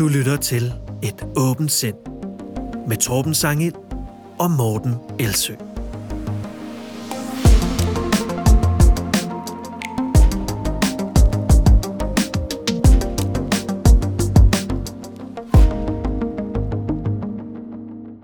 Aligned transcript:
Du 0.00 0.08
lytter 0.08 0.36
til 0.36 0.72
Et 1.02 1.26
åbent 1.36 1.72
sind 1.72 1.96
med 2.88 2.96
Torben 2.96 3.34
Sangel 3.34 3.74
og 4.38 4.50
Morten 4.50 4.94
Elsø. 5.18 5.54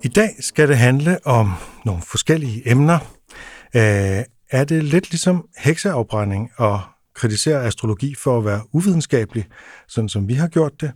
I 0.02 0.08
dag 0.08 0.30
skal 0.40 0.68
det 0.68 0.78
handle 0.78 1.26
om 1.26 1.52
nogle 1.84 2.02
forskellige 2.02 2.70
emner. 2.70 2.98
Øh, 3.74 4.24
er 4.50 4.64
det 4.68 4.84
lidt 4.84 5.10
ligesom 5.10 5.48
hekseafbrænding 5.58 6.50
og 6.56 6.80
kritisere 7.14 7.64
astrologi 7.64 8.14
for 8.14 8.38
at 8.38 8.44
være 8.44 8.60
uvidenskabelig, 8.72 9.46
sådan 9.88 10.08
som 10.08 10.28
vi 10.28 10.34
har 10.34 10.48
gjort 10.48 10.80
det? 10.80 10.92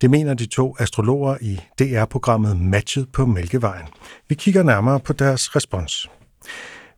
Det 0.00 0.10
mener 0.10 0.34
de 0.34 0.46
to 0.46 0.76
astrologer 0.78 1.36
i 1.40 1.60
DR-programmet 1.78 2.60
Matchet 2.60 3.08
på 3.12 3.26
Mælkevejen. 3.26 3.86
Vi 4.28 4.34
kigger 4.34 4.62
nærmere 4.62 5.00
på 5.00 5.12
deres 5.12 5.56
respons. 5.56 6.10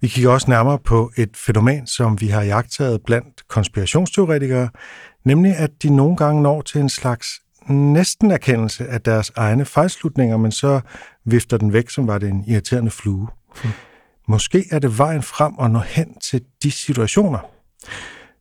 Vi 0.00 0.08
kigger 0.08 0.30
også 0.30 0.50
nærmere 0.50 0.78
på 0.78 1.12
et 1.16 1.36
fænomen, 1.36 1.86
som 1.86 2.20
vi 2.20 2.26
har 2.26 2.42
jagtet 2.42 3.00
blandt 3.06 3.48
konspirationsteoretikere, 3.48 4.68
nemlig 5.24 5.56
at 5.56 5.70
de 5.82 5.96
nogle 5.96 6.16
gange 6.16 6.42
når 6.42 6.62
til 6.62 6.80
en 6.80 6.88
slags 6.88 7.28
næsten 7.68 8.30
erkendelse 8.30 8.86
af 8.86 9.00
deres 9.00 9.32
egne 9.36 9.64
fejlslutninger, 9.64 10.36
men 10.36 10.52
så 10.52 10.80
vifter 11.24 11.56
den 11.56 11.72
væk, 11.72 11.90
som 11.90 12.06
var 12.06 12.18
det 12.18 12.28
en 12.28 12.44
irriterende 12.46 12.90
flue. 12.90 13.28
Hmm. 13.62 13.72
Måske 14.28 14.64
er 14.70 14.78
det 14.78 14.98
vejen 14.98 15.22
frem 15.22 15.54
og 15.54 15.70
nå 15.70 15.78
hen 15.78 16.18
til 16.20 16.42
de 16.62 16.70
situationer. 16.70 17.38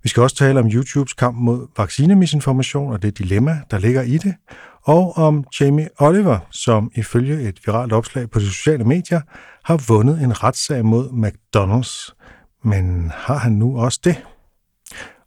Vi 0.03 0.09
skal 0.09 0.23
også 0.23 0.35
tale 0.35 0.59
om 0.59 0.67
YouTubes 0.67 1.13
kamp 1.13 1.37
mod 1.37 1.67
vaccinemisinformation 1.77 2.93
og 2.93 3.01
det 3.01 3.17
dilemma, 3.17 3.61
der 3.71 3.77
ligger 3.77 4.01
i 4.01 4.17
det, 4.17 4.35
og 4.83 5.17
om 5.17 5.43
Jamie 5.59 5.89
Oliver, 5.99 6.39
som 6.51 6.91
ifølge 6.95 7.41
et 7.41 7.59
viralt 7.65 7.93
opslag 7.93 8.29
på 8.29 8.39
de 8.39 8.45
sociale 8.45 8.83
medier 8.83 9.21
har 9.65 9.83
vundet 9.87 10.23
en 10.23 10.43
retssag 10.43 10.85
mod 10.85 11.09
McDonald's. 11.09 12.17
Men 12.63 13.11
har 13.15 13.37
han 13.37 13.51
nu 13.51 13.79
også 13.79 13.99
det? 14.03 14.23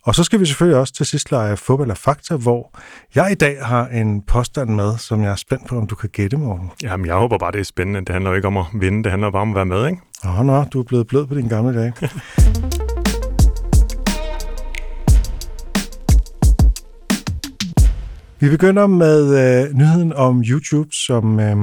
Og 0.04 0.14
så 0.14 0.24
skal 0.24 0.40
vi 0.40 0.46
selvfølgelig 0.46 0.80
også 0.80 0.94
til 0.94 1.06
sidst 1.06 1.30
lege 1.30 1.56
fodbold 1.56 1.90
og 1.90 1.96
fakta, 1.96 2.36
hvor 2.36 2.78
jeg 3.14 3.32
i 3.32 3.34
dag 3.34 3.64
har 3.64 3.86
en 3.86 4.22
påstand 4.22 4.70
med, 4.70 4.98
som 4.98 5.22
jeg 5.22 5.30
er 5.30 5.36
spændt 5.36 5.66
på, 5.66 5.78
om 5.78 5.86
du 5.86 5.94
kan 5.94 6.08
gætte, 6.08 6.36
Morten. 6.36 6.70
Jamen, 6.82 7.06
jeg 7.06 7.14
håber 7.14 7.38
bare, 7.38 7.52
det 7.52 7.60
er 7.60 7.64
spændende. 7.64 8.00
Det 8.00 8.08
handler 8.08 8.30
jo 8.30 8.36
ikke 8.36 8.48
om 8.48 8.56
at 8.56 8.64
vinde, 8.74 9.02
det 9.02 9.10
handler 9.10 9.30
bare 9.30 9.42
om 9.42 9.50
at 9.50 9.54
være 9.54 9.66
med, 9.66 9.86
ikke? 9.86 10.00
Åh, 10.24 10.46
nå, 10.46 10.64
du 10.64 10.80
er 10.80 10.84
blevet 10.84 11.06
blød 11.06 11.26
på 11.26 11.34
din 11.34 11.48
gamle 11.48 11.80
dag. 11.80 11.92
Vi 18.44 18.50
begynder 18.50 18.86
med 18.86 19.22
øh, 19.24 19.74
nyheden 19.74 20.12
om 20.12 20.42
YouTube, 20.46 20.88
som 20.92 21.40
øh, 21.40 21.56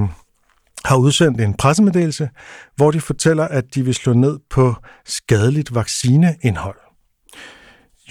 har 0.85 0.97
udsendt 0.97 1.41
en 1.41 1.53
pressemeddelelse, 1.53 2.29
hvor 2.75 2.91
de 2.91 3.01
fortæller, 3.01 3.47
at 3.47 3.75
de 3.75 3.85
vil 3.85 3.93
slå 3.93 4.13
ned 4.13 4.39
på 4.49 4.75
skadeligt 5.05 5.75
vaccineindhold. 5.75 6.77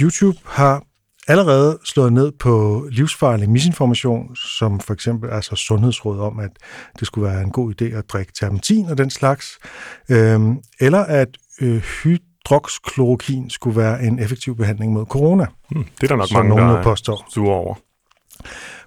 YouTube 0.00 0.38
har 0.44 0.82
allerede 1.28 1.78
slået 1.84 2.12
ned 2.12 2.32
på 2.32 2.86
livsfarlig 2.90 3.50
misinformation, 3.50 4.36
som 4.36 4.80
for 4.80 4.94
eksempel 4.94 5.30
altså 5.30 5.56
sundhedsråd 5.56 6.20
om, 6.20 6.38
at 6.38 6.50
det 6.98 7.06
skulle 7.06 7.30
være 7.30 7.42
en 7.42 7.50
god 7.50 7.74
idé 7.82 7.84
at 7.84 8.04
drikke 8.08 8.32
terpentin 8.32 8.86
og 8.86 8.98
den 8.98 9.10
slags, 9.10 9.58
øh, 10.10 10.40
eller 10.80 11.04
at 11.04 11.28
øh, 11.60 11.82
hydroxklorokin 12.02 13.50
skulle 13.50 13.76
være 13.76 14.02
en 14.02 14.18
effektiv 14.18 14.56
behandling 14.56 14.92
mod 14.92 15.06
corona. 15.06 15.46
Hmm, 15.70 15.84
det 16.00 16.10
er 16.10 16.16
der 16.16 16.16
nok 16.16 16.56
mange, 16.56 16.62
der 16.62 16.82
påstår. 16.82 17.26
sure 17.30 17.54
over. 17.54 17.74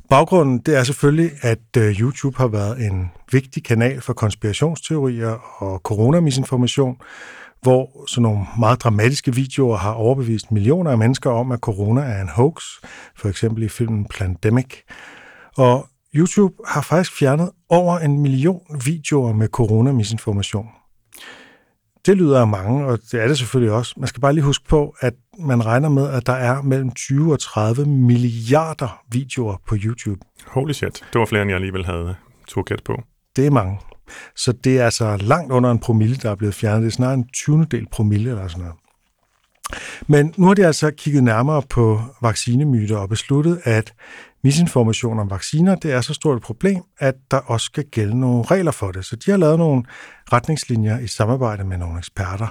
Baggrunden 0.09 0.58
det 0.58 0.78
er 0.78 0.84
selvfølgelig, 0.84 1.32
at 1.42 1.78
øh, 1.78 2.02
YouTube 2.02 2.38
har 2.38 2.48
været 2.48 2.86
en 2.86 3.12
vigtig 3.32 3.64
kanal 3.64 4.02
for 4.02 4.14
konspirationsteorier 4.14 5.64
og 5.64 5.80
coronamisinformation, 5.80 6.98
hvor 7.61 8.05
sådan 8.08 8.22
nogle 8.22 8.45
meget 8.60 8.83
dramatiske 8.83 9.36
videoer 9.36 9.77
har 9.77 9.92
overbevist 9.92 10.52
millioner 10.52 10.92
af 10.92 10.98
mennesker 10.98 11.30
om, 11.30 11.52
at 11.52 11.60
corona 11.60 12.02
er 12.02 12.22
en 12.22 12.30
hoax, 12.30 12.64
for 13.16 13.30
eksempel 13.30 13.64
i 13.64 13.70
filmen 13.70 14.05
Plandemic. 14.05 14.76
Og 15.58 15.88
YouTube 16.16 16.54
har 16.67 16.82
faktisk 16.82 17.20
fjernet 17.20 17.50
over 17.70 18.00
en 18.00 18.20
million 18.20 18.61
videoer 18.86 19.33
med 19.33 19.48
coronamisinformation. 19.48 20.67
Det 22.05 22.17
lyder 22.17 22.41
af 22.41 22.47
mange, 22.47 22.86
og 22.86 22.99
det 23.11 23.23
er 23.23 23.27
det 23.27 23.37
selvfølgelig 23.37 23.73
også. 23.73 23.93
Man 23.97 24.08
skal 24.08 24.21
bare 24.21 24.33
lige 24.33 24.43
huske 24.43 24.65
på, 24.65 24.95
at 24.99 25.14
man 25.39 25.65
regner 25.65 25.89
med, 25.89 26.09
at 26.09 26.27
der 26.27 26.33
er 26.33 26.61
mellem 26.61 26.91
20 26.91 27.33
og 27.33 27.39
30 27.39 27.86
milliarder 27.86 29.02
videoer 29.11 29.55
på 29.67 29.75
YouTube. 29.83 30.21
Holy 30.47 30.71
shit, 30.71 31.05
det 31.14 31.19
var 31.19 31.25
flere, 31.25 31.41
end 31.41 31.49
jeg 31.49 31.55
alligevel 31.55 31.86
havde 31.86 32.15
to 32.47 32.64
gæt 32.65 32.83
på. 32.86 33.03
Det 33.36 33.45
er 33.45 33.52
mange. 33.52 33.80
Så 34.36 34.52
det 34.52 34.80
er 34.80 34.86
altså 34.86 35.17
langt 35.17 35.52
under 35.52 35.71
en 35.71 35.80
promille, 35.80 36.15
der 36.15 36.31
er 36.31 36.36
blevet 36.36 36.55
fjernet. 36.55 36.81
Det 36.81 36.87
er 36.87 36.91
snart 36.91 37.17
en 37.17 37.27
20. 37.33 37.65
del 37.71 37.87
promille 37.91 38.30
eller 38.30 38.47
sådan 38.47 38.61
noget. 38.61 38.83
Men 40.08 40.34
nu 40.38 40.48
har 40.48 40.54
de 40.54 40.66
altså 40.66 40.92
kigget 40.92 41.23
nærmere 41.23 41.61
på 41.70 42.02
vaccinemyter 42.22 42.98
og 42.98 43.10
besluttet, 43.10 43.61
at 43.64 43.94
misinformation 44.44 45.20
om 45.20 45.30
vacciner, 45.30 45.76
det 45.76 45.92
er 45.92 46.02
så 46.02 46.14
stort 46.14 46.38
et 46.38 46.44
problem, 46.44 46.82
at 47.00 47.16
der 47.32 47.38
også 47.38 47.66
skal 47.66 47.83
gælde 47.92 48.20
nogle 48.20 48.44
regler 48.44 48.72
for 48.72 48.92
det. 48.92 49.06
Så 49.06 49.16
de 49.16 49.32
har 49.32 49.38
lavet 49.38 49.58
nogle 49.58 49.83
retningslinjer 50.33 51.00
i 51.00 51.08
samarbejde 51.08 51.64
med 51.64 51.78
nogle 51.78 51.98
eksperter. 51.98 52.48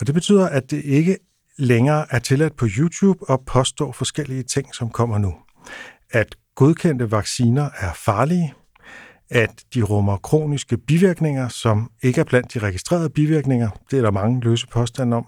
Og 0.00 0.06
det 0.06 0.14
betyder, 0.14 0.48
at 0.48 0.70
det 0.70 0.84
ikke 0.84 1.16
længere 1.58 2.06
er 2.10 2.18
tilladt 2.18 2.56
på 2.56 2.66
YouTube 2.78 3.24
at 3.30 3.40
påstå 3.46 3.92
forskellige 3.92 4.42
ting, 4.42 4.74
som 4.74 4.90
kommer 4.90 5.18
nu. 5.18 5.34
At 6.10 6.36
godkendte 6.54 7.10
vacciner 7.10 7.68
er 7.78 7.92
farlige, 7.96 8.54
at 9.30 9.64
de 9.74 9.82
rummer 9.82 10.16
kroniske 10.16 10.76
bivirkninger, 10.76 11.48
som 11.48 11.90
ikke 12.02 12.20
er 12.20 12.24
blandt 12.24 12.54
de 12.54 12.58
registrerede 12.58 13.10
bivirkninger. 13.10 13.70
Det 13.90 13.98
er 13.98 14.02
der 14.02 14.10
mange 14.10 14.40
løse 14.40 14.66
påstande 14.66 15.16
om. 15.16 15.26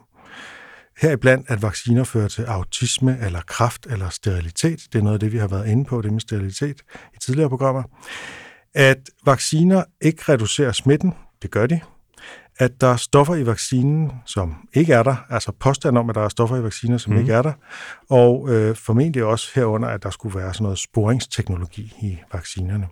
Heriblandt, 0.98 1.50
at 1.50 1.62
vacciner 1.62 2.04
fører 2.04 2.28
til 2.28 2.42
autisme 2.42 3.18
eller 3.22 3.40
kraft 3.40 3.86
eller 3.90 4.08
sterilitet. 4.08 4.80
Det 4.92 4.98
er 4.98 5.02
noget 5.02 5.14
af 5.14 5.20
det, 5.20 5.32
vi 5.32 5.38
har 5.38 5.48
været 5.48 5.68
inde 5.68 5.84
på, 5.84 6.02
det 6.02 6.12
med 6.12 6.20
sterilitet 6.20 6.82
i 7.14 7.18
tidligere 7.20 7.48
programmer. 7.48 7.82
At 8.74 8.98
vacciner 9.24 9.84
ikke 10.00 10.32
reducerer 10.32 10.72
smitten, 10.72 11.14
det 11.42 11.50
gør 11.50 11.66
de. 11.66 11.80
At 12.58 12.80
der 12.80 12.86
er 12.86 12.96
stoffer 12.96 13.34
i 13.34 13.46
vaccinen, 13.46 14.12
som 14.26 14.68
ikke 14.74 14.92
er 14.92 15.02
der, 15.02 15.16
altså 15.30 15.52
påstand 15.52 15.98
om, 15.98 16.10
at 16.10 16.14
der 16.14 16.22
er 16.22 16.28
stoffer 16.28 16.56
i 16.56 16.62
vacciner, 16.62 16.98
som 16.98 17.12
mm. 17.12 17.18
ikke 17.18 17.32
er 17.32 17.42
der, 17.42 17.52
og 18.10 18.48
øh, 18.50 18.76
formentlig 18.76 19.24
også 19.24 19.50
herunder, 19.54 19.88
at 19.88 20.02
der 20.02 20.10
skulle 20.10 20.38
være 20.38 20.54
sådan 20.54 20.62
noget 20.62 20.78
sporingsteknologi 20.78 21.92
i 22.02 22.18
vaccinerne. 22.32 22.88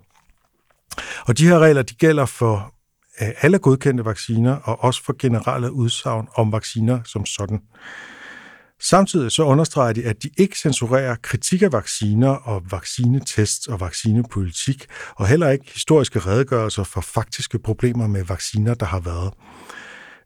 Og 1.26 1.38
de 1.38 1.46
her 1.46 1.58
regler, 1.58 1.82
de 1.82 1.94
gælder 1.94 2.26
for 2.26 2.74
alle 3.18 3.58
godkendte 3.58 4.04
vacciner, 4.04 4.54
og 4.54 4.84
også 4.84 5.04
for 5.04 5.16
generelle 5.18 5.72
udsagn 5.72 6.28
om 6.34 6.52
vacciner 6.52 7.00
som 7.04 7.26
sådan. 7.26 7.60
Samtidig 8.80 9.32
så 9.32 9.42
understreger 9.42 9.92
de, 9.92 10.04
at 10.04 10.22
de 10.22 10.30
ikke 10.38 10.58
censurerer 10.58 11.16
kritik 11.22 11.62
af 11.62 11.72
vacciner 11.72 12.28
og 12.28 12.62
vaccinetests 12.70 13.66
og 13.66 13.80
vaccinepolitik, 13.80 14.86
og 15.14 15.26
heller 15.26 15.50
ikke 15.50 15.70
historiske 15.74 16.18
redegørelser 16.18 16.84
for 16.84 17.00
faktiske 17.00 17.58
problemer 17.58 18.06
med 18.06 18.24
vacciner, 18.24 18.74
der 18.74 18.86
har 18.86 19.00
været 19.00 19.32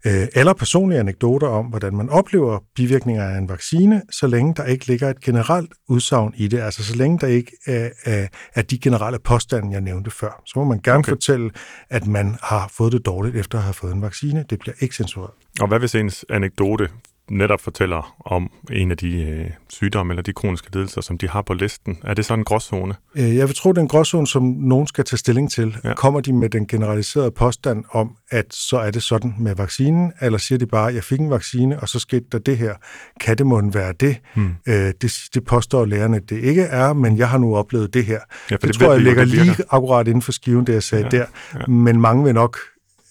eller 0.04 0.52
personlige 0.52 1.00
anekdoter 1.00 1.48
om, 1.48 1.66
hvordan 1.66 1.96
man 1.96 2.08
oplever 2.08 2.58
bivirkninger 2.74 3.24
af 3.24 3.38
en 3.38 3.48
vaccine, 3.48 4.02
så 4.10 4.26
længe 4.26 4.54
der 4.56 4.64
ikke 4.64 4.86
ligger 4.86 5.10
et 5.10 5.20
generelt 5.20 5.72
udsagn 5.88 6.34
i 6.36 6.48
det, 6.48 6.60
altså 6.60 6.84
så 6.84 6.96
længe 6.96 7.18
der 7.18 7.26
ikke 7.26 7.52
er, 7.66 7.90
er, 8.04 8.26
er 8.54 8.62
de 8.62 8.78
generelle 8.78 9.18
påstande, 9.18 9.72
jeg 9.72 9.80
nævnte 9.80 10.10
før. 10.10 10.42
Så 10.46 10.52
må 10.56 10.64
man 10.64 10.80
gerne 10.84 10.98
okay. 10.98 11.10
fortælle, 11.10 11.50
at 11.90 12.06
man 12.06 12.36
har 12.42 12.70
fået 12.76 12.92
det 12.92 13.06
dårligt 13.06 13.36
efter 13.36 13.58
at 13.58 13.64
have 13.64 13.74
fået 13.74 13.92
en 13.92 14.02
vaccine. 14.02 14.44
Det 14.50 14.58
bliver 14.58 14.74
ikke 14.80 14.94
censureret. 14.94 15.34
Og 15.60 15.68
hvad 15.68 15.78
hvis 15.78 15.94
ens 15.94 16.24
anekdote 16.30 16.88
netop 17.30 17.60
fortæller 17.60 18.16
om 18.20 18.50
en 18.72 18.90
af 18.90 18.96
de 18.96 19.22
øh, 19.22 19.50
sygdomme 19.68 20.12
eller 20.12 20.22
de 20.22 20.32
kroniske 20.32 20.68
lidelser, 20.72 21.00
som 21.00 21.18
de 21.18 21.28
har 21.28 21.42
på 21.42 21.54
listen. 21.54 21.98
Er 22.04 22.14
det 22.14 22.24
så 22.24 22.34
en 22.34 22.44
gråzone? 22.44 22.94
Øh, 23.16 23.36
jeg 23.36 23.48
vil 23.48 23.56
tro, 23.56 23.72
det 23.72 23.78
er 23.78 23.82
en 23.82 23.88
gråzone, 23.88 24.26
som 24.26 24.42
nogen 24.42 24.86
skal 24.86 25.04
tage 25.04 25.18
stilling 25.18 25.50
til. 25.50 25.76
Ja. 25.84 25.94
Kommer 25.94 26.20
de 26.20 26.32
med 26.32 26.50
den 26.50 26.66
generaliserede 26.66 27.30
påstand 27.30 27.84
om, 27.92 28.16
at 28.30 28.54
så 28.54 28.78
er 28.78 28.90
det 28.90 29.02
sådan 29.02 29.34
med 29.38 29.54
vaccinen, 29.54 30.12
eller 30.20 30.38
siger 30.38 30.58
de 30.58 30.66
bare, 30.66 30.88
at 30.88 30.94
jeg 30.94 31.04
fik 31.04 31.20
en 31.20 31.30
vaccine, 31.30 31.80
og 31.80 31.88
så 31.88 31.98
skete 31.98 32.24
der 32.32 32.38
det 32.38 32.58
her. 32.58 32.74
Kan 33.20 33.38
det 33.38 33.46
måtte 33.46 33.74
være 33.74 33.92
det? 33.92 34.20
Hmm. 34.34 34.54
Øh, 34.66 34.74
det? 34.74 35.14
Det 35.34 35.44
påstår 35.44 35.84
lærerne, 35.84 36.16
at 36.16 36.30
det 36.30 36.38
ikke 36.38 36.62
er, 36.62 36.92
men 36.92 37.18
jeg 37.18 37.28
har 37.28 37.38
nu 37.38 37.56
oplevet 37.56 37.94
det 37.94 38.04
her. 38.04 38.20
Ja, 38.50 38.56
det, 38.56 38.62
det 38.62 38.74
tror 38.74 38.92
jeg 38.92 39.00
ligger 39.00 39.24
lige 39.24 39.54
akkurat 39.70 40.08
inden 40.08 40.22
for 40.22 40.32
skiven, 40.32 40.66
det 40.66 40.72
jeg 40.72 40.82
sagde 40.82 41.04
ja. 41.04 41.18
der. 41.18 41.26
Ja. 41.54 41.66
Men 41.66 42.00
mange 42.00 42.24
vil 42.24 42.34
nok 42.34 42.58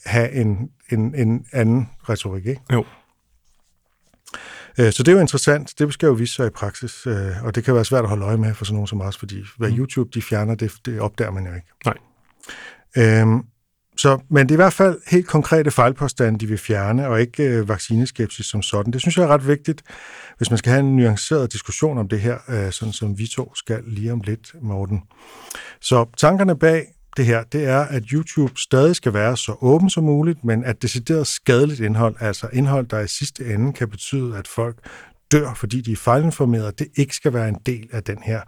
have 0.05 0.31
en, 0.31 0.69
en, 0.89 1.15
en 1.15 1.45
anden 1.53 1.89
retorik, 2.09 2.45
ikke? 2.45 2.61
Jo. 2.73 2.85
Øh, 4.79 4.91
så 4.91 5.03
det 5.03 5.07
er 5.07 5.15
jo 5.15 5.21
interessant. 5.21 5.73
Det 5.79 5.93
skal 5.93 6.07
jo 6.07 6.13
vise 6.13 6.35
sig 6.35 6.47
i 6.47 6.49
praksis, 6.49 7.07
øh, 7.07 7.43
og 7.43 7.55
det 7.55 7.63
kan 7.63 7.75
være 7.75 7.85
svært 7.85 8.03
at 8.03 8.09
holde 8.09 8.25
øje 8.25 8.37
med 8.37 8.53
for 8.53 8.65
sådan 8.65 8.75
nogen 8.75 8.87
som 8.87 9.01
os, 9.01 9.17
fordi 9.17 9.43
hvad 9.57 9.69
mm. 9.71 9.77
YouTube 9.77 10.09
de 10.13 10.21
fjerner, 10.21 10.55
det, 10.55 10.73
det 10.85 10.99
opdager 10.99 11.31
man 11.31 11.45
jo 11.45 11.53
ikke. 11.53 11.67
Nej. 11.85 11.97
Øhm, 12.97 13.41
så, 13.97 14.19
men 14.29 14.49
det 14.49 14.51
er 14.51 14.55
i 14.55 14.63
hvert 14.63 14.73
fald 14.73 14.99
helt 15.07 15.27
konkrete 15.27 15.71
fejlpåstande, 15.71 16.39
de 16.39 16.47
vil 16.47 16.57
fjerne, 16.57 17.07
og 17.07 17.21
ikke 17.21 17.43
øh, 17.43 17.69
vaccineskepsis 17.69 18.45
som 18.45 18.61
sådan. 18.61 18.93
Det 18.93 19.01
synes 19.01 19.17
jeg 19.17 19.23
er 19.23 19.27
ret 19.27 19.47
vigtigt, 19.47 19.81
hvis 20.37 20.49
man 20.49 20.57
skal 20.57 20.71
have 20.71 20.79
en 20.79 20.95
nuanceret 20.95 21.53
diskussion 21.53 21.97
om 21.97 22.07
det 22.07 22.21
her, 22.21 22.37
øh, 22.49 22.71
sådan 22.71 22.93
som 22.93 23.17
vi 23.17 23.27
to 23.27 23.55
skal 23.55 23.83
lige 23.87 24.11
om 24.13 24.21
lidt, 24.21 24.55
Morten. 24.61 25.01
Så 25.81 26.05
tankerne 26.17 26.59
bag 26.59 26.85
det 27.17 27.25
her, 27.25 27.43
det 27.43 27.65
er, 27.65 27.79
at 27.79 28.03
YouTube 28.13 28.59
stadig 28.59 28.95
skal 28.95 29.13
være 29.13 29.37
så 29.37 29.55
åben 29.61 29.89
som 29.89 30.03
muligt, 30.03 30.43
men 30.43 30.63
at 30.63 30.81
decideret 30.81 31.27
skadeligt 31.27 31.79
indhold, 31.79 32.15
altså 32.19 32.49
indhold, 32.53 32.87
der 32.87 32.99
i 32.99 33.07
sidste 33.07 33.53
ende 33.53 33.73
kan 33.73 33.89
betyde, 33.89 34.37
at 34.37 34.47
folk 34.47 34.77
dør, 35.31 35.53
fordi 35.53 35.81
de 35.81 35.91
er 35.91 35.95
fejlinformerede, 35.95 36.71
det 36.79 36.87
ikke 36.95 37.15
skal 37.15 37.33
være 37.33 37.49
en 37.49 37.57
del 37.65 37.89
af 37.91 38.03
den 38.03 38.17
her 38.23 38.41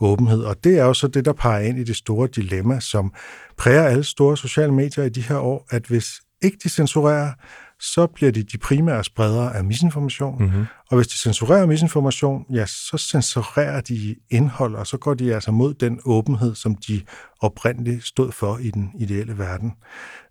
åbenhed. 0.00 0.44
Og 0.44 0.64
det 0.64 0.78
er 0.78 0.84
jo 0.84 0.94
så 0.94 1.08
det, 1.08 1.24
der 1.24 1.32
peger 1.32 1.60
ind 1.60 1.78
i 1.78 1.84
det 1.84 1.96
store 1.96 2.28
dilemma, 2.36 2.80
som 2.80 3.12
præger 3.56 3.82
alle 3.82 4.04
store 4.04 4.36
sociale 4.36 4.72
medier 4.72 5.04
i 5.04 5.08
de 5.08 5.22
her 5.22 5.38
år, 5.38 5.66
at 5.70 5.86
hvis 5.86 6.20
ikke 6.42 6.58
de 6.62 6.68
censurerer, 6.68 7.32
så 7.80 8.06
bliver 8.06 8.32
de 8.32 8.42
de 8.42 8.58
primære 8.58 9.04
spredere 9.04 9.56
af 9.56 9.64
misinformation. 9.64 10.42
Mm-hmm. 10.42 10.64
Og 10.90 10.96
hvis 10.96 11.06
de 11.06 11.18
censurerer 11.18 11.66
misinformation, 11.66 12.44
ja, 12.52 12.66
så 12.66 12.98
censurerer 12.98 13.80
de 13.80 14.16
indhold, 14.30 14.74
og 14.74 14.86
så 14.86 14.96
går 14.96 15.14
de 15.14 15.34
altså 15.34 15.50
mod 15.50 15.74
den 15.74 16.00
åbenhed, 16.04 16.54
som 16.54 16.74
de 16.74 17.02
oprindeligt 17.40 18.04
stod 18.04 18.32
for 18.32 18.58
i 18.58 18.70
den 18.70 18.90
ideelle 18.98 19.38
verden. 19.38 19.72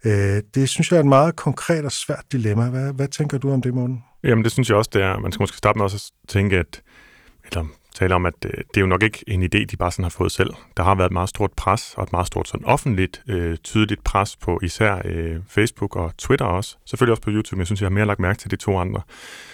Øh, 0.06 0.42
det 0.56 0.70
synes 0.70 0.92
jeg 0.92 0.98
er 0.98 1.02
et 1.02 1.06
meget 1.06 1.36
konkret 1.36 1.86
og 1.86 1.92
svært 1.92 2.24
dilemma. 2.32 2.70
Hvad, 2.70 2.94
hvad 2.94 3.08
tænker 3.08 3.38
du 3.38 3.52
om 3.52 3.62
det, 3.62 3.74
Morten? 3.74 4.04
Jamen, 4.24 4.44
det 4.44 4.52
synes 4.52 4.70
jeg 4.70 4.78
også, 4.78 4.90
det 4.94 5.02
er. 5.02 5.20
Man 5.20 5.32
skal 5.32 5.44
måske 5.44 5.58
starte 5.58 5.78
med 5.78 5.84
også 5.84 6.12
at 6.24 6.30
tænke, 6.30 6.58
at, 6.58 6.82
eller 7.46 7.66
tale 7.96 8.16
om, 8.16 8.26
at 8.26 8.34
øh, 8.46 8.52
det 8.52 8.78
er 8.78 8.82
jo 8.82 8.88
nok 8.88 9.04
ikke 9.04 9.24
en 9.28 9.44
idé, 9.44 9.66
de 9.66 9.78
bare 9.78 9.92
sådan 9.92 10.04
har 10.04 10.10
fået 10.10 10.32
selv. 10.32 10.54
Der 10.78 10.84
har 10.84 10.96
været 10.96 11.08
et 11.08 11.14
meget 11.14 11.30
stort 11.30 11.52
pres, 11.58 11.94
og 11.98 12.04
et 12.04 12.12
meget 12.12 12.28
stort 12.28 12.48
sådan 12.48 12.66
offentligt, 12.66 13.24
øh, 13.28 13.58
tydeligt 13.58 14.04
pres 14.04 14.36
på 14.36 14.60
især 14.64 15.02
øh, 15.06 15.40
Facebook 15.48 15.96
og 15.96 16.18
Twitter 16.18 16.46
også. 16.46 16.78
Selvfølgelig 16.86 17.12
også 17.12 17.24
på 17.24 17.30
YouTube, 17.30 17.56
men 17.56 17.60
jeg 17.60 17.68
synes, 17.68 17.82
jeg 17.82 17.86
har 17.86 17.94
mere 17.94 18.06
lagt 18.06 18.20
mærke 18.20 18.40
til 18.40 18.52
de 18.52 18.56
to 18.56 18.78
andre. 18.78 19.02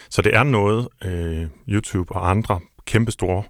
Så 0.09 0.21
det 0.21 0.35
er 0.35 0.43
noget, 0.43 0.87
øh, 1.05 1.47
YouTube 1.69 2.11
og 2.11 2.29
andre 2.29 2.59
kæmpestore 2.85 3.43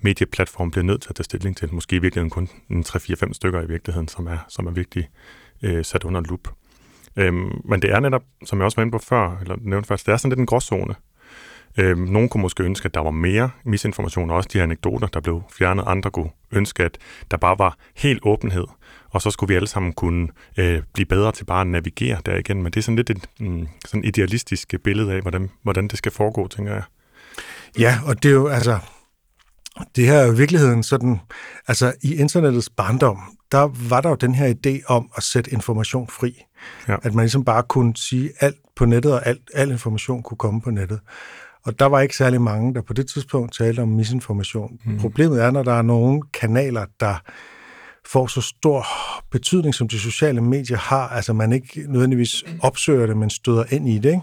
medieplatform 0.00 0.70
bliver 0.70 0.84
nødt 0.84 1.02
til 1.02 1.08
at 1.08 1.16
tage 1.16 1.24
stilling 1.24 1.56
til. 1.56 1.74
Måske 1.74 1.96
i 1.96 1.98
virkeligheden 1.98 2.30
kun 2.30 2.48
3-4-5 2.86 3.32
stykker 3.32 3.62
i 3.62 3.66
virkeligheden, 3.66 4.08
som 4.08 4.26
er, 4.26 4.38
som 4.48 4.66
er 4.66 4.70
virkelig 4.70 5.08
øh, 5.62 5.84
sat 5.84 6.04
under 6.04 6.20
lup. 6.20 6.48
Øhm, 7.16 7.60
men 7.64 7.82
det 7.82 7.90
er 7.90 8.00
netop, 8.00 8.22
som 8.44 8.58
jeg 8.58 8.64
også 8.64 8.76
var 8.76 8.82
inde 8.82 8.92
på 8.92 8.98
før, 8.98 9.38
eller 9.40 9.56
nævnte 9.60 9.86
først, 9.86 10.06
det 10.06 10.12
er 10.12 10.16
sådan 10.16 10.30
lidt 10.30 10.40
en 10.40 10.46
gråzone. 10.46 10.94
Øhm, 11.78 12.00
nogle 12.00 12.28
kunne 12.28 12.40
måske 12.40 12.62
ønske, 12.62 12.86
at 12.86 12.94
der 12.94 13.00
var 13.00 13.10
mere 13.10 13.50
misinformation, 13.64 14.30
og 14.30 14.36
også 14.36 14.48
de 14.52 14.62
anekdoter, 14.62 15.06
der 15.06 15.20
blev 15.20 15.42
fjernet. 15.58 15.84
Andre 15.86 16.10
kunne 16.10 16.30
ønske, 16.52 16.84
at 16.84 16.98
der 17.30 17.36
bare 17.36 17.58
var 17.58 17.76
helt 17.96 18.20
åbenhed, 18.22 18.64
og 19.10 19.22
så 19.22 19.30
skulle 19.30 19.48
vi 19.48 19.54
alle 19.54 19.68
sammen 19.68 19.92
kunne 19.92 20.28
øh, 20.56 20.82
blive 20.94 21.06
bedre 21.06 21.32
til 21.32 21.44
bare 21.44 21.60
at 21.60 21.66
navigere 21.66 22.20
der 22.26 22.36
igen. 22.36 22.62
Men 22.62 22.72
det 22.72 22.80
er 22.80 22.82
sådan 22.82 22.96
lidt 22.96 23.10
et 23.10 23.26
mm, 23.40 23.68
sådan 23.86 24.04
idealistisk 24.04 24.74
billede 24.84 25.12
af, 25.12 25.20
hvordan, 25.20 25.50
hvordan 25.62 25.88
det 25.88 25.98
skal 25.98 26.12
foregå, 26.12 26.48
tænker 26.48 26.72
jeg. 26.72 26.82
Ja, 27.78 27.98
og 28.06 28.22
det 28.22 28.28
er 28.28 28.32
jo 28.32 28.46
altså, 28.48 28.78
det 29.96 30.06
her 30.06 30.18
er 30.18 30.32
virkeligheden 30.32 30.82
sådan, 30.82 31.20
altså 31.68 31.92
i 32.02 32.14
internettets 32.14 32.70
barndom, 32.70 33.18
der 33.52 33.88
var 33.88 34.00
der 34.00 34.08
jo 34.08 34.14
den 34.14 34.34
her 34.34 34.54
idé 34.54 34.86
om 34.86 35.10
at 35.16 35.22
sætte 35.22 35.52
information 35.52 36.08
fri. 36.08 36.42
Ja. 36.88 36.96
At 37.02 37.14
man 37.14 37.22
ligesom 37.22 37.44
bare 37.44 37.62
kunne 37.62 37.96
sige 37.96 38.30
alt 38.40 38.56
på 38.76 38.84
nettet, 38.84 39.12
og 39.12 39.26
alt, 39.26 39.50
al 39.54 39.70
information 39.70 40.22
kunne 40.22 40.38
komme 40.38 40.60
på 40.60 40.70
nettet. 40.70 41.00
Og 41.64 41.78
der 41.78 41.86
var 41.86 42.00
ikke 42.00 42.16
særlig 42.16 42.40
mange, 42.40 42.74
der 42.74 42.82
på 42.82 42.92
det 42.92 43.08
tidspunkt 43.08 43.54
talte 43.54 43.80
om 43.80 43.88
misinformation. 43.88 44.78
Mm. 44.84 44.98
Problemet 44.98 45.42
er, 45.42 45.50
når 45.50 45.62
der 45.62 45.72
er 45.72 45.82
nogle 45.82 46.22
kanaler, 46.32 46.86
der 47.00 47.14
får 48.06 48.26
så 48.26 48.40
stor 48.40 48.86
betydning, 49.30 49.74
som 49.74 49.88
de 49.88 49.98
sociale 49.98 50.40
medier 50.40 50.76
har, 50.76 51.08
altså 51.08 51.32
man 51.32 51.52
ikke 51.52 51.84
nødvendigvis 51.88 52.44
opsøger 52.60 53.06
det, 53.06 53.16
men 53.16 53.30
støder 53.30 53.64
ind 53.70 53.88
i 53.88 53.98
det. 53.98 54.08
Ikke? 54.08 54.22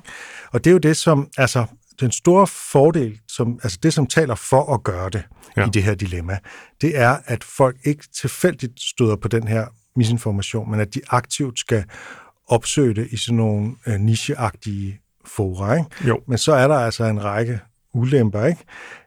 Og 0.51 0.63
det 0.63 0.69
er 0.69 0.71
jo 0.71 0.77
det, 0.77 0.97
som, 0.97 1.29
altså 1.37 1.65
den 1.99 2.11
store 2.11 2.47
fordel, 2.47 3.19
som, 3.27 3.59
altså 3.63 3.79
det, 3.83 3.93
som 3.93 4.07
taler 4.07 4.35
for 4.35 4.73
at 4.73 4.83
gøre 4.83 5.09
det 5.09 5.23
ja. 5.57 5.67
i 5.67 5.69
det 5.69 5.83
her 5.83 5.95
dilemma, 5.95 6.37
det 6.81 6.97
er, 6.97 7.17
at 7.25 7.43
folk 7.43 7.77
ikke 7.83 8.07
tilfældigt 8.15 8.81
støder 8.81 9.15
på 9.15 9.27
den 9.27 9.47
her 9.47 9.65
misinformation, 9.95 10.71
men 10.71 10.79
at 10.79 10.93
de 10.93 11.01
aktivt 11.09 11.59
skal 11.59 11.83
opsøge 12.47 12.93
det 12.93 13.07
i 13.11 13.17
sådan 13.17 13.37
nogle 13.37 13.75
øh, 13.87 13.99
nicheagtige 13.99 14.99
fora. 15.35 15.73
Ikke? 15.73 16.07
Jo. 16.07 16.19
Men 16.27 16.37
så 16.37 16.53
er 16.53 16.67
der 16.67 16.75
altså 16.75 17.03
en 17.05 17.23
række 17.23 17.59
ulemper, 17.93 18.45
ikke? 18.45 18.63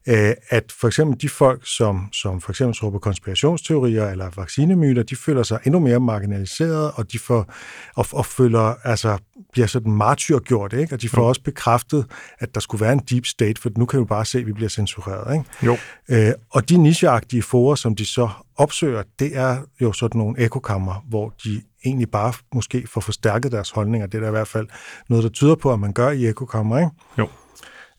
Øh, 0.06 0.34
at 0.48 0.72
for 0.80 0.86
eksempel 0.86 1.20
de 1.20 1.28
folk, 1.28 1.60
som, 1.64 2.08
som 2.12 2.40
for 2.40 2.52
eksempel 2.52 2.76
tror 2.76 2.90
på 2.90 2.98
konspirationsteorier 2.98 4.08
eller 4.08 4.30
vaccinemyter, 4.36 5.02
de 5.02 5.16
føler 5.16 5.42
sig 5.42 5.58
endnu 5.64 5.80
mere 5.80 6.00
marginaliseret, 6.00 6.92
og 6.94 7.12
de 7.12 7.18
får, 7.18 7.52
og, 7.96 8.06
og 8.12 8.26
føler, 8.26 8.74
altså, 8.84 9.18
bliver 9.52 9.66
sådan 9.66 9.92
martyrgjort, 9.92 10.72
ikke? 10.72 10.94
og 10.94 11.02
de 11.02 11.08
får 11.08 11.22
mm. 11.22 11.28
også 11.28 11.42
bekræftet, 11.42 12.06
at 12.38 12.54
der 12.54 12.60
skulle 12.60 12.84
være 12.84 12.92
en 12.92 13.02
deep 13.10 13.26
state, 13.26 13.60
for 13.60 13.70
nu 13.76 13.86
kan 13.86 14.00
vi 14.00 14.04
bare 14.04 14.24
se, 14.24 14.38
at 14.38 14.46
vi 14.46 14.52
bliver 14.52 14.68
censureret. 14.68 15.34
Ikke? 15.34 15.44
Jo. 15.62 15.76
Øh, 16.08 16.32
og 16.50 16.68
de 16.68 16.76
nicheagtige 16.76 17.42
forer, 17.42 17.74
som 17.74 17.96
de 17.96 18.06
så 18.06 18.28
opsøger, 18.56 19.02
det 19.18 19.36
er 19.36 19.58
jo 19.80 19.92
sådan 19.92 20.18
nogle 20.18 20.38
ekokammer, 20.38 21.04
hvor 21.08 21.34
de 21.44 21.62
egentlig 21.84 22.10
bare 22.10 22.32
måske 22.54 22.86
får 22.86 23.00
forstærket 23.00 23.52
deres 23.52 23.70
holdninger. 23.70 24.06
Det 24.06 24.18
er 24.18 24.20
der 24.20 24.28
i 24.28 24.30
hvert 24.30 24.48
fald 24.48 24.66
noget, 25.08 25.24
der 25.24 25.30
tyder 25.30 25.54
på, 25.54 25.72
at 25.72 25.80
man 25.80 25.92
gør 25.92 26.10
i 26.10 26.26
ekokammer. 26.26 26.78
Ikke? 26.78 26.90
Jo. 27.18 27.28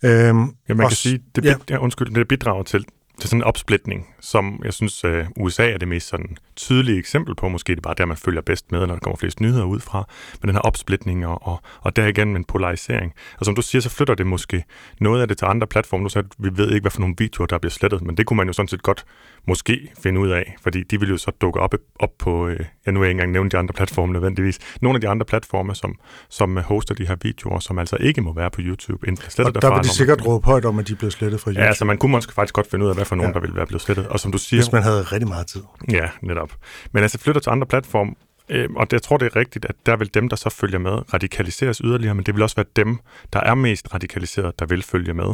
Øhm, 0.04 0.56
ja, 0.70 0.74
man 0.74 0.88
kan 0.88 0.96
sige, 0.96 1.20
det, 1.36 1.46
ja. 1.46 1.56
ja, 1.70 1.78
undskyld, 1.78 2.16
det 2.16 2.28
bidrager 2.28 2.64
til, 2.64 2.86
til 3.20 3.30
sådan 3.30 3.40
en 3.40 3.44
opsplitning, 3.44 4.08
som 4.24 4.62
jeg 4.64 4.74
synes, 4.74 5.06
uh, 5.06 5.12
USA 5.36 5.72
er 5.72 5.78
det 5.78 5.88
mest 5.88 6.08
sådan 6.08 6.38
tydelige 6.56 6.98
eksempel 6.98 7.36
på. 7.36 7.48
Måske 7.50 7.72
det 7.72 7.78
er 7.78 7.82
bare 7.82 7.96
der, 7.98 8.06
man 8.06 8.18
følger 8.18 8.42
bedst 8.42 8.72
med, 8.72 8.80
når 8.80 8.86
der 8.86 9.00
kommer 9.00 9.18
flest 9.18 9.42
nyheder 9.42 9.64
ud 9.64 9.80
fra. 9.80 10.08
Men 10.42 10.48
den 10.48 10.56
her 10.56 10.62
opsplitning 10.62 11.28
og, 11.28 11.48
og, 11.48 11.62
og 11.82 11.96
der 11.96 12.08
igen 12.08 12.36
en 12.36 12.44
polarisering. 12.44 13.14
Og 13.40 13.46
som 13.46 13.56
du 13.56 13.62
siger, 13.62 13.82
så 13.82 13.90
flytter 13.90 14.16
det 14.16 14.28
måske 14.28 14.64
noget 15.00 15.22
af 15.22 15.28
det 15.28 15.38
til 15.38 15.46
andre 15.46 15.68
platforme. 15.68 16.04
Du 16.04 16.10
sagde, 16.10 16.28
at 16.32 16.44
vi 16.44 16.58
ved 16.58 16.72
ikke, 16.72 16.82
hvad 16.82 16.92
for 16.92 17.00
nogle 17.00 17.16
videoer, 17.18 17.48
der 17.48 17.58
bliver 17.58 17.72
slettet, 17.72 18.02
men 18.02 18.18
det 18.18 18.26
kunne 18.26 18.38
man 18.38 18.48
jo 18.48 18.54
sådan 18.54 18.68
set 18.68 18.84
godt 18.84 19.06
måske 19.48 19.92
finde 20.04 20.20
ud 20.20 20.30
af, 20.30 20.56
fordi 20.62 20.84
de 20.84 21.00
vil 21.00 21.10
jo 21.10 21.18
så 21.18 21.32
dukke 21.42 21.60
op, 21.60 21.74
op 22.00 22.10
på, 22.20 22.48
øh, 22.48 22.60
ja 22.86 22.92
nu 22.92 23.00
har 23.00 23.06
jeg 23.06 23.10
ikke 23.10 23.18
engang 23.18 23.32
nævnt 23.32 23.52
de 23.52 23.58
andre 23.58 23.74
platforme 23.74 24.14
nødvendigvis, 24.14 24.60
nogle 24.82 24.98
af 24.98 25.02
de 25.02 25.10
andre 25.10 25.26
platforme, 25.26 25.76
som, 25.76 25.96
som 26.30 26.58
hoster 26.58 26.96
de 26.96 27.08
her 27.08 27.16
videoer, 27.22 27.60
som 27.60 27.80
altså 27.80 27.98
ikke 28.00 28.22
må 28.22 28.34
være 28.34 28.52
på 28.52 28.62
YouTube. 28.62 29.08
Og 29.56 29.62
der 29.62 29.74
vil 29.74 29.84
de 29.84 29.90
sikkert 29.90 30.26
råbe 30.26 30.46
højt 30.46 30.66
om, 30.66 30.80
at 30.80 30.88
de 30.88 30.96
bliver 30.96 31.12
slettet 31.12 31.42
fra 31.42 31.50
YouTube. 31.50 31.64
Ja, 31.64 31.68
altså 31.68 31.86
man 31.86 31.98
kunne 31.98 32.12
måske 32.12 32.34
faktisk 32.34 32.54
godt 32.54 32.70
finde 32.70 32.86
ud 32.86 32.90
af, 32.90 32.96
hvad 32.96 33.06
for 33.06 33.16
nogen, 33.16 33.30
ja. 33.30 33.34
der 33.34 33.40
vil 33.40 33.56
være 33.56 33.66
blevet 33.66 33.82
slettet. 33.82 34.08
Og 34.14 34.20
som 34.20 34.32
du 34.32 34.38
siger, 34.38 34.62
Hvis 34.62 34.72
man 34.72 34.84
havde 34.84 35.02
rigtig 35.02 35.28
meget 35.28 35.48
tid. 35.48 35.62
Ja, 35.92 36.10
netop. 36.22 36.52
Men 36.92 37.04
altså 37.04 37.18
flytter 37.18 37.42
til 37.42 37.50
andre 37.50 37.68
platforme, 37.68 38.14
øh, 38.50 38.70
og 38.76 38.92
det, 38.92 38.94
jeg 38.94 39.02
tror, 39.02 39.18
det 39.18 39.26
er 39.26 39.36
rigtigt, 39.36 39.66
at 39.66 39.76
der 39.86 39.96
vil 39.96 40.14
dem, 40.14 40.30
der 40.30 40.36
så 40.36 40.50
følger 40.50 40.80
med, 40.80 41.14
radikaliseres 41.14 41.78
yderligere, 41.78 42.16
men 42.16 42.26
det 42.26 42.34
vil 42.36 42.44
også 42.44 42.56
være 42.56 42.66
dem, 42.76 43.00
der 43.34 43.40
er 43.40 43.56
mest 43.56 43.94
radikaliseret, 43.94 44.60
der 44.60 44.66
vil 44.66 44.84
følge 44.84 45.14
med. 45.14 45.34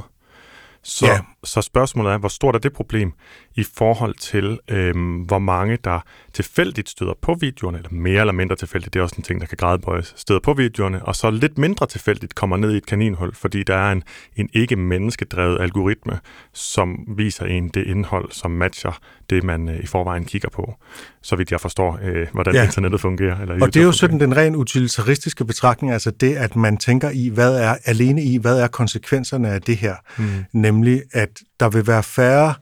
Så, 0.83 1.05
ja. 1.05 1.19
så 1.43 1.61
spørgsmålet 1.61 2.13
er, 2.13 2.17
hvor 2.17 2.29
stort 2.29 2.55
er 2.55 2.59
det 2.59 2.73
problem 2.73 3.13
i 3.55 3.63
forhold 3.63 4.15
til, 4.15 4.59
øhm, 4.67 5.15
hvor 5.15 5.39
mange 5.39 5.77
der 5.83 5.99
tilfældigt 6.33 6.89
støder 6.89 7.13
på 7.21 7.33
videoerne, 7.33 7.77
eller 7.77 7.91
mere 7.91 8.19
eller 8.19 8.33
mindre 8.33 8.55
tilfældigt, 8.55 8.93
det 8.93 8.99
er 8.99 9.03
også 9.03 9.15
en 9.17 9.23
ting, 9.23 9.41
der 9.41 9.47
kan 9.47 9.57
gradbøjes, 9.57 10.13
støder 10.17 10.39
på 10.39 10.53
videoerne, 10.53 11.05
og 11.05 11.15
så 11.15 11.29
lidt 11.29 11.57
mindre 11.57 11.87
tilfældigt 11.87 12.35
kommer 12.35 12.57
ned 12.57 12.73
i 12.73 12.77
et 12.77 12.85
kaninhul, 12.85 13.35
fordi 13.35 13.63
der 13.63 13.75
er 13.75 13.91
en, 13.91 14.03
en 14.35 14.49
ikke 14.53 14.75
menneskedrevet 14.75 15.61
algoritme, 15.61 16.19
som 16.53 17.05
viser 17.17 17.45
en 17.45 17.67
det 17.67 17.87
indhold, 17.87 18.31
som 18.31 18.51
matcher 18.51 18.99
det, 19.29 19.43
man 19.43 19.69
øh, 19.69 19.83
i 19.83 19.85
forvejen 19.85 20.25
kigger 20.25 20.49
på, 20.49 20.75
så 21.21 21.35
vidt 21.35 21.51
jeg 21.51 21.61
forstår, 21.61 21.99
øh, 22.03 22.27
hvordan 22.33 22.55
ja. 22.55 22.63
internettet 22.63 23.01
fungerer. 23.01 23.41
Eller 23.41 23.61
og 23.61 23.73
det 23.73 23.79
er 23.79 23.83
jo 23.83 23.91
sådan 23.91 24.19
den 24.19 24.37
ren 24.37 24.55
utilitaristiske 24.55 25.45
betragtning, 25.45 25.93
altså 25.93 26.11
det, 26.11 26.35
at 26.35 26.55
man 26.55 26.77
tænker 26.77 27.09
i, 27.09 27.27
hvad 27.27 27.55
er 27.55 27.75
alene 27.85 28.23
i, 28.23 28.37
hvad 28.37 28.59
er 28.59 28.67
konsekvenserne 28.67 29.49
af 29.49 29.61
det 29.61 29.77
her, 29.77 29.95
mm. 30.17 30.25
Nemlig 30.71 31.03
at 31.13 31.29
der 31.59 31.69
vil 31.69 31.87
være 31.87 32.03
færre 32.03 32.53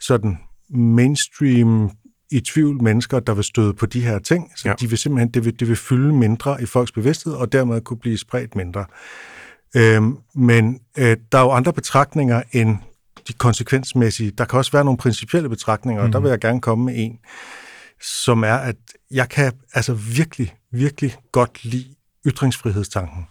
sådan 0.00 0.38
mainstream 0.70 1.90
i 2.30 2.40
tvivl 2.40 2.82
mennesker, 2.82 3.20
der 3.20 3.34
vil 3.34 3.44
støde 3.44 3.74
på 3.74 3.86
de 3.86 4.00
her 4.00 4.18
ting. 4.18 4.52
Så 4.56 4.68
ja. 4.68 4.74
de 4.80 4.88
vil 4.88 4.98
simpelthen, 4.98 5.30
det 5.30 5.44
vil, 5.44 5.60
det 5.60 5.68
vil 5.68 5.76
fylde 5.76 6.12
mindre 6.12 6.62
i 6.62 6.66
folks 6.66 6.92
bevidsthed, 6.92 7.32
og 7.32 7.52
dermed 7.52 7.80
kunne 7.80 7.98
blive 7.98 8.18
spredt 8.18 8.56
mindre. 8.56 8.84
Øhm, 9.76 10.16
men 10.34 10.80
øh, 10.98 11.16
der 11.32 11.38
er 11.38 11.42
jo 11.42 11.50
andre 11.50 11.72
betragtninger 11.72 12.42
end 12.52 12.78
de 13.28 13.32
konsekvensmæssige. 13.32 14.30
Der 14.30 14.44
kan 14.44 14.58
også 14.58 14.72
være 14.72 14.84
nogle 14.84 14.98
principielle 14.98 15.48
betragtninger, 15.48 16.02
mm. 16.02 16.06
og 16.06 16.12
der 16.12 16.18
mhm. 16.18 16.24
vil 16.24 16.30
jeg 16.30 16.40
gerne 16.40 16.60
komme 16.60 16.84
med 16.84 16.94
en, 16.96 17.18
som 18.02 18.42
er, 18.42 18.54
at 18.54 18.76
jeg 19.10 19.28
kan 19.28 19.52
altså 19.74 19.94
virkelig, 19.94 20.54
virkelig 20.72 21.16
godt 21.32 21.64
lide 21.64 21.94
ytringsfrihedstanken 22.26 23.26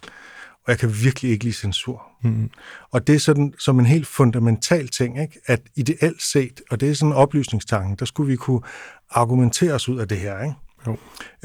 og 0.69 0.71
jeg 0.71 0.79
kan 0.79 1.03
virkelig 1.03 1.31
ikke 1.31 1.43
lide 1.43 1.55
censur. 1.55 2.01
Mm. 2.23 2.49
Og 2.91 3.07
det 3.07 3.15
er 3.15 3.19
sådan 3.19 3.53
som 3.59 3.79
en 3.79 3.85
helt 3.85 4.07
fundamental 4.07 4.87
ting, 4.87 5.21
ikke? 5.21 5.39
at 5.45 5.61
ideelt 5.75 6.21
set, 6.21 6.61
og 6.71 6.79
det 6.79 6.89
er 6.89 6.93
sådan 6.93 7.11
en 7.11 7.15
oplysningstanken, 7.15 7.95
der 7.95 8.05
skulle 8.05 8.31
vi 8.31 8.35
kunne 8.35 8.61
argumentere 9.09 9.73
os 9.73 9.89
ud 9.89 9.99
af 9.99 10.07
det 10.07 10.17
her. 10.17 10.43
Ikke? 10.43 10.55
Jo. 10.87 10.97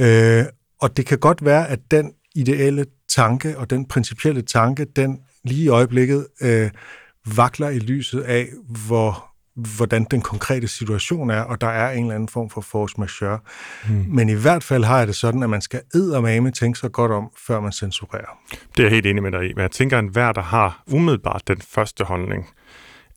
Øh, 0.04 0.44
og 0.80 0.96
det 0.96 1.06
kan 1.06 1.18
godt 1.18 1.44
være, 1.44 1.68
at 1.68 1.78
den 1.90 2.12
ideelle 2.34 2.86
tanke 3.08 3.58
og 3.58 3.70
den 3.70 3.88
principielle 3.88 4.42
tanke, 4.42 4.84
den 4.96 5.20
lige 5.44 5.64
i 5.64 5.68
øjeblikket 5.68 6.26
øh, 6.40 6.70
vakler 7.36 7.68
i 7.68 7.78
lyset 7.78 8.20
af, 8.20 8.48
hvor 8.86 9.33
hvordan 9.56 10.06
den 10.11 10.20
konkrete 10.20 10.68
situation 10.68 11.30
er, 11.30 11.40
og 11.40 11.61
der 11.61 11.66
er 11.66 11.92
en 11.92 12.04
eller 12.04 12.14
anden 12.14 12.28
form 12.28 12.50
for 12.50 12.61
force 12.61 12.94
majeure. 12.99 13.38
Hmm. 13.87 14.04
Men 14.08 14.28
i 14.28 14.32
hvert 14.32 14.64
fald 14.64 14.84
har 14.84 14.99
jeg 14.99 15.06
det 15.06 15.16
sådan, 15.16 15.42
at 15.42 15.50
man 15.50 15.61
skal 15.61 15.80
eddermame 15.94 16.50
tænke 16.50 16.78
sig 16.78 16.92
godt 16.92 17.12
om, 17.12 17.30
før 17.46 17.61
man 17.61 17.73
censurerer. 17.73 18.38
Det 18.50 18.78
er 18.78 18.82
jeg 18.82 18.90
helt 18.90 19.06
enig 19.06 19.23
med 19.23 19.32
dig 19.32 19.50
i, 19.50 19.52
men 19.54 19.62
jeg 19.62 19.70
tænker, 19.70 19.99
at 19.99 20.04
enhver, 20.04 20.32
der 20.32 20.42
har 20.42 20.82
umiddelbart 20.87 21.42
den 21.49 21.61
første 21.61 22.04
holdning, 22.04 22.46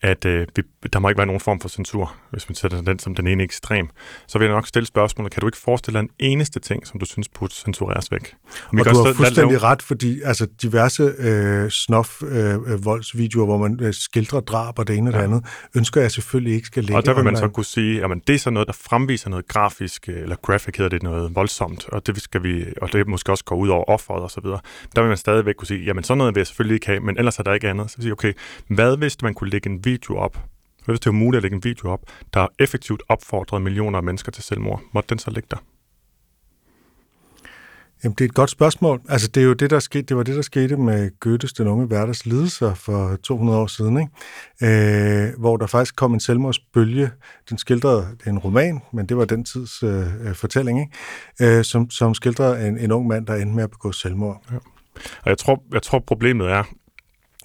at 0.02 0.26
øh, 0.26 0.48
vi, 0.56 0.64
der 0.94 1.00
må 1.00 1.10
ikke 1.10 1.18
være 1.18 1.28
nogen 1.28 1.40
form 1.40 1.60
for 1.60 1.70
censur, 1.70 2.16
hvis 2.32 2.50
man 2.50 2.56
sætter 2.56 2.82
den 2.82 3.00
som 3.00 3.16
den 3.16 3.28
ene 3.28 3.44
ekstrem. 3.44 3.90
Så 4.28 4.40
vil 4.40 4.46
jeg 4.46 4.56
nok 4.56 4.68
stille 4.68 4.86
spørgsmålet, 4.86 5.32
kan 5.32 5.42
du 5.42 5.48
ikke 5.48 5.58
forestille 5.58 6.00
dig 6.00 6.04
en 6.04 6.10
eneste 6.20 6.60
ting, 6.60 6.88
som 6.88 7.00
du 7.00 7.06
synes 7.06 7.30
burde 7.30 7.54
censureres 7.54 8.12
væk? 8.12 8.36
Og, 8.68 8.80
og 8.80 8.86
du 8.86 9.04
har 9.04 9.14
fuldstændig 9.14 9.52
lave... 9.52 9.64
ret, 9.64 9.82
fordi 9.82 10.22
altså, 10.22 10.48
diverse 10.62 11.04
øh, 11.04 11.70
snof-voldsvideoer, 11.72 13.42
øh, 13.42 13.48
hvor 13.48 13.58
man 13.58 13.80
øh, 13.82 13.94
skildrer 13.94 14.40
drab 14.40 14.80
og 14.80 14.88
det 14.88 14.98
ene 14.98 15.10
og 15.10 15.14
ja. 15.14 15.20
det 15.20 15.24
andet, 15.24 15.46
ønsker 15.76 16.02
jeg 16.02 16.12
selvfølgelig 16.12 16.54
ikke 16.56 16.68
skal 16.68 16.84
ligge 16.84 16.98
Og 16.98 17.06
der 17.06 17.14
vil 17.14 17.24
man 17.24 17.36
online. 17.36 17.48
så 17.48 17.54
kunne 17.54 17.66
sige, 17.66 18.04
at 18.04 18.12
det 18.28 18.36
er 18.36 18.40
så 18.40 18.50
noget, 18.50 18.68
der 18.68 18.74
fremviser 18.74 19.30
noget 19.30 19.48
grafisk, 19.48 20.10
øh, 20.10 20.22
eller 20.22 20.36
graphic 20.36 20.78
hedder 20.78 20.90
det, 20.90 21.04
noget 21.04 21.36
voldsomt, 21.36 21.90
og 21.90 22.08
det 22.08 22.22
skal 22.22 22.44
vi, 22.44 22.66
og 22.82 22.94
det 22.94 23.08
måske 23.08 23.32
også 23.32 23.44
gå 23.44 23.56
ud 23.56 23.70
over 23.70 23.84
offeret 23.84 24.24
og 24.24 24.32
så 24.32 24.42
videre. 24.42 24.60
Der 24.96 25.02
vil 25.02 25.08
man 25.08 25.18
stadigvæk 25.18 25.56
kunne 25.56 25.68
sige, 25.68 25.84
jamen 25.84 26.04
sådan 26.04 26.18
noget 26.18 26.36
vil 26.36 26.40
jeg 26.40 26.48
selvfølgelig 26.48 26.76
ikke 26.76 26.88
have, 26.88 27.00
men 27.00 27.18
ellers 27.18 27.40
er 27.40 27.44
der 27.44 27.54
ikke 27.54 27.70
andet. 27.70 27.92
Så 27.92 27.98
sige, 28.00 28.12
okay, 28.12 28.34
hvad 28.68 28.98
hvis 28.98 29.22
man 29.22 29.34
kunne 29.34 29.50
lægge 29.50 29.70
en 29.70 29.86
video 29.92 30.18
op, 30.18 30.36
hvis 30.86 31.00
det 31.00 31.06
var 31.06 31.18
muligt 31.18 31.38
at 31.38 31.44
lægge 31.44 31.56
en 31.56 31.64
video 31.64 31.90
op, 31.90 32.02
der 32.34 32.48
effektivt 32.60 33.04
opfordrede 33.10 33.64
millioner 33.64 33.98
af 33.98 34.04
mennesker 34.04 34.32
til 34.32 34.44
selvmord, 34.44 34.82
måtte 34.94 35.10
den 35.10 35.20
så 35.20 35.32
ligge 35.32 35.48
der? 35.52 35.58
Jamen, 38.04 38.16
det 38.16 38.22
er 38.22 38.30
et 38.30 38.34
godt 38.34 38.50
spørgsmål. 38.50 39.02
Altså, 39.10 39.28
det, 39.28 39.42
er 39.42 39.46
jo 39.46 39.54
det, 39.54 39.70
der 39.70 39.80
skete, 39.80 40.02
det 40.02 40.18
var 40.18 40.24
det, 40.24 40.36
der 40.36 40.42
skete 40.42 40.78
med 40.78 41.20
Goethes 41.20 41.54
Den 41.54 41.68
unge 41.68 41.86
hverdags 41.86 42.26
lidelser 42.26 42.74
for 42.74 43.16
200 43.24 43.60
år 43.60 43.68
siden, 43.68 43.98
ikke? 44.00 45.28
Øh, 45.28 45.40
hvor 45.40 45.58
der 45.58 45.68
faktisk 45.68 45.96
kom 45.96 46.14
en 46.14 46.20
selvmordsbølge. 46.20 47.12
Den 47.50 47.58
skildrede, 47.58 48.08
det 48.20 48.28
er 48.28 48.32
en 48.32 48.40
roman, 48.40 48.82
men 48.94 49.06
det 49.06 49.18
var 49.18 49.26
den 49.26 49.44
tids 49.44 49.84
øh, 49.84 50.34
fortælling, 50.34 50.80
ikke? 50.80 51.58
Øh, 51.58 51.64
som, 51.64 51.90
som 51.90 52.14
skildrede 52.14 52.68
en, 52.68 52.78
en 52.78 52.92
ung 52.92 53.08
mand, 53.08 53.26
der 53.28 53.36
endte 53.36 53.56
med 53.56 53.64
at 53.64 53.72
begå 53.72 53.92
selvmord. 53.92 54.44
Ja. 54.52 54.56
Og 55.24 55.30
jeg 55.30 55.38
tror, 55.38 55.64
jeg 55.74 55.82
tror, 55.82 56.00
problemet 56.00 56.52
er, 56.52 56.64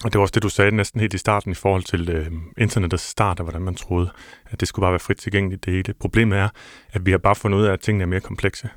og 0.05 0.13
det 0.13 0.19
var 0.19 0.23
også 0.23 0.33
det, 0.33 0.43
du 0.43 0.49
sagde 0.49 0.77
næsten 0.77 1.01
helt 1.01 1.15
i 1.15 1.19
starten 1.19 1.53
i 1.53 1.55
forhold 1.55 1.83
til 1.83 2.11
øh, 2.11 2.27
internettets 2.59 3.03
start, 3.03 3.41
og 3.41 3.45
hvordan 3.45 3.63
man 3.63 3.75
troede, 3.75 4.11
at 4.51 4.61
det 4.61 4.69
skulle 4.69 4.85
bare 4.85 4.93
være 4.93 5.01
frit 5.01 5.17
tilgængeligt 5.17 5.65
det 5.65 5.73
hele. 5.73 5.95
Problemet 5.95 6.39
er, 6.39 6.49
at 6.93 7.07
vi 7.07 7.11
har 7.11 7.19
bare 7.19 7.35
fundet 7.35 7.59
ud 7.59 7.65
af, 7.65 7.73
at 7.73 7.81
tingene 7.81 8.03
er 8.03 8.07
mere 8.07 8.21
komplekse. 8.21 8.69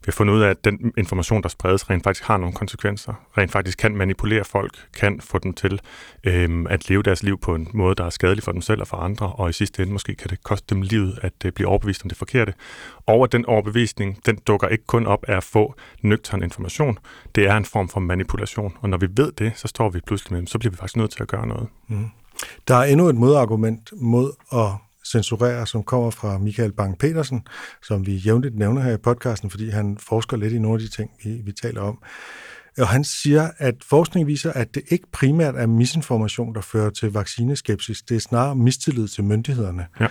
Vi 0.00 0.04
har 0.04 0.12
fundet 0.12 0.34
ud 0.34 0.40
af, 0.40 0.50
at 0.50 0.64
den 0.64 0.92
information, 0.98 1.42
der 1.42 1.48
spredes, 1.48 1.90
rent 1.90 2.04
faktisk 2.04 2.24
har 2.24 2.36
nogle 2.36 2.54
konsekvenser. 2.54 3.14
Rent 3.38 3.52
faktisk 3.52 3.78
kan 3.78 3.96
manipulere 3.96 4.44
folk, 4.44 4.88
kan 4.96 5.20
få 5.20 5.38
dem 5.38 5.52
til 5.52 5.80
øhm, 6.24 6.66
at 6.66 6.88
leve 6.88 7.02
deres 7.02 7.22
liv 7.22 7.38
på 7.40 7.54
en 7.54 7.68
måde, 7.74 7.94
der 7.94 8.04
er 8.04 8.10
skadelig 8.10 8.44
for 8.44 8.52
dem 8.52 8.60
selv 8.60 8.80
og 8.80 8.86
for 8.86 8.96
andre, 8.96 9.32
og 9.32 9.50
i 9.50 9.52
sidste 9.52 9.82
ende 9.82 9.92
måske 9.92 10.14
kan 10.14 10.30
det 10.30 10.42
koste 10.42 10.74
dem 10.74 10.82
livet 10.82 11.18
at 11.22 11.32
øh, 11.44 11.52
blive 11.52 11.68
overbevist 11.68 12.02
om 12.02 12.08
det 12.08 12.18
forkerte. 12.18 12.54
Og 13.06 13.24
at 13.24 13.32
den 13.32 13.46
overbevisning, 13.46 14.26
den 14.26 14.36
dukker 14.46 14.68
ikke 14.68 14.84
kun 14.86 15.06
op 15.06 15.24
af 15.28 15.36
at 15.36 15.44
få 15.44 15.74
nøgtern 16.02 16.42
information, 16.42 16.98
det 17.34 17.46
er 17.46 17.56
en 17.56 17.64
form 17.64 17.88
for 17.88 18.00
manipulation. 18.00 18.76
Og 18.80 18.88
når 18.90 18.98
vi 18.98 19.08
ved 19.10 19.32
det, 19.32 19.52
så 19.56 19.68
står 19.68 19.90
vi 19.90 20.00
pludselig 20.06 20.38
med, 20.38 20.46
så 20.46 20.58
bliver 20.58 20.70
vi 20.70 20.76
faktisk 20.76 20.96
nødt 20.96 21.10
til 21.10 21.22
at 21.22 21.28
gøre 21.28 21.46
noget. 21.46 21.68
Mm. 21.88 22.10
Der 22.68 22.74
er 22.74 22.84
endnu 22.84 23.08
et 23.08 23.16
modargument 23.16 23.92
mod 23.96 24.32
at 24.52 24.85
censurere, 25.10 25.66
som 25.66 25.82
kommer 25.82 26.10
fra 26.10 26.38
Michael 26.38 26.72
Bang-Petersen, 26.80 27.40
som 27.82 28.06
vi 28.06 28.16
jævnligt 28.16 28.56
nævner 28.56 28.82
her 28.82 28.92
i 28.92 28.96
podcasten, 28.96 29.50
fordi 29.50 29.68
han 29.68 29.98
forsker 30.00 30.36
lidt 30.36 30.52
i 30.52 30.58
nogle 30.58 30.82
af 30.82 30.88
de 30.88 30.96
ting, 30.96 31.10
vi, 31.24 31.40
vi 31.44 31.52
taler 31.52 31.80
om. 31.80 31.98
Og 32.78 32.88
han 32.88 33.04
siger, 33.04 33.50
at 33.58 33.74
forskning 33.82 34.26
viser, 34.26 34.52
at 34.52 34.74
det 34.74 34.82
ikke 34.88 35.06
primært 35.12 35.54
er 35.56 35.66
misinformation, 35.66 36.54
der 36.54 36.60
fører 36.60 36.90
til 36.90 37.12
vaccineskepsis. 37.12 38.02
Det 38.02 38.14
er 38.14 38.20
snarere 38.20 38.56
mistillid 38.56 39.08
til 39.08 39.24
myndighederne. 39.24 39.86
Ja. 40.00 40.06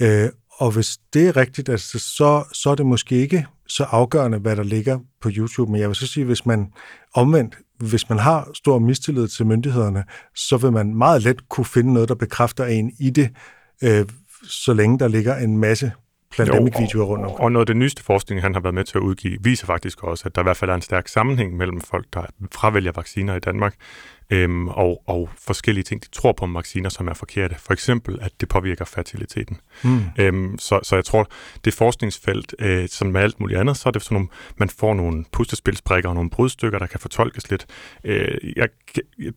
Øh, 0.00 0.30
og 0.58 0.70
hvis 0.70 0.98
det 1.12 1.28
er 1.28 1.36
rigtigt, 1.36 1.68
altså, 1.68 1.98
så, 1.98 2.44
så 2.52 2.70
er 2.70 2.74
det 2.74 2.86
måske 2.86 3.16
ikke 3.16 3.46
så 3.68 3.84
afgørende, 3.84 4.38
hvad 4.38 4.56
der 4.56 4.62
ligger 4.62 4.98
på 5.20 5.30
YouTube. 5.36 5.72
Men 5.72 5.80
jeg 5.80 5.88
vil 5.88 5.96
så 5.96 6.06
sige, 6.06 6.24
hvis 6.24 6.46
man 6.46 6.72
omvendt, 7.14 7.58
hvis 7.78 8.08
man 8.08 8.18
har 8.18 8.50
stor 8.54 8.78
mistillid 8.78 9.28
til 9.28 9.46
myndighederne, 9.46 10.04
så 10.34 10.56
vil 10.56 10.72
man 10.72 10.94
meget 10.94 11.22
let 11.22 11.48
kunne 11.48 11.64
finde 11.64 11.92
noget, 11.92 12.08
der 12.08 12.14
bekræfter 12.14 12.64
en 12.64 12.92
i 13.00 13.10
det, 13.10 13.30
øh, 13.82 14.06
så 14.48 14.72
længe 14.72 14.98
der 14.98 15.08
ligger 15.08 15.36
en 15.36 15.58
masse 15.58 15.92
pandemikvideoer 16.36 17.04
rundt 17.04 17.24
omkring. 17.24 17.40
Og 17.40 17.52
noget 17.52 17.62
af 17.62 17.66
det 17.66 17.76
nyeste 17.76 18.02
forskning, 18.02 18.42
han 18.42 18.54
har 18.54 18.60
været 18.60 18.74
med 18.74 18.84
til 18.84 18.98
at 18.98 19.02
udgive, 19.02 19.38
viser 19.40 19.66
faktisk 19.66 20.04
også, 20.04 20.22
at 20.26 20.34
der 20.34 20.42
i 20.42 20.42
hvert 20.42 20.56
fald 20.56 20.70
er 20.70 20.74
en 20.74 20.82
stærk 20.82 21.08
sammenhæng 21.08 21.56
mellem 21.56 21.80
folk, 21.80 22.06
der 22.12 22.22
fravælger 22.52 22.92
vacciner 22.96 23.34
i 23.34 23.40
Danmark, 23.40 23.74
øhm, 24.30 24.68
og, 24.68 25.02
og 25.06 25.28
forskellige 25.46 25.84
ting, 25.84 26.02
de 26.02 26.08
tror 26.08 26.32
på 26.32 26.44
om 26.44 26.54
vacciner, 26.54 26.88
som 26.88 27.08
er 27.08 27.14
forkerte. 27.14 27.54
For 27.58 27.72
eksempel, 27.72 28.18
at 28.20 28.32
det 28.40 28.48
påvirker 28.48 28.84
fertiliteten. 28.84 29.56
Mm. 29.84 30.00
Øhm, 30.18 30.58
så, 30.58 30.80
så 30.82 30.94
jeg 30.94 31.04
tror, 31.04 31.28
det 31.64 31.74
forskningsfelt, 31.74 32.54
øh, 32.58 32.88
som 32.88 33.08
med 33.08 33.20
alt 33.20 33.40
muligt 33.40 33.60
andet, 33.60 33.76
så 33.76 33.88
er 33.88 33.90
det 33.90 34.02
sådan 34.02 34.14
nogle, 34.14 34.28
man 34.56 34.68
får 34.68 34.94
nogle 34.94 35.24
pustespilsbrikker 35.32 36.08
og 36.08 36.14
nogle 36.14 36.30
brudstykker, 36.30 36.78
der 36.78 36.86
kan 36.86 37.00
fortolkes 37.00 37.50
lidt. 37.50 37.66
Øh, 38.04 38.38
jeg, 38.56 38.68
jeg 39.18 39.32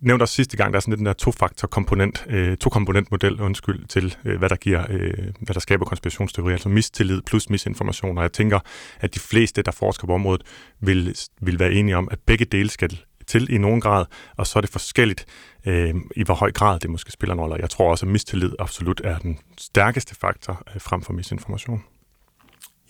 nævnte 0.00 0.22
også 0.22 0.34
sidste 0.34 0.56
gang, 0.56 0.72
der 0.72 0.76
er 0.76 0.80
sådan 0.80 0.92
lidt 0.92 0.98
den 0.98 1.06
der 1.06 1.12
to-faktor-komponent, 1.12 2.26
øh, 2.28 2.56
to-komponent-model, 2.56 3.40
undskyld, 3.40 3.86
til 3.86 4.16
øh, 4.24 4.38
hvad 4.38 4.48
der 4.48 4.56
giver, 4.56 4.86
øh, 4.90 5.32
hvad 5.40 5.54
der 5.54 5.60
skaber 5.60 5.84
konspirationsteori, 5.84 6.52
altså 6.52 6.68
mistillid 6.68 7.22
plus 7.22 7.50
misinformation. 7.50 8.18
Og 8.18 8.22
jeg 8.22 8.32
tænker, 8.32 8.60
at 9.00 9.14
de 9.14 9.20
fleste, 9.20 9.62
der 9.62 9.72
forsker 9.72 10.06
på 10.06 10.14
området, 10.14 10.42
vil, 10.80 11.16
vil 11.40 11.58
være 11.58 11.72
enige 11.72 11.96
om, 11.96 12.08
at 12.10 12.18
begge 12.26 12.44
dele 12.44 12.70
skal 12.70 12.98
til 13.26 13.52
i 13.54 13.58
nogen 13.58 13.80
grad, 13.80 14.04
og 14.36 14.46
så 14.46 14.58
er 14.58 14.60
det 14.60 14.70
forskelligt, 14.70 15.26
øh, 15.66 15.94
i 16.16 16.22
hvor 16.22 16.34
høj 16.34 16.52
grad 16.52 16.80
det 16.80 16.90
måske 16.90 17.12
spiller 17.12 17.34
en 17.34 17.40
rolle. 17.40 17.56
Jeg 17.56 17.70
tror 17.70 17.90
også, 17.90 18.06
at 18.06 18.12
mistillid 18.12 18.52
absolut 18.58 19.00
er 19.04 19.18
den 19.18 19.38
stærkeste 19.58 20.14
faktor 20.14 20.62
øh, 20.74 20.80
frem 20.80 21.02
for 21.02 21.12
misinformation. 21.12 21.84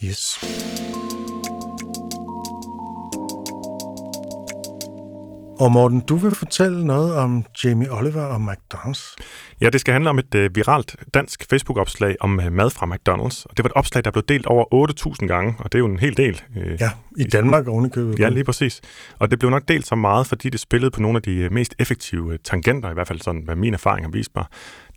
Yes. 0.04 0.38
Og 5.60 5.72
Morten, 5.72 6.00
du 6.00 6.16
vil 6.16 6.34
fortælle 6.34 6.86
noget 6.86 7.14
om 7.14 7.44
Jamie 7.64 7.92
Oliver 7.92 8.22
og 8.22 8.36
McDonald's. 8.36 9.16
Ja, 9.60 9.70
det 9.70 9.80
skal 9.80 9.92
handle 9.92 10.10
om 10.10 10.18
et 10.18 10.34
uh, 10.34 10.56
viralt 10.56 10.96
dansk 11.14 11.46
Facebook-opslag 11.50 12.16
om 12.20 12.38
uh, 12.46 12.52
mad 12.52 12.70
fra 12.70 12.86
McDonald's. 12.86 13.44
Og 13.44 13.56
det 13.56 13.64
var 13.64 13.68
et 13.68 13.72
opslag, 13.72 14.04
der 14.04 14.10
blev 14.10 14.24
delt 14.28 14.46
over 14.46 14.88
8.000 15.20 15.26
gange, 15.26 15.54
og 15.58 15.72
det 15.72 15.78
er 15.78 15.80
jo 15.80 15.86
en 15.86 15.98
hel 15.98 16.16
del. 16.16 16.42
Uh, 16.56 16.80
ja, 16.80 16.90
i 17.16 17.24
Danmark 17.24 17.68
ovenikøbet. 17.68 18.18
Ja, 18.18 18.28
lige 18.28 18.44
præcis. 18.44 18.80
Og 19.18 19.30
det 19.30 19.38
blev 19.38 19.50
nok 19.50 19.68
delt 19.68 19.86
så 19.86 19.94
meget, 19.94 20.26
fordi 20.26 20.48
det 20.48 20.60
spillede 20.60 20.90
på 20.90 21.00
nogle 21.00 21.16
af 21.16 21.22
de 21.22 21.48
mest 21.50 21.74
effektive 21.78 22.38
tangenter, 22.38 22.90
i 22.90 22.94
hvert 22.94 23.08
fald 23.08 23.20
sådan, 23.20 23.42
hvad 23.44 23.56
min 23.56 23.74
erfaring 23.74 24.06
har 24.06 24.10
vist 24.10 24.30
mig. 24.36 24.44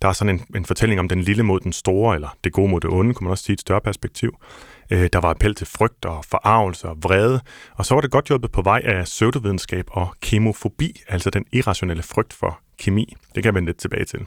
Der 0.02 0.08
er 0.08 0.12
sådan 0.12 0.34
en, 0.34 0.56
en 0.56 0.64
fortælling 0.64 1.00
om 1.00 1.08
den 1.08 1.20
lille 1.20 1.42
mod 1.42 1.60
den 1.60 1.72
store, 1.72 2.14
eller 2.14 2.36
det 2.44 2.52
gode 2.52 2.70
mod 2.70 2.80
det 2.80 2.90
onde, 2.90 3.14
kunne 3.14 3.24
man 3.24 3.30
også 3.30 3.44
sige 3.44 3.54
et 3.54 3.60
større 3.60 3.80
perspektiv. 3.80 4.36
Øh, 4.90 5.08
der 5.12 5.20
var 5.20 5.30
appel 5.30 5.54
til 5.54 5.66
frygt 5.66 6.04
og 6.04 6.24
forarvelse 6.24 6.88
og 6.88 6.96
vrede, 7.02 7.40
og 7.74 7.86
så 7.86 7.94
var 7.94 8.00
det 8.00 8.10
godt 8.10 8.28
hjulpet 8.28 8.52
på 8.52 8.62
vej 8.62 8.80
af 8.84 9.04
pseudovidenskab 9.04 9.84
og 9.90 10.14
kemofobi, 10.22 11.02
altså 11.08 11.30
den 11.30 11.44
irrationelle 11.52 12.02
frygt 12.02 12.32
for 12.32 12.60
kemi. 12.78 13.16
Det 13.34 13.42
kan 13.42 13.44
jeg 13.44 13.54
vende 13.54 13.66
lidt 13.66 13.78
tilbage 13.78 14.04
til. 14.04 14.26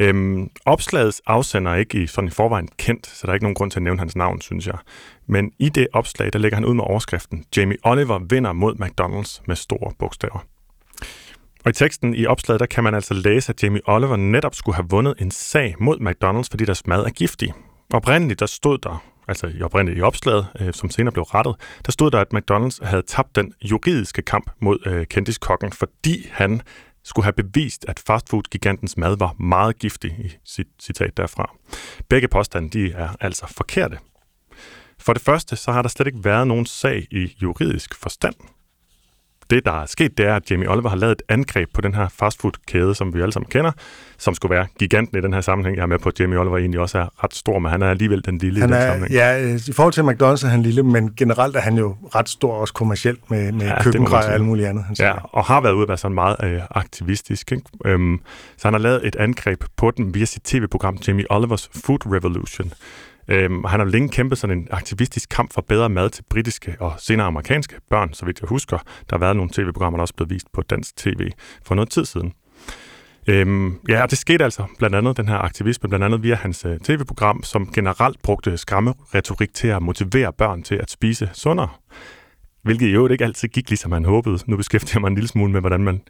Øhm, 0.00 0.50
opslagets 0.64 1.22
afsender 1.26 1.72
er 1.72 1.76
ikke 1.76 2.02
i, 2.02 2.06
sådan 2.06 2.28
i 2.28 2.30
forvejen 2.30 2.68
kendt, 2.78 3.06
så 3.06 3.26
der 3.26 3.28
er 3.28 3.34
ikke 3.34 3.44
nogen 3.44 3.54
grund 3.54 3.70
til 3.70 3.78
at 3.78 3.82
nævne 3.82 3.98
hans 3.98 4.16
navn, 4.16 4.40
synes 4.40 4.66
jeg. 4.66 4.78
Men 5.26 5.52
i 5.58 5.68
det 5.68 5.88
opslag, 5.92 6.32
der 6.32 6.38
lægger 6.38 6.56
han 6.56 6.64
ud 6.64 6.74
med 6.74 6.84
overskriften, 6.84 7.44
Jamie 7.56 7.76
Oliver 7.84 8.18
vinder 8.30 8.52
mod 8.52 8.74
McDonald's 8.74 9.42
med 9.46 9.56
store 9.56 9.92
bogstaver. 9.98 10.46
Og 11.64 11.70
i 11.70 11.72
teksten 11.72 12.14
i 12.14 12.26
opslaget, 12.26 12.60
der 12.60 12.66
kan 12.66 12.84
man 12.84 12.94
altså 12.94 13.14
læse, 13.14 13.52
at 13.52 13.62
Jamie 13.62 13.80
Oliver 13.86 14.16
netop 14.16 14.54
skulle 14.54 14.76
have 14.76 14.86
vundet 14.90 15.14
en 15.18 15.30
sag 15.30 15.74
mod 15.78 15.98
McDonald's, 16.00 16.48
fordi 16.50 16.64
deres 16.64 16.86
mad 16.86 17.04
er 17.04 17.10
giftig. 17.10 17.52
Oprindeligt 17.92 18.40
der 18.40 18.46
stod 18.46 18.78
der, 18.78 19.02
altså 19.30 19.46
i 19.46 19.62
oprindeligt 19.62 19.98
i 19.98 20.02
opslaget, 20.02 20.46
øh, 20.60 20.74
som 20.74 20.90
senere 20.90 21.12
blev 21.12 21.22
rettet, 21.22 21.54
der 21.86 21.92
stod 21.92 22.10
der, 22.10 22.20
at 22.20 22.34
McDonald's 22.34 22.86
havde 22.86 23.02
tabt 23.02 23.36
den 23.36 23.52
juridiske 23.62 24.22
kamp 24.22 24.50
mod 24.60 24.78
øh, 24.86 25.06
kendiskokken, 25.06 25.72
fordi 25.72 26.28
han 26.30 26.62
skulle 27.04 27.24
have 27.24 27.32
bevist, 27.32 27.84
at 27.88 28.02
fastfood-gigantens 28.06 28.96
mad 28.96 29.16
var 29.18 29.34
meget 29.38 29.78
giftig, 29.78 30.10
i 30.10 30.36
sit 30.44 30.66
citat 30.80 31.16
derfra. 31.16 31.54
Begge 32.08 32.28
påstande 32.28 32.70
de 32.70 32.92
er 32.92 33.08
altså 33.20 33.46
forkerte. 33.56 33.98
For 34.98 35.12
det 35.12 35.22
første, 35.22 35.56
så 35.56 35.72
har 35.72 35.82
der 35.82 35.88
slet 35.88 36.06
ikke 36.06 36.24
været 36.24 36.46
nogen 36.46 36.66
sag 36.66 37.06
i 37.10 37.36
juridisk 37.42 37.94
forstand 37.94 38.34
det, 39.50 39.64
der 39.64 39.82
er 39.82 39.86
sket, 39.86 40.18
det 40.18 40.26
er, 40.26 40.36
at 40.36 40.50
Jamie 40.50 40.70
Oliver 40.70 40.88
har 40.88 40.96
lavet 40.96 41.12
et 41.12 41.22
angreb 41.28 41.68
på 41.74 41.80
den 41.80 41.94
her 41.94 42.08
fastfood-kæde, 42.08 42.94
som 42.94 43.14
vi 43.14 43.20
alle 43.20 43.32
sammen 43.32 43.50
kender, 43.50 43.72
som 44.18 44.34
skulle 44.34 44.54
være 44.54 44.66
giganten 44.78 45.18
i 45.18 45.20
den 45.20 45.32
her 45.32 45.40
sammenhæng. 45.40 45.76
Jeg 45.76 45.82
er 45.82 45.86
med 45.86 45.98
på, 45.98 46.08
at 46.08 46.20
Jamie 46.20 46.38
Oliver 46.38 46.58
egentlig 46.58 46.80
også 46.80 46.98
er 46.98 47.24
ret 47.24 47.34
stor, 47.34 47.58
men 47.58 47.70
han 47.70 47.82
er 47.82 47.90
alligevel 47.90 48.24
den 48.24 48.38
lille 48.38 48.60
han 48.60 48.72
er, 48.72 48.76
i 48.76 48.80
den 48.80 48.88
sammenhæng. 48.88 49.12
Ja, 49.12 49.56
i 49.68 49.72
forhold 49.72 49.92
til 49.92 50.02
McDonald's 50.02 50.46
er 50.46 50.50
han 50.50 50.62
lille, 50.62 50.82
men 50.82 51.12
generelt 51.16 51.56
er 51.56 51.60
han 51.60 51.78
jo 51.78 51.96
ret 52.14 52.28
stor, 52.28 52.52
også 52.52 52.74
kommercielt 52.74 53.30
med, 53.30 53.52
med 53.52 53.66
ja, 53.66 53.82
køkkengrej 53.82 54.26
og 54.26 54.32
alt 54.32 54.44
muligt 54.44 54.68
andet. 54.68 54.84
Han 54.84 54.96
ja, 54.98 55.12
og 55.22 55.44
har 55.44 55.60
været 55.60 55.72
ude 55.72 55.82
at 55.82 55.88
være 55.88 55.98
sådan 55.98 56.14
meget 56.14 56.36
øh, 56.44 56.60
aktivistisk. 56.70 57.52
Ikke? 57.52 57.64
Øhm, 57.84 58.20
så 58.56 58.68
han 58.68 58.74
har 58.74 58.80
lavet 58.80 59.06
et 59.06 59.16
angreb 59.16 59.64
på 59.76 59.90
den 59.90 60.14
via 60.14 60.24
sit 60.24 60.42
tv-program 60.42 60.98
Jamie 61.08 61.24
Olivers 61.30 61.70
Food 61.84 61.98
Revolution, 62.06 62.72
Øhm, 63.30 63.64
han 63.64 63.80
har 63.80 63.86
længe 63.86 64.08
kæmpet 64.08 64.38
sådan 64.38 64.58
en 64.58 64.68
aktivistisk 64.70 65.28
kamp 65.28 65.52
for 65.52 65.60
bedre 65.60 65.88
mad 65.88 66.10
til 66.10 66.24
britiske 66.30 66.76
og 66.80 66.92
senere 66.98 67.26
amerikanske 67.26 67.74
børn, 67.90 68.12
så 68.12 68.26
vidt 68.26 68.40
jeg 68.40 68.48
husker. 68.48 68.78
Der 68.78 69.16
har 69.16 69.18
været 69.18 69.36
nogle 69.36 69.50
tv-programmer, 69.52 69.96
der 69.96 70.02
også 70.02 70.14
blevet 70.14 70.30
vist 70.30 70.52
på 70.52 70.62
dansk 70.62 70.96
tv 70.96 71.30
for 71.64 71.74
noget 71.74 71.90
tid 71.90 72.04
siden. 72.04 72.32
Øhm, 73.28 73.78
ja, 73.88 74.02
og 74.02 74.10
det 74.10 74.18
skete 74.18 74.44
altså 74.44 74.64
blandt 74.78 74.96
andet 74.96 75.16
den 75.16 75.28
her 75.28 75.36
aktivisme, 75.36 75.88
blandt 75.88 76.04
andet 76.04 76.22
via 76.22 76.34
hans 76.34 76.64
øh, 76.64 76.78
tv-program, 76.78 77.42
som 77.42 77.72
generelt 77.72 78.22
brugte 78.22 78.56
skræmmeretorik 78.56 79.54
til 79.54 79.68
at 79.68 79.82
motivere 79.82 80.32
børn 80.32 80.62
til 80.62 80.74
at 80.74 80.90
spise 80.90 81.30
sundere. 81.32 81.68
Hvilket 82.62 82.86
i 82.86 82.90
øvrigt 82.90 83.12
ikke 83.12 83.24
altid 83.24 83.48
gik, 83.48 83.68
ligesom 83.68 83.90
man 83.90 84.04
håbede. 84.04 84.38
Nu 84.46 84.56
beskæftiger 84.56 84.94
jeg 84.94 85.00
mig 85.00 85.08
en 85.08 85.14
lille 85.14 85.28
smule 85.28 85.52
med, 85.52 85.60
hvordan 85.60 85.80
man 85.80 86.00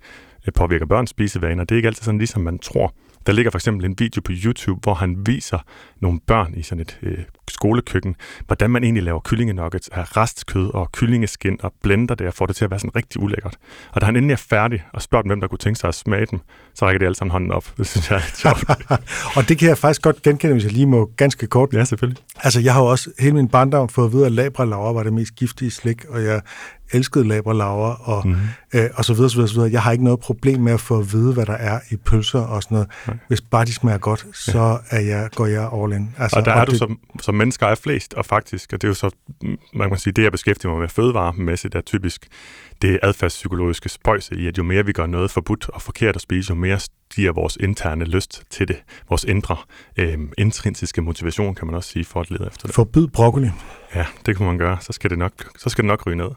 øh, 0.46 0.52
påvirker 0.52 0.86
børns 0.86 1.10
spisevaner. 1.10 1.64
Det 1.64 1.74
er 1.74 1.76
ikke 1.76 1.86
altid 1.86 2.02
sådan, 2.02 2.18
ligesom 2.18 2.42
man 2.42 2.58
tror. 2.58 2.94
Der 3.26 3.32
ligger 3.32 3.50
for 3.50 3.58
eksempel 3.58 3.84
en 3.84 3.94
video 3.98 4.20
på 4.24 4.32
YouTube, 4.44 4.80
hvor 4.82 4.94
han 4.94 5.26
viser 5.26 5.58
nogle 6.00 6.20
børn 6.26 6.54
i 6.54 6.62
sådan 6.62 6.80
et 6.82 6.98
øh, 7.02 7.24
skolekøkken, 7.50 8.16
hvordan 8.46 8.70
man 8.70 8.84
egentlig 8.84 9.02
laver 9.02 9.20
kyllingenuggets 9.24 9.88
af 9.88 10.16
restkød 10.16 10.74
og 10.74 10.92
kyllingeskin 10.92 11.58
og 11.62 11.72
blender 11.82 12.14
det 12.14 12.26
og 12.26 12.34
får 12.34 12.46
det 12.46 12.56
til 12.56 12.64
at 12.64 12.70
være 12.70 12.80
sådan 12.80 12.96
rigtig 12.96 13.22
ulækkert. 13.22 13.56
Og 13.92 14.00
da 14.00 14.06
han 14.06 14.16
endelig 14.16 14.32
er 14.32 14.36
færdig 14.36 14.84
og 14.92 15.02
spørger 15.02 15.22
dem, 15.22 15.28
hvem 15.28 15.40
der 15.40 15.48
kunne 15.48 15.58
tænke 15.58 15.80
sig 15.80 15.88
at 15.88 15.94
smage 15.94 16.26
dem, 16.30 16.40
så 16.74 16.86
rækker 16.86 16.98
de 16.98 17.04
alle 17.04 17.16
sammen 17.16 17.32
hånden 17.32 17.52
op. 17.52 17.64
Det 17.76 17.86
synes 17.86 18.10
jeg 18.10 18.16
er 18.16 18.36
sjovt. 18.36 18.64
og 19.36 19.48
det 19.48 19.58
kan 19.58 19.68
jeg 19.68 19.78
faktisk 19.78 20.02
godt 20.02 20.22
genkende, 20.22 20.52
hvis 20.52 20.64
jeg 20.64 20.72
lige 20.72 20.86
må 20.86 21.10
ganske 21.16 21.46
kort. 21.46 21.72
Ja, 21.72 21.84
selvfølgelig. 21.84 22.22
Altså, 22.36 22.60
jeg 22.60 22.74
har 22.74 22.80
jo 22.80 22.86
også 22.86 23.10
hele 23.18 23.34
min 23.34 23.48
barndom 23.48 23.88
fået 23.88 24.06
at 24.06 24.12
vide, 24.12 24.26
at 24.26 24.32
labralaver 24.32 24.92
var 24.92 25.02
det 25.02 25.12
mest 25.12 25.34
giftige 25.34 25.70
slik, 25.70 26.04
og 26.08 26.24
jeg 26.24 26.40
elskede 26.92 27.28
labralaver 27.28 27.94
og, 28.08 28.28
mm-hmm. 28.28 28.40
øh, 28.74 28.90
og 28.94 29.04
så 29.04 29.14
videre, 29.14 29.30
så 29.30 29.36
videre, 29.36 29.48
så 29.48 29.54
videre. 29.54 29.72
Jeg 29.72 29.82
har 29.82 29.92
ikke 29.92 30.04
noget 30.04 30.20
problem 30.20 30.60
med 30.60 30.72
at 30.72 30.80
få 30.80 30.98
at 30.98 31.12
vide, 31.12 31.32
hvad 31.32 31.46
der 31.46 31.52
er 31.52 31.80
i 31.90 31.96
pølser 31.96 32.40
og 32.40 32.62
sådan 32.62 32.74
noget. 32.74 32.88
Nej. 33.06 33.16
Hvis 33.28 33.40
bare 33.40 33.64
de 33.64 33.74
smager 33.74 33.98
godt, 33.98 34.26
så 34.32 34.78
er 34.90 35.00
jeg, 35.00 35.28
går 35.34 35.46
jeg 35.46 35.70
all 35.74 35.92
in. 35.92 36.14
Altså, 36.18 36.38
og 36.38 36.44
der 36.44 36.52
er 36.52 36.60
og 36.60 36.66
du 36.66 36.70
det... 36.70 36.78
som, 36.78 36.98
som 37.20 37.34
mennesker 37.40 37.66
er 37.66 37.74
flest, 37.74 38.14
og 38.14 38.26
faktisk, 38.26 38.72
og 38.72 38.82
det 38.82 38.88
er 38.88 38.90
jo 38.90 38.94
så, 38.94 39.10
man 39.74 39.88
kan 39.88 39.98
sige, 39.98 40.12
det 40.12 40.22
jeg 40.22 40.32
beskæftiger 40.32 40.72
mig 40.72 40.80
med 40.80 40.88
fødevaremæssigt, 40.88 41.74
er 41.74 41.80
typisk 41.80 42.26
det 42.82 43.00
adfærdspsykologiske 43.02 43.88
spøjse 43.88 44.34
i, 44.36 44.46
at 44.46 44.58
jo 44.58 44.62
mere 44.62 44.86
vi 44.86 44.92
gør 44.92 45.06
noget 45.06 45.30
forbudt 45.30 45.68
og 45.68 45.82
forkert 45.82 46.16
at 46.16 46.22
spise, 46.22 46.50
jo 46.50 46.54
mere 46.54 46.78
stiger 46.78 47.32
vores 47.32 47.56
interne 47.60 48.04
lyst 48.04 48.42
til 48.50 48.68
det. 48.68 48.82
Vores 49.08 49.24
indre, 49.24 49.56
øh, 49.96 50.18
intrinsiske 50.38 51.02
motivation, 51.02 51.54
kan 51.54 51.66
man 51.66 51.74
også 51.74 51.90
sige, 51.90 52.04
for 52.04 52.20
at 52.20 52.30
lede 52.30 52.46
efter 52.46 52.66
det. 52.66 52.74
Forbyd 52.74 53.06
broccoli. 53.06 53.48
Ja, 53.94 54.06
det 54.26 54.36
kan 54.36 54.46
man 54.46 54.58
gøre. 54.58 54.78
Så 54.80 54.92
skal 54.92 55.10
det 55.10 55.18
nok, 55.18 55.32
så 55.58 55.70
skal 55.70 55.84
det 55.84 55.88
nok 55.88 56.06
ryge 56.06 56.16
ned. 56.16 56.30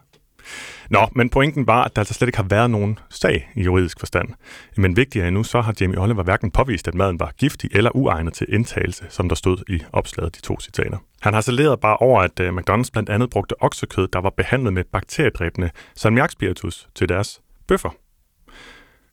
Nå, 0.90 1.08
men 1.16 1.30
pointen 1.30 1.68
var, 1.68 1.84
at 1.84 1.96
der 1.96 2.02
altså 2.02 2.14
slet 2.14 2.28
ikke 2.28 2.38
har 2.38 2.48
været 2.50 2.72
nogen 2.72 3.00
sag 3.10 3.50
i 3.56 3.64
juridisk 3.64 4.00
forstand. 4.00 4.30
Men 4.78 4.98
vigtigere 4.98 5.28
endnu, 5.28 5.44
så 5.44 5.62
har 5.62 5.74
Jamie 5.82 6.00
Oliver 6.00 6.24
hverken 6.24 6.52
påvist, 6.52 6.88
at 6.88 6.96
maden 6.96 7.20
var 7.20 7.32
giftig 7.38 7.70
eller 7.74 7.96
uegnet 7.96 8.34
til 8.34 8.48
indtagelse, 8.50 9.06
som 9.10 9.30
der 9.30 9.36
stod 9.36 9.58
i 9.68 9.82
opslaget 9.92 10.36
de 10.36 10.42
to 10.42 10.60
citater. 10.60 10.98
Han 11.22 11.34
har 11.34 11.42
saleret 11.42 11.80
bare 11.80 11.98
over, 11.98 12.22
at 12.22 12.40
øh, 12.40 12.50
McDonald's 12.50 12.90
blandt 12.94 13.10
andet 13.10 13.30
brugte 13.30 13.64
oksekød, 13.64 14.08
der 14.08 14.22
var 14.22 14.30
behandlet 14.38 14.74
med 14.74 14.84
bakteriedræbende 14.84 15.70
salmiakspiritus 15.96 16.88
til 16.96 17.10
deres 17.10 17.42
bøffer. 17.68 17.90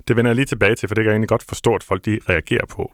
Det 0.08 0.16
vender 0.16 0.30
jeg 0.30 0.36
lige 0.36 0.46
tilbage 0.46 0.74
til, 0.74 0.88
for 0.88 0.94
det 0.94 1.02
kan 1.02 1.08
jeg 1.08 1.14
egentlig 1.14 1.28
godt 1.28 1.44
forstå, 1.48 1.74
at 1.74 1.82
folk 1.82 2.04
de 2.04 2.18
reagerer 2.28 2.66
på. 2.66 2.92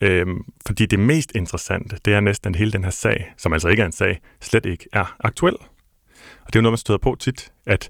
Øhm, 0.00 0.44
fordi 0.66 0.86
det 0.86 0.98
mest 0.98 1.32
interessante, 1.34 1.96
det 2.04 2.14
er 2.14 2.20
næsten 2.20 2.54
hele 2.54 2.72
den 2.72 2.84
her 2.84 2.90
sag, 2.90 3.32
som 3.36 3.52
altså 3.52 3.68
ikke 3.68 3.82
er 3.82 3.86
en 3.86 3.92
sag, 3.92 4.20
slet 4.40 4.66
ikke 4.66 4.86
er 4.92 5.16
aktuel. 5.20 5.56
Og 6.40 6.46
det 6.46 6.56
er 6.56 6.60
jo 6.60 6.62
noget, 6.62 6.72
man 6.72 6.78
støder 6.78 6.98
på 6.98 7.16
tit, 7.20 7.52
at 7.66 7.88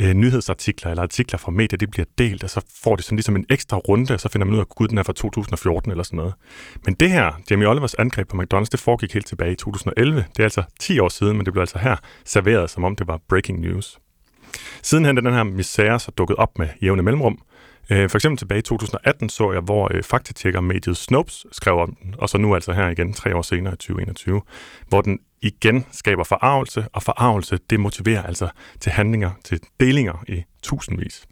øh, 0.00 0.14
nyhedsartikler 0.14 0.90
eller 0.90 1.02
artikler 1.02 1.38
fra 1.38 1.50
medier, 1.50 1.78
det 1.78 1.90
bliver 1.90 2.04
delt, 2.18 2.44
og 2.44 2.50
så 2.50 2.60
får 2.82 2.96
det 2.96 3.04
sådan 3.04 3.16
ligesom 3.16 3.36
en 3.36 3.46
ekstra 3.50 3.76
runde, 3.76 4.14
og 4.14 4.20
så 4.20 4.28
finder 4.28 4.44
man 4.44 4.54
ud 4.54 4.58
af, 4.58 4.62
at 4.62 4.68
gud, 4.68 4.88
den 4.88 4.98
er 4.98 5.02
fra 5.02 5.12
2014 5.12 5.90
eller 5.90 6.04
sådan 6.04 6.16
noget. 6.16 6.34
Men 6.84 6.94
det 6.94 7.10
her, 7.10 7.40
Jamie 7.50 7.68
Olivers 7.68 7.94
angreb 7.94 8.28
på 8.28 8.36
McDonald's, 8.36 8.68
det 8.72 8.80
foregik 8.80 9.12
helt 9.12 9.26
tilbage 9.26 9.52
i 9.52 9.56
2011. 9.56 10.24
Det 10.36 10.38
er 10.38 10.44
altså 10.44 10.62
10 10.80 10.98
år 10.98 11.08
siden, 11.08 11.36
men 11.36 11.46
det 11.46 11.52
blev 11.52 11.62
altså 11.62 11.78
her 11.78 11.96
serveret, 12.24 12.70
som 12.70 12.84
om 12.84 12.96
det 12.96 13.06
var 13.06 13.20
breaking 13.28 13.60
news. 13.60 13.98
Sidenhen 14.82 15.16
er 15.16 15.20
den 15.20 15.32
her 15.32 15.42
misære 15.42 16.00
så 16.00 16.10
dukket 16.10 16.36
op 16.36 16.58
med 16.58 16.68
jævne 16.82 17.02
mellemrum, 17.02 17.38
Øh, 17.90 18.10
for 18.10 18.18
eksempel 18.18 18.38
tilbage 18.38 18.58
i 18.58 18.62
2018 18.62 19.28
så 19.28 19.52
jeg, 19.52 19.60
hvor 19.60 19.90
øh, 19.94 20.02
faktatjekker 20.02 20.60
mediet 20.60 20.96
Snopes 20.96 21.46
skrev 21.52 21.74
om 21.74 21.96
den, 22.02 22.14
og 22.18 22.28
så 22.28 22.38
nu 22.38 22.54
altså 22.54 22.72
her 22.72 22.88
igen, 22.88 23.12
tre 23.12 23.36
år 23.36 23.42
senere 23.42 23.74
i 23.74 23.76
2021, 23.76 24.40
hvor 24.88 25.00
den 25.00 25.18
igen 25.44 25.86
skaber 25.92 26.24
forarvelse, 26.24 26.86
og 26.92 27.02
forarvelse, 27.02 27.58
det 27.70 27.80
motiverer 27.80 28.22
altså 28.22 28.48
til 28.80 28.92
handlinger, 28.92 29.30
til 29.44 29.60
delinger 29.80 30.24
i 30.28 30.42
tusindvis. 30.62 31.26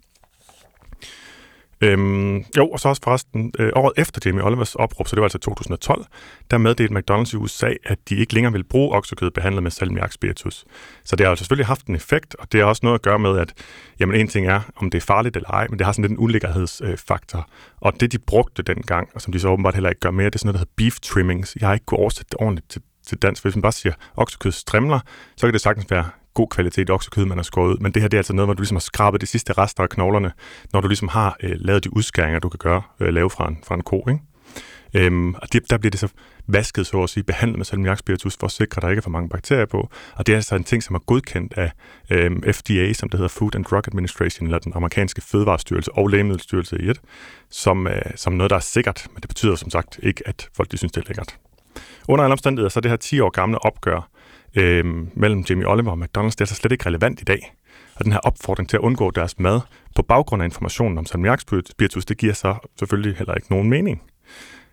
Øhm, 1.81 2.37
jo, 2.57 2.69
og 2.69 2.79
så 2.79 2.89
også 2.89 3.01
forresten, 3.03 3.53
øh, 3.59 3.71
året 3.75 3.93
efter 3.97 4.21
Jamie 4.25 4.43
Olivers 4.43 4.75
opråb, 4.75 5.07
så 5.07 5.15
det 5.15 5.21
var 5.21 5.25
altså 5.25 5.37
2012, 5.37 6.05
der 6.51 6.57
meddelte 6.57 6.95
McDonald's 6.95 7.33
i 7.33 7.37
USA, 7.37 7.73
at 7.83 7.99
de 8.09 8.15
ikke 8.15 8.33
længere 8.33 8.53
vil 8.53 8.63
bruge 8.63 8.95
oksekød 8.95 9.31
behandlet 9.31 9.63
med 9.63 9.71
salmiakspiritus. 9.71 10.65
Så 11.03 11.15
det 11.15 11.25
har 11.25 11.31
altså 11.31 11.43
selvfølgelig 11.43 11.67
haft 11.67 11.85
en 11.87 11.95
effekt, 11.95 12.35
og 12.39 12.51
det 12.51 12.59
har 12.59 12.67
også 12.67 12.79
noget 12.83 12.99
at 12.99 13.01
gøre 13.01 13.19
med, 13.19 13.37
at 13.37 13.53
jamen, 13.99 14.15
en 14.19 14.27
ting 14.27 14.47
er, 14.47 14.61
om 14.75 14.89
det 14.89 14.97
er 14.97 15.05
farligt 15.05 15.35
eller 15.35 15.49
ej, 15.49 15.67
men 15.69 15.79
det 15.79 15.85
har 15.85 15.91
sådan 15.91 16.03
lidt 16.03 16.11
en 16.11 16.23
ulækkerhedsfaktor. 16.23 17.49
Og 17.77 17.99
det, 17.99 18.11
de 18.11 18.19
brugte 18.19 18.63
dengang, 18.63 19.09
og 19.15 19.21
som 19.21 19.33
de 19.33 19.39
så 19.39 19.47
åbenbart 19.47 19.73
heller 19.73 19.89
ikke 19.89 19.99
gør 19.99 20.11
mere, 20.11 20.25
det 20.25 20.35
er 20.35 20.39
sådan 20.39 20.47
noget, 20.47 20.53
der 20.53 20.59
hedder 20.59 20.91
beef 20.91 20.99
trimmings. 20.99 21.57
Jeg 21.59 21.67
har 21.67 21.73
ikke 21.73 21.85
kunnet 21.85 22.01
oversætte 22.01 22.29
det 22.29 22.39
ordentligt 22.39 22.69
til, 22.69 22.81
til 23.07 23.17
dansk. 23.17 23.43
Hvis 23.43 23.55
man 23.55 23.61
bare 23.61 23.71
siger 23.71 23.93
oksekød 24.17 24.51
strimler, 24.51 24.99
så 25.37 25.47
kan 25.47 25.53
det 25.53 25.61
sagtens 25.61 25.91
være 25.91 26.05
god 26.33 26.47
kvalitet 26.47 26.89
oksekød, 26.89 27.25
man 27.25 27.37
har 27.37 27.43
skåret 27.43 27.71
ud. 27.71 27.77
Men 27.77 27.91
det 27.91 28.01
her 28.01 28.09
det 28.09 28.17
er 28.17 28.19
altså 28.19 28.33
noget, 28.33 28.47
hvor 28.47 28.53
du 28.53 28.61
ligesom 28.61 28.75
har 28.75 28.79
skrabet 28.81 29.21
de 29.21 29.25
sidste 29.25 29.53
rester 29.53 29.83
af 29.83 29.89
knoglerne, 29.89 30.31
når 30.73 30.81
du 30.81 30.87
ligesom 30.87 31.07
har 31.07 31.37
øh, 31.43 31.55
lavet 31.55 31.83
de 31.83 31.95
udskæringer, 31.95 32.39
du 32.39 32.49
kan 32.49 32.57
gøre, 32.57 32.81
øh, 32.99 33.13
lave 33.13 33.29
fra 33.29 33.47
en, 33.47 33.57
fra 33.67 33.75
en 33.75 33.81
ko. 33.81 34.05
Ikke? 34.09 34.21
Øhm, 34.93 35.33
og 35.33 35.53
det, 35.53 35.69
der 35.69 35.77
bliver 35.77 35.91
det 35.91 35.99
så 35.99 36.07
vasket, 36.47 36.87
så 36.87 37.03
at 37.03 37.09
sige, 37.09 37.23
behandlet 37.23 37.57
med 37.57 37.65
salmiakspiritus 37.65 38.37
for 38.39 38.47
at 38.47 38.51
sikre, 38.51 38.79
at 38.79 38.81
der 38.81 38.89
ikke 38.89 38.99
er 38.99 39.03
for 39.03 39.09
mange 39.09 39.29
bakterier 39.29 39.65
på. 39.65 39.89
Og 40.15 40.27
det 40.27 40.33
er 40.33 40.37
altså 40.37 40.55
en 40.55 40.63
ting, 40.63 40.83
som 40.83 40.95
er 40.95 40.99
godkendt 40.99 41.53
af 41.57 41.71
øhm, 42.09 42.43
FDA, 42.53 42.93
som 42.93 43.09
det 43.09 43.17
hedder 43.17 43.29
Food 43.29 43.55
and 43.55 43.65
Drug 43.65 43.87
Administration, 43.87 44.47
eller 44.47 44.59
den 44.59 44.73
amerikanske 44.75 45.21
fødevarestyrelse 45.21 45.91
og 45.91 46.07
lægemiddelstyrelse 46.07 46.81
i 46.81 46.89
et, 46.89 47.01
som, 47.49 47.87
øh, 47.87 48.01
som 48.15 48.33
noget, 48.33 48.49
der 48.49 48.55
er 48.55 48.61
sikkert. 48.61 49.07
Men 49.13 49.21
det 49.21 49.27
betyder 49.27 49.55
som 49.55 49.69
sagt 49.69 49.99
ikke, 50.03 50.27
at 50.27 50.49
folk 50.55 50.71
de 50.71 50.77
synes, 50.77 50.91
det 50.91 51.01
er 51.03 51.07
lækkert. 51.07 51.37
Under 52.07 52.23
alle 52.23 52.31
omstændigheder, 52.31 52.69
så 52.69 52.79
er 52.79 52.81
det 52.81 52.91
her 52.91 52.97
10 52.97 53.19
år 53.19 53.29
gamle 53.29 53.65
opgør 53.65 54.09
øh, 54.55 54.85
mellem 55.13 55.45
Jamie 55.49 55.67
Oliver 55.67 55.91
og 55.91 55.97
McDonald's, 55.97 56.29
det 56.29 56.41
er 56.41 56.45
så 56.45 56.55
slet 56.55 56.71
ikke 56.71 56.85
relevant 56.85 57.21
i 57.21 57.23
dag. 57.23 57.55
Og 57.95 58.05
den 58.05 58.11
her 58.11 58.19
opfordring 58.19 58.69
til 58.69 58.77
at 58.77 58.81
undgå 58.81 59.11
deres 59.11 59.39
mad 59.39 59.61
på 59.95 60.01
baggrund 60.01 60.41
af 60.41 60.45
informationen 60.45 60.97
om 60.97 61.05
salmiakspiritus, 61.05 62.05
det 62.05 62.17
giver 62.17 62.33
så 62.33 62.55
selvfølgelig 62.79 63.17
heller 63.17 63.33
ikke 63.33 63.47
nogen 63.49 63.69
mening. 63.69 64.01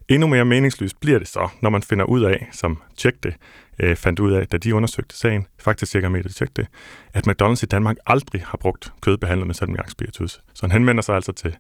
Endnu 0.09 0.29
mere 0.29 0.45
meningsløst 0.45 1.01
bliver 1.01 1.19
det 1.19 1.29
så, 1.29 1.49
når 1.61 1.71
man 1.71 1.83
finder 1.83 2.05
ud 2.05 2.23
af, 2.23 2.49
som 2.53 2.83
Tjek 2.97 3.15
det 3.23 3.35
øh, 3.79 3.97
fandt 3.97 4.21
ud 4.21 4.33
af, 4.33 4.49
da 4.49 4.57
de 4.57 4.75
undersøgte 4.75 5.17
sagen, 5.17 5.47
faktisk 5.59 5.93
cirka 5.93 6.09
med 6.09 6.23
det 6.23 6.57
det, 6.57 6.67
at 7.13 7.29
McDonald's 7.29 7.63
i 7.63 7.67
Danmark 7.67 7.97
aldrig 8.07 8.43
har 8.47 8.59
brugt 8.59 8.93
kød 9.01 9.17
behandlet 9.17 9.47
med 9.47 9.55
salmiakspiritus. 9.55 10.41
Så 10.55 10.63
han 10.63 10.71
henvender 10.71 11.03
sig 11.03 11.15
altså 11.15 11.33
til 11.33 11.57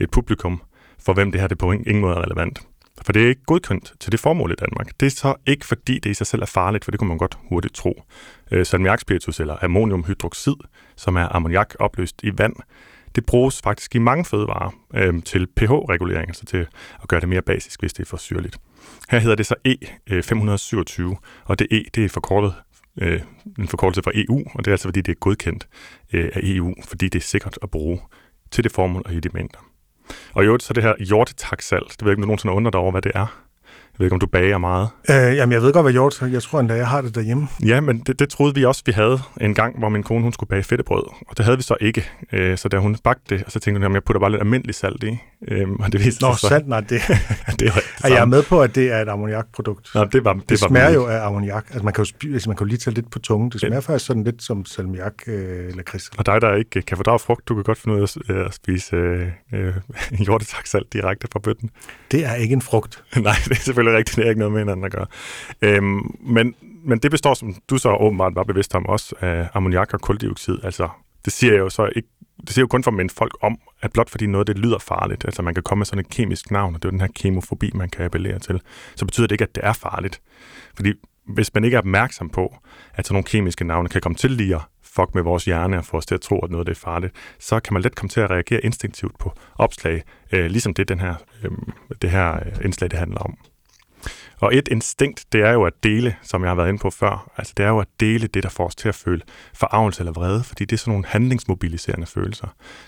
et 0.00 0.10
publikum, 0.10 0.62
for 0.98 1.12
hvem 1.12 1.32
det 1.32 1.40
her 1.40 1.48
det 1.48 1.58
på 1.58 1.72
ingen 1.72 2.00
måde 2.00 2.16
er 2.16 2.22
relevant. 2.22 2.60
For 3.02 3.12
det 3.12 3.24
er 3.24 3.28
ikke 3.28 3.44
godkendt 3.46 3.92
til 4.00 4.12
det 4.12 4.20
formål 4.20 4.52
i 4.52 4.54
Danmark. 4.54 5.00
Det 5.00 5.06
er 5.06 5.10
så 5.10 5.34
ikke 5.46 5.66
fordi, 5.66 5.98
det 5.98 6.10
i 6.10 6.14
sig 6.14 6.26
selv 6.26 6.42
er 6.42 6.46
farligt, 6.46 6.84
for 6.84 6.90
det 6.90 7.00
kunne 7.00 7.08
man 7.08 7.18
godt 7.18 7.38
hurtigt 7.48 7.74
tro. 7.74 8.02
Øh, 8.50 8.66
salmiakspiritus 8.66 9.40
eller 9.40 9.64
ammoniumhydroxid, 9.64 10.54
som 10.96 11.16
er 11.16 11.36
ammoniak 11.36 11.74
opløst 11.78 12.20
i 12.22 12.38
vand, 12.38 12.56
det 13.14 13.26
bruges 13.26 13.62
faktisk 13.62 13.94
i 13.94 13.98
mange 13.98 14.24
fødevarer 14.24 14.70
øh, 14.94 15.22
til 15.22 15.46
pH-regulering, 15.46 16.28
altså 16.28 16.46
til 16.46 16.66
at 17.02 17.08
gøre 17.08 17.20
det 17.20 17.28
mere 17.28 17.42
basisk, 17.42 17.80
hvis 17.80 17.92
det 17.92 18.02
er 18.02 18.08
for 18.08 18.16
syrligt. 18.16 18.58
Her 19.08 19.18
hedder 19.18 19.36
det 19.36 19.46
så 19.46 19.54
øh, 19.64 20.18
E527, 20.18 21.16
og 21.44 21.58
det 21.58 21.66
E, 21.70 21.84
det 21.94 22.04
er 22.04 22.08
forkortet 22.08 22.54
øh, 23.00 23.20
en 23.58 23.68
forkortelse 23.68 24.02
fra 24.02 24.12
EU, 24.14 24.42
og 24.54 24.64
det 24.64 24.66
er 24.66 24.72
altså 24.72 24.88
fordi, 24.88 25.00
det 25.00 25.12
er 25.12 25.18
godkendt 25.20 25.68
øh, 26.12 26.30
af 26.34 26.40
EU, 26.42 26.74
fordi 26.84 27.08
det 27.08 27.18
er 27.18 27.22
sikkert 27.22 27.58
at 27.62 27.70
bruge 27.70 28.00
til 28.50 28.64
det 28.64 28.72
formål 28.72 29.02
og 29.04 29.12
i 29.12 29.20
de 29.20 29.28
mængder. 29.32 29.73
Og 30.34 30.42
i 30.42 30.46
øvrigt, 30.46 30.62
så 30.62 30.72
det 30.72 30.82
her 30.82 30.94
hjortetaksalt, 30.98 31.90
det 31.90 32.02
ved 32.02 32.10
jeg 32.10 32.12
ikke, 32.12 32.18
om 32.18 32.22
du 32.22 32.26
nogensinde 32.26 32.54
undrer 32.54 32.70
dig 32.70 32.80
over, 32.80 32.90
hvad 32.90 33.02
det 33.02 33.12
er. 33.14 33.26
Jeg 33.94 34.00
ved 34.00 34.06
ikke, 34.06 34.14
om 34.14 34.20
du 34.20 34.26
bager 34.26 34.58
meget. 34.58 34.88
Øh, 35.10 35.36
jamen, 35.36 35.52
jeg 35.52 35.62
ved 35.62 35.72
godt, 35.72 35.84
hvad 35.84 35.92
hjort 35.92 36.22
Jeg 36.32 36.42
tror 36.42 36.60
endda, 36.60 36.74
jeg 36.74 36.88
har 36.88 37.00
det 37.00 37.14
derhjemme. 37.14 37.48
Ja, 37.66 37.80
men 37.80 37.98
det, 37.98 38.18
det 38.18 38.28
troede 38.28 38.54
vi 38.54 38.64
også, 38.64 38.82
vi 38.86 38.92
havde 38.92 39.18
en 39.40 39.54
gang, 39.54 39.78
hvor 39.78 39.88
min 39.88 40.02
kone 40.02 40.22
hun 40.22 40.32
skulle 40.32 40.48
bage 40.48 40.62
fedtebrød. 40.62 41.02
Og 41.28 41.36
det 41.36 41.44
havde 41.44 41.56
vi 41.58 41.62
så 41.62 41.76
ikke. 41.80 42.10
Øh, 42.32 42.58
så 42.58 42.68
da 42.68 42.78
hun 42.78 42.96
bagte 43.04 43.36
det, 43.36 43.44
så 43.48 43.60
tænkte 43.60 43.78
hun, 43.78 43.92
at 43.92 43.94
jeg 43.94 44.04
putter 44.04 44.20
bare 44.20 44.30
lidt 44.30 44.42
almindelig 44.42 44.74
salt 44.74 45.02
i. 45.02 45.18
Øh, 45.48 45.68
og 45.70 45.92
det 45.92 46.04
viste 46.04 46.22
Nå, 46.22 46.32
sig 46.32 46.40
så... 46.40 46.48
salt, 46.48 46.68
nej, 46.68 46.80
det, 46.80 46.90
det, 46.90 46.98
er, 46.98 47.72
det 48.02 48.10
jeg 48.10 48.18
er 48.18 48.24
med 48.24 48.42
på, 48.42 48.62
at 48.62 48.74
det 48.74 48.92
er 48.92 49.02
et 49.02 49.08
ammoniakprodukt. 49.08 49.90
Nå, 49.94 50.04
det, 50.04 50.24
var, 50.24 50.32
det, 50.32 50.48
det 50.48 50.60
var 50.60 50.68
smager 50.68 50.90
jo 50.90 51.06
af 51.06 51.26
ammoniak. 51.26 51.64
Altså, 51.68 51.84
man 51.84 51.92
kan 51.92 52.04
jo, 52.04 52.32
altså, 52.32 52.48
man 52.48 52.56
kan 52.56 52.64
jo 52.64 52.68
lige 52.68 52.78
tage 52.78 52.94
lidt 52.94 53.10
på 53.10 53.18
tungen. 53.18 53.50
Det 53.50 53.60
smager 53.60 53.74
ja. 53.74 53.80
faktisk 53.80 54.06
sådan 54.06 54.24
lidt 54.24 54.42
som 54.42 54.64
salmiak 54.64 55.14
øh, 55.26 55.68
eller 55.68 55.82
kris. 55.82 56.10
Og 56.18 56.26
dig, 56.26 56.40
der 56.40 56.54
ikke 56.54 56.82
kan 56.82 56.96
fordrage 56.96 57.18
frugt, 57.18 57.48
du 57.48 57.54
kan 57.54 57.64
godt 57.64 57.78
finde 57.78 57.96
ud 57.96 58.02
af 58.02 58.32
at, 58.32 58.46
at 58.46 58.54
spise 58.54 58.96
øh, 58.96 59.28
øh, 59.52 59.74
hjortetaksalt 60.24 60.92
direkte 60.92 61.28
fra 61.32 61.38
bøtten. 61.38 61.70
Det 62.10 62.24
er 62.24 62.34
ikke 62.34 62.52
en 62.52 62.62
frugt. 62.62 63.04
nej, 63.16 63.34
det 63.44 63.50
er 63.50 63.54
selvfølgelig 63.54 63.83
rigtigt. 63.98 64.16
Det 64.16 64.24
er 64.24 64.28
ikke 64.28 64.38
noget 64.38 64.52
med 64.52 64.60
hinanden 64.60 64.84
at 64.84 64.92
gøre. 64.92 65.06
Øhm, 65.62 66.16
men, 66.20 66.54
men 66.84 66.98
det 66.98 67.10
består, 67.10 67.34
som 67.34 67.54
du 67.70 67.78
så 67.78 67.96
åbenbart 68.00 68.34
var 68.34 68.44
bevidst 68.44 68.74
om, 68.74 68.86
også 68.86 69.14
af 69.20 69.48
ammoniak 69.54 69.94
og 69.94 70.00
koldioxid. 70.00 70.58
Altså, 70.62 70.88
det 71.24 71.32
siger 71.32 71.52
jeg 71.52 71.60
jo 71.60 71.68
så 71.68 71.88
ikke 71.96 72.08
det 72.40 72.50
siger 72.50 72.62
jo 72.62 72.66
kun 72.66 72.82
for 72.82 72.90
at 72.90 72.94
minde 72.94 73.14
folk 73.14 73.36
om, 73.42 73.58
at 73.82 73.92
blot 73.92 74.10
fordi 74.10 74.26
noget 74.26 74.46
det 74.46 74.58
lyder 74.58 74.78
farligt, 74.78 75.24
altså 75.24 75.42
man 75.42 75.54
kan 75.54 75.62
komme 75.62 75.80
med 75.80 75.86
sådan 75.86 75.98
et 75.98 76.08
kemisk 76.08 76.50
navn, 76.50 76.74
og 76.74 76.82
det 76.82 76.88
er 76.88 76.90
den 76.90 77.00
her 77.00 77.08
kemofobi, 77.14 77.70
man 77.74 77.88
kan 77.88 78.04
appellere 78.04 78.38
til, 78.38 78.60
så 78.96 79.04
betyder 79.04 79.26
det 79.26 79.32
ikke, 79.32 79.44
at 79.44 79.54
det 79.54 79.64
er 79.64 79.72
farligt. 79.72 80.20
Fordi 80.74 80.92
hvis 81.26 81.54
man 81.54 81.64
ikke 81.64 81.74
er 81.74 81.78
opmærksom 81.78 82.30
på, 82.30 82.56
at 82.94 83.06
sådan 83.06 83.14
nogle 83.14 83.24
kemiske 83.24 83.64
navne 83.64 83.88
kan 83.88 84.00
komme 84.00 84.16
til 84.16 84.30
lige 84.30 84.54
at 84.54 84.60
fuck 84.82 85.14
med 85.14 85.22
vores 85.22 85.44
hjerne 85.44 85.78
og 85.78 85.84
få 85.84 85.96
os 85.96 86.06
til 86.06 86.14
at 86.14 86.20
tro, 86.20 86.38
at 86.38 86.50
noget 86.50 86.66
det 86.66 86.72
er 86.76 86.80
farligt, 86.80 87.12
så 87.38 87.60
kan 87.60 87.74
man 87.74 87.82
let 87.82 87.94
komme 87.94 88.08
til 88.08 88.20
at 88.20 88.30
reagere 88.30 88.64
instinktivt 88.64 89.18
på 89.18 89.32
opslag, 89.54 90.02
øh, 90.32 90.46
ligesom 90.46 90.74
det, 90.74 90.88
den 90.88 91.00
her, 91.00 91.14
øh, 91.44 91.50
det 92.02 92.10
her 92.10 92.34
øh, 92.34 92.64
indslag 92.64 92.90
det 92.90 92.98
handler 92.98 93.18
om. 93.18 93.38
Og 94.44 94.54
et 94.54 94.68
instinkt, 94.68 95.24
det 95.32 95.40
er 95.40 95.52
jo 95.52 95.64
at 95.64 95.72
dele, 95.82 96.16
som 96.22 96.42
jeg 96.42 96.50
har 96.50 96.54
været 96.54 96.68
inde 96.68 96.78
på 96.78 96.90
før. 96.90 97.30
Altså 97.36 97.52
det 97.56 97.64
er 97.64 97.68
jo 97.68 97.78
at 97.78 97.88
dele 98.00 98.26
det, 98.26 98.42
der 98.42 98.48
får 98.48 98.66
os 98.66 98.74
til 98.74 98.88
at 98.88 98.94
føle 98.94 99.22
forarvelse 99.54 100.00
eller 100.00 100.12
vrede, 100.12 100.44
fordi 100.44 100.64
det 100.64 100.72
er 100.72 100.78
sådan 100.78 100.90
nogle 100.90 101.06
handlingsmobiliserende 101.06 102.06
følelser. 102.06 102.46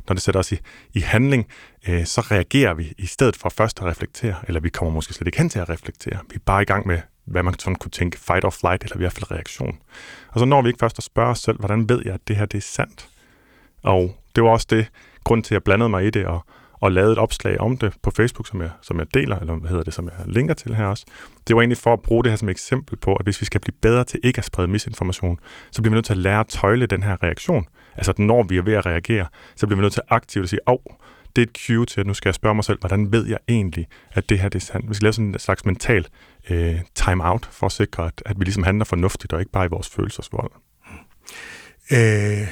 Når 0.09 0.15
det 0.15 0.23
sætter 0.23 0.41
os 0.41 0.53
i, 0.53 0.59
i 0.93 1.01
handling, 1.01 1.47
øh, 1.89 2.05
så 2.05 2.21
reagerer 2.21 2.75
vi 2.75 2.93
i 2.99 3.07
stedet 3.07 3.37
for 3.37 3.49
først 3.49 3.81
at 3.81 3.87
reflektere, 3.87 4.35
eller 4.47 4.61
vi 4.61 4.69
kommer 4.69 4.95
måske 4.95 5.15
slet 5.15 5.27
ikke 5.27 5.39
hen 5.39 5.49
til 5.49 5.59
at 5.59 5.69
reflektere. 5.69 6.19
Vi 6.31 6.35
er 6.35 6.41
bare 6.47 6.63
i 6.63 6.65
gang 6.65 6.87
med, 6.87 6.99
hvad 7.25 7.43
man 7.43 7.59
sådan 7.59 7.77
kunne 7.77 7.91
tænke 7.91 8.19
fight 8.19 8.45
or 8.45 8.51
flight, 8.51 8.85
eller 8.85 8.97
i 8.97 8.99
hvert 8.99 9.13
fald 9.13 9.31
reaktion. 9.31 9.79
Og 10.29 10.41
så 10.41 10.45
når 10.45 10.63
vi 10.63 10.69
ikke 10.69 10.81
først 10.81 10.99
at 10.99 11.05
spørge 11.05 11.31
os 11.31 11.39
selv, 11.39 11.59
hvordan 11.59 11.89
ved 11.89 12.03
jeg, 12.05 12.15
at 12.15 12.29
det 12.29 12.37
her 12.37 12.47
det 12.47 12.59
er 12.59 12.63
sandt? 12.63 13.09
Og 13.83 14.17
det 14.37 14.45
var 14.45 14.51
også 14.51 14.67
det 14.71 14.87
grund 15.25 15.45
til, 15.45 15.55
at 15.55 15.57
jeg 15.57 15.65
blandede 15.65 15.89
mig 15.89 16.07
i 16.07 16.11
det, 16.11 16.27
og 16.27 16.45
og 16.81 16.93
lavede 16.93 17.13
et 17.13 17.19
opslag 17.19 17.61
om 17.61 17.77
det 17.77 17.95
på 18.03 18.11
Facebook, 18.11 18.47
som 18.47 18.61
jeg, 18.61 18.71
som 18.83 18.99
jeg 18.99 19.15
deler, 19.15 19.39
eller 19.39 19.55
hvad 19.55 19.71
hedder 19.71 19.85
det, 19.85 19.95
som 19.95 20.05
jeg 20.05 20.27
linker 20.27 20.55
til 20.55 20.75
her 20.75 20.87
også. 20.87 21.05
Det 21.49 21.57
var 21.57 21.63
egentlig 21.63 21.79
for 21.79 21.93
at 21.93 22.01
bruge 22.01 22.25
det 22.25 22.33
her 22.33 22.37
som 22.37 22.49
eksempel 22.49 22.97
på, 22.97 23.15
at 23.15 23.27
hvis 23.27 23.41
vi 23.41 23.47
skal 23.47 23.61
blive 23.61 23.75
bedre 23.83 24.05
til 24.05 24.21
ikke 24.23 24.39
at 24.39 24.45
sprede 24.45 24.69
misinformation, 24.69 25.39
så 25.71 25.83
bliver 25.83 25.91
vi 25.91 25.95
nødt 25.95 26.05
til 26.05 26.13
at 26.13 26.19
lære 26.19 26.41
at 26.41 26.47
tøjle 26.47 26.87
den 26.87 27.03
her 27.03 27.23
reaktion. 27.23 27.67
Altså, 27.97 28.15
når 28.19 28.43
vi 28.43 28.57
er 28.57 28.63
ved 28.63 28.75
at 28.75 28.87
reagere, 28.87 29.27
så 29.57 29.67
bliver 29.67 29.77
vi 29.77 29.83
nødt 29.83 29.93
til 29.93 30.03
aktivt 30.09 30.43
at 30.43 30.49
sige, 30.49 30.61
åh, 30.69 30.79
det 31.37 31.43
er 31.43 31.47
et 31.47 31.57
cue 31.67 31.87
til, 31.87 32.01
at 32.01 32.07
nu 32.07 32.15
skal 32.15 32.29
jeg 32.29 32.35
spørge 32.35 32.55
mig 32.55 32.65
selv, 32.65 32.79
hvordan 32.81 33.13
ved 33.13 33.27
jeg 33.27 33.39
egentlig, 33.49 33.87
at 34.13 34.29
det 34.29 34.39
her 34.39 34.49
det 34.49 34.63
er 34.63 34.65
sandt? 34.65 34.89
Vi 34.89 34.95
skal 34.95 35.05
lave 35.05 35.13
sådan 35.13 35.27
en 35.27 35.39
slags 35.39 35.65
mental 35.65 36.07
øh, 36.51 36.81
time-out 36.95 37.49
for 37.53 37.67
at 37.67 37.73
sikre, 37.73 38.07
at, 38.07 38.23
at 38.27 38.39
vi 38.39 38.45
ligesom 38.45 38.63
handler 38.63 38.85
fornuftigt, 38.85 39.33
og 39.33 39.41
ikke 39.41 39.53
bare 39.53 39.65
i 39.65 39.69
vores 39.69 39.89
følelsesvold. 39.89 40.51
Øh, 41.93 42.49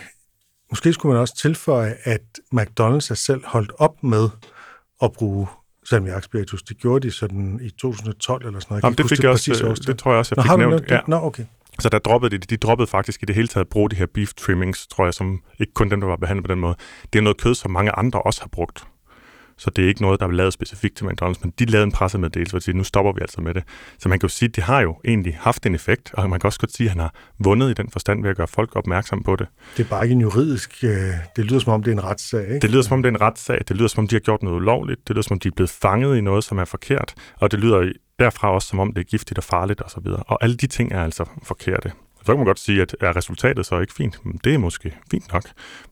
Måske 0.75 0.93
skulle 0.93 1.13
man 1.13 1.21
også 1.21 1.37
tilføje, 1.37 1.95
at 2.05 2.21
McDonald's 2.55 3.11
er 3.11 3.15
selv 3.15 3.43
holdt 3.47 3.73
op 3.79 4.03
med 4.03 4.29
at 5.03 5.13
bruge 5.13 5.47
salmiakspiritus. 5.85 6.63
Det 6.63 6.79
gjorde 6.79 7.07
de 7.07 7.13
sådan 7.13 7.61
i 7.63 7.71
2012 7.71 8.47
eller 8.47 8.61
sådan 8.61 8.73
noget. 8.73 8.83
Jamen, 8.83 8.99
det 8.99 9.09
fik 9.09 9.23
jeg 9.23 9.31
også, 9.31 9.65
øh, 9.67 9.77
det 9.87 9.99
tror 9.99 10.11
jeg 10.11 10.19
også, 10.19 10.35
jeg 10.37 10.45
fik 10.45 10.51
Nå, 10.51 10.57
nævnt. 10.57 10.91
Ja. 10.91 11.01
Nå, 11.07 11.17
okay. 11.17 11.45
Så 11.81 11.89
der 11.89 11.99
droppede 11.99 12.39
de, 12.39 12.39
de 12.39 12.57
droppede 12.57 12.87
faktisk 12.87 13.23
i 13.23 13.27
det 13.27 13.35
hele 13.35 13.49
taget 13.49 13.65
at 13.65 13.69
bruge 13.69 13.91
de 13.91 13.97
her 13.97 14.07
beef 14.15 14.33
trimmings, 14.35 14.87
tror 14.87 15.05
jeg, 15.05 15.15
som 15.15 15.41
ikke 15.61 15.73
kun 15.75 15.91
dem, 15.91 16.01
der 16.01 16.07
var 16.07 16.17
behandlet 16.17 16.45
på 16.45 16.53
den 16.53 16.61
måde. 16.61 16.75
Det 17.13 17.19
er 17.19 17.23
noget 17.23 17.41
kød, 17.41 17.55
som 17.55 17.71
mange 17.71 17.93
andre 17.93 18.23
også 18.23 18.41
har 18.41 18.49
brugt. 18.49 18.85
Så 19.59 19.71
det 19.71 19.85
er 19.85 19.89
ikke 19.89 20.03
noget, 20.03 20.21
der 20.21 20.27
er 20.27 20.31
lavet 20.31 20.53
specifikt 20.53 20.97
til 20.97 21.05
McDonald's, 21.05 21.41
men 21.43 21.53
de 21.59 21.65
lavede 21.65 21.85
en 21.85 21.93
pressemeddelelse, 21.93 22.53
hvor 22.53 22.59
de 22.59 22.65
siger, 22.65 22.77
nu 22.77 22.85
stopper 22.85 23.13
vi 23.13 23.21
altså 23.21 23.41
med 23.41 23.55
det. 23.55 23.63
Så 23.99 24.09
man 24.09 24.19
kan 24.19 24.27
jo 24.27 24.31
sige, 24.31 24.49
at 24.49 24.57
det 24.57 24.65
har 24.65 24.81
jo 24.81 24.97
egentlig 25.05 25.37
haft 25.41 25.67
en 25.67 25.75
effekt, 25.75 26.11
og 26.15 26.31
man 26.31 26.41
kan 26.41 26.49
også 26.49 26.61
godt 26.61 26.73
sige, 26.73 26.87
at 26.87 26.91
han 26.91 27.01
har 27.01 27.15
vundet 27.39 27.71
i 27.71 27.75
den 27.75 27.91
forstand 27.91 28.23
ved 28.23 28.31
at 28.31 28.37
gøre 28.37 28.49
folk 28.49 28.77
opmærksom 28.77 29.23
på 29.23 29.37
det. 29.37 29.47
Det 29.77 29.85
er 29.85 29.89
bare 29.89 30.05
ikke 30.05 30.13
en 30.13 30.21
juridisk... 30.21 30.85
Øh, 30.85 30.91
det 31.37 31.45
lyder 31.45 31.59
som 31.59 31.73
om, 31.73 31.83
det 31.83 31.91
er 31.91 31.97
en 31.97 32.05
retssag, 32.05 32.43
ikke? 32.43 32.59
Det 32.59 32.71
lyder 32.71 32.83
som 32.83 32.93
om, 32.93 33.03
det 33.03 33.09
er 33.09 33.15
en 33.15 33.21
retssag. 33.21 33.61
Det 33.69 33.77
lyder 33.77 33.89
som 33.89 34.05
om, 34.05 34.09
de 34.09 34.15
har 34.15 34.21
gjort 34.21 34.43
noget 34.43 34.57
ulovligt. 34.57 35.09
Det 35.09 35.17
lyder 35.17 35.23
som 35.23 35.35
om, 35.35 35.39
de 35.39 35.49
er 35.49 35.53
blevet 35.57 35.71
fanget 35.71 36.17
i 36.17 36.21
noget, 36.21 36.45
som 36.45 36.59
er 36.59 36.65
forkert. 36.65 37.15
Og 37.37 37.51
det 37.51 37.61
lyder 37.61 37.93
derfra 38.19 38.51
også 38.51 38.69
som 38.69 38.79
om, 38.79 38.93
det 38.93 39.01
er 39.01 39.05
giftigt 39.05 39.39
og 39.39 39.45
farligt 39.45 39.83
osv. 39.85 40.07
Og, 40.07 40.25
og 40.27 40.39
alle 40.43 40.57
de 40.57 40.67
ting 40.67 40.93
er 40.93 41.05
altså 41.05 41.25
forkerte. 41.43 41.93
Så 42.25 42.33
kan 42.33 42.37
man 42.37 42.47
godt 42.47 42.59
sige, 42.59 42.83
at 42.83 42.97
er 43.01 43.17
resultatet 43.17 43.67
så 43.67 43.81
ikke 43.81 43.93
fint? 43.93 44.19
Det 44.45 44.55
er 44.55 44.59
måske 44.59 44.97
fint 45.11 45.33
nok, 45.33 45.43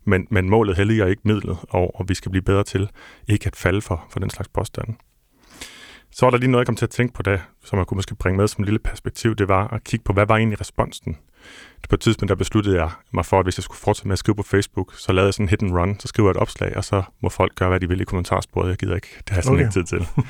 men, 0.05 0.27
men 0.31 0.51
målet 0.51 0.77
helliger 0.77 1.07
ikke 1.07 1.23
midlet, 1.25 1.59
og, 1.68 2.01
og 2.01 2.09
vi 2.09 2.14
skal 2.14 2.31
blive 2.31 2.42
bedre 2.42 2.64
til 2.64 2.90
ikke 3.29 3.47
at 3.47 3.57
falde 3.57 3.81
for, 3.81 4.07
for 4.11 4.21
den 4.21 4.31
slags 4.31 4.49
påstande. 4.49 4.95
Så 6.11 6.27
var 6.27 6.31
der 6.31 6.38
lige 6.38 6.51
noget, 6.51 6.62
jeg 6.62 6.66
kom 6.66 6.77
til 6.77 6.87
at 6.87 6.90
tænke 6.90 7.14
på 7.14 7.23
det, 7.23 7.40
som 7.64 7.79
jeg 7.79 7.87
kunne 7.87 7.97
måske 7.97 8.14
bringe 8.14 8.37
med 8.37 8.49
som 8.49 8.62
et 8.62 8.68
lille 8.68 8.79
perspektiv, 8.79 9.35
det 9.35 9.49
var 9.49 9.68
at 9.68 9.85
kigge 9.85 10.05
på, 10.05 10.12
hvad 10.12 10.27
var 10.27 10.37
egentlig 10.37 10.61
responsen? 10.61 11.16
På 11.88 11.95
et 11.95 12.01
tidspunkt, 12.01 12.29
der 12.29 12.35
besluttede 12.35 12.77
jeg 12.77 12.90
mig 13.12 13.27
for, 13.27 13.38
at 13.38 13.47
hvis 13.47 13.59
jeg 13.59 13.64
skulle 13.64 13.79
fortsætte 13.79 14.09
med 14.09 14.12
at 14.12 14.18
skrive 14.18 14.37
på 14.37 14.42
Facebook, 14.42 14.95
så 14.99 15.12
lavede 15.12 15.27
jeg 15.27 15.35
sådan 15.35 15.45
en 15.45 15.49
hit 15.49 15.62
and 15.62 15.79
run, 15.79 16.01
så 16.01 16.09
skriver 16.09 16.29
jeg 16.29 16.31
et 16.31 16.37
opslag, 16.37 16.77
og 16.77 16.85
så 16.85 17.03
må 17.23 17.29
folk 17.29 17.55
gøre, 17.55 17.68
hvad 17.68 17.81
de 17.81 17.88
vil 17.88 18.01
i 18.01 18.05
kommentarsporet. 18.05 18.68
Jeg 18.68 18.77
gider 18.77 18.95
ikke, 18.95 19.09
det 19.18 19.31
har 19.31 19.37
jeg 19.37 19.45
sådan 19.45 19.55
okay. 19.55 19.64
ikke 19.64 19.73
tid 19.73 19.85
til. 19.85 20.25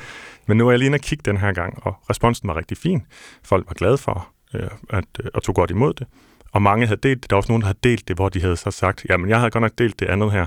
Men 0.47 0.57
nu 0.57 0.67
er 0.67 0.71
jeg 0.71 0.79
lige 0.79 0.85
inde 0.85 0.95
og 0.95 1.01
kigge 1.01 1.21
den 1.25 1.37
her 1.37 1.53
gang, 1.53 1.83
og 1.85 1.95
responsen 2.09 2.47
var 2.47 2.57
rigtig 2.57 2.77
fin. 2.77 3.05
Folk 3.43 3.67
var 3.67 3.73
glade 3.73 3.97
for 3.97 4.33
øh, 4.53 4.69
at, 4.89 5.05
øh, 5.23 5.29
og 5.33 5.43
tog 5.43 5.55
godt 5.55 5.71
imod 5.71 5.93
det. 5.93 6.07
Og 6.51 6.61
mange 6.61 6.87
havde 6.87 6.99
delt 7.03 7.23
det. 7.23 7.29
Der 7.29 7.35
var 7.35 7.39
også 7.39 7.51
nogen, 7.51 7.61
der 7.61 7.67
havde 7.67 7.79
delt 7.83 8.07
det, 8.07 8.15
hvor 8.15 8.29
de 8.29 8.41
havde 8.41 8.57
så 8.57 8.71
sagt, 8.71 9.05
jamen 9.09 9.29
jeg 9.29 9.37
havde 9.39 9.51
godt 9.51 9.61
nok 9.61 9.71
delt 9.77 9.99
det 9.99 10.05
andet 10.05 10.31
her. 10.31 10.45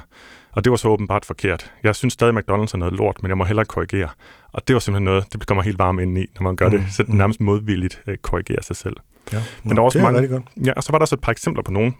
Og 0.53 0.64
det 0.64 0.71
var 0.71 0.77
så 0.77 0.88
åbenbart 0.88 1.25
forkert. 1.25 1.73
Jeg 1.83 1.97
synes 1.97 2.12
stadig, 2.12 2.37
at 2.37 2.45
McDonald's 2.45 2.75
er 2.75 2.77
noget 2.77 2.95
lort, 2.95 3.23
men 3.23 3.29
jeg 3.29 3.38
må 3.38 3.45
heller 3.45 3.64
korrigere. 3.64 4.09
Og 4.53 4.69
det 4.69 4.75
var 4.75 4.81
simpelthen 4.81 5.05
noget, 5.05 5.33
det 5.33 5.47
kommer 5.47 5.62
helt 5.62 5.79
varmt 5.79 6.01
ind 6.01 6.19
i, 6.19 6.27
når 6.35 6.42
man 6.42 6.57
gør 6.57 6.69
mm. 6.69 6.79
det. 6.79 6.87
Så 6.92 7.03
det 7.03 7.12
mm. 7.12 7.16
nærmest 7.16 7.40
modvilligt 7.40 8.03
øh, 8.07 8.16
korrigerer 8.16 8.62
sig 8.62 8.77
selv. 8.77 8.97
Ja, 9.33 9.42
men 9.62 9.77
der 9.77 9.83
var 9.83 9.87
også 9.87 9.99
mange, 9.99 10.29
godt. 10.29 10.42
Ja, 10.66 10.73
og 10.73 10.83
så 10.83 10.92
var 10.92 10.99
der 10.99 11.03
også 11.03 11.14
et 11.14 11.21
par 11.21 11.33
eksempler 11.33 11.62
på 11.62 11.71
nogen 11.71 11.97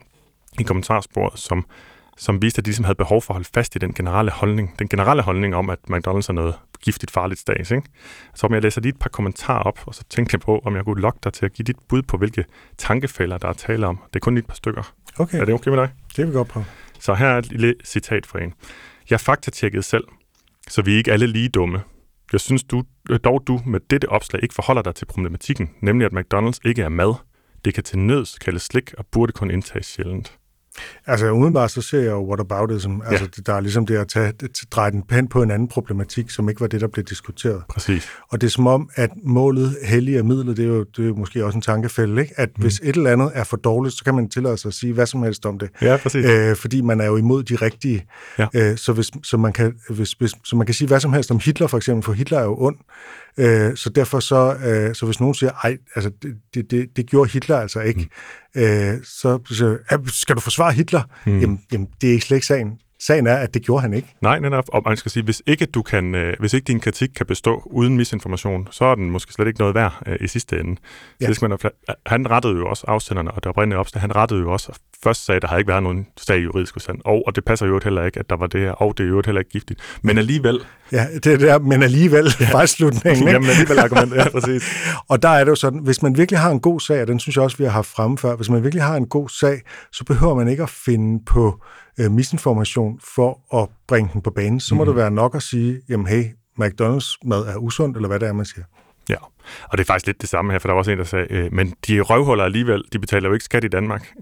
i 0.61 0.63
kommentarsporet, 0.63 1.39
som, 1.39 1.67
som 2.17 2.43
viste, 2.43 2.59
at 2.59 2.65
de 2.65 2.69
ligesom 2.69 2.85
havde 2.85 2.97
behov 2.97 3.23
for 3.23 3.35
at 3.35 3.35
holde 3.35 3.49
fast 3.55 3.77
i 3.77 3.79
den 3.79 3.93
generelle 3.93 4.31
holdning. 4.31 4.75
Den 4.79 4.89
generelle 4.89 5.23
holdning 5.23 5.57
om, 5.57 5.71
at 5.71 5.79
McDonald's 5.91 6.27
er 6.29 6.33
noget 6.33 6.55
giftigt 6.87 7.11
farligt 7.11 7.41
stats. 7.41 7.71
Ikke? 7.71 7.89
Så 8.35 8.47
om 8.47 8.55
jeg 8.55 8.63
læser 8.63 8.81
lige 8.81 8.91
et 8.93 8.99
par 8.99 9.09
kommentarer 9.09 9.63
op, 9.63 9.79
og 9.87 9.95
så 9.95 10.05
tænkte 10.11 10.35
jeg 10.35 10.41
på, 10.41 10.63
om 10.65 10.77
jeg 10.77 10.85
kunne 10.85 11.01
lokke 11.01 11.19
dig 11.25 11.33
til 11.33 11.45
at 11.45 11.53
give 11.53 11.65
dit 11.65 11.77
bud 11.89 12.03
på, 12.03 12.17
hvilke 12.17 12.45
tankefælder, 12.79 13.39
der 13.39 13.49
er 13.49 13.53
tale 13.53 13.87
om. 13.87 13.99
Det 14.07 14.17
er 14.17 14.21
kun 14.21 14.35
lige 14.35 14.43
et 14.43 14.47
par 14.47 14.55
stykker. 14.55 14.93
Okay. 15.19 15.41
Er 15.41 15.45
det 15.45 15.55
okay 15.55 15.69
med 15.69 15.79
dig? 15.79 15.91
Det 16.17 16.19
vil 16.19 16.29
vi 16.29 16.33
godt 16.33 16.49
prøve. 16.49 16.67
Så 17.01 17.15
her 17.15 17.27
er 17.27 17.39
et 17.39 17.47
lille 17.47 17.75
citat 17.85 18.27
fra 18.27 18.43
en. 18.43 18.53
Jeg 19.11 19.21
faktatjekkede 19.21 19.83
selv, 19.83 20.05
så 20.69 20.83
vi 20.83 20.93
er 20.93 20.97
ikke 20.97 21.13
alle 21.13 21.27
lige 21.27 21.49
dumme. 21.49 21.83
Jeg 22.33 22.41
synes 22.41 22.65
du, 22.65 22.83
øh, 23.11 23.21
dog 23.25 23.43
du 23.47 23.61
med 23.67 23.81
dette 23.91 24.09
opslag 24.09 24.43
ikke 24.43 24.55
forholder 24.55 24.83
dig 24.83 24.95
til 24.95 25.07
problematikken, 25.07 25.71
nemlig 25.81 26.07
at 26.07 26.13
McDonald's 26.13 26.59
ikke 26.65 26.83
er 26.83 26.89
mad. 26.89 27.15
Det 27.65 27.75
kan 27.75 27.85
til 27.85 27.99
nøds 27.99 28.39
kaldes 28.39 28.63
slik 28.63 28.95
og 28.99 29.07
burde 29.07 29.33
kun 29.33 29.51
indtages 29.51 29.87
sjældent. 29.87 30.39
Altså 31.07 31.33
umiddelbart 31.33 31.71
så 31.71 31.83
ser 31.83 32.01
jeg 32.01 32.11
jo 32.11 32.27
whataboutism. 32.27 32.91
Ja. 32.91 33.11
Altså 33.11 33.43
der 33.47 33.55
er 33.55 33.61
ligesom 33.61 33.87
det 33.87 33.97
at 33.97 34.09
tage, 34.09 34.33
dreje 34.71 34.91
den 34.91 35.03
pen 35.03 35.29
på 35.29 35.43
en 35.43 35.51
anden 35.51 35.69
problematik, 35.69 36.31
som 36.31 36.49
ikke 36.49 36.61
var 36.61 36.67
det, 36.67 36.81
der 36.81 36.87
blev 36.87 37.05
diskuteret. 37.05 37.63
Præcis. 37.69 38.09
Og 38.29 38.41
det 38.41 38.47
er 38.47 38.51
som 38.51 38.67
om, 38.67 38.91
at 38.95 39.11
målet 39.25 39.77
helliger 39.83 40.23
midlet, 40.23 40.57
det 40.57 40.65
er 40.65 40.69
jo, 40.69 40.85
det 40.97 41.03
er 41.03 41.09
jo 41.09 41.15
måske 41.15 41.45
også 41.45 41.57
en 41.59 41.63
tankefælde, 41.63 42.23
ikke? 42.23 42.35
at 42.37 42.49
mm. 42.57 42.63
hvis 42.63 42.81
et 42.83 42.97
eller 42.97 43.13
andet 43.13 43.31
er 43.35 43.45
for 43.45 43.57
dårligt, 43.57 43.95
så 43.99 44.05
kan 44.05 44.15
man 44.15 44.29
tillade 44.29 44.57
sig 44.57 44.69
at 44.69 44.75
sige 44.75 44.93
hvad 44.93 45.07
som 45.07 45.23
helst 45.23 45.47
om 45.47 45.59
det. 45.59 45.71
Ja, 45.83 45.97
præcis. 45.97 46.25
Æ, 46.25 46.55
fordi 46.55 46.81
man 46.81 47.01
er 47.01 47.07
jo 47.07 47.17
imod 47.17 47.43
de 47.43 47.55
rigtige. 47.57 48.07
Ja. 48.39 48.47
Æ, 48.55 48.77
så, 48.77 48.93
hvis, 48.93 49.11
så, 49.23 49.37
man 49.37 49.53
kan, 49.53 49.75
hvis, 49.91 50.13
hvis, 50.13 50.33
så 50.45 50.57
man 50.57 50.67
kan 50.67 50.75
sige 50.75 50.89
hvad 50.89 51.01
som 51.01 51.13
helst 51.13 51.31
om 51.31 51.41
Hitler 51.45 51.67
for 51.67 51.77
eksempel, 51.77 52.05
for 52.05 52.13
Hitler 52.13 52.39
er 52.39 52.45
jo 52.45 52.57
ond. 52.59 52.77
Øh, 53.39 53.77
så 53.77 53.91
derfor 53.91 54.21
så, 54.21 54.57
øh, 54.65 54.95
så 54.95 55.07
hvis 55.07 55.21
nogen 55.21 55.35
siger, 55.35 55.53
ej, 55.53 55.77
altså 55.95 56.11
det, 56.55 56.71
det, 56.71 56.97
det 56.97 57.07
gjorde 57.07 57.31
Hitler 57.31 57.57
altså 57.57 57.81
ikke, 57.81 58.09
mm. 58.55 58.61
øh, 58.61 58.95
så, 59.05 59.39
så 59.47 59.79
skal 60.07 60.37
du 60.37 60.41
forsvare 60.41 60.73
Hitler? 60.73 61.03
Mm. 61.27 61.41
Jamen, 61.41 61.61
jamen, 61.73 61.89
det 62.01 62.15
er 62.15 62.21
slet 62.21 62.37
ikke 62.37 62.47
sagen. 62.47 62.79
Sagen 63.01 63.27
er, 63.27 63.37
at 63.37 63.55
det 63.55 63.63
gjorde 63.63 63.83
han 63.83 63.95
ikke. 63.95 64.15
Nej, 64.23 64.39
netop. 64.39 64.65
Og 64.69 64.83
man 64.87 64.97
skal 64.97 65.11
sige, 65.11 65.23
hvis 65.23 65.43
ikke, 65.47 65.67
du 65.67 65.83
kan, 65.83 66.15
øh, 66.15 66.35
hvis 66.39 66.55
ikke 66.55 66.65
din 66.65 66.81
kritik 66.81 67.09
kan 67.17 67.27
bestå 67.27 67.63
uden 67.67 67.97
misinformation, 67.97 68.69
så 68.71 68.85
er 68.85 68.95
den 68.95 69.11
måske 69.11 69.33
slet 69.33 69.47
ikke 69.47 69.59
noget 69.59 69.75
værd 69.75 70.03
øh, 70.07 70.17
i 70.21 70.29
sidste 70.29 70.61
ende. 70.61 70.81
Ja. 71.21 71.33
Så 71.33 71.49
man, 71.49 71.59
han 72.07 72.31
rettede 72.31 72.57
jo 72.57 72.69
også 72.69 72.85
afsenderne, 72.89 73.31
og 73.31 73.45
der 73.45 73.51
oprindelige 73.51 73.79
opslag, 73.79 74.01
han 74.01 74.17
rettede 74.17 74.41
jo 74.41 74.53
også 74.53 74.73
først 75.03 75.25
sagde, 75.25 75.37
at 75.37 75.43
der 75.43 75.49
havde 75.49 75.61
ikke 75.61 75.69
været 75.69 75.83
nogen 75.83 76.07
sag 76.17 76.45
juridisk 76.45 76.77
udsand. 76.77 76.99
Og, 77.05 77.23
og 77.27 77.37
det 77.37 77.45
passer 77.45 77.67
jo 77.67 77.81
heller 77.85 78.05
ikke, 78.05 78.21
at 78.21 78.31
der 78.31 78.37
var 78.37 78.47
det 78.47 78.61
her, 78.61 78.71
og 78.71 78.99
det 78.99 79.05
er 79.05 79.09
jo 79.09 79.23
heller 79.27 79.41
ikke 79.41 79.51
giftigt. 79.51 79.81
Men 80.03 80.19
alligevel... 80.19 80.61
Ja, 80.93 81.07
det 81.25 81.27
er 81.27 81.39
der, 81.39 81.59
men 81.59 81.83
alligevel 81.83 82.35
ja. 82.41 82.47
fejlslutningen. 82.57 83.29
Jamen 83.29 83.49
alligevel 83.51 83.79
argument, 83.79 84.15
ja, 84.15 84.29
præcis. 84.39 84.65
og 85.09 85.23
der 85.23 85.29
er 85.29 85.45
det 85.45 85.51
jo 85.51 85.55
sådan, 85.55 85.79
hvis 85.79 86.03
man 86.03 86.17
virkelig 86.17 86.39
har 86.39 86.51
en 86.51 86.61
god 86.61 86.81
sag, 86.81 87.01
og 87.01 87.07
den 87.07 87.21
synes 87.21 87.37
jeg 87.37 87.45
også, 87.45 87.57
vi 87.57 87.65
har 87.65 87.71
haft 87.71 87.89
fremme 87.89 88.19
før, 88.19 88.37
hvis 88.37 88.51
man 88.51 88.63
virkelig 88.63 88.83
har 88.83 88.97
en 88.97 89.07
god 89.07 89.29
sag, 89.29 89.61
så 89.93 90.05
behøver 90.05 90.35
man 90.35 90.49
ikke 90.49 90.63
at 90.63 90.71
finde 90.71 91.25
på 91.25 91.63
øh, 92.01 92.11
misinformation 92.11 93.01
for 93.15 93.63
at 93.63 93.69
bringe 93.89 94.11
den 94.13 94.23
på 94.23 94.31
banen. 94.31 94.61
Så 94.61 94.75
må 94.75 94.85
mm. 94.85 94.89
det 94.89 94.97
være 94.97 95.11
nok 95.11 95.35
at 95.35 95.43
sige, 95.43 95.81
jamen 95.89 96.07
hey, 96.07 96.25
McDonald's 96.61 97.19
mad 97.25 97.47
er 97.47 97.57
usundt, 97.57 97.97
eller 97.97 98.09
hvad 98.09 98.21
det 98.21 98.29
er, 98.29 98.33
man 98.33 98.47
siger. 98.47 98.65
Ja, 99.09 99.17
og 99.63 99.79
det 99.79 99.81
er 99.81 99.85
faktisk 99.85 100.07
lidt 100.07 100.21
det 100.21 100.29
samme 100.29 100.53
her, 100.53 100.59
for 100.59 100.69
der 100.69 100.73
var 100.73 100.79
også 100.79 100.91
en, 100.91 100.99
der 100.99 101.05
sagde, 101.05 101.27
øh, 101.31 101.53
men 101.53 101.75
de 101.89 102.01
røvhuller 102.01 102.45
alligevel, 102.45 102.85
de 102.93 102.99
betaler 102.99 103.29
jo 103.29 103.33
ikke 103.33 103.45
skat 103.45 103.65
i 103.65 103.69
Danmark. 103.69 104.13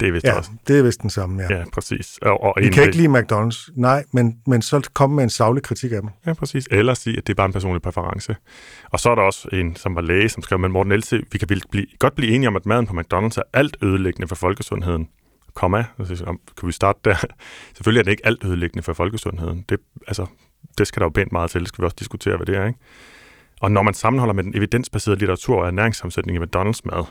Det 0.00 0.08
er 0.08 0.12
vist 0.12 0.26
ja, 0.26 0.34
også. 0.34 0.50
det 0.68 0.78
er 0.78 0.82
vist 0.82 1.02
den 1.02 1.10
samme, 1.10 1.42
ja. 1.42 1.58
Ja, 1.58 1.64
præcis. 1.72 2.18
Og, 2.22 2.42
og 2.42 2.54
Vi 2.60 2.68
kan 2.68 2.82
ikke 2.82 2.96
lide 2.96 3.18
McDonald's, 3.18 3.72
nej, 3.76 4.04
men, 4.12 4.38
men 4.46 4.62
så 4.62 4.90
komme 4.92 5.16
med 5.16 5.24
en 5.24 5.30
savlig 5.30 5.62
kritik 5.62 5.92
af 5.92 6.00
dem. 6.00 6.10
Ja, 6.26 6.34
præcis. 6.34 6.68
Eller 6.70 6.94
sige, 6.94 7.18
at 7.18 7.26
det 7.26 7.32
er 7.32 7.34
bare 7.34 7.46
en 7.46 7.52
personlig 7.52 7.82
præference. 7.82 8.36
Og 8.92 9.00
så 9.00 9.10
er 9.10 9.14
der 9.14 9.22
også 9.22 9.48
en, 9.52 9.76
som 9.76 9.94
var 9.94 10.00
læge, 10.00 10.28
som 10.28 10.42
skrev, 10.42 10.58
men 10.58 10.72
Morten 10.72 10.92
Else, 10.92 11.22
vi 11.32 11.38
kan 11.38 11.48
blive, 11.48 11.86
godt 11.98 12.14
blive 12.14 12.34
enige 12.34 12.48
om, 12.48 12.56
at 12.56 12.66
maden 12.66 12.86
på 12.86 12.92
McDonald's 12.92 13.38
er 13.38 13.42
alt 13.52 13.76
ødelæggende 13.82 14.28
for 14.28 14.34
folkesundheden. 14.34 15.08
Komma. 15.54 15.84
Kan 16.56 16.66
vi 16.66 16.72
starte 16.72 16.98
der? 17.04 17.16
Selvfølgelig 17.76 18.00
er 18.00 18.04
det 18.04 18.10
ikke 18.10 18.26
alt 18.26 18.44
ødelæggende 18.44 18.82
for 18.82 18.92
folkesundheden. 18.92 19.64
Det, 19.68 19.80
altså, 20.06 20.26
det 20.78 20.86
skal 20.86 21.00
der 21.00 21.06
jo 21.06 21.10
pænt 21.10 21.32
meget 21.32 21.50
til. 21.50 21.60
Det 21.60 21.68
skal 21.68 21.82
vi 21.82 21.84
også 21.84 21.96
diskutere, 21.98 22.36
hvad 22.36 22.46
det 22.46 22.56
er, 22.56 22.66
ikke? 22.66 22.78
Og 23.60 23.72
når 23.72 23.82
man 23.82 23.94
sammenholder 23.94 24.34
med 24.34 24.44
den 24.44 24.56
evidensbaserede 24.56 25.18
litteratur 25.18 25.60
og 25.60 25.66
ernæringssammensætning 25.66 26.38
i 26.38 26.40
McDonald's 26.40 26.80
mad, 26.84 27.04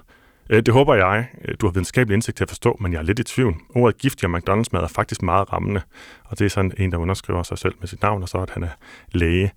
øh, 0.50 0.64
det 0.66 0.74
håber 0.74 0.96
jeg, 0.96 1.28
du 1.62 1.66
har 1.66 1.72
videnskabelig 1.72 2.14
indsigt 2.14 2.38
til 2.38 2.44
at 2.44 2.50
forstå, 2.50 2.78
men 2.80 2.94
jeg 2.94 3.00
er 3.00 3.04
lidt 3.04 3.20
i 3.20 3.24
tvivl. 3.24 3.56
Ordet 3.76 3.98
giftig 3.98 4.30
og 4.30 4.36
McDonald's 4.36 4.70
mad 4.72 4.82
er 4.82 4.88
faktisk 4.88 5.22
meget 5.22 5.54
rammende, 5.54 5.82
og 6.24 6.40
det 6.40 6.46
er 6.46 6.50
sådan 6.50 6.74
en, 6.78 6.92
der 6.92 6.98
underskriver 6.98 7.44
sig 7.44 7.58
selv 7.58 7.76
med 7.80 7.88
sit 7.88 8.02
navn, 8.02 8.24
og 8.24 8.30
så 8.30 8.38
at 8.38 8.50
han 8.50 8.64
er 8.64 8.70
læge 9.12 9.52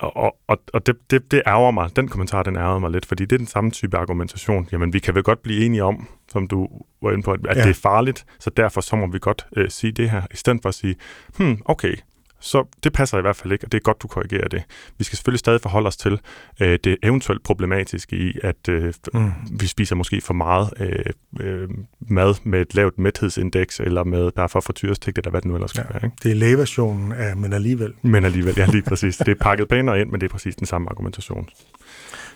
og, 0.00 0.36
og, 0.48 0.62
og 0.72 0.86
det, 0.86 0.96
det, 1.10 1.30
det 1.30 1.42
ærger 1.46 1.70
mig, 1.70 1.96
den 1.96 2.08
kommentar, 2.08 2.42
den 2.42 2.56
ærger 2.56 2.78
mig 2.78 2.90
lidt, 2.90 3.06
fordi 3.06 3.24
det 3.24 3.32
er 3.32 3.38
den 3.38 3.46
samme 3.46 3.70
type 3.70 3.96
argumentation. 3.96 4.68
Jamen, 4.72 4.92
vi 4.92 4.98
kan 4.98 5.14
vel 5.14 5.22
godt 5.22 5.42
blive 5.42 5.64
enige 5.64 5.84
om, 5.84 6.08
som 6.28 6.48
du 6.48 6.68
var 7.02 7.10
inde 7.10 7.22
på, 7.22 7.32
at, 7.32 7.40
ja. 7.44 7.62
det 7.62 7.70
er 7.70 7.74
farligt, 7.74 8.24
så 8.38 8.50
derfor 8.50 8.80
så 8.80 8.96
må 8.96 9.06
vi 9.06 9.18
godt 9.18 9.46
øh, 9.56 9.70
sige 9.70 9.92
det 9.92 10.10
her, 10.10 10.22
i 10.30 10.36
stedet 10.36 10.58
for 10.62 10.68
at 10.68 10.74
sige, 10.74 10.96
hmm, 11.36 11.62
okay, 11.64 11.94
så 12.40 12.64
det 12.84 12.92
passer 12.92 13.18
i 13.18 13.20
hvert 13.20 13.36
fald 13.36 13.52
ikke, 13.52 13.66
og 13.66 13.72
det 13.72 13.78
er 13.78 13.82
godt, 13.82 14.02
du 14.02 14.08
korrigerer 14.08 14.48
det. 14.48 14.62
Vi 14.98 15.04
skal 15.04 15.16
selvfølgelig 15.16 15.38
stadig 15.38 15.60
forholde 15.60 15.86
os 15.86 15.96
til 15.96 16.20
øh, 16.60 16.78
det 16.84 16.96
eventuelt 17.02 17.42
problematiske 17.42 18.16
i, 18.16 18.38
at 18.42 18.68
øh, 18.68 18.94
mm. 19.14 19.32
vi 19.60 19.66
spiser 19.66 19.96
måske 19.96 20.20
for 20.20 20.34
meget 20.34 20.70
øh, 20.80 21.04
øh, 21.40 21.68
mad 22.00 22.34
med 22.44 22.60
et 22.60 22.74
lavt 22.74 22.98
mæthedsindeks, 22.98 23.80
eller 23.80 24.04
med, 24.04 24.30
der 24.36 24.42
er 24.42 24.46
for 24.46 24.60
fortyrestigt, 24.60 25.18
eller 25.18 25.30
hvad 25.30 25.40
det 25.40 25.48
nu 25.48 25.54
ellers 25.54 25.70
skal 25.70 25.84
ja, 25.88 25.92
være. 25.92 26.04
Ikke? 26.04 26.16
Det 26.22 26.30
er 26.30 26.34
lægeversionen 26.34 27.12
af, 27.12 27.36
men 27.36 27.52
alligevel. 27.52 27.92
Men 28.02 28.24
alligevel, 28.24 28.54
ja 28.56 28.66
lige 28.66 28.82
præcis. 28.82 29.16
Det 29.16 29.28
er 29.28 29.34
pakket 29.40 29.68
pænere 29.68 30.00
ind, 30.00 30.10
men 30.10 30.20
det 30.20 30.26
er 30.26 30.30
præcis 30.30 30.56
den 30.56 30.66
samme 30.66 30.88
argumentation. 30.90 31.48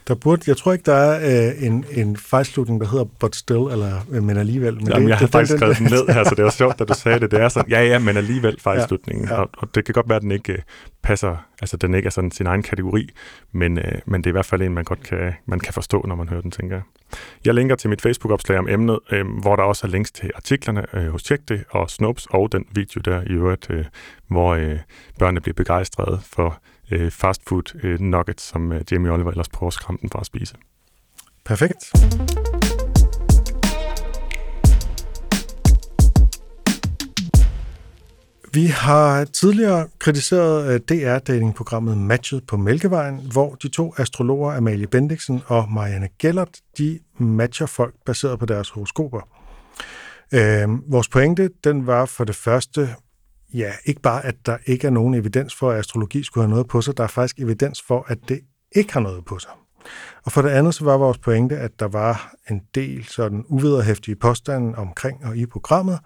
Der 0.08 0.14
burde, 0.14 0.42
jeg 0.46 0.56
tror 0.56 0.72
ikke, 0.72 0.82
der 0.86 0.94
er 0.94 1.48
øh, 1.48 1.66
en, 1.66 1.84
en 1.90 2.16
fejlslutning, 2.16 2.80
der 2.80 2.86
hedder 2.86 3.04
but 3.04 3.36
still, 3.36 3.58
eller 3.58 4.06
øh, 4.10 4.22
men 4.22 4.36
alligevel. 4.36 4.74
Men 4.74 4.88
Jamen, 4.88 5.02
det, 5.02 5.08
jeg 5.08 5.18
har 5.18 5.26
det, 5.26 5.32
faktisk 5.32 5.50
den, 5.52 5.58
skrevet 5.58 5.78
den 5.78 5.86
ned 5.96 6.14
her, 6.14 6.24
så 6.24 6.34
det 6.34 6.44
var 6.44 6.50
sjovt, 6.50 6.78
da 6.78 6.84
du 6.84 6.94
sagde 6.94 7.20
det. 7.20 7.30
Det 7.30 7.40
er 7.40 7.48
sådan, 7.48 7.70
ja, 7.70 7.82
ja, 7.84 7.98
men 7.98 8.16
alligevel 8.16 8.60
fejlslutningen. 8.60 9.28
Ja, 9.28 9.34
ja. 9.34 9.40
Og, 9.40 9.50
og 9.58 9.74
det 9.74 9.84
kan 9.84 9.92
godt 9.92 10.08
være, 10.08 10.16
at 10.16 10.22
den 10.22 10.30
ikke 10.30 10.52
øh, 10.52 10.58
passer, 11.02 11.36
altså 11.60 11.76
den 11.76 11.94
ikke 11.94 12.06
er 12.06 12.10
sådan 12.10 12.30
sin 12.30 12.46
egen 12.46 12.62
kategori, 12.62 13.08
men, 13.52 13.78
øh, 13.78 13.92
men 14.06 14.20
det 14.20 14.26
er 14.26 14.30
i 14.30 14.32
hvert 14.32 14.46
fald 14.46 14.62
en, 14.62 14.74
man 14.74 14.84
godt 14.84 15.02
kan, 15.02 15.32
man 15.46 15.60
kan 15.60 15.72
forstå, 15.72 16.04
når 16.08 16.14
man 16.14 16.28
hører 16.28 16.40
den, 16.40 16.50
tænker 16.50 16.76
jeg. 16.76 16.82
Jeg 17.44 17.54
linker 17.54 17.76
til 17.76 17.90
mit 17.90 18.02
Facebook-opslag 18.02 18.58
om 18.58 18.68
emnet, 18.68 18.98
øh, 19.10 19.26
hvor 19.40 19.56
der 19.56 19.62
også 19.62 19.86
er 19.86 19.90
links 19.90 20.12
til 20.12 20.30
artiklerne 20.34 20.84
øh, 20.94 21.08
hos 21.08 21.22
Tjek 21.22 21.48
det, 21.48 21.64
og 21.70 21.90
Snopes, 21.90 22.26
og 22.30 22.52
den 22.52 22.64
video 22.74 23.00
der 23.04 23.22
i 23.22 23.32
øvrigt, 23.32 23.66
øh, 23.70 23.84
hvor 24.28 24.54
øh, 24.54 24.78
børnene 25.18 25.40
bliver 25.40 25.54
begejstrede 25.54 26.20
for 26.22 26.60
øh, 26.90 27.10
fastfood 27.10 27.80
øh, 27.84 28.00
nuggets, 28.00 28.42
som 28.42 28.72
øh, 28.72 28.80
Jamie 28.90 29.12
Oliver 29.12 29.30
ellers 29.30 29.48
prøver 29.48 29.68
at 29.68 29.74
skræmme 29.74 29.98
den 30.02 30.10
fra 30.10 30.20
at 30.20 30.26
spise. 30.26 30.54
Perfekt. 31.44 31.92
Vi 38.54 38.66
har 38.66 39.24
tidligere 39.24 39.88
kritiseret 39.98 40.74
øh, 40.74 40.80
DR-datingprogrammet 40.80 41.98
Matchet 41.98 42.46
på 42.46 42.56
Mælkevejen, 42.56 43.20
hvor 43.32 43.54
de 43.54 43.68
to 43.68 43.94
astrologer 43.96 44.56
Amalie 44.56 44.86
Bendiksen 44.86 45.42
og 45.46 45.72
Marianne 45.72 46.08
Gellert, 46.18 46.60
de 46.78 46.98
matcher 47.18 47.66
folk 47.66 47.94
baseret 48.06 48.38
på 48.38 48.46
deres 48.46 48.70
horoskoper. 48.70 49.20
Øh, 50.34 50.68
vores 50.92 51.08
pointe, 51.08 51.50
den 51.64 51.86
var 51.86 52.04
for 52.06 52.24
det 52.24 52.34
første, 52.34 52.88
ja, 53.54 53.72
ikke 53.84 54.00
bare, 54.00 54.26
at 54.26 54.34
der 54.46 54.56
ikke 54.66 54.86
er 54.86 54.90
nogen 54.90 55.14
evidens 55.14 55.54
for, 55.54 55.70
at 55.70 55.78
astrologi 55.78 56.22
skulle 56.22 56.44
have 56.44 56.50
noget 56.50 56.68
på 56.68 56.80
sig, 56.80 56.96
der 56.96 57.02
er 57.02 57.08
faktisk 57.08 57.38
evidens 57.38 57.82
for, 57.82 58.04
at 58.08 58.18
det 58.28 58.40
ikke 58.76 58.92
har 58.92 59.00
noget 59.00 59.24
på 59.24 59.38
sig. 59.38 59.50
Og 60.24 60.32
for 60.32 60.42
det 60.42 60.48
andet, 60.48 60.74
så 60.74 60.84
var 60.84 60.96
vores 60.96 61.18
pointe, 61.18 61.56
at 61.56 61.80
der 61.80 61.88
var 61.88 62.34
en 62.50 62.60
del 62.74 63.04
sådan 63.04 63.44
uvederhæftige 63.48 64.16
påstande 64.16 64.78
omkring 64.78 65.24
og 65.24 65.36
i 65.36 65.46
programmet. 65.46 65.98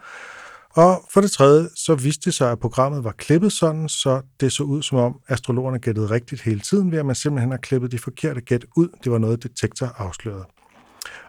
Og 0.71 1.05
for 1.13 1.21
det 1.21 1.31
tredje, 1.31 1.69
så 1.77 1.95
viste 1.95 2.25
det 2.25 2.35
sig, 2.35 2.53
at 2.53 2.59
programmet 2.59 3.05
var 3.05 3.13
klippet 3.13 3.53
sådan, 3.53 3.89
så 3.89 4.21
det 4.41 4.53
så 4.53 4.63
ud 4.63 4.83
som 4.83 4.99
om 4.99 5.21
astrologerne 5.29 5.79
gættede 5.79 6.11
rigtigt 6.11 6.43
hele 6.43 6.61
tiden, 6.61 6.93
ved 6.93 6.99
at 6.99 7.07
man 7.07 7.15
simpelthen 7.15 7.51
har 7.51 7.59
klippet 7.59 7.93
de 7.93 7.99
forkerte 7.99 8.41
gæt 8.41 8.65
ud. 8.77 8.89
Det 9.05 9.13
var 9.13 9.19
noget, 9.19 9.43
detektor 9.43 9.87
afslørede. 9.97 10.45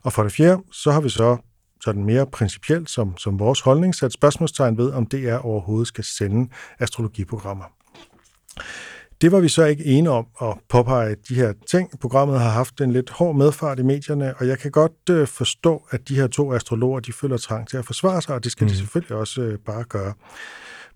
Og 0.04 0.14
for 0.14 0.24
det 0.24 0.32
fjerde, 0.32 0.62
så 0.72 0.92
har 0.92 1.02
vi 1.02 1.10
så 1.10 1.38
sådan 1.82 2.04
mere 2.04 2.26
principielt 2.28 2.90
som, 2.90 3.18
som 3.18 3.40
vores 3.40 3.62
holdning 3.62 3.96
sat 3.96 4.14
spørgsmålstegn 4.14 4.78
ved, 4.78 4.92
om 4.92 5.06
DR 5.06 5.36
overhovedet 5.36 5.88
skal 5.88 6.04
sende 6.04 6.50
astrologiprogrammer. 6.80 7.66
Det 9.22 9.32
var 9.32 9.40
vi 9.40 9.50
så 9.50 9.66
ikke 9.66 9.86
enige 9.86 10.12
om 10.12 10.28
at 10.42 10.58
påpege 10.70 11.16
de 11.30 11.36
her 11.36 11.54
ting. 11.72 12.00
Programmet 12.00 12.40
har 12.40 12.50
haft 12.50 12.82
en 12.82 12.92
lidt 12.92 13.10
hård 13.10 13.36
medfart 13.36 13.80
i 13.80 13.84
medierne, 13.84 14.34
og 14.38 14.48
jeg 14.48 14.60
kan 14.60 14.72
godt 14.72 15.10
øh, 15.10 15.28
forstå, 15.28 15.84
at 15.92 16.10
de 16.10 16.16
her 16.16 16.28
to 16.28 16.54
astrologer 16.54 17.00
de 17.00 17.14
føler 17.14 17.38
trang 17.38 17.68
til 17.68 17.78
at 17.78 17.86
forsvare 17.86 18.22
sig, 18.22 18.36
og 18.36 18.44
det 18.44 18.52
skal 18.52 18.66
mm. 18.66 18.70
de 18.70 18.78
selvfølgelig 18.78 19.18
også 19.18 19.42
øh, 19.42 19.58
bare 19.58 19.84
gøre. 19.84 20.14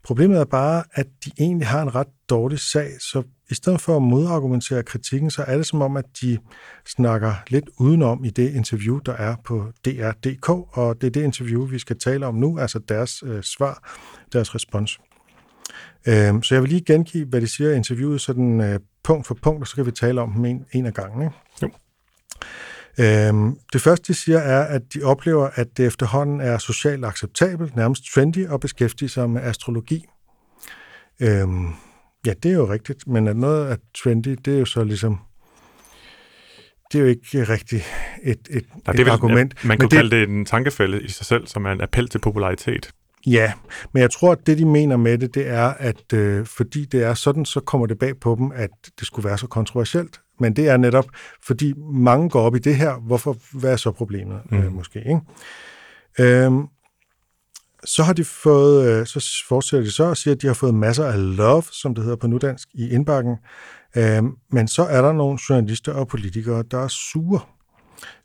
Problemet 0.03 0.39
er 0.39 0.45
bare, 0.45 0.83
at 0.93 1.07
de 1.25 1.31
egentlig 1.39 1.67
har 1.67 1.81
en 1.81 1.95
ret 1.95 2.07
dårlig 2.29 2.59
sag, 2.59 2.89
så 2.99 3.23
i 3.53 3.55
stedet 3.55 3.81
for 3.81 3.95
at 3.95 4.01
modargumentere 4.01 4.83
kritikken, 4.83 5.31
så 5.31 5.43
er 5.43 5.57
det 5.57 5.65
som 5.65 5.81
om, 5.81 5.97
at 5.97 6.05
de 6.21 6.37
snakker 6.85 7.33
lidt 7.47 7.65
udenom 7.79 8.25
i 8.25 8.29
det 8.29 8.53
interview, 8.53 8.99
der 8.99 9.13
er 9.13 9.35
på 9.45 9.71
DR.dk, 9.85 10.49
og 10.49 11.01
det 11.01 11.07
er 11.07 11.11
det 11.11 11.23
interview, 11.23 11.65
vi 11.65 11.79
skal 11.79 11.99
tale 11.99 12.25
om 12.25 12.35
nu, 12.35 12.59
altså 12.59 12.79
deres 12.79 13.23
øh, 13.25 13.43
svar, 13.43 13.97
deres 14.33 14.55
respons. 14.55 14.99
Øh, 16.07 16.43
så 16.43 16.55
jeg 16.55 16.61
vil 16.61 16.69
lige 16.69 16.83
gengive, 16.85 17.25
hvad 17.25 17.41
de 17.41 17.47
siger 17.47 17.71
i 17.71 17.75
interviewet, 17.75 18.21
sådan 18.21 18.61
øh, 18.61 18.79
punkt 19.03 19.27
for 19.27 19.37
punkt, 19.43 19.61
og 19.61 19.67
så 19.67 19.75
kan 19.75 19.85
vi 19.85 19.91
tale 19.91 20.21
om 20.21 20.33
dem 20.33 20.45
en, 20.45 20.65
en 20.71 20.85
af 20.85 20.93
gangen. 20.93 21.21
Ikke? 21.21 21.35
Jo. 21.61 21.69
Øhm, 22.99 23.57
det 23.73 23.81
første, 23.81 24.13
de 24.13 24.17
siger, 24.17 24.39
er, 24.39 24.63
at 24.63 24.81
de 24.93 25.03
oplever, 25.03 25.49
at 25.55 25.77
det 25.77 25.85
efterhånden 25.85 26.41
er 26.41 26.57
socialt 26.57 27.05
acceptabelt, 27.05 27.75
nærmest 27.75 28.03
trendy, 28.13 28.47
at 28.53 28.59
beskæftige 28.59 29.09
sig 29.09 29.29
med 29.29 29.41
astrologi. 29.41 30.05
Øhm, 31.19 31.73
ja, 32.25 32.33
det 32.43 32.51
er 32.51 32.55
jo 32.55 32.69
rigtigt, 32.69 33.07
men 33.07 33.27
at 33.27 33.37
noget 33.37 33.71
er 33.71 33.75
trendy, 34.03 34.37
det 34.45 34.55
er 34.55 34.59
jo 34.59 34.65
så 34.65 34.83
ligesom 34.83 35.19
det 36.91 36.99
er 36.99 37.03
jo 37.03 37.09
ikke 37.09 37.43
rigtig 37.43 37.83
et, 38.23 38.39
et, 38.49 38.65
Nej, 38.85 38.91
det 38.91 38.99
er 38.99 39.03
vel, 39.03 39.11
argument. 39.11 39.53
Ja, 39.63 39.67
man 39.67 39.77
kan 39.77 39.89
det, 39.89 39.97
kalde 39.97 40.15
det 40.15 40.29
en 40.29 40.45
tankefælde 40.45 41.01
i 41.01 41.07
sig 41.07 41.25
selv, 41.25 41.47
som 41.47 41.65
er 41.65 41.71
en 41.71 41.81
appel 41.81 42.07
til 42.07 42.19
popularitet. 42.19 42.91
Ja, 43.25 43.53
men 43.93 44.01
jeg 44.01 44.11
tror, 44.11 44.31
at 44.31 44.47
det, 44.47 44.57
de 44.57 44.65
mener 44.65 44.97
med 44.97 45.17
det, 45.17 45.35
det 45.35 45.47
er, 45.47 45.67
at 45.67 46.13
øh, 46.13 46.45
fordi 46.45 46.85
det 46.85 47.03
er 47.03 47.13
sådan, 47.13 47.45
så 47.45 47.59
kommer 47.59 47.87
det 47.87 47.99
bag 47.99 48.19
på 48.19 48.35
dem, 48.39 48.51
at 48.55 48.69
det 48.99 49.07
skulle 49.07 49.29
være 49.29 49.37
så 49.37 49.47
kontroversielt. 49.47 50.21
Men 50.39 50.55
det 50.55 50.69
er 50.69 50.77
netop, 50.77 51.05
fordi 51.45 51.73
mange 51.93 52.29
går 52.29 52.41
op 52.41 52.55
i 52.55 52.59
det 52.59 52.75
her, 52.75 52.93
hvorfor, 52.93 53.37
hvad 53.59 53.71
er 53.71 53.75
så 53.75 53.91
problemet 53.91 54.41
mm. 54.51 54.57
øh, 54.57 54.73
måske? 54.73 54.99
Ikke? 54.99 55.19
Øhm, 56.19 56.67
så 57.85 58.03
har 58.03 58.13
de 58.13 58.23
fået, 58.23 58.89
øh, 58.89 59.05
så 59.05 59.43
fortsætter 59.47 59.85
de 59.85 59.91
så 59.91 60.03
og 60.03 60.17
siger, 60.17 60.35
at 60.35 60.41
de 60.41 60.47
har 60.47 60.53
fået 60.53 60.75
masser 60.75 61.05
af 61.05 61.37
love, 61.37 61.63
som 61.71 61.95
det 61.95 62.03
hedder 62.03 62.17
på 62.17 62.27
nudansk, 62.27 62.67
i 62.73 62.89
indbakken. 62.89 63.35
Øhm, 63.97 64.31
men 64.51 64.67
så 64.67 64.83
er 64.83 65.01
der 65.01 65.13
nogle 65.13 65.39
journalister 65.49 65.93
og 65.93 66.07
politikere, 66.07 66.63
der 66.71 66.77
er 66.77 66.87
sure. 66.87 67.39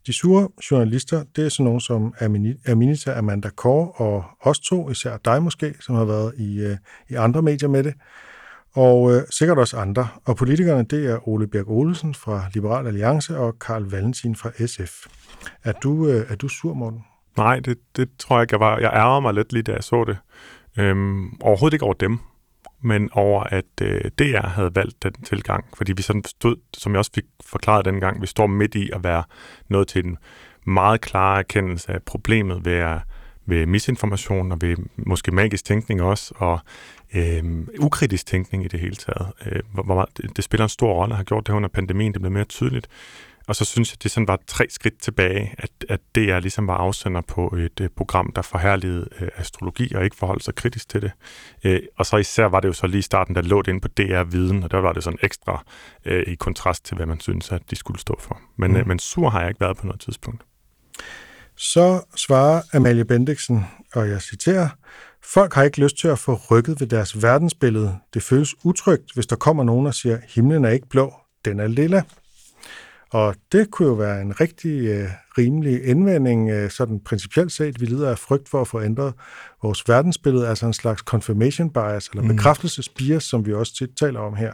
De 0.06 0.12
sure 0.12 0.48
journalister, 0.70 1.24
det 1.36 1.44
er 1.44 1.48
sådan 1.48 1.64
nogle 1.64 1.80
som 1.80 2.14
Aminita 2.66 3.18
Amanda 3.18 3.48
Kåre 3.48 3.92
og 3.92 4.24
os 4.40 4.60
to, 4.60 4.90
især 4.90 5.16
dig 5.16 5.42
måske, 5.42 5.74
som 5.80 5.94
har 5.94 6.04
været 6.04 6.34
i, 6.38 6.58
øh, 6.58 6.76
i 7.08 7.14
andre 7.14 7.42
medier 7.42 7.68
med 7.68 7.84
det 7.84 7.94
og 8.78 9.12
øh, 9.12 9.22
sikkert 9.30 9.58
også 9.58 9.76
andre. 9.76 10.08
Og 10.24 10.36
politikerne, 10.36 10.84
det 10.84 11.06
er 11.10 11.28
Ole 11.28 11.46
Bjerg 11.48 11.68
Olesen 11.68 12.14
fra 12.14 12.44
Liberal 12.54 12.86
Alliance 12.86 13.38
og 13.38 13.58
Karl 13.58 13.82
Valentin 13.82 14.36
fra 14.36 14.66
SF. 14.66 15.06
Er 15.64 15.72
du, 15.72 16.08
øh, 16.08 16.30
er 16.30 16.36
du 16.36 16.48
sur, 16.48 16.74
Morten? 16.74 17.00
Nej, 17.38 17.60
det, 17.60 17.78
det 17.96 18.08
tror 18.18 18.36
jeg 18.36 18.42
ikke, 18.42 18.54
jeg 18.54 18.60
var. 18.60 18.78
Jeg 18.78 18.90
ærger 18.94 19.20
mig 19.20 19.34
lidt 19.34 19.52
lige, 19.52 19.62
da 19.62 19.72
jeg 19.72 19.84
så 19.84 20.04
det. 20.04 20.18
Øhm, 20.78 21.40
overhovedet 21.40 21.74
ikke 21.74 21.84
over 21.84 21.94
dem, 21.94 22.18
men 22.82 23.10
over, 23.12 23.42
at 23.42 23.64
øh, 23.82 24.00
DR 24.18 24.46
havde 24.46 24.74
valgt 24.74 25.02
den 25.02 25.12
tilgang. 25.12 25.64
Fordi 25.76 25.92
vi 25.92 26.02
sådan 26.02 26.24
stod, 26.24 26.56
som 26.74 26.92
jeg 26.92 26.98
også 26.98 27.10
fik 27.14 27.24
forklaret 27.46 27.84
dengang, 27.84 28.22
vi 28.22 28.26
står 28.26 28.46
midt 28.46 28.74
i 28.74 28.90
at 28.92 29.04
være 29.04 29.22
nået 29.68 29.88
til 29.88 30.06
en 30.06 30.16
meget 30.66 31.00
klar 31.00 31.38
erkendelse 31.38 31.92
af 31.92 32.02
problemet 32.02 32.64
ved, 32.64 32.72
at, 32.72 32.98
ved 33.46 33.66
misinformation 33.66 34.52
og 34.52 34.58
ved 34.60 34.76
måske 34.96 35.32
magisk 35.32 35.64
tænkning 35.64 36.02
også, 36.02 36.34
og 36.36 36.60
øh, 37.14 37.44
ukritisk 37.80 38.26
tænkning 38.26 38.64
i 38.64 38.68
det 38.68 38.80
hele 38.80 38.96
taget. 38.96 39.26
Øh, 39.46 39.60
hvor, 39.72 39.82
hvor 39.82 40.08
det, 40.16 40.36
det 40.36 40.44
spiller 40.44 40.64
en 40.64 40.68
stor 40.68 40.92
rolle, 40.92 41.14
har 41.14 41.24
gjort 41.24 41.46
det 41.46 41.52
under 41.52 41.68
pandemien, 41.68 42.12
det 42.12 42.20
blev 42.20 42.32
mere 42.32 42.44
tydeligt. 42.44 42.88
Og 43.48 43.56
så 43.56 43.64
synes 43.64 43.92
jeg, 43.92 44.02
det 44.02 44.10
sådan 44.10 44.28
var 44.28 44.38
tre 44.46 44.66
skridt 44.70 45.02
tilbage, 45.02 45.54
at, 45.58 45.70
at 45.88 46.00
DR 46.14 46.38
ligesom 46.38 46.66
var 46.66 46.74
afsender 46.76 47.20
på 47.20 47.56
et 47.58 47.80
uh, 47.80 47.86
program, 47.96 48.32
der 48.36 48.42
forherligede 48.42 49.08
uh, 49.20 49.28
astrologi 49.36 49.94
og 49.94 50.04
ikke 50.04 50.16
forholdt 50.16 50.44
sig 50.44 50.54
kritisk 50.54 50.88
til 50.88 51.02
det. 51.02 51.12
Uh, 51.64 51.86
og 51.98 52.06
så 52.06 52.16
især 52.16 52.44
var 52.44 52.60
det 52.60 52.68
jo 52.68 52.72
så 52.72 52.86
lige 52.86 52.98
i 52.98 53.02
starten, 53.02 53.34
der 53.34 53.42
lå 53.42 53.62
det 53.62 53.68
inde 53.68 53.80
på 53.80 53.88
DR-viden, 53.88 54.62
og 54.62 54.70
der 54.70 54.78
var 54.78 54.92
det 54.92 55.04
sådan 55.04 55.18
ekstra 55.22 55.64
uh, 56.06 56.12
i 56.12 56.34
kontrast 56.34 56.84
til, 56.84 56.96
hvad 56.96 57.06
man 57.06 57.20
synes, 57.20 57.52
at 57.52 57.62
de 57.70 57.76
skulle 57.76 58.00
stå 58.00 58.18
for. 58.20 58.40
Men, 58.56 58.70
mm. 58.70 58.80
uh, 58.80 58.88
men 58.88 58.98
sur 58.98 59.28
har 59.28 59.40
jeg 59.40 59.48
ikke 59.48 59.60
været 59.60 59.76
på 59.76 59.86
noget 59.86 60.00
tidspunkt. 60.00 60.42
Så 61.56 62.02
svarer 62.16 62.62
Amalie 62.72 63.04
Bendiksen, 63.04 63.66
og 63.94 64.08
jeg 64.08 64.22
citerer, 64.22 64.68
Folk 65.32 65.54
har 65.54 65.62
ikke 65.62 65.80
lyst 65.80 65.98
til 65.98 66.08
at 66.08 66.18
få 66.18 66.40
rykket 66.50 66.80
ved 66.80 66.86
deres 66.86 67.22
verdensbillede. 67.22 67.98
Det 68.14 68.22
føles 68.22 68.54
utrygt, 68.64 69.14
hvis 69.14 69.26
der 69.26 69.36
kommer 69.36 69.64
nogen 69.64 69.86
og 69.86 69.94
siger, 69.94 70.18
himlen 70.28 70.64
er 70.64 70.70
ikke 70.70 70.88
blå, 70.88 71.14
den 71.44 71.60
er 71.60 71.66
lilla. 71.66 72.02
Og 73.10 73.34
det 73.52 73.70
kunne 73.70 73.88
jo 73.88 73.94
være 73.94 74.22
en 74.22 74.40
rigtig 74.40 74.86
øh, 74.86 75.08
rimelig 75.38 75.84
indvending, 75.84 76.50
øh, 76.50 76.70
sådan 76.70 77.00
principielt 77.00 77.52
set. 77.52 77.80
Vi 77.80 77.86
lider 77.86 78.10
af 78.10 78.18
frygt 78.18 78.48
for 78.48 78.60
at 78.60 78.68
få 78.68 78.82
ændret 78.82 79.14
vores 79.62 79.88
verdensbillede, 79.88 80.48
altså 80.48 80.66
en 80.66 80.72
slags 80.72 81.00
confirmation 81.00 81.70
bias, 81.70 82.08
eller 82.08 82.22
mm. 82.22 82.28
bekræftelsesbias, 82.28 83.22
som 83.22 83.46
vi 83.46 83.54
også 83.54 83.74
tit 83.74 83.90
taler 83.96 84.20
om 84.20 84.34
her. 84.34 84.52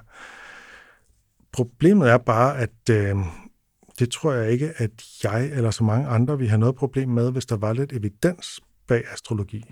Problemet 1.53 2.11
er 2.11 2.19
bare, 2.19 2.59
at 2.59 2.90
øh, 2.90 3.17
det 3.99 4.11
tror 4.11 4.33
jeg 4.33 4.51
ikke, 4.53 4.73
at 4.77 4.90
jeg 5.25 5.47
eller 5.47 5.71
så 5.71 5.85
mange 5.85 6.09
andre 6.09 6.38
vi 6.38 6.47
har 6.47 6.57
noget 6.57 6.75
problem 6.75 7.09
med, 7.09 7.33
hvis 7.33 7.47
der 7.47 7.57
var 7.57 7.73
lidt 7.73 7.93
evidens 7.93 8.61
bag 8.88 9.03
astrologi. 9.12 9.64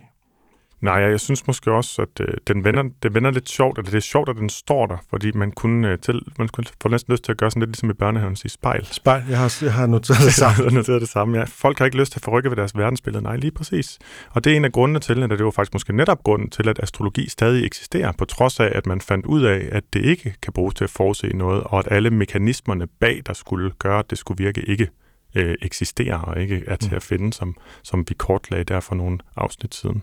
Nej, 0.82 0.94
jeg 0.94 1.20
synes 1.20 1.46
måske 1.46 1.72
også, 1.72 2.02
at 2.02 2.20
øh, 2.20 2.34
den, 2.46 2.64
vender, 2.64 2.82
den 3.02 3.14
vender 3.14 3.30
lidt 3.30 3.48
sjovt, 3.48 3.78
eller 3.78 3.90
det 3.90 3.96
er 3.96 4.00
sjovt, 4.00 4.28
at 4.28 4.36
den 4.36 4.48
står 4.48 4.86
der, 4.86 4.96
fordi 5.10 5.32
man 5.32 5.52
kunne, 5.52 5.88
øh, 5.88 5.98
til, 5.98 6.20
man 6.38 6.48
kunne 6.48 6.64
få 6.82 6.88
næsten 6.88 7.12
lyst 7.12 7.24
til 7.24 7.32
at 7.32 7.38
gøre 7.38 7.50
sådan 7.50 7.60
lidt 7.60 7.70
ligesom 7.70 7.90
i 7.90 7.92
børnehaven, 7.92 8.36
sige 8.36 8.50
spejl. 8.50 8.86
Spejl, 8.86 9.22
jeg 9.28 9.38
har, 9.38 9.58
jeg 9.62 9.72
har 9.74 9.86
noteret 9.86 10.20
det 10.24 10.34
samme. 10.42 10.56
Jeg 10.58 10.70
har 10.70 10.76
noteret 10.78 11.00
det 11.00 11.08
samme, 11.08 11.38
ja. 11.38 11.44
Folk 11.44 11.78
har 11.78 11.84
ikke 11.84 11.96
lyst 11.96 12.12
til 12.12 12.18
at 12.18 12.24
forrykke 12.24 12.50
ved 12.50 12.56
deres 12.56 12.76
verdensbillede. 12.76 13.22
Nej, 13.22 13.36
lige 13.36 13.50
præcis. 13.50 13.98
Og 14.30 14.44
det 14.44 14.52
er 14.52 14.56
en 14.56 14.64
af 14.64 14.72
grundene 14.72 15.00
til, 15.00 15.22
at 15.22 15.30
det 15.30 15.44
var 15.44 15.50
faktisk 15.50 15.74
måske 15.74 15.96
netop 15.96 16.22
grunden 16.22 16.50
til, 16.50 16.68
at 16.68 16.78
astrologi 16.82 17.28
stadig 17.28 17.64
eksisterer, 17.66 18.12
på 18.18 18.24
trods 18.24 18.60
af, 18.60 18.72
at 18.74 18.86
man 18.86 19.00
fandt 19.00 19.26
ud 19.26 19.42
af, 19.42 19.68
at 19.72 19.82
det 19.92 20.04
ikke 20.04 20.34
kan 20.42 20.52
bruges 20.52 20.74
til 20.74 20.84
at 20.84 20.90
forudse 20.90 21.28
noget, 21.28 21.62
og 21.64 21.78
at 21.78 21.88
alle 21.90 22.10
mekanismerne 22.10 22.86
bag, 22.86 23.22
der 23.26 23.32
skulle 23.32 23.70
gøre, 23.78 23.98
at 23.98 24.10
det 24.10 24.18
skulle 24.18 24.44
virke, 24.44 24.62
ikke 24.62 24.88
øh, 25.34 25.54
eksisterer 25.62 26.18
og 26.18 26.40
ikke 26.40 26.62
er 26.66 26.76
til 26.76 26.90
Mm. 26.90 26.96
at 26.96 27.02
finde, 27.02 27.32
som, 27.32 27.56
som 27.82 28.04
vi 28.08 28.14
kortlagde 28.14 28.64
der 28.64 28.80
for 28.80 28.94
nogle 28.94 29.18
afsnit 29.36 29.74
siden. 29.74 30.02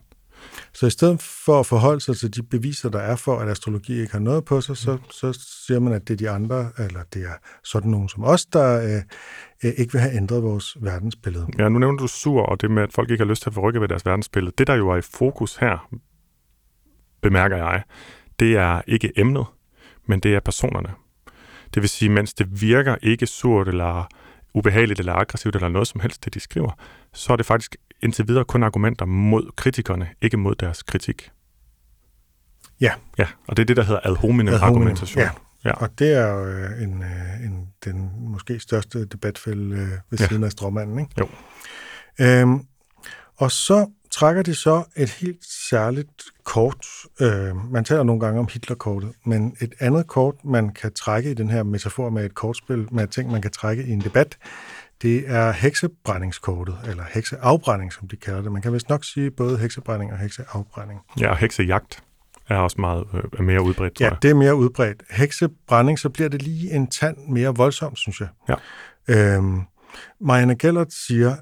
Så 0.74 0.88
i 0.88 0.90
stedet 0.90 1.22
for 1.22 1.60
at 1.60 1.66
forholde 1.66 2.02
sig 2.02 2.18
til 2.18 2.36
de 2.36 2.44
beviser, 2.44 2.90
der 2.90 3.00
er 3.00 3.16
for, 3.16 3.40
at 3.40 3.50
astrologi 3.50 4.02
ikke 4.02 4.12
har 4.12 4.20
noget 4.20 4.46
på 4.46 4.62
sig, 4.62 4.78
så, 4.78 4.98
så 5.12 5.40
siger 5.68 5.80
man, 5.80 5.94
at 5.94 6.08
det 6.08 6.14
er 6.14 6.18
de 6.18 6.30
andre, 6.30 6.72
eller 6.78 7.04
det 7.14 7.22
er 7.22 7.34
sådan 7.64 7.92
nogen 7.92 8.10
som 8.10 8.24
os, 8.24 8.46
der 8.46 8.82
øh, 8.82 9.02
øh, 9.64 9.74
ikke 9.78 9.92
vil 9.92 10.02
have 10.02 10.16
ændret 10.16 10.44
vores 10.44 10.78
verdensbillede. 10.82 11.48
Ja, 11.60 11.70
nu 11.70 11.80
nævner 11.80 11.98
du 11.98 12.08
sur, 12.08 12.42
og 12.42 12.62
det 12.62 12.72
med, 12.72 12.84
at 12.84 12.94
folk 12.94 13.12
ikke 13.12 13.24
har 13.24 13.30
lyst 13.30 13.42
til 13.42 13.50
at 13.50 13.54
forrykke 13.54 13.82
ved 13.82 13.88
deres 13.88 14.06
verdensbillede. 14.06 14.54
Det, 14.58 14.68
der 14.68 14.74
jo 14.74 14.90
er 14.90 14.98
i 14.98 15.02
fokus 15.02 15.56
her, 15.56 15.90
bemærker 17.22 17.58
jeg, 17.58 17.84
det 18.40 18.58
er 18.58 18.82
ikke 18.88 19.12
emnet, 19.16 19.46
men 20.08 20.20
det 20.20 20.36
er 20.36 20.40
personerne. 20.40 20.90
Det 21.74 21.82
vil 21.82 21.90
sige, 21.90 22.10
mens 22.10 22.34
det 22.34 22.62
virker 22.62 22.96
ikke 23.02 23.28
surt 23.28 23.68
eller 23.68 24.08
ubehageligt 24.54 25.00
eller 25.00 25.14
aggressivt 25.14 25.56
eller 25.56 25.70
noget 25.70 25.88
som 25.88 26.02
helst, 26.02 26.26
det 26.26 26.34
de 26.34 26.40
skriver, 26.40 26.72
så 27.14 27.34
er 27.34 27.38
det 27.38 27.46
faktisk 27.46 27.76
indtil 28.04 28.28
videre 28.28 28.46
kun 28.46 28.64
argumenter 28.64 29.06
mod 29.06 29.52
kritikerne, 29.56 30.08
ikke 30.22 30.38
mod 30.38 30.56
deres 30.56 30.84
kritik. 30.84 31.32
Ja. 32.82 32.94
Ja, 33.18 33.28
og 33.48 33.58
det 33.58 33.64
er 33.64 33.66
det, 33.66 33.78
der 33.78 33.84
hedder 33.84 34.00
ad 34.04 34.16
hominem 34.16 34.54
Ad 34.54 34.60
hominem, 34.60 34.78
argumentation. 34.82 35.24
ja. 35.24 35.30
Ja. 35.66 35.72
Og 35.72 36.00
det 36.00 36.14
er 36.14 36.28
jo 36.28 36.46
øh, 36.46 36.84
en, 36.84 37.04
øh, 37.04 37.46
en, 37.46 37.68
den 37.86 38.12
måske 38.18 38.60
største 38.60 39.06
debatfælde 39.06 39.76
øh, 39.76 39.90
ved 40.10 40.20
Ja. 40.20 40.28
siden 40.28 40.44
af 40.44 40.52
stråmanden. 40.52 41.00
Ikke? 41.00 41.12
Jo. 41.20 41.28
Øhm, 42.20 42.66
og 43.38 43.52
så 43.52 43.88
trækker 44.12 44.42
de 44.42 44.56
så 44.56 44.84
et 44.96 45.10
helt 45.10 45.46
særligt 45.70 46.24
kort. 46.44 46.86
Øh, 47.22 47.72
man 47.72 47.84
taler 47.84 48.04
nogle 48.04 48.20
gange 48.22 48.40
om 48.40 48.48
Hitlerkortet, 48.52 49.12
men 49.26 49.56
et 49.62 49.74
andet 49.80 50.08
kort, 50.08 50.36
man 50.46 50.70
kan 50.70 50.94
trække 50.94 51.32
i 51.32 51.34
den 51.34 51.50
her 51.50 51.64
metafor 51.64 52.10
med 52.10 52.26
et 52.26 52.36
kortspil, 52.36 52.88
med 52.92 53.08
ting, 53.08 53.32
man 53.32 53.42
kan 53.42 53.52
trække 53.52 53.84
i 53.84 53.90
en 53.92 54.02
debat, 54.02 54.38
det 55.02 55.24
er 55.30 55.52
heksebrændingskortet, 55.52 56.78
eller 56.88 57.04
hekseafbrænding, 57.14 57.94
som 57.94 58.08
de 58.08 58.16
kalder 58.16 58.42
det. 58.42 58.52
Man 58.52 58.62
kan 58.62 58.74
vist 58.74 58.90
nok 58.90 59.04
sige 59.04 59.32
både 59.32 59.58
heksebrænding 59.58 60.12
og 60.12 60.18
hekseafbrænding. 60.18 61.00
ja, 61.20 61.30
og 61.30 61.38
heksejagt 61.38 62.04
er 62.50 62.58
også 62.58 62.82
meget 62.82 63.04
øh, 63.14 63.24
er 63.38 63.42
mere 63.42 63.62
udbredt, 63.62 63.94
tror 63.96 64.06
Ja, 64.06 64.10
jeg. 64.10 64.22
det 64.22 64.30
er 64.30 64.36
mere 64.36 64.56
udbredt. 64.56 65.04
Heksebrænding, 65.10 66.00
så 66.00 66.10
bliver 66.10 66.30
det 66.30 66.42
lige 66.42 66.72
en 66.72 66.88
tand 66.88 67.18
mere 67.30 67.56
voldsomt, 67.56 68.00
synes 68.00 68.20
jeg. 68.20 68.28
Ja. 68.50 68.56
Øhm, 69.36 69.62
Marianne 70.22 70.56
Gellert 70.58 70.94
siger, 70.94 71.36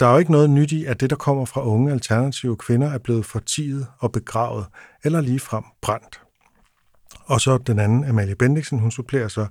der 0.00 0.06
er 0.06 0.12
jo 0.12 0.18
ikke 0.18 0.32
noget 0.32 0.50
nyt 0.50 0.72
i, 0.72 0.84
at 0.84 1.00
det, 1.00 1.10
der 1.10 1.16
kommer 1.16 1.44
fra 1.44 1.66
unge 1.66 1.92
alternative 1.92 2.56
kvinder, 2.56 2.90
er 2.90 2.98
blevet 2.98 3.26
fortiet 3.26 3.86
og 3.98 4.12
begravet, 4.12 4.66
eller 5.04 5.20
ligefrem 5.20 5.64
brændt. 5.82 6.20
Og 7.24 7.40
så 7.40 7.58
den 7.58 7.78
anden, 7.78 8.04
Amalie 8.04 8.34
Bendiksen, 8.34 8.78
hun 8.78 8.90
supplerer 8.90 9.28
så, 9.28 9.46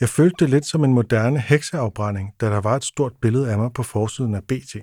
jeg 0.00 0.08
følte 0.08 0.36
det 0.38 0.50
lidt 0.50 0.66
som 0.66 0.84
en 0.84 0.92
moderne 0.92 1.40
hekseafbrænding, 1.40 2.30
da 2.40 2.46
der 2.46 2.60
var 2.60 2.76
et 2.76 2.84
stort 2.84 3.12
billede 3.22 3.50
af 3.50 3.58
mig 3.58 3.72
på 3.72 3.82
forsiden 3.82 4.34
af 4.34 4.44
BT. 4.44 4.76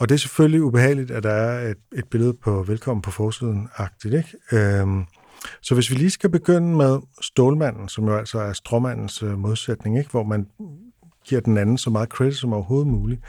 Og 0.00 0.08
det 0.08 0.14
er 0.14 0.18
selvfølgelig 0.18 0.62
ubehageligt, 0.62 1.10
at 1.10 1.22
der 1.22 1.30
er 1.30 1.70
et, 1.70 1.76
et 1.94 2.04
billede 2.10 2.34
på 2.34 2.62
velkommen 2.62 3.02
på 3.02 3.10
forsiden-agtigt, 3.10 4.14
ikke? 4.14 4.28
Øhm, 4.52 5.04
så 5.62 5.74
hvis 5.74 5.90
vi 5.90 5.96
lige 5.96 6.10
skal 6.10 6.30
begynde 6.30 6.76
med 6.76 6.98
stålmanden, 7.20 7.88
som 7.88 8.04
jo 8.04 8.16
altså 8.16 8.38
er 8.38 8.52
stråmandens 8.52 9.22
øh, 9.22 9.38
modsætning, 9.38 9.98
ikke? 9.98 10.10
hvor 10.10 10.22
man 10.22 10.46
giver 11.24 11.40
den 11.40 11.58
anden 11.58 11.78
så 11.78 11.90
meget 11.90 12.08
credit 12.08 12.36
som 12.36 12.52
overhovedet 12.52 12.86
muligt, 12.86 13.20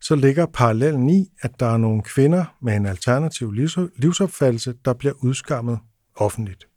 så 0.00 0.14
ligger 0.14 0.46
parallellen 0.46 1.10
i, 1.10 1.26
at 1.42 1.60
der 1.60 1.66
er 1.66 1.76
nogle 1.76 2.02
kvinder 2.02 2.44
med 2.62 2.76
en 2.76 2.86
alternativ 2.86 3.52
livsopfattelse, 3.96 4.74
der 4.84 4.92
bliver 4.92 5.14
udskammet 5.22 5.78
offentligt. 6.16 6.68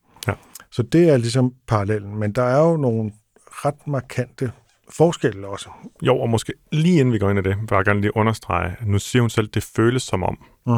Ja. 0.78 0.84
Så 0.84 0.84
det 0.84 1.10
er 1.10 1.18
ligesom 1.18 1.54
parallellen, 1.68 2.16
men 2.20 2.32
der 2.32 2.44
er 2.44 2.70
jo 2.70 2.78
nogle 2.78 3.12
ret 3.50 3.88
markante 3.88 4.52
forskelle 4.92 5.48
også. 5.48 5.70
Jo, 6.02 6.18
og 6.18 6.30
måske 6.30 6.54
lige 6.72 7.00
inden 7.00 7.14
vi 7.14 7.20
går 7.20 7.30
ind 7.30 7.40
i 7.40 7.42
det, 7.42 7.58
vil 7.58 7.68
jeg 7.72 7.86
gerne 7.86 8.02
lige 8.02 8.18
understrege, 8.18 8.76
nu 8.86 9.00
siger 9.00 9.22
hun 9.22 9.30
selv, 9.30 9.48
det 9.48 9.64
føles 9.64 10.04
som 10.04 10.24
om, 10.24 10.38
Mm. 10.66 10.74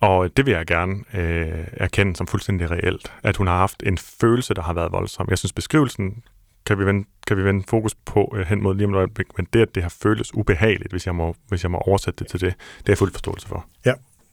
og 0.00 0.36
det 0.36 0.46
vil 0.46 0.52
jeg 0.52 0.66
gerne 0.66 0.94
øh, 1.14 1.66
erkende 1.72 2.16
som 2.16 2.26
fuldstændig 2.26 2.70
reelt, 2.70 3.12
at 3.22 3.36
hun 3.36 3.46
har 3.46 3.56
haft 3.56 3.82
en 3.86 3.98
følelse, 3.98 4.54
der 4.54 4.62
har 4.62 4.72
været 4.72 4.92
voldsom. 4.92 5.26
Jeg 5.30 5.38
synes, 5.38 5.52
beskrivelsen 5.52 6.22
kan 6.66 6.78
vi 6.78 6.86
vende, 6.86 7.08
kan 7.26 7.36
vi 7.36 7.44
vende 7.44 7.64
fokus 7.68 7.94
på 7.94 8.34
øh, 8.36 8.46
hen 8.46 8.62
mod 8.62 8.74
lige 8.74 8.86
om 8.86 8.92
et 8.94 8.96
øjeblik, 8.98 9.26
men 9.36 9.46
det, 9.52 9.60
at 9.60 9.74
det 9.74 9.82
har 9.82 9.94
føltes 10.02 10.34
ubehageligt, 10.34 10.90
hvis 10.92 11.06
jeg 11.06 11.14
må, 11.14 11.34
hvis 11.48 11.62
jeg 11.62 11.70
må 11.70 11.78
oversætte 11.78 12.18
det 12.24 12.30
til 12.30 12.40
det, 12.40 12.54
det 12.78 12.88
er 12.88 12.92
jeg 12.92 12.98
fuld 12.98 13.12
forståelse 13.12 13.48
for. 13.48 13.66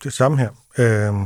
Det 0.04 0.14
samme 0.14 0.38
her. 0.38 0.50
Øhm, 0.78 1.22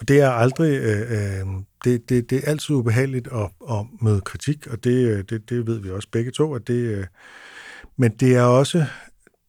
og 0.00 0.08
det 0.08 0.20
er 0.20 0.30
aldrig, 0.30 0.80
øh, 0.80 1.10
øh, 1.10 1.46
det, 1.84 2.08
det, 2.08 2.30
det 2.30 2.38
er 2.38 2.50
altid 2.50 2.74
ubehageligt 2.74 3.28
at, 3.32 3.50
at 3.70 3.86
møde 4.02 4.20
kritik, 4.20 4.66
og 4.66 4.84
det, 4.84 5.08
øh, 5.08 5.24
det, 5.30 5.50
det 5.50 5.66
ved 5.66 5.78
vi 5.80 5.90
også 5.90 6.08
begge 6.12 6.30
to, 6.30 6.54
at 6.54 6.66
det, 6.66 6.74
øh, 6.74 7.06
men 7.96 8.12
det 8.12 8.36
er 8.36 8.42
også 8.42 8.84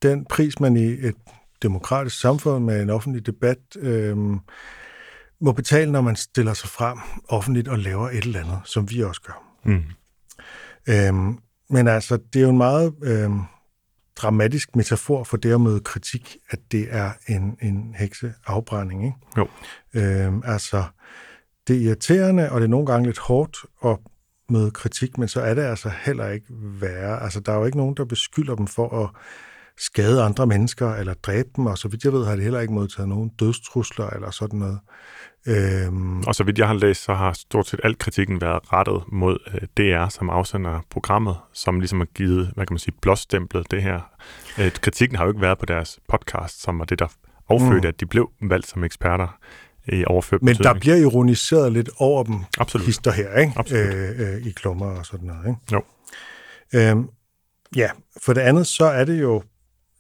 den 0.02 0.26
pris, 0.26 0.60
man 0.60 0.78
i 0.78 0.86
et 0.86 1.16
demokratisk 1.62 2.20
samfund 2.20 2.64
med 2.64 2.82
en 2.82 2.90
offentlig 2.90 3.26
debat 3.26 3.58
øh, 3.80 4.18
må 5.42 5.52
betale, 5.52 5.92
når 5.92 6.02
man 6.02 6.16
stiller 6.16 6.54
sig 6.54 6.70
frem 6.70 6.98
offentligt 7.30 7.68
og 7.68 7.80
laver 7.80 8.10
et 8.10 8.24
eller 8.24 8.40
andet, 8.40 8.60
som 8.66 8.90
vi 8.90 9.04
også 9.04 9.22
gør. 9.22 9.44
Mm. 9.64 9.84
Øhm, 10.90 11.38
men 11.70 11.88
altså, 11.88 12.20
det 12.34 12.40
er 12.40 12.44
jo 12.44 12.50
en 12.50 12.58
meget 12.58 12.94
øhm, 13.04 13.42
dramatisk 14.16 14.76
metafor 14.76 15.24
for 15.24 15.38
det 15.38 15.54
at 15.54 15.62
møde 15.62 15.80
kritik, 15.80 16.38
at 16.50 16.60
det 16.72 16.88
er 16.90 17.12
en, 17.28 17.58
en 17.62 17.96
hekseafbrænding. 17.98 19.06
Ikke? 19.06 19.18
Jo. 19.38 19.48
Øhm, 19.94 20.42
altså, 20.46 20.84
det 21.68 21.76
er 21.76 21.82
irriterende, 21.82 22.52
og 22.52 22.62
det 22.62 22.66
er 22.66 22.70
nogle 22.70 22.86
gange 22.86 23.06
lidt 23.06 23.20
hårdt 23.20 23.58
at 23.86 23.98
møde 24.50 24.72
kritik, 24.72 25.18
men 25.18 25.28
så 25.28 25.42
er 25.42 25.54
det 25.54 25.62
altså 25.62 25.92
heller 26.06 26.30
ikke 26.30 26.46
værre. 26.82 27.24
Altså, 27.24 27.40
der 27.40 27.52
er 27.52 27.58
jo 27.58 27.66
ikke 27.66 27.78
nogen, 27.78 27.96
der 27.96 28.06
beskylder 28.06 28.56
dem 28.56 28.68
for 28.68 29.04
at 29.04 29.10
skade 29.78 30.24
andre 30.24 30.48
mennesker 30.48 30.94
eller 30.94 31.14
dræbe 31.14 31.50
dem, 31.56 31.66
og 31.66 31.78
så 31.78 31.88
vidt 31.88 32.04
jeg 32.04 32.14
ved, 32.14 32.26
har 32.26 32.36
de 32.36 32.42
heller 32.42 32.60
ikke 32.60 32.74
modtaget 32.74 33.10
nogen 33.10 33.30
dødstrusler 33.30 34.10
eller 34.10 34.32
sådan 34.32 34.60
noget. 34.60 34.80
Øhm, 35.48 36.20
Og 36.22 36.36
så 36.36 36.44
vidt 36.44 36.58
jeg 36.60 36.68
har 36.68 36.74
læst, 36.74 37.04
så 37.04 37.14
har 37.14 37.34
stort 37.34 37.68
set 37.68 37.80
al 37.84 37.98
kritikken 37.98 38.42
været 38.42 38.60
rettet 38.74 39.04
mod 39.12 39.38
øh, 39.54 39.62
DR, 39.78 40.10
som 40.10 40.30
afsender 40.30 40.80
programmet, 40.90 41.36
som 41.54 41.80
ligesom 41.80 42.00
har 42.00 42.06
givet, 42.06 42.52
hvad 42.56 42.66
kan 42.66 42.74
man 42.74 42.80
sige, 42.80 42.94
blåstemplet 43.02 43.72
det 43.72 43.84
her. 43.84 44.00
Øh, 44.60 44.72
kritikken 44.72 45.18
har 45.18 45.24
jo 45.26 45.30
ikke 45.32 45.42
været 45.42 45.58
på 45.58 45.66
deres 45.66 46.00
podcast, 46.10 46.62
som 46.62 46.80
var 46.80 46.86
det, 46.86 47.00
der 47.00 47.08
affødte, 47.50 47.82
Mm. 47.82 47.88
at 47.88 48.00
de 48.00 48.06
blev 48.06 48.30
valgt 48.42 48.68
som 48.68 48.84
eksperter 48.84 49.38
i 49.88 50.04
overført 50.08 50.42
men 50.42 50.48
der 50.56 50.58
betydning. 50.58 50.80
bliver 50.80 50.96
ironiseret 50.96 51.74
lidt 51.74 51.90
over 51.98 52.24
dem, 52.24 52.36
Absolut. 52.60 52.86
hister 52.86 53.12
her, 53.12 53.38
ikke? 53.40 53.54
Absolut. 53.56 53.94
Øh, 53.94 54.36
øh, 54.36 54.48
i 54.48 54.52
klummer 54.52 54.86
og 54.86 55.06
sådan 55.06 55.28
noget. 55.28 55.48
Ikke? 55.48 55.60
Jo. 55.72 55.82
Øhm, 56.76 57.10
ja, 57.76 57.90
for 58.24 58.34
det 58.34 58.42
andet, 58.42 58.68
så 58.68 58.86
er 58.86 59.06
det 59.06 59.22
jo 59.22 59.44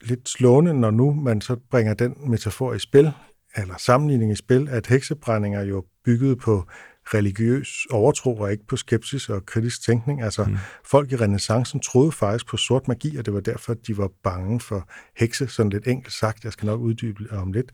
lidt 0.01 0.29
slående, 0.29 0.73
når 0.73 0.91
nu 0.91 1.13
man 1.13 1.41
så 1.41 1.55
bringer 1.71 1.93
den 1.93 2.15
metafor 2.29 2.73
i 2.73 2.79
spil, 2.79 3.11
eller 3.55 3.75
sammenligning 3.77 4.31
i 4.31 4.35
spil, 4.35 4.69
at 4.69 4.87
heksebrænding 4.87 5.55
er 5.55 5.63
jo 5.63 5.83
bygget 6.05 6.39
på 6.39 6.65
religiøs 7.13 7.87
overtro 7.91 8.37
og 8.37 8.51
ikke 8.51 8.67
på 8.67 8.77
skepsis 8.77 9.29
og 9.29 9.45
kritisk 9.45 9.85
tænkning. 9.85 10.21
Altså, 10.21 10.43
mm. 10.43 10.57
Folk 10.85 11.11
i 11.11 11.15
renaissancen 11.15 11.79
troede 11.79 12.11
faktisk 12.11 12.47
på 12.47 12.57
sort 12.57 12.87
magi, 12.87 13.17
og 13.17 13.25
det 13.25 13.33
var 13.33 13.39
derfor, 13.39 13.71
at 13.71 13.77
de 13.87 13.97
var 13.97 14.09
bange 14.23 14.59
for 14.59 14.89
hekse, 15.17 15.47
sådan 15.47 15.69
lidt 15.69 15.87
enkelt 15.87 16.13
sagt. 16.13 16.43
Jeg 16.43 16.51
skal 16.53 16.65
nok 16.65 16.79
uddybe 16.79 17.23
om 17.31 17.51
lidt. 17.53 17.71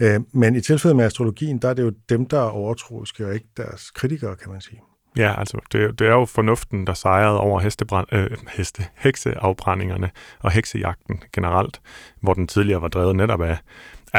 Øh, 0.00 0.20
Men 0.32 0.54
i 0.54 0.60
tilfældet 0.60 0.96
med 0.96 1.04
astrologien, 1.04 1.58
der 1.58 1.68
er 1.68 1.74
det 1.74 1.82
jo 1.82 1.92
dem, 2.08 2.26
der 2.26 2.38
er 2.38 2.48
overtroiske, 2.50 3.26
og 3.26 3.34
ikke 3.34 3.48
deres 3.56 3.90
kritikere, 3.90 4.36
kan 4.36 4.50
man 4.52 4.60
sige. 4.60 4.80
Ja, 5.16 5.38
altså, 5.38 5.58
det, 5.72 5.82
er- 5.84 5.92
det 5.92 6.06
er 6.06 6.12
jo 6.12 6.24
fornuften, 6.24 6.86
der 6.86 6.94
sejrede 6.94 7.40
over 7.40 7.60
hestebrænd, 7.60 8.06
øh, 8.12 8.30
heste, 8.48 8.84
hekseafbrændingerne 8.96 10.10
og 10.40 10.50
heksejagten 10.50 11.22
generelt, 11.32 11.80
hvor 12.22 12.34
den 12.34 12.46
tidligere 12.46 12.82
var 12.82 12.88
drevet 12.88 13.16
netop 13.16 13.40
af, 13.42 13.58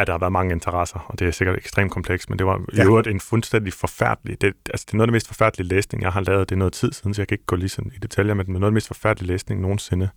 at 0.02 0.08
der 0.08 0.14
har 0.14 0.20
været 0.20 0.32
mange 0.32 0.54
interesser, 0.54 1.00
og 1.08 1.20
det 1.20 1.28
er 1.28 1.32
sikkert 1.32 1.58
ekstremt 1.58 1.92
komplekst, 1.92 2.30
men 2.30 2.40
det 2.40 2.48
var 2.48 2.58
i 2.58 2.76
Ja. 2.78 2.84
øvrigt 2.84 3.08
en 3.08 3.20
fuldstændig 3.20 3.74
forfærdelig, 3.74 4.42
det, 4.42 4.54
altså 4.70 4.86
det 4.88 4.94
er 4.94 4.98
noget 4.98 5.08
af 5.08 5.08
det 5.08 5.14
mest 5.14 5.28
forfærdelige 5.28 5.68
læsning, 5.68 6.04
jeg 6.04 6.12
har 6.12 6.22
lavet, 6.22 6.50
det 6.50 6.56
er 6.56 6.60
noget 6.60 6.74
tid 6.74 6.92
siden, 6.92 7.14
så 7.14 7.22
jeg 7.22 7.28
kan 7.28 7.36
ikke 7.36 7.46
gå 7.46 7.56
lige 7.56 7.70
sådan 7.70 7.92
i 7.96 8.00
detaljer, 8.00 8.34
men 8.34 8.46
det 8.46 8.50
er 8.50 8.60
noget 8.60 8.64
af 8.66 8.72
det 8.72 8.74
mest 8.74 8.88
forfærdelige 8.88 9.28
læsning 9.28 9.62
nogensinde, 9.62 10.10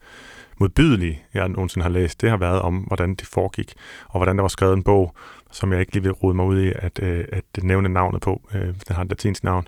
modbydelige, 0.58 1.22
jeg 1.34 1.48
nogensinde 1.48 1.82
har 1.82 1.90
læst, 1.90 2.20
det 2.20 2.30
har 2.30 2.36
været 2.36 2.60
om, 2.62 2.76
hvordan 2.76 3.14
det 3.14 3.26
foregik, 3.26 3.74
og 4.08 4.18
hvordan 4.18 4.36
der 4.36 4.42
var 4.42 4.48
skrevet 4.48 4.76
en 4.76 4.82
bog, 4.82 5.14
som 5.50 5.72
jeg 5.72 5.80
ikke 5.80 5.92
lige 5.92 6.02
vil 6.02 6.12
rode 6.12 6.34
mig 6.34 6.46
ud 6.46 6.60
i 6.62 6.72
at, 6.76 7.00
øh, 7.02 7.24
at 7.32 7.44
nævne 7.62 7.88
navnet 7.88 8.20
på, 8.22 8.42
øh, 8.54 8.60
den 8.62 8.74
har 8.96 9.02
et 9.02 9.08
latinsk 9.08 9.44
navn, 9.44 9.66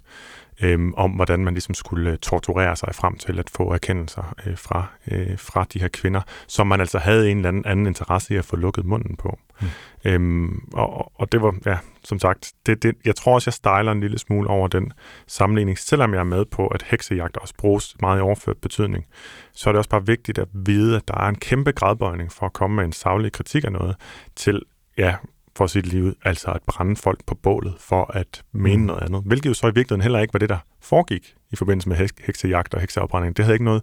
øhm, 0.63 0.95
om 0.95 1.11
hvordan 1.11 1.45
man 1.45 1.55
ligesom 1.55 1.75
skulle 1.75 2.11
øh, 2.11 2.19
torturere 2.19 2.77
sig 2.77 2.95
frem 2.95 3.17
til 3.17 3.39
at 3.39 3.51
få 3.51 3.73
erkendelser 3.73 4.35
øh, 4.47 4.59
fra, 4.59 4.87
øh, 5.11 5.39
fra 5.39 5.67
de 5.73 5.81
her 5.81 5.89
kvinder, 5.89 6.21
som 6.47 6.67
man 6.67 6.81
altså 6.81 6.99
havde 6.99 7.31
en 7.31 7.37
eller 7.37 7.49
anden, 7.49 7.67
anden 7.67 7.87
interesse 7.87 8.35
i 8.35 8.37
at 8.37 8.45
få 8.45 8.57
lukket 8.57 8.85
munden 8.85 9.17
på. 9.17 9.39
Mm. 9.61 9.67
Øhm, 10.05 10.69
og, 10.73 11.13
og 11.21 11.33
det 11.33 11.43
var, 11.43 11.55
ja, 11.67 11.79
som 12.05 12.19
sagt, 12.19 12.53
det, 12.67 12.83
det, 12.83 12.95
jeg 13.05 13.17
tror 13.17 13.35
også, 13.35 13.49
jeg 13.49 13.55
stejler 13.55 13.93
en 13.93 14.01
lille 14.01 14.19
smule 14.19 14.49
over 14.49 14.69
den 14.69 14.93
sammenligning, 15.27 15.79
selvom 15.79 16.15
jeg 16.15 16.21
er 16.21 16.25
med 16.25 16.45
på, 16.45 16.67
at 16.67 16.83
heksejagt 16.83 17.37
også 17.37 17.55
bruges 17.59 17.97
meget 18.01 18.19
i 18.19 18.21
overført 18.21 18.57
betydning, 18.57 19.07
så 19.53 19.71
er 19.71 19.73
det 19.73 19.79
også 19.79 19.91
bare 19.91 20.07
vigtigt 20.07 20.39
at 20.39 20.49
vide, 20.53 20.97
at 20.97 21.09
der 21.09 21.15
er 21.15 21.29
en 21.29 21.39
kæmpe 21.39 21.73
gradbøjning 21.73 22.33
for 22.33 22.47
at 22.47 22.53
komme 22.53 22.77
med 22.77 22.85
en 22.85 22.93
savlig 22.93 23.33
kritik 23.33 23.65
af 23.65 23.73
noget, 23.73 23.97
til, 24.37 24.63
ja, 24.99 25.15
for 25.57 25.67
sit 25.67 25.87
liv, 25.87 26.15
altså 26.25 26.51
at 26.51 26.63
brænde 26.67 26.97
folk 26.97 27.27
på 27.27 27.35
bålet 27.35 27.75
for 27.79 28.11
at 28.15 28.43
mene 28.53 28.77
mm. 28.77 28.87
noget 28.87 29.03
andet. 29.03 29.23
Hvilket 29.27 29.49
jo 29.49 29.55
så 29.55 29.67
i 29.67 29.75
virkeligheden 29.75 30.03
heller 30.03 30.19
ikke 30.21 30.33
var 30.33 30.39
det, 30.39 30.49
der 30.49 30.59
foregik 30.81 31.35
i 31.51 31.57
forbindelse 31.57 31.89
med 31.89 32.09
heksejagt 32.27 32.75
og 32.75 32.81
hekseafbrænding. 32.81 33.37
Det 33.37 33.45
havde 33.45 33.55
ikke 33.55 33.65
noget, 33.65 33.83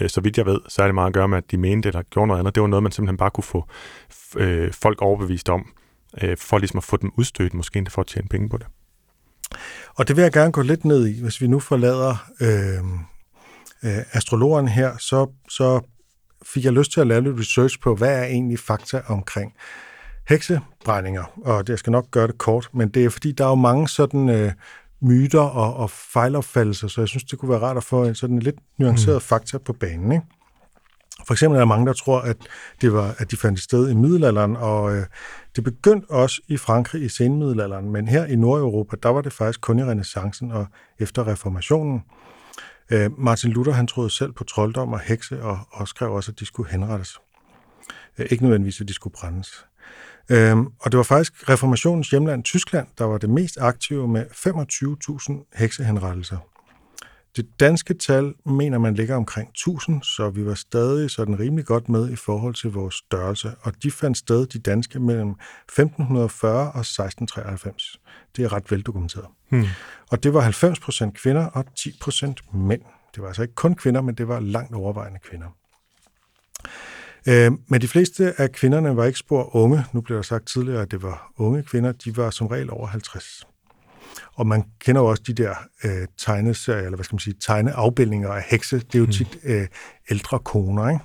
øh, 0.00 0.10
så 0.10 0.20
vidt 0.20 0.38
jeg 0.38 0.46
ved, 0.46 0.60
så 0.68 0.82
er 0.82 0.86
det 0.86 0.94
meget 0.94 1.06
at 1.08 1.14
gøre 1.14 1.28
med, 1.28 1.38
at 1.38 1.50
de 1.50 1.56
mente 1.56 1.88
eller 1.88 2.02
gjorde 2.02 2.28
noget 2.28 2.40
andet. 2.40 2.54
Det 2.54 2.60
var 2.60 2.66
noget, 2.66 2.82
man 2.82 2.92
simpelthen 2.92 3.16
bare 3.16 3.30
kunne 3.30 3.44
få 3.44 3.68
øh, 4.36 4.72
folk 4.72 5.02
overbevist 5.02 5.48
om, 5.48 5.72
øh, 6.22 6.36
for 6.36 6.58
ligesom 6.58 6.78
at 6.78 6.84
få 6.84 6.96
dem 6.96 7.12
udstødt, 7.18 7.54
måske 7.54 7.76
endda 7.76 7.90
for 7.90 8.00
at 8.00 8.06
tjene 8.06 8.28
penge 8.28 8.48
på 8.48 8.56
det. 8.56 8.66
Og 9.94 10.08
det 10.08 10.16
vil 10.16 10.22
jeg 10.22 10.32
gerne 10.32 10.52
gå 10.52 10.62
lidt 10.62 10.84
ned 10.84 11.06
i, 11.06 11.22
hvis 11.22 11.40
vi 11.40 11.46
nu 11.46 11.60
forlader 11.60 12.30
øh, 12.40 12.84
øh, 13.84 14.02
astrologeren 14.12 14.68
her, 14.68 14.96
så, 14.98 15.30
så 15.48 15.80
fik 16.46 16.64
jeg 16.64 16.72
lyst 16.72 16.92
til 16.92 17.00
at 17.00 17.06
lave 17.06 17.22
lidt 17.22 17.40
research 17.40 17.80
på, 17.80 17.94
hvad 17.94 18.18
er 18.18 18.24
egentlig 18.24 18.58
fakta 18.58 19.02
omkring 19.06 19.54
heksebrændinger, 20.28 21.24
og 21.44 21.66
det 21.66 21.78
skal 21.78 21.90
nok 21.90 22.10
gøre 22.10 22.26
det 22.26 22.38
kort, 22.38 22.68
men 22.72 22.88
det 22.88 23.04
er 23.04 23.10
fordi, 23.10 23.32
der 23.32 23.44
er 23.44 23.48
jo 23.48 23.54
mange 23.54 23.88
sådan 23.88 24.28
øh, 24.28 24.52
myter 25.00 25.40
og, 25.40 25.76
og 25.76 25.90
fejlopfattelser, 25.90 26.88
så 26.88 27.00
jeg 27.00 27.08
synes, 27.08 27.24
det 27.24 27.38
kunne 27.38 27.50
være 27.50 27.60
rart 27.60 27.76
at 27.76 27.84
få 27.84 28.04
en 28.04 28.14
sådan 28.14 28.38
lidt 28.38 28.56
nuanceret 28.78 29.16
mm. 29.16 29.20
fakta 29.20 29.58
på 29.58 29.72
banen. 29.72 30.12
Ikke? 30.12 30.24
For 31.26 31.34
eksempel 31.34 31.56
er 31.56 31.60
der 31.60 31.66
mange, 31.66 31.86
der 31.86 31.92
tror, 31.92 32.20
at, 32.20 32.36
det 32.80 32.92
var, 32.92 33.14
at 33.18 33.30
de 33.30 33.36
fandt 33.36 33.60
sted 33.60 33.90
i 33.90 33.94
middelalderen, 33.94 34.56
og 34.56 34.96
øh, 34.96 35.06
det 35.56 35.64
begyndte 35.64 36.10
også 36.10 36.40
i 36.48 36.56
Frankrig 36.56 37.02
i 37.02 37.08
senmiddelalderen, 37.08 37.90
men 37.90 38.08
her 38.08 38.24
i 38.24 38.36
Nordeuropa, 38.36 38.96
der 39.02 39.08
var 39.08 39.20
det 39.20 39.32
faktisk 39.32 39.60
kun 39.60 39.78
i 39.78 39.84
renaissancen 39.84 40.52
og 40.52 40.66
efter 40.98 41.26
reformationen. 41.26 42.02
Øh, 42.90 43.18
Martin 43.18 43.50
Luther, 43.50 43.72
han 43.72 43.86
troede 43.86 44.10
selv 44.10 44.32
på 44.32 44.44
trolddom 44.44 44.92
og 44.92 45.00
hekse, 45.00 45.42
og, 45.42 45.58
og 45.70 45.88
skrev 45.88 46.12
også, 46.12 46.32
at 46.32 46.40
de 46.40 46.46
skulle 46.46 46.70
henrettes. 46.70 47.18
Øh, 48.18 48.26
ikke 48.30 48.42
nødvendigvis, 48.42 48.80
at 48.80 48.88
de 48.88 48.94
skulle 48.94 49.14
brændes. 49.20 49.66
Øhm, 50.28 50.66
og 50.80 50.92
det 50.92 50.96
var 50.96 51.02
faktisk 51.02 51.48
reformationens 51.48 52.10
hjemland 52.10 52.44
Tyskland, 52.44 52.86
der 52.98 53.04
var 53.04 53.18
det 53.18 53.30
mest 53.30 53.58
aktive 53.60 54.08
med 54.08 54.26
25.000 54.26 55.58
heksehenrettelser. 55.58 56.38
Det 57.36 57.60
danske 57.60 57.94
tal 57.94 58.34
mener 58.46 58.78
man 58.78 58.94
ligger 58.94 59.16
omkring 59.16 59.48
1000, 59.48 60.02
så 60.02 60.30
vi 60.30 60.46
var 60.46 60.54
stadig 60.54 61.10
sådan 61.10 61.38
rimelig 61.38 61.64
godt 61.64 61.88
med 61.88 62.10
i 62.10 62.16
forhold 62.16 62.54
til 62.54 62.70
vores 62.70 62.94
størrelse, 62.94 63.52
og 63.60 63.72
de 63.82 63.90
fandt 63.90 64.18
sted, 64.18 64.46
de 64.46 64.58
danske, 64.58 65.00
mellem 65.00 65.30
1540 65.30 66.58
og 66.58 66.80
1693. 66.80 68.00
Det 68.36 68.44
er 68.44 68.52
ret 68.52 68.70
veldokumenteret. 68.70 69.26
Hmm. 69.48 69.64
Og 70.10 70.22
det 70.22 70.34
var 70.34 70.40
90 70.40 70.80
procent 70.80 71.14
kvinder 71.14 71.46
og 71.46 71.64
10 71.76 71.98
procent 72.00 72.54
mænd. 72.54 72.82
Det 73.14 73.22
var 73.22 73.28
altså 73.28 73.42
ikke 73.42 73.54
kun 73.54 73.74
kvinder, 73.74 74.00
men 74.00 74.14
det 74.14 74.28
var 74.28 74.40
langt 74.40 74.74
overvejende 74.74 75.18
kvinder. 75.18 75.46
Øh, 77.28 77.52
men 77.68 77.80
de 77.80 77.88
fleste 77.88 78.40
af 78.40 78.52
kvinderne 78.52 78.96
var 78.96 79.04
ikke 79.04 79.18
spor 79.18 79.56
unge. 79.56 79.84
Nu 79.92 80.00
blev 80.00 80.16
der 80.16 80.22
sagt 80.22 80.46
tidligere, 80.46 80.82
at 80.82 80.90
det 80.90 81.02
var 81.02 81.32
unge 81.36 81.62
kvinder. 81.62 81.92
De 81.92 82.16
var 82.16 82.30
som 82.30 82.46
regel 82.46 82.70
over 82.70 82.86
50. 82.86 83.46
Og 84.34 84.46
man 84.46 84.64
kender 84.78 85.00
jo 85.00 85.06
også 85.06 85.22
de 85.26 85.34
der 85.34 85.54
øh, 85.84 86.06
tegneserier, 86.18 86.84
eller 86.84 86.96
hvad 86.96 87.04
skal 87.04 87.14
man 87.14 87.20
sige, 87.20 87.36
tegneafbildninger 87.40 88.30
af 88.30 88.42
hekse. 88.50 88.78
Det 88.78 88.94
er 88.94 88.98
jo 88.98 89.04
mm. 89.04 89.12
tit 89.12 89.38
øh, 89.44 89.66
ældre 90.10 90.38
koner, 90.38 90.88
ikke? 90.88 91.04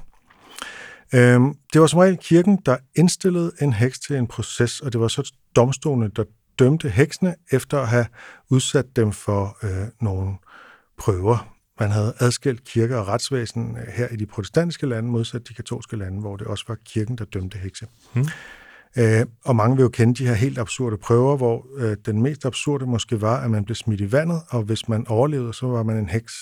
Øhm, 1.13 1.53
det 1.73 1.81
var 1.81 1.87
som 1.87 1.99
regel 1.99 2.17
kirken, 2.17 2.59
der 2.65 2.77
indstillede 2.95 3.51
en 3.61 3.73
heks 3.73 3.99
til 3.99 4.15
en 4.15 4.27
proces, 4.27 4.79
og 4.79 4.93
det 4.93 5.01
var 5.01 5.07
så 5.07 5.33
domstolene, 5.55 6.11
der 6.15 6.23
dømte 6.59 6.89
heksene 6.89 7.35
efter 7.51 7.79
at 7.79 7.87
have 7.87 8.05
udsat 8.49 8.85
dem 8.95 9.11
for 9.11 9.57
øh, 9.63 9.87
nogle 10.01 10.35
prøver. 10.97 11.58
Man 11.79 11.91
havde 11.91 12.13
adskilt 12.19 12.63
kirke 12.63 12.97
og 12.97 13.07
retsvæsen 13.07 13.77
øh, 13.77 13.93
her 13.93 14.07
i 14.07 14.15
de 14.15 14.25
protestantiske 14.25 14.85
lande, 14.87 15.09
modsat 15.09 15.47
de 15.47 15.53
katolske 15.53 15.97
lande, 15.97 16.19
hvor 16.19 16.37
det 16.37 16.47
også 16.47 16.65
var 16.67 16.77
kirken, 16.85 17.17
der 17.17 17.25
dømte 17.25 17.57
hekse. 17.57 17.87
Hmm. 18.13 18.25
Øh, 18.97 19.25
og 19.45 19.55
mange 19.55 19.75
vil 19.75 19.83
jo 19.83 19.89
kende 19.89 20.13
de 20.13 20.27
her 20.27 20.33
helt 20.33 20.57
absurde 20.57 20.97
prøver, 20.97 21.37
hvor 21.37 21.67
øh, 21.77 21.97
den 22.05 22.21
mest 22.21 22.45
absurde 22.45 22.85
måske 22.85 23.21
var, 23.21 23.37
at 23.41 23.51
man 23.51 23.65
blev 23.65 23.75
smidt 23.75 24.01
i 24.01 24.11
vandet, 24.11 24.41
og 24.49 24.63
hvis 24.63 24.89
man 24.89 25.07
overlevede, 25.07 25.53
så 25.53 25.67
var 25.67 25.83
man 25.83 25.97
en 25.97 26.09
heks. 26.09 26.33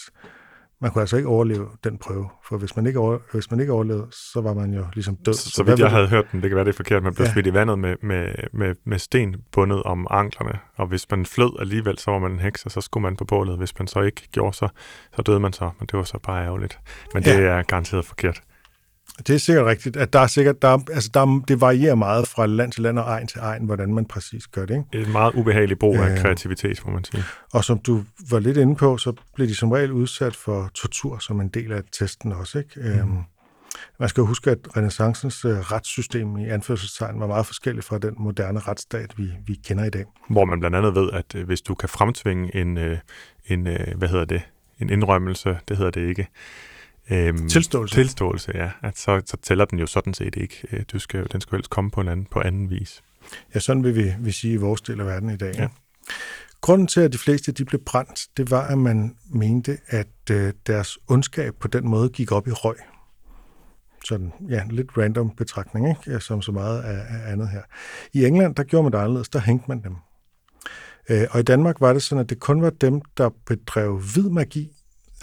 Man 0.81 0.91
kunne 0.91 1.01
altså 1.01 1.17
ikke 1.17 1.29
overleve 1.29 1.67
den 1.83 1.97
prøve, 1.97 2.29
for 2.47 2.57
hvis 2.57 2.75
man 2.75 2.85
ikke, 2.85 2.99
over, 2.99 3.17
hvis 3.31 3.51
man 3.51 3.59
ikke 3.59 3.73
overlevede, 3.73 4.07
så 4.11 4.41
var 4.41 4.53
man 4.53 4.73
jo 4.73 4.85
ligesom 4.93 5.15
død. 5.15 5.33
Så, 5.33 5.43
så, 5.43 5.49
så 5.49 5.63
vidt 5.63 5.79
jeg 5.79 5.89
havde 5.89 6.07
hørt 6.07 6.31
den, 6.31 6.41
det 6.41 6.49
kan 6.49 6.55
være 6.55 6.65
det 6.65 6.71
er 6.71 6.75
forkert, 6.75 7.03
man 7.03 7.13
blev 7.13 7.25
ja. 7.25 7.31
smidt 7.31 7.47
i 7.47 7.53
vandet 7.53 7.79
med, 7.79 7.95
med, 8.01 8.33
med, 8.53 8.75
med 8.85 8.99
sten 8.99 9.35
bundet 9.51 9.83
om 9.83 10.07
anklerne, 10.09 10.59
og 10.75 10.87
hvis 10.87 11.11
man 11.11 11.25
flød 11.25 11.59
alligevel, 11.59 11.97
så 11.97 12.11
var 12.11 12.19
man 12.19 12.31
en 12.31 12.39
heks, 12.39 12.65
og 12.65 12.71
så 12.71 12.81
skulle 12.81 13.01
man 13.01 13.15
på 13.15 13.25
bålet. 13.25 13.57
Hvis 13.57 13.79
man 13.79 13.87
så 13.87 14.01
ikke 14.01 14.27
gjorde, 14.31 14.57
så, 14.57 14.67
så 15.15 15.21
døde 15.21 15.39
man 15.39 15.53
så, 15.53 15.69
men 15.79 15.87
det 15.87 15.97
var 15.97 16.03
så 16.03 16.19
bare 16.23 16.45
ærgerligt. 16.45 16.79
Men 17.13 17.23
det 17.23 17.33
ja. 17.33 17.41
er 17.41 17.63
garanteret 17.63 18.05
forkert. 18.05 18.41
Det 19.17 19.29
er 19.29 19.37
sikkert 19.37 19.65
rigtigt, 19.65 19.97
at 19.97 20.13
der 20.13 20.19
er 20.19 20.27
sikkert, 20.27 20.61
der, 20.61 20.79
altså 20.93 21.09
der, 21.13 21.43
det 21.47 21.61
varierer 21.61 21.95
meget 21.95 22.27
fra 22.27 22.45
land 22.45 22.71
til 22.71 22.83
land 22.83 22.99
og 22.99 23.05
egen 23.05 23.27
til 23.27 23.39
egen, 23.39 23.65
hvordan 23.65 23.93
man 23.93 24.05
præcis 24.05 24.47
gør 24.47 24.65
det. 24.65 24.85
Ikke? 24.93 25.07
Et 25.07 25.11
meget 25.11 25.33
ubehageligt 25.33 25.79
brug 25.79 25.95
af 25.95 26.11
øh, 26.11 26.17
kreativitet, 26.17 26.85
må 26.85 26.91
man 26.91 27.03
sige. 27.03 27.23
Og 27.53 27.63
som 27.63 27.79
du 27.79 28.03
var 28.29 28.39
lidt 28.39 28.57
inde 28.57 28.75
på, 28.75 28.97
så 28.97 29.13
bliver 29.35 29.47
de 29.47 29.55
som 29.55 29.71
regel 29.71 29.91
udsat 29.91 30.35
for 30.35 30.69
tortur 30.73 31.17
som 31.17 31.41
en 31.41 31.47
del 31.47 31.71
af 31.71 31.81
testen 31.91 32.31
også. 32.31 32.57
Ikke? 32.57 32.71
Mm. 32.75 32.85
Øhm, 32.85 33.17
man 33.99 34.09
skal 34.09 34.23
huske, 34.23 34.51
at 34.51 34.57
renaissancens 34.77 35.45
uh, 35.45 35.51
retssystem 35.51 36.37
i 36.37 36.49
anførselstegn 36.49 37.19
var 37.19 37.27
meget 37.27 37.45
forskelligt 37.45 37.85
fra 37.85 37.97
den 37.97 38.13
moderne 38.17 38.59
retsstat, 38.59 39.13
vi, 39.17 39.29
vi 39.47 39.53
kender 39.65 39.85
i 39.85 39.89
dag. 39.89 40.05
Hvor 40.29 40.45
man 40.45 40.59
blandt 40.59 40.77
andet 40.77 40.95
ved, 40.95 41.09
at 41.13 41.35
uh, 41.35 41.41
hvis 41.41 41.61
du 41.61 41.75
kan 41.75 41.89
fremtvinge 41.89 42.55
en, 42.55 42.77
uh, 42.77 42.97
en 43.45 43.67
uh, 43.67 43.97
hvad 43.97 44.07
hedder 44.07 44.25
det, 44.25 44.41
en 44.79 44.89
indrømmelse, 44.89 45.57
det 45.67 45.77
hedder 45.77 45.91
det 45.91 46.07
ikke, 46.09 46.27
Øhm, 47.11 47.49
tilståelse. 47.49 47.95
Tilståelse, 47.95 48.51
ja. 48.55 48.71
At 48.83 48.97
så, 48.97 49.21
så 49.25 49.37
tæller 49.41 49.65
den 49.65 49.79
jo 49.79 49.87
sådan 49.87 50.13
set 50.13 50.35
ikke. 50.35 50.67
Øh, 50.71 50.83
du 50.91 50.99
skal, 50.99 51.27
den 51.31 51.41
skal 51.41 51.55
helst 51.55 51.69
komme 51.69 51.91
på 51.91 52.01
en 52.01 52.07
anden, 52.07 52.27
på 52.31 52.39
anden 52.39 52.69
vis. 52.69 53.03
Ja, 53.55 53.59
sådan 53.59 53.83
vil 53.83 53.95
vi, 53.95 54.13
vi 54.19 54.31
sige 54.31 54.53
i 54.53 54.57
vores 54.57 54.81
del 54.81 54.99
af 54.99 55.05
verden 55.05 55.29
i 55.29 55.37
dag. 55.37 55.55
Ja. 55.55 55.67
Grunden 56.61 56.87
til, 56.87 57.01
at 57.01 57.13
de 57.13 57.17
fleste 57.17 57.51
de 57.51 57.65
blev 57.65 57.81
brændt, 57.85 58.27
det 58.37 58.51
var, 58.51 58.67
at 58.67 58.77
man 58.77 59.15
mente, 59.29 59.77
at 59.87 60.07
øh, 60.31 60.53
deres 60.67 60.97
ondskab 61.07 61.55
på 61.59 61.67
den 61.67 61.87
måde 61.87 62.09
gik 62.09 62.31
op 62.31 62.47
i 62.47 62.51
røg. 62.51 62.75
Sådan, 64.05 64.33
ja, 64.49 64.63
lidt 64.69 64.97
random 64.97 65.29
betragtning, 65.29 65.89
ikke? 65.89 66.19
Som 66.19 66.41
så 66.41 66.51
meget 66.51 66.81
af, 66.81 67.05
af 67.09 67.31
andet 67.31 67.49
her. 67.49 67.61
I 68.13 68.25
England, 68.25 68.55
der 68.55 68.63
gjorde 68.63 68.83
man 68.83 68.91
det 68.91 68.97
anderledes, 68.97 69.29
der 69.29 69.39
hængte 69.39 69.65
man 69.67 69.83
dem. 69.83 69.95
Øh, 71.09 71.27
og 71.31 71.39
i 71.39 71.43
Danmark 71.43 71.81
var 71.81 71.93
det 71.93 72.03
sådan, 72.03 72.23
at 72.23 72.29
det 72.29 72.39
kun 72.39 72.61
var 72.61 72.69
dem, 72.69 73.01
der 73.17 73.29
bedrev 73.45 73.99
hvid 74.13 74.29
magi. 74.29 74.71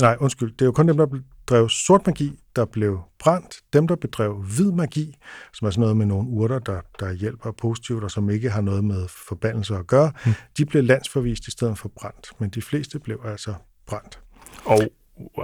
Nej, 0.01 0.17
undskyld, 0.21 0.53
det 0.53 0.61
er 0.61 0.67
jo 0.67 0.73
kun 0.73 0.89
dem, 0.89 0.97
der 0.97 1.07
drev 1.47 1.69
sort 1.69 2.07
magi, 2.07 2.39
der 2.57 2.65
blev 2.65 3.01
brændt. 3.19 3.57
Dem, 3.73 3.89
der 3.89 3.97
bedrev 3.97 4.35
hvid 4.35 4.73
magi, 4.73 5.17
som 5.53 5.67
er 5.67 5.71
sådan 5.71 5.81
noget 5.81 5.97
med 5.97 6.07
nogle 6.07 6.29
urter, 6.29 6.59
der, 6.59 6.81
der 7.01 7.13
hjælper 7.13 7.53
positivt, 7.53 8.05
og 8.05 8.11
som 8.11 8.31
ikke 8.31 8.51
har 8.51 8.61
noget 8.61 8.85
med 8.85 9.09
forbandelse 9.29 9.75
at 9.77 9.87
gøre, 9.87 10.13
mm. 10.27 10.33
de 10.59 10.65
blev 10.67 10.85
landsforvist 10.85 11.47
i 11.49 11.51
stedet 11.51 11.79
for 11.79 11.89
brændt. 11.89 12.33
Men 12.39 12.51
de 12.51 12.63
fleste 12.63 12.99
blev 12.99 13.21
altså 13.25 13.55
brændt. 13.87 14.21
Og 14.65 14.81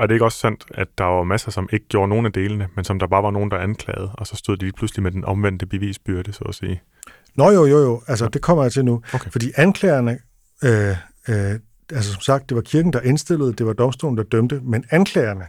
er 0.00 0.06
det 0.06 0.14
ikke 0.14 0.24
også 0.24 0.38
sandt, 0.38 0.64
at 0.70 0.88
der 0.98 1.04
var 1.04 1.22
masser, 1.22 1.50
som 1.50 1.68
ikke 1.72 1.86
gjorde 1.88 2.08
nogen 2.08 2.26
af 2.26 2.32
delene, 2.32 2.68
men 2.76 2.84
som 2.84 2.98
der 2.98 3.06
bare 3.06 3.22
var 3.22 3.30
nogen, 3.30 3.50
der 3.50 3.58
anklagede, 3.58 4.10
og 4.14 4.26
så 4.26 4.36
stod 4.36 4.56
de 4.56 4.72
pludselig 4.72 5.02
med 5.02 5.10
den 5.10 5.24
omvendte 5.24 5.66
bevisbyrde, 5.66 6.32
så 6.32 6.44
at 6.44 6.54
sige? 6.54 6.82
Nå 7.34 7.50
jo, 7.50 7.66
jo, 7.66 7.78
jo. 7.78 8.02
Altså, 8.06 8.24
ja. 8.24 8.28
det 8.28 8.42
kommer 8.42 8.64
jeg 8.64 8.72
til 8.72 8.84
nu. 8.84 9.02
Okay. 9.14 9.30
Fordi 9.30 9.52
anklagerne, 9.56 10.18
øh, 10.64 10.96
øh, 11.28 11.58
altså 11.90 12.12
som 12.12 12.20
sagt, 12.20 12.48
det 12.48 12.54
var 12.54 12.62
kirken, 12.62 12.92
der 12.92 13.00
indstillede, 13.00 13.52
det 13.52 13.66
var 13.66 13.72
domstolen, 13.72 14.16
der 14.16 14.22
dømte, 14.22 14.60
men 14.64 14.84
anklagerne, 14.90 15.44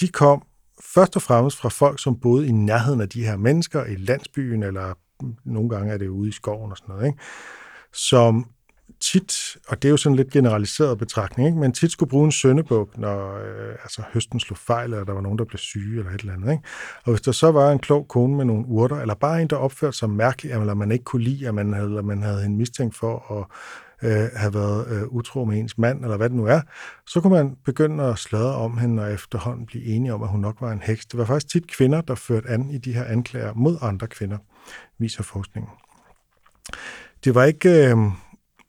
de 0.00 0.08
kom 0.08 0.42
først 0.94 1.16
og 1.16 1.22
fremmest 1.22 1.56
fra 1.56 1.68
folk, 1.68 2.02
som 2.02 2.20
boede 2.20 2.46
i 2.46 2.52
nærheden 2.52 3.00
af 3.00 3.08
de 3.08 3.24
her 3.24 3.36
mennesker, 3.36 3.84
i 3.84 3.94
landsbyen, 3.94 4.62
eller 4.62 4.94
nogle 5.44 5.68
gange 5.68 5.92
er 5.92 5.98
det 5.98 6.08
ude 6.08 6.28
i 6.28 6.32
skoven 6.32 6.70
og 6.70 6.76
sådan 6.76 6.94
noget, 6.94 7.06
ikke? 7.06 7.18
som 7.92 8.46
tit, 9.00 9.56
og 9.68 9.82
det 9.82 9.88
er 9.88 9.90
jo 9.90 9.96
sådan 9.96 10.16
lidt 10.16 10.30
generaliseret 10.30 10.98
betragtning, 10.98 11.48
ikke? 11.48 11.58
men 11.58 11.72
tit 11.72 11.92
skulle 11.92 12.10
bruge 12.10 12.24
en 12.24 12.32
søndebuk, 12.32 12.98
når 12.98 13.36
øh, 13.36 13.70
altså 13.82 14.02
høsten 14.12 14.40
slog 14.40 14.58
fejl, 14.58 14.92
eller 14.92 15.04
der 15.04 15.12
var 15.12 15.20
nogen, 15.20 15.38
der 15.38 15.44
blev 15.44 15.58
syge, 15.58 15.98
eller 15.98 16.12
et 16.12 16.20
eller 16.20 16.32
andet. 16.32 16.50
Ikke? 16.50 16.62
Og 17.04 17.12
hvis 17.12 17.20
der 17.20 17.32
så 17.32 17.50
var 17.50 17.72
en 17.72 17.78
klog 17.78 18.08
kone 18.08 18.36
med 18.36 18.44
nogle 18.44 18.66
urter, 18.66 18.96
eller 18.96 19.14
bare 19.14 19.42
en, 19.42 19.48
der 19.48 19.56
opførte 19.56 19.96
sig 19.96 20.10
mærkeligt, 20.10 20.56
eller 20.56 20.74
man 20.74 20.92
ikke 20.92 21.04
kunne 21.04 21.24
lide, 21.24 21.48
at 21.48 21.54
man 21.54 21.72
havde, 21.72 21.88
eller 21.88 22.02
man 22.02 22.22
havde 22.22 22.44
en 22.44 22.56
mistænkt 22.56 22.96
for 22.96 23.38
at 23.38 23.46
øh, 24.02 24.28
have 24.36 24.54
været 24.54 24.88
øh, 24.88 25.02
utro 25.02 25.44
med 25.44 25.58
ens 25.58 25.78
mand, 25.78 26.04
eller 26.04 26.16
hvad 26.16 26.28
det 26.28 26.36
nu 26.36 26.46
er, 26.46 26.60
så 27.06 27.20
kunne 27.20 27.32
man 27.32 27.56
begynde 27.64 28.04
at 28.04 28.18
sladre 28.18 28.54
om 28.54 28.78
hende, 28.78 29.02
og 29.02 29.12
efterhånden 29.12 29.66
blive 29.66 29.84
enige 29.84 30.14
om, 30.14 30.22
at 30.22 30.28
hun 30.28 30.40
nok 30.40 30.56
var 30.60 30.72
en 30.72 30.82
heks. 30.82 31.06
Det 31.06 31.18
var 31.18 31.24
faktisk 31.24 31.52
tit 31.52 31.66
kvinder, 31.66 32.00
der 32.00 32.14
førte 32.14 32.48
an 32.48 32.70
i 32.70 32.78
de 32.78 32.92
her 32.92 33.04
anklager 33.04 33.54
mod 33.54 33.78
andre 33.82 34.06
kvinder, 34.06 34.38
viser 34.98 35.22
forskningen. 35.22 35.70
Det 37.24 37.34
var 37.34 37.44
ikke... 37.44 37.90
Øh, 37.90 37.96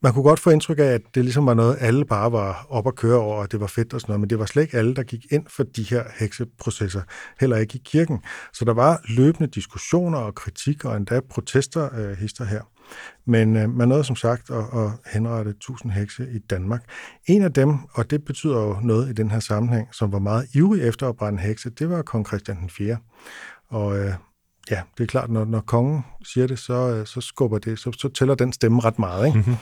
man 0.02 0.14
kunne 0.14 0.24
godt 0.24 0.40
få 0.40 0.50
indtryk 0.50 0.80
af, 0.80 0.84
at 0.84 1.02
det 1.16 1.24
ligesom 1.24 1.46
var 1.46 1.54
noget, 1.54 1.78
alle 1.80 2.06
bare 2.06 2.32
var 2.32 2.66
op 2.70 2.88
at 2.88 2.96
køre 2.96 3.20
over, 3.20 3.36
og 3.36 3.52
det 3.52 3.60
var 3.60 3.68
fedt 3.68 3.94
og 3.94 4.02
sådan 4.02 4.12
noget, 4.12 4.20
men 4.20 4.30
det 4.30 4.40
var 4.40 4.46
slet 4.46 4.64
ikke 4.64 4.78
alle, 4.78 4.96
der 4.96 5.04
gik 5.04 5.26
ind 5.32 5.46
for 5.48 5.64
de 5.64 5.84
her 5.84 6.04
hekseprocesser, 6.20 7.02
heller 7.40 7.58
ikke 7.58 7.76
i 7.76 7.82
kirken. 7.86 8.20
Så 8.54 8.66
der 8.66 8.74
var 8.74 9.02
løbende 9.10 9.48
diskussioner 9.48 10.18
og 10.18 10.36
kritik 10.36 10.86
og 10.86 10.98
endda 10.98 11.20
protester 11.30 11.90
øh, 11.96 12.18
hister 12.18 12.46
her. 12.46 12.62
Men 13.26 13.56
øh, 13.56 13.70
man 13.70 13.88
nåede 13.88 14.04
som 14.04 14.16
sagt 14.16 14.50
at, 14.50 14.64
at 14.74 14.92
henrette 15.14 15.52
1000 15.52 15.92
hekse 15.92 16.28
i 16.32 16.40
Danmark. 16.40 16.84
En 17.26 17.42
af 17.42 17.54
dem, 17.54 17.78
og 17.94 18.10
det 18.10 18.26
betyder 18.26 18.60
jo 18.62 18.80
noget 18.84 19.10
i 19.10 19.14
den 19.14 19.32
her 19.32 19.40
sammenhæng, 19.40 19.88
som 19.92 20.12
var 20.12 20.20
meget 20.20 20.48
ivrig 20.56 20.82
efter 20.82 21.10
at 21.10 21.16
brænde 21.16 21.40
hekse, 21.40 21.70
det 21.70 21.90
var 21.90 22.02
kong 22.02 22.28
Christian 22.28 22.58
den 22.58 22.70
4. 22.70 22.98
Og 23.70 23.98
øh, 23.98 24.14
ja, 24.72 24.82
det 24.98 25.04
er 25.04 25.08
klart, 25.08 25.30
når, 25.30 25.46
når 25.46 25.62
kongen 25.62 26.06
siger 26.24 26.48
det, 26.48 26.60
så, 26.60 26.74
øh, 26.74 27.06
så 27.06 27.22
skubber 27.22 27.58
det, 27.58 27.80
så, 27.80 27.92
så 27.92 28.10
tæller 28.10 28.36
den 28.36 28.54
stemme 28.54 28.82
ret 28.82 29.00
meget. 29.00 29.28
Ikke? 29.28 29.38
Mm-hmm. 29.38 29.56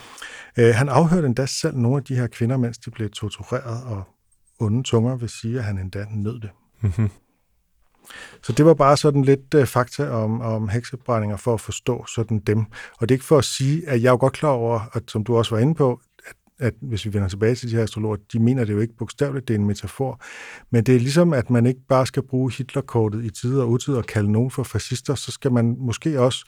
Øh, 0.58 0.76
han 0.76 0.90
afhørte 0.90 1.28
endda 1.28 1.46
selv 1.46 1.78
nogle 1.78 1.98
af 1.98 2.04
de 2.04 2.16
her 2.16 2.28
kvinder, 2.28 2.58
mens 2.58 2.78
de 2.78 2.92
blev 2.92 3.10
tortureret, 3.10 3.84
og 3.84 4.04
onde 4.60 4.84
tunger 4.84 5.16
vil 5.16 5.30
sige, 5.30 5.58
at 5.58 5.64
han 5.64 5.78
endda 5.78 6.06
nød 6.12 6.40
det. 6.40 6.50
Mm-hmm. 6.82 7.10
Så 8.44 8.54
det 8.54 8.66
var 8.66 8.74
bare 8.74 8.98
sådan 8.98 9.22
lidt 9.22 9.54
uh, 9.54 9.66
fakta 9.66 10.10
om, 10.10 10.42
om 10.42 10.70
heksebrændinger 10.70 11.38
for 11.38 11.54
at 11.54 11.62
forstå 11.62 12.06
sådan 12.16 12.40
dem. 12.40 12.60
Og 13.00 13.10
det 13.10 13.12
er 13.12 13.16
ikke 13.16 13.26
for 13.26 13.38
at 13.38 13.46
sige, 13.46 13.90
at 13.90 14.02
jeg 14.02 14.08
er 14.08 14.12
jo 14.12 14.18
godt 14.20 14.34
klar 14.34 14.50
over, 14.50 14.80
at 14.94 15.04
som 15.08 15.24
du 15.24 15.38
også 15.38 15.56
var 15.56 15.62
inde 15.62 15.76
på, 15.76 16.00
at, 16.28 16.36
at 16.60 16.74
hvis 16.82 17.06
vi 17.06 17.14
vender 17.14 17.28
tilbage 17.28 17.56
til 17.56 17.72
de 17.72 17.76
her 17.76 17.84
astrologer, 17.84 18.18
de 18.34 18.40
mener 18.40 18.66
det 18.66 18.74
jo 18.74 18.80
ikke 18.80 18.98
bogstaveligt, 18.98 19.48
det 19.48 19.54
er 19.54 19.60
en 19.60 19.68
metafor. 19.68 20.22
Men 20.72 20.84
det 20.84 20.96
er 20.96 21.00
ligesom, 21.00 21.34
at 21.34 21.50
man 21.50 21.66
ikke 21.66 21.82
bare 21.90 22.06
skal 22.06 22.24
bruge 22.24 22.52
Hitlerkortet 22.52 23.26
i 23.26 23.30
tid 23.30 23.60
og 23.60 23.70
utid 23.70 23.94
og 23.94 24.06
kalde 24.06 24.32
nogen 24.32 24.52
for 24.52 24.64
fascister, 24.64 25.16
så 25.16 25.32
skal 25.32 25.52
man 25.52 25.76
måske 25.80 26.20
også 26.20 26.46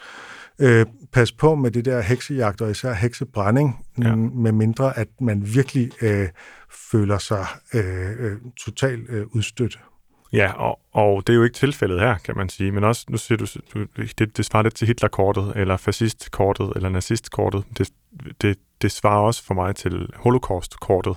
øh, 0.59 0.85
passe 1.13 1.35
på 1.35 1.55
med 1.55 1.71
det 1.71 1.85
der 1.85 2.01
heksejagt 2.01 2.61
og 2.61 2.71
især 2.71 2.93
heksebrænding, 2.93 3.85
ja. 4.03 4.15
med 4.15 4.51
mindre 4.51 4.97
at 4.97 5.07
man 5.21 5.53
virkelig 5.53 5.91
øh, 6.01 6.29
føler 6.91 7.17
sig 7.17 7.45
øh, 7.73 8.11
øh, 8.19 8.37
totalt 8.57 9.09
øh, 9.09 9.25
udstødt. 9.35 9.79
Ja, 10.33 10.51
og, 10.53 10.79
og 10.91 11.27
det 11.27 11.33
er 11.33 11.37
jo 11.37 11.43
ikke 11.43 11.53
tilfældet 11.53 11.99
her, 11.99 12.17
kan 12.17 12.37
man 12.37 12.49
sige. 12.49 12.71
Men 12.71 12.83
også, 12.83 13.05
nu 13.09 13.17
siger 13.17 13.37
du, 13.37 13.45
du 13.73 13.85
det, 14.17 14.37
det 14.37 14.45
svarer 14.45 14.63
lidt 14.63 14.75
til 14.75 14.87
Hitlerkortet, 14.87 15.53
eller 15.55 15.77
fascistkortet, 15.77 16.73
eller 16.75 16.89
nazistkortet. 16.89 17.63
Det, 17.77 17.89
det, 18.41 18.57
det 18.81 18.91
svarer 18.91 19.21
også 19.21 19.43
for 19.43 19.53
mig 19.53 19.75
til 19.75 20.09
holocaustkortet, 20.15 21.15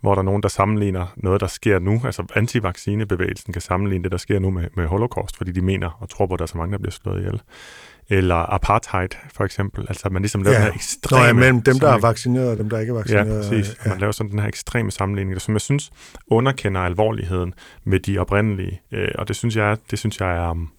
hvor 0.00 0.14
der 0.14 0.18
er 0.18 0.24
nogen, 0.24 0.42
der 0.42 0.48
sammenligner 0.48 1.06
noget, 1.16 1.40
der 1.40 1.46
sker 1.46 1.78
nu. 1.78 2.00
Altså 2.04 2.24
antivaccinebevægelsen 2.34 3.52
kan 3.52 3.62
sammenligne 3.62 4.04
det, 4.04 4.12
der 4.12 4.18
sker 4.18 4.38
nu 4.38 4.50
med, 4.50 4.68
med 4.76 4.86
holocaust, 4.86 5.36
fordi 5.36 5.52
de 5.52 5.60
mener 5.60 5.98
og 6.00 6.08
tror 6.08 6.26
på, 6.26 6.34
at 6.34 6.38
der 6.38 6.44
er 6.44 6.46
så 6.46 6.58
mange, 6.58 6.72
der 6.72 6.78
bliver 6.78 6.92
slået 6.92 7.18
ihjel 7.18 7.40
eller 8.10 8.34
apartheid 8.34 9.08
for 9.34 9.44
eksempel. 9.44 9.86
Altså 9.88 10.08
man 10.10 10.22
ligesom 10.22 10.42
laver 10.42 10.56
ja. 10.56 10.64
den 10.64 10.72
her 10.72 10.76
ekstreme... 10.76 11.20
Nå 11.20 11.26
ja, 11.26 11.32
mellem 11.32 11.62
dem, 11.62 11.78
der 11.78 11.88
er 11.88 11.98
vaccineret 11.98 12.50
og 12.50 12.58
dem, 12.58 12.70
der 12.70 12.78
ikke 12.78 12.90
er 12.90 12.94
vaccineret. 12.94 13.44
Ja, 13.44 13.50
præcis. 13.50 13.76
Ja. 13.84 13.90
Man 13.90 13.98
laver 13.98 14.12
sådan 14.12 14.30
den 14.30 14.38
her 14.38 14.48
ekstreme 14.48 14.90
sammenligning, 14.90 15.40
som 15.40 15.54
jeg 15.54 15.60
synes 15.60 15.90
underkender 16.26 16.80
alvorligheden 16.80 17.54
med 17.84 18.00
de 18.00 18.18
oprindelige. 18.18 18.80
Øh, 18.92 19.08
og 19.14 19.28
det 19.28 19.36
synes 19.36 19.56
jeg, 19.56 19.76
det 19.90 19.98
synes 19.98 20.20
jeg 20.20 20.36
er... 20.36 20.50
Um, 20.50 20.70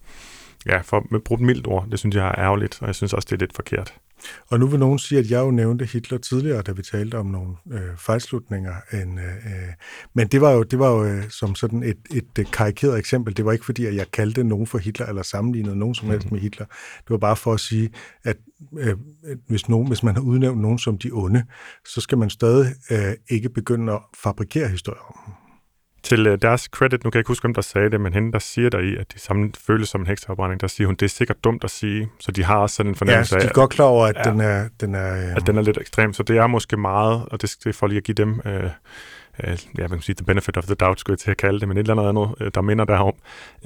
ja, 0.65 0.77
for 0.81 0.97
at 1.15 1.23
bruge 1.23 1.39
et 1.39 1.45
mildt 1.45 1.67
ord, 1.67 1.87
det 1.91 1.99
synes 1.99 2.15
jeg 2.15 2.27
er 2.27 2.39
ærgerligt, 2.39 2.77
og 2.81 2.87
jeg 2.87 2.95
synes 2.95 3.13
også, 3.13 3.27
det 3.29 3.35
er 3.35 3.39
lidt 3.39 3.55
forkert. 3.55 3.93
Og 4.49 4.59
nu 4.59 4.67
vil 4.67 4.79
nogen 4.79 4.99
sige, 4.99 5.19
at 5.19 5.31
jeg 5.31 5.39
jo 5.39 5.51
nævnte 5.51 5.85
Hitler 5.85 6.17
tidligere, 6.17 6.61
da 6.61 6.71
vi 6.71 6.81
talte 6.81 7.15
om 7.17 7.25
nogle 7.25 7.55
øh, 7.71 7.97
fejlslutninger. 7.97 8.73
En, 8.93 9.19
øh, 9.19 9.25
øh, 9.25 9.73
men 10.13 10.27
det 10.27 10.41
var 10.41 10.51
jo, 10.51 10.63
det 10.63 10.79
var 10.79 10.89
jo 10.91 11.05
øh, 11.05 11.29
som 11.29 11.55
sådan 11.55 11.83
et, 11.83 11.97
et 12.13 12.39
øh, 12.39 12.45
karikeret 12.51 12.99
eksempel. 12.99 13.37
Det 13.37 13.45
var 13.45 13.51
ikke 13.51 13.65
fordi, 13.65 13.85
at 13.85 13.95
jeg 13.95 14.11
kaldte 14.11 14.43
nogen 14.43 14.67
for 14.67 14.77
Hitler, 14.77 15.05
eller 15.05 15.21
sammenlignede 15.21 15.75
nogen 15.75 15.95
som 15.95 16.09
helst 16.09 16.27
mm. 16.27 16.33
med 16.33 16.41
Hitler. 16.41 16.65
Det 16.97 17.09
var 17.09 17.17
bare 17.17 17.35
for 17.35 17.53
at 17.53 17.59
sige, 17.59 17.89
at 18.23 18.37
øh, 18.77 18.97
hvis, 19.47 19.69
nogen, 19.69 19.87
hvis 19.87 20.03
man 20.03 20.15
har 20.15 20.21
udnævnt 20.21 20.61
nogen 20.61 20.79
som 20.79 20.97
de 20.97 21.09
onde, 21.13 21.43
så 21.87 22.01
skal 22.01 22.17
man 22.17 22.29
stadig 22.29 22.73
øh, 22.91 23.13
ikke 23.29 23.49
begynde 23.49 23.93
at 23.93 23.99
fabrikere 24.23 24.67
historier 24.67 25.01
om 25.01 25.13
dem 25.25 25.40
til 26.03 26.27
øh, 26.27 26.37
deres 26.41 26.61
credit, 26.61 27.03
nu 27.03 27.09
kan 27.09 27.17
jeg 27.17 27.21
ikke 27.21 27.27
huske, 27.27 27.43
hvem 27.43 27.53
der 27.53 27.61
sagde 27.61 27.89
det, 27.89 28.01
men 28.01 28.13
hende, 28.13 28.31
der 28.31 28.39
siger 28.39 28.69
der 28.69 28.79
i, 28.79 28.95
at 28.95 29.13
de 29.13 29.19
samme 29.19 29.51
føles 29.67 29.89
som 29.89 30.01
en 30.01 30.07
hekseafbrænding, 30.07 30.61
der 30.61 30.67
siger 30.67 30.87
hun, 30.87 30.95
det 30.95 31.05
er 31.05 31.09
sikkert 31.09 31.43
dumt 31.43 31.63
at 31.63 31.71
sige, 31.71 32.09
så 32.19 32.31
de 32.31 32.43
har 32.43 32.57
også 32.57 32.75
sådan 32.75 32.91
en 32.91 32.95
fornemmelse 32.95 33.35
af... 33.35 33.39
Ja, 33.39 33.43
de 33.43 33.49
er 33.49 33.53
godt 33.53 33.69
klar 33.69 33.85
over, 33.85 34.05
at 34.05 34.15
ja, 34.25 34.31
den 34.31 34.41
er... 34.41 34.69
Den 34.81 34.95
er 34.95 35.15
øh... 35.15 35.35
At 35.35 35.47
den 35.47 35.57
er 35.57 35.61
lidt 35.61 35.77
ekstrem, 35.77 36.13
så 36.13 36.23
det 36.23 36.37
er 36.37 36.47
måske 36.47 36.77
meget, 36.77 37.25
og 37.31 37.41
det, 37.41 37.57
er 37.65 37.73
for 37.73 37.87
lige 37.87 37.97
at 37.97 38.03
give 38.03 38.15
dem... 38.15 38.41
Øh, 38.45 38.69
øh, 39.43 39.57
jeg 39.77 39.91
vil 39.91 40.01
sige, 40.01 40.15
the 40.15 40.25
benefit 40.25 40.57
of 40.57 40.65
the 40.65 40.75
doubt, 40.75 40.99
skulle 40.99 41.13
jeg 41.13 41.19
til 41.19 41.31
at 41.31 41.37
kalde 41.37 41.59
det, 41.59 41.67
men 41.67 41.77
et 41.77 41.89
eller 41.89 42.09
andet, 42.09 42.35
øh, 42.39 42.51
der 42.55 42.61
minder 42.61 42.85
derom. 42.85 43.13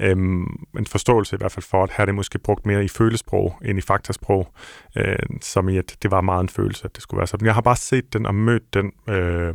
Øhm, 0.00 0.66
en 0.78 0.86
forståelse 0.86 1.36
i 1.36 1.38
hvert 1.38 1.52
fald 1.52 1.64
for, 1.64 1.84
at 1.84 1.90
her 1.90 2.02
er 2.02 2.06
det 2.06 2.14
måske 2.14 2.38
brugt 2.38 2.66
mere 2.66 2.84
i 2.84 2.88
følesprog 2.88 3.58
end 3.64 3.78
i 3.78 3.82
faktasprog, 3.82 4.48
øh, 4.96 5.16
som 5.42 5.68
i, 5.68 5.78
at 5.78 5.96
det 6.02 6.10
var 6.10 6.20
meget 6.20 6.42
en 6.42 6.48
følelse, 6.48 6.84
at 6.84 6.94
det 6.94 7.02
skulle 7.02 7.18
være 7.18 7.26
sådan. 7.26 7.46
Jeg 7.46 7.54
har 7.54 7.60
bare 7.60 7.76
set 7.76 8.12
den 8.12 8.26
og 8.26 8.34
mødt 8.34 8.74
den 8.74 8.92
øh, 9.08 9.54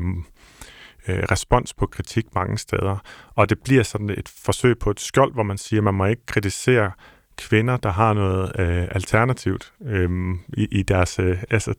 øh, 1.08 1.24
respons 1.32 1.74
på 1.74 1.86
kritik 1.86 2.26
mange 2.36 2.58
steder. 2.58 2.97
Og 3.36 3.49
det 3.49 3.60
bliver 3.64 3.84
sådan 3.84 4.10
et 4.10 4.30
forsøg 4.30 4.80
på 4.80 4.89
et 4.89 4.99
skjold, 4.99 5.34
hvor 5.34 5.43
man 5.43 5.58
siger, 5.58 5.80
at 5.80 5.84
man 5.84 5.93
må 5.93 6.06
ikke 6.06 6.26
kritisere 6.26 6.91
kvinder, 7.38 7.77
der 7.77 7.91
har 7.91 8.13
noget 8.13 8.51
øh, 8.59 8.88
alternativt 8.91 9.73
øh, 9.86 10.09
i, 10.53 10.67
i 10.71 10.84
deres, 10.84 11.19
øh, 11.19 11.43
altså, 11.49 11.73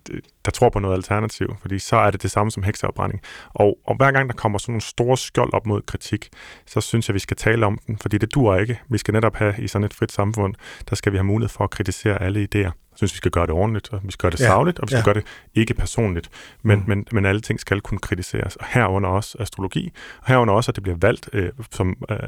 der 0.44 0.50
tror 0.50 0.68
på 0.68 0.78
noget 0.78 0.94
alternativ, 0.94 1.57
fordi 1.61 1.78
så 1.78 1.96
er 1.96 2.11
det 2.11 2.22
det 2.22 2.30
samme 2.30 2.50
som 2.50 2.62
hekseopbrænding. 2.62 3.20
Og, 3.48 3.78
og 3.86 3.96
hver 3.96 4.12
gang 4.12 4.28
der 4.28 4.34
kommer 4.34 4.59
sådan 4.59 4.72
nogle 4.72 4.82
store 4.82 5.16
skjold 5.16 5.53
op 5.53 5.66
mod 5.66 5.82
kritik, 5.82 6.28
så 6.66 6.80
synes 6.80 7.09
jeg, 7.09 7.14
vi 7.14 7.18
skal 7.18 7.36
tale 7.36 7.66
om 7.66 7.78
den, 7.86 7.98
fordi 7.98 8.18
det 8.18 8.34
dur 8.34 8.57
ikke. 8.57 8.80
Vi 8.88 8.98
skal 8.98 9.14
netop 9.14 9.36
have 9.36 9.55
i 9.59 9.68
sådan 9.68 9.84
et 9.84 9.94
frit 9.94 10.12
samfund, 10.12 10.55
der 10.90 10.96
skal 10.96 11.12
vi 11.12 11.16
have 11.16 11.24
mulighed 11.24 11.48
for 11.48 11.64
at 11.64 11.70
kritisere 11.70 12.22
alle 12.22 12.48
idéer. 12.55 12.72
Jeg 12.92 12.96
synes, 12.98 13.12
vi 13.12 13.16
skal 13.16 13.30
gøre 13.30 13.46
det 13.46 13.55
ordentligt, 13.55 13.92
og 13.92 14.00
vi 14.03 14.12
skal 14.12 14.22
gøre 14.22 14.30
det 14.30 14.38
savligt, 14.38 14.78
og 14.78 14.86
vi 14.86 14.90
skal 14.90 14.98
ja. 14.98 15.05
gøre 15.05 15.14
det 15.14 15.24
ikke 15.55 15.74
personligt. 15.74 16.30
Men, 16.62 16.78
mm. 16.78 16.84
men, 16.88 17.07
men 17.12 17.26
alle 17.26 17.40
ting 17.40 17.61
skal 17.61 17.80
kunne 17.80 17.98
kritiseres, 17.98 18.57
og 18.57 18.66
herunder 18.68 19.09
også 19.09 19.36
astrologi, 19.40 19.92
og 20.20 20.26
herunder 20.26 20.55
også, 20.55 20.70
at 20.70 20.76
det 20.76 20.82
bliver 20.82 20.98
valgt 21.00 21.28
øh, 21.32 21.50
som 21.70 21.96
øh, 22.11 22.18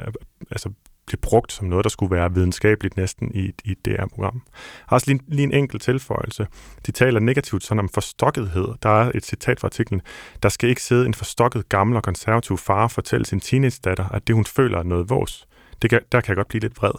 altså 0.50 0.70
blev 1.07 1.18
brugt 1.20 1.52
som 1.52 1.66
noget, 1.66 1.84
der 1.84 1.90
skulle 1.90 2.16
være 2.16 2.34
videnskabeligt 2.34 2.96
næsten 2.96 3.30
i, 3.34 3.52
i 3.64 3.70
et 3.70 3.86
DR-program. 3.86 4.42
Jeg 4.44 4.84
har 4.88 4.96
også 4.96 5.11
lige, 5.11 5.20
lige 5.28 5.44
en 5.44 5.52
enkelt 5.52 5.82
tilføjelse. 5.82 6.46
De 6.86 6.92
taler 6.92 7.20
negativt 7.20 7.64
sådan 7.64 7.78
om 7.78 7.88
forstokkethed. 7.88 8.68
Der 8.82 8.88
er 8.88 9.12
et 9.14 9.24
citat 9.24 9.61
fra 9.61 9.68
artiklen. 9.68 10.02
Der 10.42 10.48
skal 10.48 10.68
ikke 10.68 10.82
sidde 10.82 11.07
en 11.07 11.14
forstokket 11.14 11.68
gammel 11.68 11.96
og 11.96 12.02
konservativ 12.02 12.59
far 12.59 12.82
og 12.82 12.90
fortælle 12.90 13.26
sin 13.26 13.40
teenage-datter, 13.40 14.09
at 14.09 14.26
det 14.26 14.34
hun 14.34 14.44
føler 14.44 14.78
er 14.78 14.82
noget 14.82 15.11
vås. 15.11 15.48
Det 15.82 15.90
kan, 15.90 16.00
der 16.12 16.20
kan 16.20 16.28
jeg 16.28 16.36
godt 16.36 16.48
blive 16.48 16.61
lidt 16.61 16.76
vred. 16.76 16.92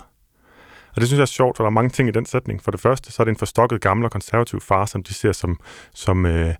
Og 0.95 1.01
det 1.01 1.08
synes 1.08 1.18
jeg 1.18 1.22
er 1.22 1.26
sjovt, 1.26 1.58
for 1.58 1.64
der 1.64 1.70
er 1.70 1.74
mange 1.74 1.89
ting 1.89 2.10
i 2.10 2.12
den 2.12 2.26
sætning. 2.26 2.64
For 2.64 2.72
det 2.72 2.80
første, 2.80 3.12
så 3.12 3.24
er 3.24 3.26
det 3.26 3.32
en 3.32 3.38
forstokket 3.38 3.82
gammel 3.82 4.06
og 4.06 4.12
konservativ 4.12 4.62
far, 4.62 4.86
som 4.86 5.03
de 5.03 5.14
ser 5.14 5.32
som, 5.32 5.60
som, 5.93 6.26
øh, 6.26 6.53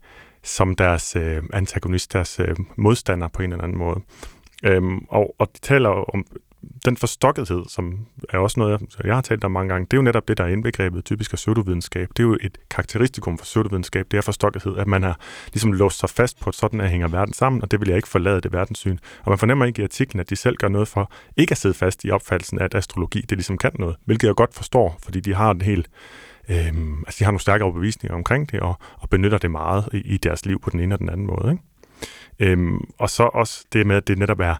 som 0.43 0.76
deres 0.76 1.16
øh, 1.16 1.43
antagonist, 1.54 2.14
deres 2.14 2.39
øh, 2.39 2.56
modstander 2.78 3.28
på 3.28 3.41
en 3.41 3.52
eller 3.52 3.64
anden 3.64 3.78
måde. 3.78 4.02
Øhm, 4.64 5.06
og, 5.10 5.36
og 5.39 5.48
de 5.56 5.60
taler 5.60 5.89
om 5.89 6.26
den 6.86 6.97
forstokkethed, 6.97 7.63
som 7.70 8.05
er 8.30 8.38
også 8.38 8.59
noget, 8.59 8.82
jeg, 8.82 9.05
jeg 9.05 9.16
har 9.16 9.22
talt 9.22 9.43
om 9.43 9.51
mange 9.51 9.70
gange, 9.70 9.86
det 9.86 9.93
er 9.93 9.97
jo 9.97 10.03
netop 10.03 10.28
det, 10.28 10.38
der 10.38 10.43
er 10.43 10.47
indbegrebet 10.47 11.05
typisk 11.05 11.34
af 11.34 11.38
pseudovidenskab. 11.38 12.09
Det 12.18 12.24
er 12.24 12.28
jo 12.28 12.38
et 12.41 12.57
karakteristikum 12.70 13.38
for 13.38 13.45
pseudovidenskab, 13.45 14.07
det 14.11 14.18
er 14.18 14.22
forstokkethed, 14.22 14.78
at 14.78 14.88
man 14.88 15.03
har 15.03 15.20
ligesom 15.53 15.74
låst 15.74 15.99
sig 15.99 16.09
fast 16.09 16.39
på, 16.39 16.49
at 16.49 16.55
sådan 16.55 16.82
at 16.82 16.89
hænger 16.89 17.07
verden 17.07 17.34
sammen, 17.34 17.61
og 17.61 17.72
det 17.72 17.80
vil 17.80 17.88
jeg 17.88 17.97
ikke 17.97 18.07
forlade 18.07 18.41
det 18.41 18.53
verdenssyn. 18.53 18.97
Og 19.24 19.32
man 19.32 19.38
fornemmer 19.38 19.66
ikke 19.66 19.82
i 19.82 19.84
artiklen, 19.84 20.20
at 20.20 20.30
de 20.30 20.36
selv 20.36 20.55
gør 20.55 20.68
noget 20.68 20.88
for 20.88 21.11
ikke 21.38 21.51
at 21.51 21.57
sidde 21.57 21.76
fast 21.76 22.05
i 22.05 22.11
opfattelsen 22.11 22.59
af, 22.59 22.63
at 22.63 22.76
astrologi 22.76 23.22
det 23.22 23.38
ligesom 23.38 23.57
kan 23.57 23.72
noget, 23.80 23.95
hvilket 24.05 24.28
jeg 24.28 24.36
godt 24.36 24.53
forstår, 24.53 24.99
fordi 25.03 25.20
de 25.20 25.34
har 25.34 25.51
en 25.51 25.61
helt 25.61 25.89
Øhm, 26.49 26.99
altså 26.99 27.20
de 27.20 27.24
har 27.24 27.32
nogle 27.32 27.41
stærkere 27.41 27.74
bevisninger 27.74 28.16
omkring 28.16 28.51
det, 28.51 28.59
og, 28.59 28.80
og 28.97 29.09
benytter 29.09 29.38
det 29.38 29.51
meget 29.51 29.89
i, 29.93 29.97
i 29.97 30.18
deres 30.18 30.45
liv 30.45 30.59
på 30.59 30.70
den 30.70 30.80
ene 30.80 30.95
og 30.95 30.99
den 30.99 31.09
anden 31.09 31.28
måde. 31.28 31.51
Ikke? 31.51 32.51
Øhm, 32.51 32.80
og 32.97 33.09
så 33.09 33.24
også 33.24 33.66
det 33.74 33.88
med, 33.88 33.95
at 33.95 34.07
det 34.07 34.18
netop 34.18 34.39
er 34.39 34.55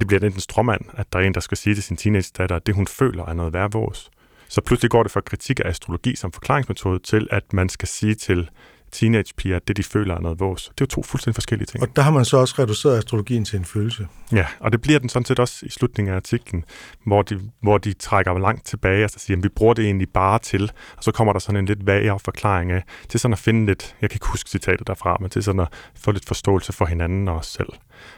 det 0.00 0.06
bliver 0.06 0.20
lidt 0.20 0.34
en 0.34 0.40
stråmand, 0.40 0.82
at 0.94 1.12
der 1.12 1.18
er 1.18 1.22
en, 1.22 1.34
der 1.34 1.40
skal 1.40 1.56
sige 1.56 1.74
til 1.74 1.82
sin 1.82 1.96
teenage-datter, 1.96 2.56
at 2.56 2.66
det, 2.66 2.74
hun 2.74 2.86
føler, 2.86 3.24
er 3.26 3.32
noget 3.32 3.52
værd 3.52 3.72
vores. 3.72 4.10
Så 4.48 4.60
pludselig 4.60 4.90
går 4.90 5.02
det 5.02 5.12
fra 5.12 5.20
kritik 5.20 5.60
af 5.60 5.68
astrologi 5.68 6.16
som 6.16 6.32
forklaringsmetode 6.32 6.98
til, 6.98 7.28
at 7.30 7.52
man 7.52 7.68
skal 7.68 7.88
sige 7.88 8.14
til 8.14 8.50
teenagepiger, 8.94 9.56
at 9.56 9.68
det, 9.68 9.76
de 9.76 9.82
føler, 9.82 10.14
er 10.14 10.20
noget 10.20 10.40
vores. 10.40 10.62
Det 10.62 10.70
er 10.70 10.74
jo 10.80 10.86
to 10.86 11.02
fuldstændig 11.02 11.34
forskellige 11.34 11.66
ting. 11.66 11.82
Og 11.82 11.96
der 11.96 12.02
har 12.02 12.10
man 12.10 12.24
så 12.24 12.36
også 12.36 12.54
reduceret 12.58 12.98
astrologien 12.98 13.44
til 13.44 13.58
en 13.58 13.64
følelse. 13.64 14.06
Ja, 14.32 14.46
og 14.60 14.72
det 14.72 14.82
bliver 14.82 14.98
den 14.98 15.08
sådan 15.08 15.24
set 15.24 15.38
også 15.38 15.66
i 15.66 15.70
slutningen 15.70 16.12
af 16.12 16.16
artiklen, 16.16 16.64
hvor 17.06 17.22
de, 17.22 17.40
hvor 17.62 17.78
de 17.78 17.92
trækker 17.92 18.38
langt 18.38 18.66
tilbage 18.66 19.04
og 19.04 19.10
så 19.10 19.18
siger, 19.18 19.36
at 19.36 19.42
vi 19.42 19.48
bruger 19.48 19.74
det 19.74 19.84
egentlig 19.84 20.08
bare 20.08 20.38
til, 20.38 20.72
og 20.96 21.04
så 21.04 21.12
kommer 21.12 21.32
der 21.32 21.40
sådan 21.40 21.56
en 21.56 21.66
lidt 21.66 21.86
vagere 21.86 22.18
forklaring 22.18 22.72
af, 22.72 22.84
til 23.08 23.20
sådan 23.20 23.32
at 23.32 23.38
finde 23.38 23.66
lidt, 23.66 23.96
jeg 24.00 24.10
kan 24.10 24.16
ikke 24.16 24.28
huske 24.28 24.50
citatet 24.50 24.86
derfra, 24.86 25.16
men 25.20 25.30
til 25.30 25.42
sådan 25.42 25.60
at 25.60 25.68
få 25.96 26.10
lidt 26.12 26.26
forståelse 26.26 26.72
for 26.72 26.86
hinanden 26.86 27.28
og 27.28 27.36
os 27.36 27.46
selv. 27.46 27.68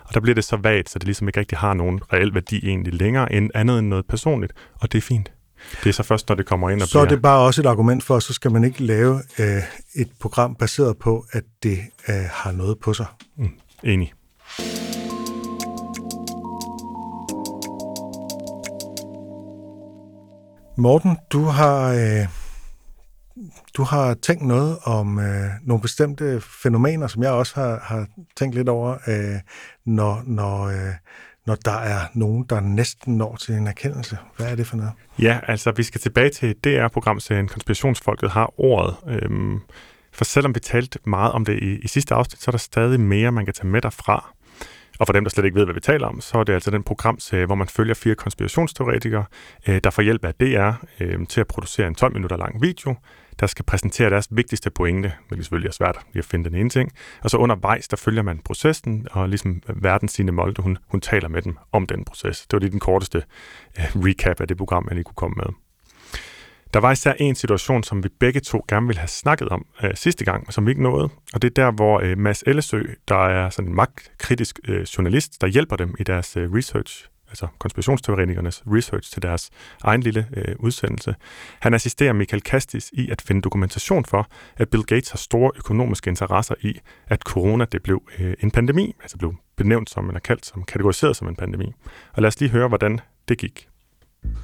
Og 0.04 0.14
der 0.14 0.20
bliver 0.20 0.34
det 0.34 0.44
så 0.44 0.56
vagt, 0.56 0.90
så 0.90 0.98
det 0.98 1.06
ligesom 1.06 1.28
ikke 1.28 1.40
rigtig 1.40 1.58
har 1.58 1.74
nogen 1.74 2.00
reel 2.12 2.34
værdi 2.34 2.68
egentlig 2.68 2.94
længere, 2.94 3.32
end 3.32 3.50
andet 3.54 3.78
end 3.78 3.88
noget 3.88 4.06
personligt, 4.06 4.52
og 4.80 4.92
det 4.92 4.98
er 4.98 5.02
fint. 5.02 5.32
Det 5.84 5.88
er 5.88 5.92
så 5.92 6.02
først, 6.02 6.28
når 6.28 6.36
det 6.36 6.46
kommer 6.46 6.70
ind 6.70 6.82
og 6.82 6.88
Så 6.88 6.92
bliver... 6.92 7.04
er 7.04 7.08
det 7.08 7.22
bare 7.22 7.40
også 7.40 7.60
et 7.60 7.66
argument 7.66 8.02
for, 8.02 8.16
at 8.16 8.22
så 8.22 8.32
skal 8.32 8.50
man 8.50 8.64
ikke 8.64 8.82
lave 8.82 9.22
øh, 9.38 9.62
et 9.94 10.08
program 10.20 10.54
baseret 10.54 10.98
på, 10.98 11.24
at 11.32 11.44
det 11.62 11.78
øh, 12.08 12.14
har 12.30 12.52
noget 12.52 12.78
på 12.78 12.92
sig. 12.94 13.06
Mm, 13.36 13.50
enig. 13.84 14.12
Morten, 20.78 21.16
du 21.30 21.44
har 21.44 21.92
øh, 21.92 22.28
du 23.76 23.82
har 23.82 24.14
tænkt 24.14 24.42
noget 24.42 24.78
om 24.84 25.18
øh, 25.18 25.50
nogle 25.62 25.82
bestemte 25.82 26.40
fænomener, 26.62 27.06
som 27.06 27.22
jeg 27.22 27.30
også 27.30 27.54
har, 27.54 27.80
har 27.82 28.06
tænkt 28.36 28.54
lidt 28.54 28.68
over, 28.68 28.96
øh, 29.06 29.40
når, 29.86 30.22
når, 30.26 30.62
øh, 30.64 30.92
når 31.46 31.54
der 31.54 31.78
er 31.78 32.00
nogen, 32.14 32.44
der 32.50 32.60
næsten 32.60 33.16
når 33.16 33.36
til 33.36 33.54
en 33.54 33.66
erkendelse. 33.66 34.18
Hvad 34.36 34.46
er 34.46 34.54
det 34.54 34.66
for 34.66 34.76
noget? 34.76 34.92
Ja, 35.18 35.38
altså 35.42 35.72
vi 35.76 35.82
skal 35.82 36.00
tilbage 36.00 36.30
til 36.30 36.54
DR-programserien 36.64 37.48
Konspirationsfolket 37.48 38.30
har 38.30 38.60
ordet. 38.60 38.96
Øhm, 39.08 39.60
for 40.12 40.24
selvom 40.24 40.54
vi 40.54 40.60
talte 40.60 40.98
meget 41.06 41.32
om 41.32 41.44
det 41.44 41.62
i, 41.62 41.78
i 41.78 41.88
sidste 41.88 42.14
afsnit, 42.14 42.42
så 42.42 42.50
er 42.50 42.52
der 42.52 42.58
stadig 42.58 43.00
mere, 43.00 43.32
man 43.32 43.44
kan 43.44 43.54
tage 43.54 43.68
med 43.68 43.82
derfra. 43.82 44.32
Og 44.98 45.06
for 45.06 45.12
dem, 45.12 45.24
der 45.24 45.30
slet 45.30 45.44
ikke 45.44 45.58
ved, 45.58 45.64
hvad 45.64 45.74
vi 45.74 45.80
taler 45.80 46.06
om, 46.06 46.20
så 46.20 46.38
er 46.38 46.44
det 46.44 46.52
altså 46.52 46.70
den 46.70 46.82
programserie, 46.82 47.46
hvor 47.46 47.54
man 47.54 47.68
følger 47.68 47.94
fire 47.94 48.14
konspirationsteoretikere, 48.14 49.24
øh, 49.68 49.80
der 49.84 49.90
får 49.90 50.02
hjælp 50.02 50.24
af 50.24 50.34
DR 50.34 50.70
øh, 51.00 51.26
til 51.26 51.40
at 51.40 51.46
producere 51.46 51.86
en 51.86 51.94
12 51.94 52.12
minutter 52.12 52.36
lang 52.36 52.62
video, 52.62 52.94
der 53.40 53.46
skal 53.46 53.64
præsentere 53.64 54.10
deres 54.10 54.28
vigtigste 54.30 54.70
pointe, 54.70 55.12
hvilket 55.28 55.44
selvfølgelig 55.44 55.68
er 55.68 55.72
svært 55.72 55.98
lige 56.12 56.18
at 56.18 56.24
finde 56.24 56.50
den 56.50 56.58
ene 56.58 56.70
ting. 56.70 56.92
Og 57.22 57.30
så 57.30 57.36
undervejs, 57.36 57.88
der 57.88 57.96
følger 57.96 58.22
man 58.22 58.38
processen, 58.44 59.06
og 59.10 59.28
ligesom 59.28 59.62
verden 59.74 60.08
sine 60.08 60.32
Molde, 60.32 60.62
hun, 60.62 60.78
hun 60.88 61.00
taler 61.00 61.28
med 61.28 61.42
dem 61.42 61.58
om 61.72 61.86
den 61.86 62.04
proces. 62.04 62.40
Det 62.40 62.52
var 62.52 62.58
lige 62.58 62.70
den 62.70 62.80
korteste 62.80 63.22
øh, 63.78 63.84
recap 63.94 64.40
af 64.40 64.48
det 64.48 64.56
program, 64.56 64.86
jeg 64.88 64.94
lige 64.94 65.04
kunne 65.04 65.14
komme 65.14 65.34
med. 65.36 65.46
Der 66.74 66.80
var 66.80 66.92
især 66.92 67.12
en 67.12 67.34
situation, 67.34 67.82
som 67.82 68.04
vi 68.04 68.08
begge 68.08 68.40
to 68.40 68.64
gerne 68.68 68.86
ville 68.86 68.98
have 68.98 69.08
snakket 69.08 69.48
om 69.48 69.66
øh, 69.82 69.90
sidste 69.94 70.24
gang, 70.24 70.52
som 70.52 70.66
vi 70.66 70.70
ikke 70.70 70.82
nåede. 70.82 71.08
Og 71.34 71.42
det 71.42 71.50
er 71.50 71.54
der, 71.64 71.70
hvor 71.70 72.00
øh, 72.00 72.18
Mads 72.18 72.44
Ellesø, 72.46 72.82
der 73.08 73.26
er 73.26 73.50
sådan 73.50 73.68
en 73.68 73.74
magtkritisk 73.74 74.60
øh, 74.68 74.82
journalist, 74.82 75.40
der 75.40 75.46
hjælper 75.46 75.76
dem 75.76 75.94
i 75.98 76.02
deres 76.02 76.36
øh, 76.36 76.52
research, 76.52 77.08
altså 77.28 77.46
konspirationsteoretikernes 77.58 78.62
research 78.66 79.12
til 79.12 79.22
deres 79.22 79.50
egen 79.84 80.02
lille 80.02 80.26
øh, 80.36 80.54
udsendelse. 80.58 81.14
Han 81.60 81.74
assisterer 81.74 82.12
Michael 82.12 82.42
Kastis 82.42 82.90
i 82.92 83.10
at 83.10 83.22
finde 83.22 83.42
dokumentation 83.42 84.04
for, 84.04 84.28
at 84.56 84.68
Bill 84.68 84.84
Gates 84.84 85.10
har 85.10 85.16
store 85.16 85.50
økonomiske 85.56 86.10
interesser 86.10 86.54
i, 86.60 86.80
at 87.06 87.20
corona 87.20 87.64
det 87.64 87.82
blev 87.82 88.02
øh, 88.18 88.34
en 88.40 88.50
pandemi, 88.50 88.94
altså 89.02 89.16
blev 89.18 89.34
benævnt 89.56 89.90
som, 89.90 90.06
eller 90.06 90.20
kaldt 90.20 90.46
som, 90.46 90.64
kategoriseret 90.64 91.16
som 91.16 91.28
en 91.28 91.36
pandemi. 91.36 91.72
Og 92.12 92.22
lad 92.22 92.28
os 92.28 92.40
lige 92.40 92.50
høre, 92.50 92.68
hvordan 92.68 93.00
det 93.28 93.38
gik. 93.38 93.68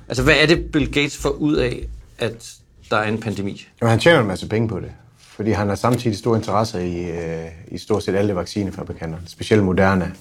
Altså, 0.08 0.22
hvad 0.22 0.34
er 0.42 0.46
det, 0.46 0.72
Bill 0.72 0.92
Gates 0.92 1.16
får 1.16 1.30
ud 1.30 1.54
af 1.56 1.88
at 2.18 2.54
der 2.90 2.96
er 2.96 3.08
en 3.08 3.20
pandemi? 3.20 3.68
Jamen, 3.80 3.90
han 3.90 3.98
tjener 3.98 4.20
en 4.20 4.26
masse 4.26 4.48
penge 4.48 4.68
på 4.68 4.80
det, 4.80 4.92
fordi 5.18 5.50
han 5.50 5.68
har 5.68 5.74
samtidig 5.74 6.18
store 6.18 6.36
interesser 6.36 6.78
i, 6.78 7.10
øh, 7.10 7.50
i 7.68 7.78
stort 7.78 8.02
set 8.02 8.14
alle 8.14 8.34
vaccinefabrikanter, 8.34 9.18
specielt 9.26 9.64
moderne. 9.64 10.14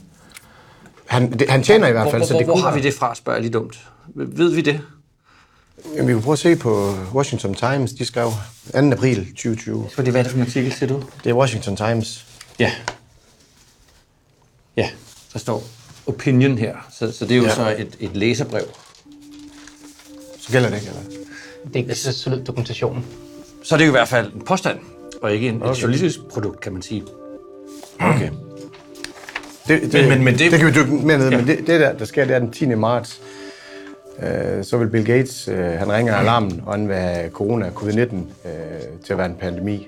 Han, 1.11 1.31
det, 1.39 1.49
han 1.49 1.63
tjener 1.63 1.87
i 1.87 1.91
hvert 1.91 2.11
fald, 2.11 2.21
hvor, 2.21 2.27
så 2.27 2.37
det 2.37 2.45
hvor, 2.45 2.55
har 2.55 2.75
vi 2.75 2.81
det 2.81 2.93
fra, 2.93 3.15
spørger 3.15 3.37
jeg 3.37 3.41
lige 3.41 3.53
dumt. 3.53 3.79
Ved 4.15 4.51
vi 4.51 4.61
det? 4.61 4.81
Jamen, 5.95 6.07
vi 6.07 6.13
kan 6.13 6.21
prøve 6.21 6.33
at 6.33 6.39
se 6.39 6.55
på 6.55 6.95
Washington 7.13 7.53
Times. 7.53 7.93
De 7.93 8.05
skrev 8.05 8.31
2. 8.73 8.91
april 8.91 9.25
2020. 9.25 9.89
Fordi 9.95 10.09
hvad 10.09 10.19
er 10.19 10.23
det 10.23 10.31
for 10.31 10.39
en 10.39 10.45
artikel, 10.45 10.73
siger 10.73 10.87
du? 10.87 11.03
Det 11.23 11.29
er 11.29 11.33
Washington 11.33 11.75
Times. 11.75 12.25
Ja. 12.59 12.71
Ja, 14.77 14.89
der 15.33 15.39
står 15.39 15.63
opinion 16.07 16.57
her. 16.57 16.75
Så, 16.91 17.11
så 17.11 17.25
det 17.25 17.31
er 17.31 17.37
jo 17.37 17.43
ja. 17.43 17.55
Så 17.55 17.75
et, 17.77 17.97
et 17.99 18.17
læserbrev. 18.17 18.65
Så 20.39 20.51
gælder 20.51 20.69
det 20.69 20.75
ikke, 20.75 20.87
eller? 20.87 21.01
Det 21.67 21.75
er 21.75 21.79
ikke 21.79 21.95
så 21.95 22.13
solid 22.13 22.43
dokumentation. 22.43 23.05
Så 23.63 23.75
er 23.75 23.77
det 23.77 23.85
jo 23.85 23.89
i 23.89 23.91
hvert 23.91 24.07
fald 24.07 24.33
en 24.33 24.41
påstand, 24.41 24.79
og 25.21 25.33
ikke 25.33 25.47
en, 25.47 25.61
okay. 25.61 25.71
et 25.71 25.81
journalistisk 25.81 26.19
produkt, 26.33 26.61
kan 26.61 26.73
man 26.73 26.81
sige. 26.81 27.03
Okay. 27.99 28.29
Det, 29.71 29.91
det, 29.91 29.93
Men- 30.01 30.09
men- 30.09 30.23
men 30.23 30.33
det- 30.33 30.51
det 30.51 30.59
kan 30.59 30.67
vi 30.67 30.73
dykke 30.73 30.91
mere 30.91 31.17
ned, 31.17 31.29
Ja. 31.29 31.31
ja. 31.31 31.37
men 31.37 31.47
det, 31.47 31.57
det 31.67 31.79
der, 31.79 31.93
der 31.93 32.05
sker, 32.05 32.25
det 32.25 32.35
er 32.35 32.39
den 32.39 32.51
10. 32.51 32.65
marts. 32.75 33.21
Øh, 34.23 34.63
så 34.63 34.77
vil 34.77 34.87
Bill 34.87 35.05
Gates, 35.05 35.47
øh, 35.47 35.57
han 35.57 35.91
ringer 35.91 36.15
alarmen, 36.15 36.63
og 36.65 36.73
han 36.73 36.87
vil 36.87 36.95
have 36.95 37.29
corona, 37.29 37.69
covid-19, 37.75 38.15
øh, 38.45 38.51
til 39.05 39.13
at 39.13 39.17
være 39.17 39.25
en 39.27 39.35
pandemi. 39.41 39.87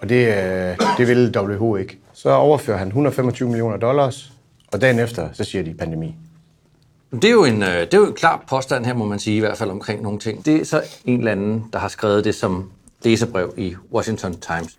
Og 0.00 0.08
det, 0.08 0.26
øh, 0.28 0.76
det 0.98 1.08
vil 1.08 1.36
WHO 1.36 1.76
ikke. 1.76 1.98
Så 2.14 2.30
overfører 2.30 2.78
han 2.78 2.86
125 2.86 3.48
millioner 3.48 3.76
dollars, 3.76 4.32
og 4.72 4.80
dagen 4.80 4.98
efter, 4.98 5.28
så 5.32 5.44
siger 5.44 5.64
de 5.64 5.74
pandemi. 5.74 6.14
Det 7.12 7.24
er, 7.24 7.30
jo 7.30 7.44
en, 7.44 7.62
øh, 7.62 7.68
det 7.80 7.94
er 7.94 7.98
jo 7.98 8.06
en 8.06 8.12
klar 8.14 8.44
påstand 8.50 8.84
her, 8.84 8.94
må 8.94 9.04
man 9.04 9.18
sige, 9.18 9.36
i 9.36 9.40
hvert 9.40 9.58
fald 9.58 9.70
omkring 9.70 10.02
nogle 10.02 10.18
ting. 10.18 10.46
Det 10.46 10.60
er 10.60 10.64
så 10.64 10.82
en 11.04 11.18
eller 11.18 11.32
anden, 11.32 11.64
der 11.72 11.78
har 11.78 11.88
skrevet 11.88 12.24
det 12.24 12.34
som 12.34 12.70
læserbrev 13.04 13.54
i 13.56 13.74
Washington 13.92 14.34
Times. 14.40 14.78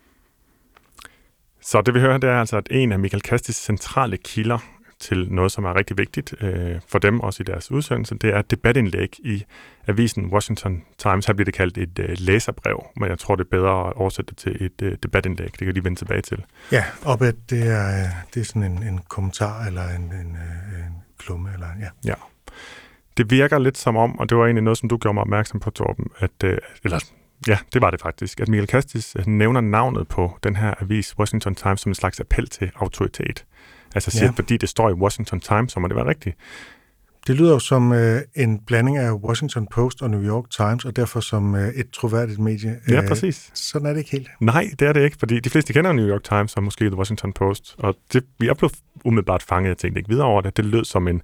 Så 1.62 1.82
det 1.82 1.94
vi 1.94 2.00
hører, 2.00 2.18
det 2.18 2.30
er 2.30 2.40
altså, 2.40 2.58
at 2.58 2.68
en 2.72 2.92
af 2.92 3.00
Michael 3.00 3.22
Kastis 3.22 3.56
centrale 3.56 4.18
kilder 4.18 4.58
til 5.02 5.28
noget, 5.32 5.52
som 5.52 5.66
er 5.66 5.76
rigtig 5.76 5.98
vigtigt 5.98 6.36
øh, 6.42 6.80
for 6.88 7.00
dem, 7.00 7.20
også 7.20 7.44
i 7.44 7.46
deres 7.46 7.72
udsendelse, 7.72 8.16
det 8.16 8.30
er 8.30 8.40
et 8.40 8.52
debatindlæg 8.52 9.16
i 9.20 9.44
avisen 9.88 10.26
Washington 10.26 10.84
Times. 10.98 11.26
Her 11.26 11.34
bliver 11.34 11.46
det 11.46 11.54
kaldt 11.54 11.78
et 11.78 12.00
øh, 12.00 12.16
læserbrev, 12.20 12.86
men 12.96 13.10
jeg 13.10 13.20
tror, 13.20 13.36
det 13.36 13.44
er 13.44 13.50
bedre 13.50 13.88
at 13.88 13.94
oversætte 13.94 14.30
det 14.30 14.38
til 14.38 14.66
et 14.66 14.82
øh, 14.82 14.98
debatindlæg. 15.04 15.52
Det 15.52 15.60
kan 15.60 15.74
lige 15.74 15.84
vende 15.84 16.00
tilbage 16.00 16.22
til. 16.22 16.44
Ja, 16.72 16.84
op 17.06 17.22
at 17.22 17.36
det 17.50 17.68
er, 17.68 18.10
det 18.34 18.42
er 18.42 18.46
sådan 18.46 18.64
en, 18.64 18.84
en 18.84 19.00
kommentar 19.10 19.66
eller 19.66 19.90
en, 19.90 20.02
en, 20.04 20.36
øh, 20.36 20.86
en 20.86 20.96
klumme. 21.18 21.54
Eller, 21.54 21.68
ja. 21.80 21.90
Ja. 22.06 22.16
Det 23.18 23.32
virker 23.32 23.60
lidt 23.60 23.78
som 23.78 23.98
om, 23.98 24.20
og 24.20 24.30
det 24.30 24.38
var 24.38 24.46
egentlig 24.46 24.64
noget, 24.64 24.78
som 24.78 24.90
du 24.90 24.98
gjorde 24.98 25.14
mig 25.14 25.22
opmærksom 25.22 25.60
på, 25.60 25.70
Torben, 25.70 26.08
at, 26.20 26.44
øh, 26.44 26.58
eller 26.84 27.00
ja, 27.48 27.58
det 27.74 27.82
var 27.82 27.92
det 27.92 28.02
faktisk, 28.02 28.40
at 28.40 28.48
Michael 28.48 28.68
Kastis 28.68 29.16
øh, 29.20 29.28
nævner 29.28 29.62
navnet 29.62 30.08
på 30.08 30.38
den 30.44 30.56
her 30.56 30.74
avis, 30.82 31.20
Washington 31.20 31.56
Times, 31.56 31.82
som 31.82 31.90
en 31.90 31.96
slags 31.96 32.20
appel 32.20 32.48
til 32.48 32.72
autoritet. 32.76 33.46
Altså 33.96 34.12
siger, 34.12 34.26
Ja. 34.26 34.32
fordi 34.36 34.58
det 34.58 34.70
står 34.70 34.90
i 34.90 34.94
Washington 34.94 35.40
Times, 35.40 35.72
så 35.72 35.80
må 35.80 35.88
det 35.88 35.96
være 35.96 36.08
rigtigt. 36.08 36.36
Det 37.28 37.36
lyder 37.36 37.54
jo 37.54 37.60
som 37.60 37.94
øh, 37.94 38.22
en 38.36 38.60
blanding 38.60 38.98
af 38.98 39.12
Washington 39.12 39.68
Post 39.72 40.02
og 40.02 40.10
New 40.10 40.24
York 40.24 40.50
Times, 40.50 40.86
og 40.86 40.96
derfor 40.96 41.20
som 41.20 41.56
øh, 41.56 41.68
et 41.68 41.90
troværdigt 41.92 42.40
medie. 42.40 42.80
Ja, 42.90 43.02
Øh, 43.02 43.08
præcis. 43.08 43.52
Sådan 43.54 43.86
er 43.88 43.92
det 43.94 44.00
ikke 44.00 44.12
helt. 44.12 44.28
Nej, 44.40 44.70
det 44.80 44.88
er 44.88 44.94
det 44.94 45.04
ikke, 45.04 45.18
fordi 45.20 45.40
de 45.40 45.50
fleste 45.50 45.74
kender 45.74 45.92
New 45.94 46.08
York 46.08 46.24
Times 46.24 46.54
og 46.54 46.64
måske 46.64 46.86
The 46.86 46.96
Washington 46.98 47.34
Post, 47.34 47.76
og 47.78 47.96
det, 48.14 48.24
jeg 48.44 48.58
blev 48.58 48.70
umiddelbart 49.06 49.44
fanget, 49.44 49.70
jeg 49.70 49.78
tænkte 49.78 50.00
ikke 50.00 50.10
videre 50.10 50.26
over 50.28 50.42
det. 50.42 50.58
Det 50.58 50.66
lød 50.66 50.86
som 50.86 51.08
en, 51.08 51.22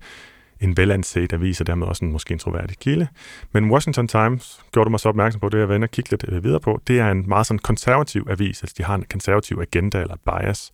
en 0.59 0.77
velanset 0.77 1.33
avis, 1.33 1.61
og 1.61 1.67
dermed 1.67 1.87
også 1.87 2.05
en, 2.05 2.11
måske 2.11 2.31
en 2.31 2.39
troværdig 2.39 2.77
kilde. 2.77 3.07
Men 3.51 3.71
Washington 3.71 4.07
Times 4.07 4.59
gjorde 4.71 4.85
du 4.85 4.89
mig 4.89 4.99
så 4.99 5.09
opmærksom 5.09 5.39
på, 5.39 5.49
det 5.49 5.59
jeg 5.59 5.69
var 5.69 5.75
inde 5.75 5.85
og 5.85 5.91
kigge 5.91 6.11
lidt 6.11 6.25
øh, 6.27 6.43
videre 6.43 6.59
på, 6.59 6.81
det 6.87 6.99
er 6.99 7.11
en 7.11 7.23
meget 7.27 7.47
sådan 7.47 7.59
konservativ 7.59 8.27
avis, 8.29 8.63
altså 8.63 8.75
de 8.77 8.83
har 8.83 8.95
en 8.95 9.05
konservativ 9.11 9.59
agenda 9.61 10.01
eller 10.01 10.15
bias. 10.25 10.73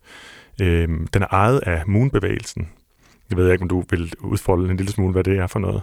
Øhm, 0.60 1.06
den 1.06 1.22
er 1.22 1.26
ejet 1.30 1.60
af 1.60 1.82
Moon-bevægelsen. 1.86 2.68
Jeg 3.30 3.38
ved 3.38 3.52
ikke, 3.52 3.62
om 3.62 3.68
du 3.68 3.84
vil 3.90 4.12
udfolde 4.20 4.70
en 4.70 4.76
lille 4.76 4.92
smule, 4.92 5.12
hvad 5.12 5.24
det 5.24 5.38
er 5.38 5.46
for 5.46 5.58
noget. 5.58 5.82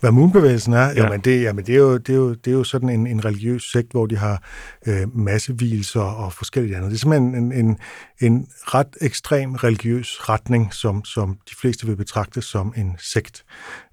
Hvad 0.00 0.10
Moonbevægelsen 0.10 0.72
er, 0.72 0.78
ja. 0.78 0.88
Ja. 0.88 1.02
jamen, 1.02 1.20
det, 1.20 1.42
jamen 1.42 1.66
det, 1.66 1.74
er 1.74 1.78
jo, 1.78 1.96
det, 1.96 2.12
er 2.12 2.16
jo, 2.16 2.34
det 2.34 2.46
er 2.46 2.54
jo 2.54 2.64
sådan 2.64 2.88
en, 2.88 3.06
en 3.06 3.24
religiøs 3.24 3.62
sekt, 3.72 3.92
hvor 3.92 4.06
de 4.06 4.16
har 4.16 4.42
øh, 4.86 5.16
massevielser 5.16 6.00
og 6.00 6.32
forskellige 6.32 6.76
andet. 6.76 6.90
Det 6.90 6.96
er 6.96 7.00
simpelthen 7.00 7.34
en, 7.34 7.52
en, 7.52 7.78
en 8.20 8.46
ret 8.60 8.96
ekstrem 9.00 9.54
religiøs 9.54 10.28
retning, 10.28 10.74
som, 10.74 11.04
som 11.04 11.38
de 11.50 11.54
fleste 11.60 11.86
vil 11.86 11.96
betragte 11.96 12.42
som 12.42 12.74
en 12.76 12.96
sekt. 12.98 13.44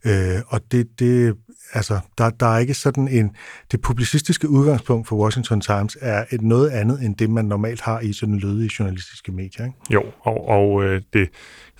Øh, 0.05 0.39
og 0.47 0.61
det, 0.71 0.87
det 0.99 1.35
altså, 1.73 1.99
der, 2.17 2.29
der 2.29 2.45
er 2.45 2.57
ikke 2.57 2.73
sådan 2.73 3.07
en... 3.07 3.35
Det 3.71 3.81
publicistiske 3.81 4.49
udgangspunkt 4.49 5.07
for 5.07 5.15
Washington 5.15 5.61
Times 5.61 5.97
er 6.01 6.25
et 6.31 6.41
noget 6.41 6.69
andet, 6.69 7.01
end 7.01 7.15
det, 7.15 7.29
man 7.29 7.45
normalt 7.45 7.81
har 7.81 7.99
i 7.99 8.13
sådan 8.13 8.37
lødige 8.37 8.71
journalistiske 8.79 9.31
medier. 9.31 9.65
Ikke? 9.65 9.77
Jo, 9.89 10.03
og, 10.19 10.47
og 10.47 10.83
øh, 10.83 11.01
det 11.13 11.29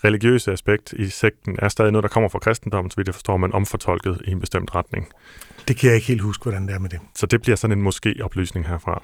religiøse 0.03 0.51
aspekt 0.51 0.93
i 0.93 1.09
sekten 1.09 1.55
er 1.59 1.69
stadig 1.69 1.91
noget, 1.91 2.03
der 2.03 2.09
kommer 2.09 2.29
fra 2.29 2.39
kristendommen, 2.39 2.91
så 2.91 2.97
vidt 2.97 3.07
jeg 3.07 3.15
forstår, 3.15 3.37
man 3.37 3.53
omfortolket 3.53 4.21
i 4.25 4.31
en 4.31 4.39
bestemt 4.39 4.75
retning. 4.75 5.07
Det 5.67 5.77
kan 5.77 5.87
jeg 5.87 5.95
ikke 5.95 6.07
helt 6.07 6.21
huske, 6.21 6.43
hvordan 6.43 6.67
det 6.67 6.75
er 6.75 6.79
med 6.79 6.89
det. 6.89 6.99
Så 7.15 7.25
det 7.25 7.41
bliver 7.41 7.55
sådan 7.55 7.77
en 7.77 7.83
måske-oplysning 7.83 8.67
herfra. 8.67 9.03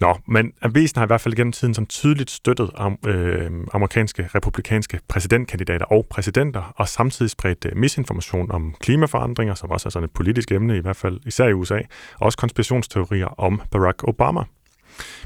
Nå, 0.00 0.18
men 0.28 0.52
avisen 0.62 0.98
har 0.98 1.06
i 1.06 1.06
hvert 1.06 1.20
fald 1.20 1.34
gennem 1.34 1.52
tiden 1.52 1.74
som 1.74 1.86
tydeligt 1.86 2.30
støttet 2.30 2.70
am, 2.74 2.98
øh, 3.06 3.50
amerikanske 3.72 4.28
republikanske 4.34 5.00
præsidentkandidater 5.08 5.86
og 5.86 6.06
præsidenter, 6.10 6.72
og 6.76 6.88
samtidig 6.88 7.30
spredt 7.30 7.66
øh, 7.66 7.76
misinformation 7.76 8.50
om 8.50 8.74
klimaforandringer, 8.80 9.54
som 9.54 9.70
også 9.70 9.88
er 9.88 9.90
sådan 9.90 10.04
et 10.04 10.10
politisk 10.10 10.52
emne, 10.52 10.76
i 10.76 10.80
hvert 10.80 10.96
fald 10.96 11.20
især 11.26 11.46
i 11.46 11.52
USA, 11.52 11.78
og 12.14 12.26
også 12.26 12.38
konspirationsteorier 12.38 13.26
om 13.26 13.60
Barack 13.70 14.04
Obama. 14.08 14.42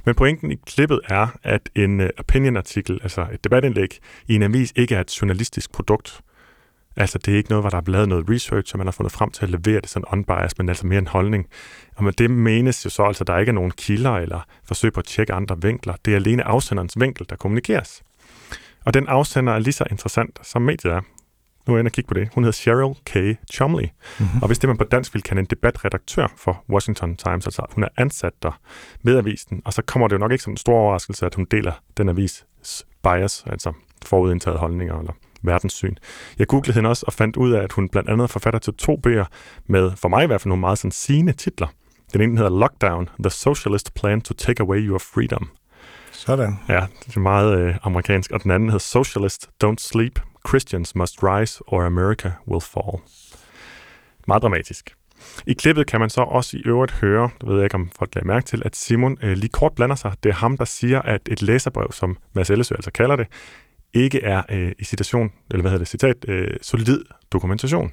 Men 0.04 0.14
pointen 0.14 0.52
i 0.52 0.56
klippet 0.66 1.00
er, 1.08 1.26
at 1.42 1.70
en 1.76 2.00
øh, 2.00 2.10
opinion-artikel, 2.18 2.98
altså 3.02 3.26
et 3.32 3.44
debatindlæg, 3.44 3.98
i 4.28 4.34
en 4.34 4.42
avis 4.42 4.72
ikke 4.76 4.94
er 4.94 5.00
et 5.00 5.22
journalistisk 5.22 5.72
produkt. 5.72 6.20
Altså, 6.96 7.18
det 7.18 7.34
er 7.34 7.36
ikke 7.38 7.50
noget, 7.50 7.62
hvor 7.62 7.70
der 7.70 7.76
er 7.76 7.82
lavet 7.86 8.08
noget 8.08 8.30
research, 8.30 8.74
og 8.74 8.78
man 8.78 8.86
har 8.86 8.92
fundet 8.92 9.12
frem 9.12 9.30
til 9.30 9.44
at 9.44 9.50
levere 9.50 9.80
det 9.80 9.90
sådan 9.90 10.04
unbiased, 10.12 10.58
men 10.58 10.68
altså 10.68 10.86
mere 10.86 10.98
en 10.98 11.06
holdning. 11.06 11.46
Og 11.96 12.04
med 12.04 12.12
det 12.12 12.30
menes 12.30 12.84
jo 12.84 12.90
så 12.90 13.02
altså, 13.02 13.24
at 13.24 13.28
der 13.28 13.38
ikke 13.38 13.50
er 13.50 13.54
nogen 13.54 13.70
kilder 13.70 14.12
eller 14.12 14.40
forsøg 14.64 14.92
på 14.92 15.00
at 15.00 15.06
tjekke 15.06 15.32
andre 15.32 15.62
vinkler. 15.62 15.94
Det 16.04 16.12
er 16.12 16.16
alene 16.16 16.44
afsenderens 16.44 17.00
vinkel, 17.00 17.26
der 17.30 17.36
kommunikeres. 17.36 18.02
Og 18.84 18.94
den 18.94 19.08
afsender 19.08 19.52
er 19.52 19.58
lige 19.58 19.72
så 19.72 19.84
interessant, 19.90 20.38
som 20.42 20.62
mediet 20.62 20.92
er. 20.92 21.00
Nu 21.66 21.74
er 21.74 21.76
jeg 21.76 21.80
inde 21.80 21.88
og 21.88 21.92
kigge 21.92 22.08
på 22.08 22.14
det. 22.14 22.28
Hun 22.34 22.44
hedder 22.44 22.56
Cheryl 22.56 22.94
K. 23.04 23.38
Chumley. 23.52 23.88
Mm-hmm. 24.18 24.42
Og 24.42 24.46
hvis 24.46 24.58
det 24.58 24.68
man 24.68 24.76
på 24.76 24.84
dansk 24.84 25.14
vil 25.14 25.22
kalde 25.22 25.40
en 25.40 25.46
debatredaktør 25.46 26.26
for 26.36 26.64
Washington 26.70 27.16
Times, 27.16 27.46
altså 27.46 27.66
hun 27.70 27.84
er 27.84 27.88
ansat 27.96 28.32
der 28.42 28.60
ved 29.02 29.18
avisen, 29.18 29.62
og 29.64 29.72
så 29.72 29.82
kommer 29.82 30.08
det 30.08 30.14
jo 30.14 30.18
nok 30.18 30.32
ikke 30.32 30.44
som 30.44 30.52
en 30.52 30.56
stor 30.56 30.74
overraskelse, 30.74 31.26
at 31.26 31.34
hun 31.34 31.44
deler 31.50 31.72
den 31.96 32.08
avis 32.08 32.46
bias, 33.02 33.44
altså 33.46 33.72
forudindtaget 34.06 34.58
holdninger 34.58 34.98
eller 34.98 35.12
verdenssyn. 35.42 35.94
Jeg 36.38 36.46
googlede 36.46 36.74
hende 36.74 36.90
også 36.90 37.04
og 37.06 37.12
fandt 37.12 37.36
ud 37.36 37.52
af, 37.52 37.62
at 37.62 37.72
hun 37.72 37.88
blandt 37.88 38.08
andet 38.08 38.24
er 38.24 38.28
forfatter 38.28 38.60
til 38.60 38.74
to 38.74 38.96
bøger 38.96 39.24
med, 39.66 39.90
for 39.96 40.08
mig 40.08 40.24
i 40.24 40.26
hvert 40.26 40.40
fald, 40.40 40.48
nogle 40.48 40.60
meget 40.60 40.78
sådan 40.78 40.90
sigende 40.90 41.32
titler. 41.32 41.66
Den 42.12 42.20
ene 42.20 42.36
hedder 42.36 42.58
Lockdown, 42.58 43.08
The 43.22 43.30
Socialist 43.30 43.94
Plan 43.94 44.20
to 44.20 44.34
Take 44.34 44.62
Away 44.62 44.88
Your 44.88 44.98
Freedom. 44.98 45.50
Sådan. 46.12 46.58
Ja, 46.68 46.86
det 47.06 47.16
er 47.16 47.20
meget 47.20 47.58
øh, 47.58 47.74
amerikansk. 47.82 48.30
Og 48.30 48.42
den 48.42 48.50
anden 48.50 48.68
hedder 48.68 48.78
Socialist, 48.78 49.50
Don't 49.64 49.78
Sleep, 49.78 50.20
Christians 50.48 50.94
Must 50.94 51.22
Rise 51.22 51.62
or 51.66 51.82
America 51.82 52.32
Will 52.48 52.60
Fall. 52.60 53.02
Meget 54.26 54.42
dramatisk. 54.42 54.94
I 55.46 55.52
klippet 55.52 55.86
kan 55.86 56.00
man 56.00 56.10
så 56.10 56.20
også 56.20 56.56
i 56.56 56.62
øvrigt 56.66 56.92
høre, 56.92 57.30
det 57.40 57.48
ved 57.48 57.56
jeg 57.56 57.64
ikke 57.64 57.74
om 57.74 57.90
folk 57.98 58.14
lader 58.14 58.26
mærke 58.26 58.46
til, 58.46 58.62
at 58.64 58.76
Simon 58.76 59.18
øh, 59.22 59.36
lige 59.36 59.48
kort 59.48 59.72
blander 59.72 59.96
sig. 59.96 60.12
Det 60.22 60.28
er 60.28 60.34
ham, 60.34 60.56
der 60.56 60.64
siger, 60.64 61.02
at 61.02 61.20
et 61.30 61.42
læserbrev, 61.42 61.92
som 61.92 62.16
Mads 62.32 62.50
Ellesø 62.50 62.74
altså 62.74 62.90
kalder 62.90 63.16
det, 63.16 63.26
ikke 63.94 64.22
er 64.22 64.42
øh, 64.50 64.72
i 64.78 64.84
citation, 64.84 65.30
eller 65.50 65.62
hvad 65.62 65.70
hedder 65.70 65.84
det, 65.84 65.88
citat, 65.88 66.16
øh, 66.28 66.48
solid 66.62 67.04
dokumentation. 67.32 67.92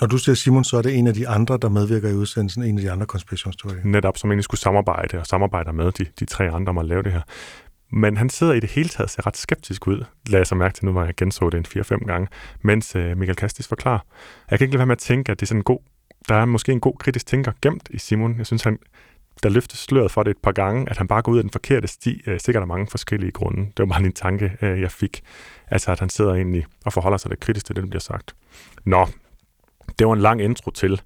Når 0.00 0.06
du 0.06 0.18
siger 0.18 0.36
Simon, 0.36 0.64
så 0.64 0.76
er 0.76 0.82
det 0.82 0.94
en 0.94 1.06
af 1.06 1.14
de 1.14 1.28
andre, 1.28 1.58
der 1.62 1.68
medvirker 1.68 2.08
i 2.08 2.14
udsendelsen, 2.14 2.62
en 2.62 2.78
af 2.78 2.82
de 2.82 2.90
andre 2.90 3.06
konspirationsteorier. 3.06 3.80
Netop, 3.84 4.18
som 4.18 4.30
egentlig 4.30 4.44
skulle 4.44 4.60
samarbejde 4.60 5.18
og 5.18 5.26
samarbejder 5.26 5.72
med 5.72 5.92
de, 5.92 6.06
de 6.20 6.24
tre 6.24 6.50
andre 6.50 6.70
om 6.70 6.78
at 6.78 6.84
lave 6.84 7.02
det 7.02 7.12
her. 7.12 7.20
Men 7.92 8.16
han 8.16 8.30
sidder 8.30 8.52
i 8.52 8.60
det 8.60 8.70
hele 8.70 8.88
taget 8.88 9.10
ser 9.10 9.26
ret 9.26 9.36
skeptisk 9.36 9.86
ud, 9.86 10.04
lader 10.26 10.38
jeg 10.38 10.46
så 10.46 10.54
mærke 10.54 10.74
til 10.74 10.84
nu, 10.84 10.92
hvor 10.92 11.04
jeg 11.04 11.14
genså 11.16 11.50
det 11.50 11.76
en 11.76 11.82
4-5 11.82 12.06
gange, 12.06 12.28
mens 12.62 12.96
øh, 12.96 13.16
Michael 13.16 13.36
Kastis 13.36 13.68
forklarer. 13.68 13.98
Jeg 14.50 14.58
kan 14.58 14.64
ikke 14.64 14.72
lade 14.72 14.78
være 14.78 14.86
med 14.86 14.96
at 14.96 14.98
tænke, 14.98 15.32
at 15.32 15.40
det 15.40 15.46
er 15.46 15.46
sådan 15.46 15.60
en 15.60 15.64
god, 15.64 15.78
der 16.28 16.34
er 16.34 16.44
måske 16.44 16.72
en 16.72 16.80
god 16.80 16.94
kritisk 16.98 17.26
tænker 17.26 17.52
gemt 17.62 17.88
i 17.90 17.98
Simon. 17.98 18.38
Jeg 18.38 18.46
synes, 18.46 18.62
han, 18.62 18.78
der 19.42 19.48
løftes 19.48 19.78
sløret 19.78 20.10
for 20.10 20.22
det 20.22 20.30
et 20.30 20.38
par 20.42 20.52
gange, 20.52 20.90
at 20.90 20.96
han 20.96 21.08
bare 21.08 21.22
går 21.22 21.32
ud 21.32 21.38
af 21.38 21.44
den 21.44 21.50
forkerte 21.50 21.88
sti, 21.88 22.22
øh, 22.26 22.40
sikkert 22.40 22.62
af 22.62 22.68
mange 22.68 22.86
forskellige 22.86 23.32
grunde. 23.32 23.60
Det 23.60 23.78
var 23.78 23.86
bare 23.86 24.02
en 24.02 24.12
tanke, 24.12 24.56
øh, 24.62 24.80
jeg 24.80 24.90
fik. 24.90 25.22
Altså, 25.68 25.92
at 25.92 26.00
han 26.00 26.08
sidder 26.08 26.34
egentlig 26.34 26.66
og 26.84 26.92
forholder 26.92 27.18
sig 27.18 27.28
lidt 27.28 27.40
kritisk 27.40 27.66
til 27.66 27.76
det, 27.76 27.82
der 27.82 27.88
bliver 27.88 28.00
sagt. 28.00 28.34
Nå, 28.84 29.06
det 29.98 30.06
var 30.06 30.12
en 30.12 30.20
lang 30.20 30.42
intro 30.42 30.70
til, 30.70 31.00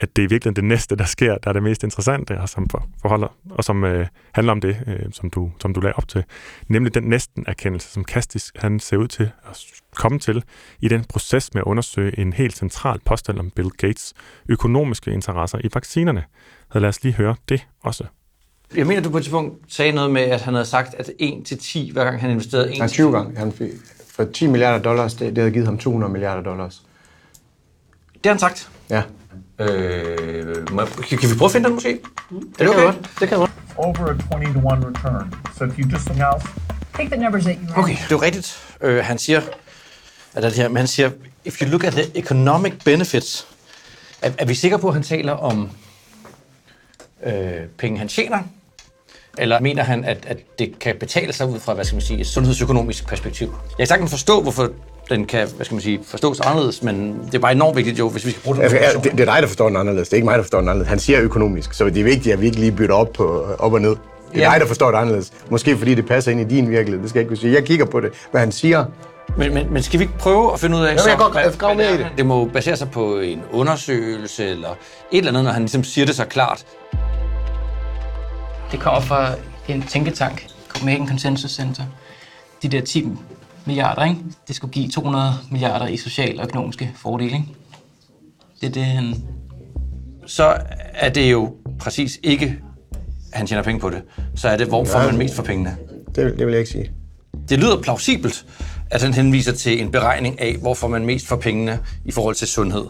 at 0.00 0.16
det 0.16 0.24
er 0.24 0.28
virkelig 0.28 0.56
det 0.56 0.64
næste, 0.64 0.96
der 0.96 1.04
sker, 1.04 1.38
der 1.38 1.48
er 1.48 1.52
det 1.52 1.62
mest 1.62 1.82
interessante, 1.82 2.40
og 2.40 2.48
som 2.48 2.70
forholder, 3.00 3.36
og 3.50 3.64
som 3.64 3.84
øh, 3.84 4.06
handler 4.32 4.52
om 4.52 4.60
det, 4.60 4.76
øh, 4.86 5.12
som, 5.12 5.30
du, 5.30 5.50
som 5.60 5.74
du 5.74 5.80
lagde 5.80 5.94
op 5.96 6.08
til. 6.08 6.24
Nemlig 6.68 6.94
den 6.94 7.02
næsten 7.02 7.44
erkendelse, 7.48 7.88
som 7.88 8.04
Kastis 8.04 8.52
han 8.56 8.80
ser 8.80 8.96
ud 8.96 9.08
til 9.08 9.30
at 9.50 9.58
komme 9.96 10.18
til 10.18 10.44
i 10.80 10.88
den 10.88 11.04
proces 11.04 11.54
med 11.54 11.60
at 11.60 11.64
undersøge 11.64 12.18
en 12.18 12.32
helt 12.32 12.56
central 12.56 13.00
påstand 13.04 13.38
om 13.38 13.50
Bill 13.50 13.70
Gates 13.70 14.14
økonomiske 14.48 15.10
interesser 15.10 15.58
i 15.64 15.68
vaccinerne. 15.74 16.24
Så 16.72 16.78
lad 16.78 16.88
os 16.88 17.02
lige 17.02 17.14
høre 17.14 17.36
det 17.48 17.66
også. 17.82 18.04
Jeg 18.76 18.86
mener, 18.86 19.02
du 19.02 19.10
på 19.10 19.16
et 19.16 19.22
tidspunkt 19.22 19.74
sagde 19.74 19.92
noget 19.92 20.10
med, 20.10 20.22
at 20.22 20.40
han 20.40 20.54
havde 20.54 20.66
sagt, 20.66 20.94
at 20.94 21.10
1 21.18 21.46
til 21.46 21.58
10, 21.58 21.90
hver 21.92 22.04
gang 22.04 22.20
han 22.20 22.30
investerede 22.30 22.72
1 22.72 22.78
Nej, 22.78 22.88
20 22.88 23.12
gange. 23.12 23.38
Han 23.38 23.52
fik, 23.52 23.70
for 24.06 24.24
10 24.24 24.46
milliarder 24.46 24.82
dollars, 24.82 25.14
det, 25.14 25.28
det 25.28 25.38
havde 25.38 25.50
givet 25.50 25.66
ham 25.66 25.78
200 25.78 26.12
milliarder 26.12 26.42
dollars. 26.42 26.82
Det 28.14 28.26
har 28.26 28.30
han 28.30 28.38
sagt. 28.38 28.70
Ja. 28.90 29.02
Øh, 29.60 30.72
må, 30.72 30.84
kan, 30.84 31.30
vi 31.30 31.34
prøve 31.38 31.46
at 31.46 31.52
finde 31.52 31.66
den 31.66 31.74
måske? 31.74 32.00
Mm, 32.30 32.52
det 32.52 32.60
er 32.60 32.64
det 32.64 32.68
okay? 32.68 32.84
Godt. 32.84 33.10
Det 33.20 33.28
kan 33.28 33.38
godt. 33.38 33.50
over 33.76 34.06
a 34.06 34.42
20 34.42 34.52
to 34.54 34.60
1 34.60 34.84
return. 34.86 35.34
So 35.58 35.64
if 35.64 35.78
you 35.78 35.88
just 35.92 36.08
now 36.08 36.32
Take 37.00 37.10
the 37.10 37.16
numbers 37.16 37.44
that 37.44 37.56
you. 37.56 37.82
Okay, 37.82 37.92
det 37.92 38.02
er 38.02 38.06
jo 38.10 38.22
rigtigt. 38.22 38.58
Øh, 38.80 39.04
han 39.04 39.18
siger, 39.18 39.40
at 40.34 40.42
det 40.42 40.52
her, 40.52 40.68
men 40.68 40.76
han 40.76 40.86
siger, 40.86 41.10
if 41.44 41.62
you 41.62 41.68
look 41.68 41.84
at 41.84 41.92
the 41.92 42.18
economic 42.18 42.72
benefits, 42.84 43.46
er, 44.22 44.30
er 44.38 44.44
vi 44.44 44.54
sikre 44.54 44.78
på, 44.78 44.88
at 44.88 44.94
han 44.94 45.02
taler 45.02 45.32
om 45.32 45.70
øh, 47.26 47.32
penge, 47.78 47.98
han 47.98 48.08
tjener? 48.08 48.38
Eller 49.38 49.60
mener 49.60 49.82
han, 49.82 50.04
at, 50.04 50.26
at 50.26 50.58
det 50.58 50.78
kan 50.78 50.96
betale 51.00 51.32
sig 51.32 51.46
ud 51.46 51.60
fra, 51.60 51.74
hvad 51.74 51.84
skal 51.84 51.94
man 51.94 52.02
sige, 52.02 52.20
et 52.20 52.26
sundhedsøkonomisk 52.26 53.06
perspektiv? 53.06 53.46
Jeg 53.68 53.76
kan 53.76 53.86
sagtens 53.86 54.10
forstå, 54.10 54.42
hvorfor 54.42 54.70
den 55.08 55.24
kan, 55.26 55.48
hvad 55.56 55.64
skal 55.64 55.74
man 55.74 55.82
sige, 55.82 56.00
forstås 56.06 56.40
anderledes, 56.40 56.82
men 56.82 57.20
det 57.26 57.34
er 57.34 57.38
bare 57.38 57.52
enormt 57.52 57.76
vigtigt 57.76 57.98
jo, 57.98 58.08
hvis 58.08 58.26
vi 58.26 58.30
skal 58.30 58.42
bruge 58.42 58.56
den. 58.56 58.64
Altså, 58.64 59.00
det, 59.04 59.12
det 59.12 59.20
er 59.20 59.24
dig, 59.32 59.42
der 59.42 59.48
forstår 59.48 59.66
den 59.68 59.76
anderledes. 59.76 60.08
Det 60.08 60.12
er 60.12 60.16
ikke 60.16 60.24
mig, 60.24 60.36
der 60.38 60.42
forstår 60.42 60.58
den 60.60 60.68
anderledes. 60.68 60.88
Han 60.88 60.98
siger 60.98 61.20
økonomisk, 61.20 61.74
så 61.74 61.84
det 61.84 61.96
er 61.96 62.04
vigtigt, 62.04 62.32
at 62.32 62.40
vi 62.40 62.46
ikke 62.46 62.58
lige 62.60 62.72
bytter 62.72 62.94
op, 62.94 63.12
på, 63.12 63.46
op 63.58 63.72
og 63.72 63.80
ned. 63.80 63.90
Det 63.90 63.96
er 64.34 64.46
Ja. 64.46 64.50
dig, 64.52 64.60
der 64.60 64.66
forstår 64.66 64.90
det 64.90 64.98
anderledes. 64.98 65.32
Måske 65.50 65.78
fordi 65.78 65.94
det 65.94 66.06
passer 66.06 66.32
ind 66.32 66.40
i 66.40 66.44
din 66.44 66.70
virkelighed. 66.70 67.02
Det 67.02 67.10
skal 67.10 67.18
jeg 67.18 67.22
ikke 67.22 67.28
kunne 67.28 67.36
sige. 67.40 67.52
Jeg 67.54 67.64
kigger 67.64 67.84
på 67.86 68.00
det, 68.00 68.10
hvad 68.30 68.40
han 68.40 68.52
siger. 68.52 68.84
Men, 69.36 69.54
men, 69.54 69.72
men 69.72 69.82
skal 69.82 69.98
vi 70.00 70.04
ikke 70.04 70.18
prøve 70.18 70.52
at 70.52 70.60
finde 70.60 70.76
ud 70.76 70.82
af, 70.82 70.92
jeg 70.92 71.00
kan 71.06 71.16
godt 71.18 71.58
grave 71.58 71.82
i 71.82 71.84
er 71.84 71.96
det. 71.96 72.06
Det 72.16 72.26
må 72.26 72.44
basere 72.44 72.76
sig 72.76 72.90
på 72.90 73.18
en 73.18 73.42
undersøgelse 73.52 74.46
eller 74.46 74.68
et 75.12 75.18
eller 75.18 75.30
andet, 75.30 75.44
når 75.44 75.50
han 75.52 75.62
ligesom 75.62 75.84
siger 75.84 76.06
det 76.06 76.16
så 76.16 76.24
klart. 76.24 76.64
Det 78.72 78.80
kommer 78.80 79.00
fra 79.00 79.28
en 79.68 79.82
tænketank, 79.82 80.46
Copenhagen 80.68 81.08
Consensus 81.08 81.50
Center. 81.50 81.82
De 82.62 82.68
der 82.68 82.80
10 82.80 83.08
milliarder, 83.70 84.04
ikke? 84.04 84.20
det 84.48 84.56
skulle 84.56 84.72
give 84.72 84.88
200 84.88 85.34
milliarder 85.50 85.86
i 85.86 85.96
sociale 85.96 86.40
og 86.40 86.46
økonomiske 86.46 86.90
fordele. 86.96 87.32
Ikke? 87.32 87.46
Det 88.60 88.66
er 88.66 88.72
det, 88.72 88.84
han... 88.84 89.14
Så 90.26 90.56
er 90.94 91.08
det 91.08 91.32
jo 91.32 91.54
præcis 91.78 92.18
ikke, 92.22 92.58
at 93.32 93.38
han 93.38 93.46
tjener 93.46 93.62
penge 93.62 93.80
på 93.80 93.90
det. 93.90 94.02
Så 94.34 94.48
er 94.48 94.56
det, 94.56 94.66
hvor 94.66 94.84
får 94.84 94.98
man 94.98 95.16
mest 95.16 95.34
for 95.34 95.42
pengene. 95.42 95.76
Det, 96.06 96.38
det 96.38 96.46
vil 96.46 96.52
jeg 96.52 96.58
ikke 96.58 96.70
sige. 96.70 96.90
Det 97.48 97.58
lyder 97.58 97.82
plausibelt, 97.82 98.46
at 98.90 99.02
han 99.02 99.14
henviser 99.14 99.52
til 99.52 99.82
en 99.82 99.90
beregning 99.90 100.40
af, 100.40 100.56
hvor 100.60 100.74
får 100.74 100.88
man 100.88 101.06
mest 101.06 101.26
for 101.26 101.36
pengene 101.36 101.78
i 102.04 102.12
forhold 102.12 102.34
til 102.34 102.48
sundhed. 102.48 102.84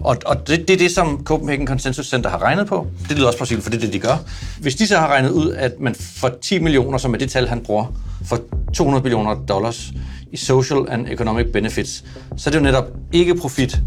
Og, 0.00 0.16
og 0.26 0.48
det, 0.48 0.68
det 0.68 0.70
er 0.70 0.78
det, 0.78 0.90
som 0.90 1.24
Copenhagen 1.24 1.66
Consensus 1.66 2.06
Center 2.06 2.30
har 2.30 2.42
regnet 2.42 2.66
på. 2.66 2.86
Det 3.08 3.16
lyder 3.16 3.26
også 3.26 3.38
plausibelt, 3.38 3.64
for 3.64 3.70
det 3.70 3.76
er 3.76 3.80
det, 3.80 3.92
de 3.92 3.98
gør. 3.98 4.16
Hvis 4.60 4.74
de 4.74 4.86
så 4.86 4.98
har 4.98 5.08
regnet 5.08 5.30
ud, 5.30 5.50
at 5.50 5.80
man 5.80 5.94
for 5.94 6.28
10 6.42 6.58
millioner, 6.58 6.98
som 6.98 7.14
er 7.14 7.18
det 7.18 7.30
tal, 7.30 7.48
han 7.48 7.60
bruger, 7.60 7.86
for 8.24 8.40
200 8.74 9.02
millioner 9.02 9.34
dollars 9.34 9.92
i 10.32 10.36
social 10.36 10.86
and 10.88 11.08
economic 11.08 11.46
benefits, 11.52 12.04
så 12.36 12.50
er 12.50 12.52
det 12.52 12.58
jo 12.58 12.64
netop 12.64 12.84
ikke 13.12 13.34
profit. 13.34 13.80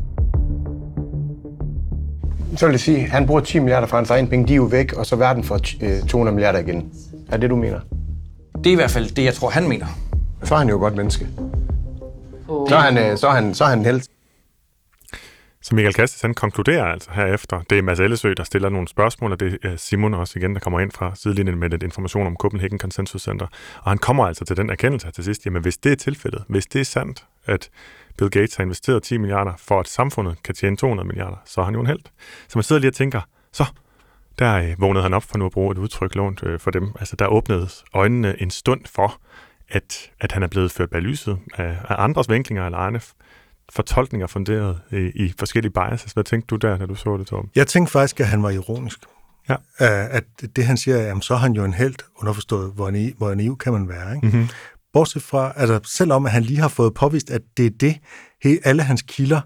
Så 2.58 2.66
vil 2.66 2.74
jeg 2.74 2.80
sige, 2.80 2.98
at 2.98 3.10
han 3.10 3.28
bruger 3.28 3.42
10 3.42 3.60
milliarder 3.60 3.88
fra 3.88 3.98
hans 3.98 4.10
egen 4.10 4.28
penge. 4.28 4.48
De 4.48 4.54
er 4.54 4.58
jo 4.58 4.64
væk, 4.64 4.94
og 4.94 5.06
så 5.06 5.16
verden 5.16 5.44
får 5.44 5.60
øh, 5.82 6.02
200 6.08 6.36
milliarder 6.36 6.60
igen. 6.60 6.90
Er 7.32 7.38
det, 7.38 7.50
du 7.50 7.56
mener? 7.56 7.80
Det 8.58 8.68
er 8.68 8.72
i 8.72 8.76
hvert 8.76 8.92
fald 8.92 9.16
det, 9.16 9.24
jeg 9.26 9.34
tror, 9.34 9.50
han 9.50 9.70
mener. 9.70 9.86
Så 10.44 10.54
er 10.54 10.58
han 10.58 10.70
jo 10.70 10.76
et 10.76 10.80
godt 10.82 10.96
menneske. 10.96 11.28
Så 12.48 12.76
er 12.76 12.80
han, 12.80 12.98
øh, 12.98 13.18
så 13.18 13.28
er 13.28 13.32
han, 13.32 13.54
så 13.54 13.64
er 13.64 13.68
han 13.68 13.86
helt. 13.86 14.08
Så 15.62 15.76
Michael 15.76 15.94
Kastis, 15.94 16.22
han 16.22 16.34
konkluderer 16.34 16.86
altså 16.86 17.12
herefter, 17.12 17.62
det 17.70 17.78
er 17.78 17.82
Mads 17.82 18.00
Ellesø, 18.00 18.34
der 18.38 18.44
stiller 18.44 18.70
nogle 18.70 18.88
spørgsmål, 18.88 19.32
og 19.32 19.40
det 19.40 19.58
er 19.64 19.76
Simon 19.76 20.14
også 20.14 20.40
igen, 20.40 20.54
der 20.54 20.60
kommer 20.60 20.80
ind 20.80 20.92
fra 20.92 21.16
sidelinjen 21.16 21.60
med 21.60 21.70
lidt 21.70 21.84
information 21.84 22.28
om 22.28 22.36
Copenhagen 22.36 22.80
Consensus 22.80 23.22
Center. 23.22 23.48
Og 23.82 23.92
han 23.92 23.98
kommer 23.98 24.26
altså 24.26 24.46
til 24.46 24.58
den 24.58 24.70
erkendelse 24.70 25.12
til 25.12 25.24
sidst, 25.24 25.46
jamen 25.46 25.62
hvis 25.62 25.78
det 25.78 25.92
er 25.92 25.96
tilfældet, 25.96 26.44
hvis 26.48 26.66
det 26.66 26.82
er 26.82 26.86
sandt, 26.86 27.26
at 27.46 27.70
Bill 28.18 28.30
Gates 28.30 28.56
har 28.56 28.64
investeret 28.64 29.04
10 29.04 29.18
milliarder 29.18 29.54
for, 29.58 29.80
at 29.80 29.88
samfundet 29.88 30.44
kan 30.44 30.56
tjene 30.56 30.78
200 30.78 31.08
milliarder, 31.08 31.38
så 31.46 31.62
er 31.62 31.66
han 31.66 31.74
jo 31.74 31.80
en 31.80 31.88
held. 31.88 32.02
Så 32.48 32.58
man 32.58 32.64
sidder 32.64 32.80
lige 32.80 32.90
og 32.90 32.96
tænker, 32.96 33.22
så 33.52 33.66
der 34.40 34.56
øh, 34.56 34.76
vågnede 34.82 35.04
han 35.04 35.14
op 35.14 35.24
for 35.24 35.38
nu 35.38 35.46
at 35.46 35.52
bruge 35.52 35.72
et 35.72 35.78
udtryk 35.78 36.16
lånt 36.16 36.44
øh, 36.44 36.60
for 36.60 36.72
dem. 36.72 36.92
Altså 37.00 37.16
der 37.16 37.28
åbnedes 37.28 37.86
øjnene 37.94 38.42
en 38.42 38.50
stund 38.50 38.82
for, 38.86 39.22
at, 39.70 40.12
at 40.20 40.32
han 40.32 40.44
er 40.44 40.48
blevet 40.48 40.72
ført 40.72 40.90
bag 40.90 41.02
lyset 41.02 41.40
af, 41.58 41.78
af 41.90 41.96
andres 42.04 42.30
vinklinger 42.30 42.66
eller 42.66 42.78
egne 42.78 43.00
fortolkninger 43.74 44.28
funderet 44.28 44.80
i, 44.92 44.96
i 44.98 45.34
forskellige 45.40 45.72
biases. 45.72 46.12
Hvad 46.12 46.24
tænkte 46.24 46.48
du 46.48 46.56
der, 46.56 46.78
da 46.78 46.86
du 46.86 46.96
så 46.96 47.18
det, 47.18 47.28
Torben? 47.28 47.52
Jeg 47.56 47.68
tænkte 47.68 47.92
faktisk, 47.92 48.20
at 48.20 48.28
han 48.28 48.44
var 48.44 48.50
ironisk. 48.50 49.00
Ja. 49.50 49.54
Uh, 49.56 50.16
at 50.16 50.24
det, 50.56 50.66
han 50.66 50.78
siger, 50.78 50.98
jamen, 50.98 51.22
så 51.22 51.34
er 51.34 51.38
han 51.38 51.52
jo 51.54 51.64
en 51.66 51.74
held, 51.74 51.96
underforstået, 52.18 52.72
hvor 52.76 52.92
naiv, 52.92 53.14
hvor 53.18 53.34
naiv 53.36 53.58
kan 53.58 53.74
man 53.74 53.88
være. 53.90 54.16
Ikke? 54.16 54.28
Mm-hmm. 54.28 54.48
Bortset 54.94 55.22
fra, 55.24 55.54
altså 55.56 55.80
selvom 55.84 56.26
at 56.26 56.32
han 56.32 56.44
lige 56.44 56.60
har 56.60 56.68
fået 56.68 56.94
påvist, 56.94 57.30
at 57.30 57.42
det 57.58 57.66
er 57.66 57.70
det, 57.80 57.98
he, 58.44 58.60
alle 58.64 58.84
hans 58.84 59.02
kilder 59.02 59.42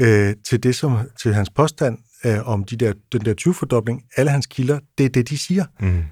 øh, 0.00 0.34
til 0.48 0.62
det 0.62 0.74
som 0.74 0.98
til 1.22 1.34
hans 1.34 1.50
påstand 1.50 1.98
øh, 2.24 2.48
om 2.48 2.64
de 2.64 2.76
der, 2.76 2.92
den 3.12 3.24
der 3.24 3.34
20-fordobling, 3.40 4.04
alle 4.16 4.30
hans 4.30 4.46
kilder, 4.46 4.78
det 4.98 5.06
er 5.06 5.10
det, 5.10 5.28
de 5.28 5.38
siger. 5.38 5.64
Mm. 5.80 6.04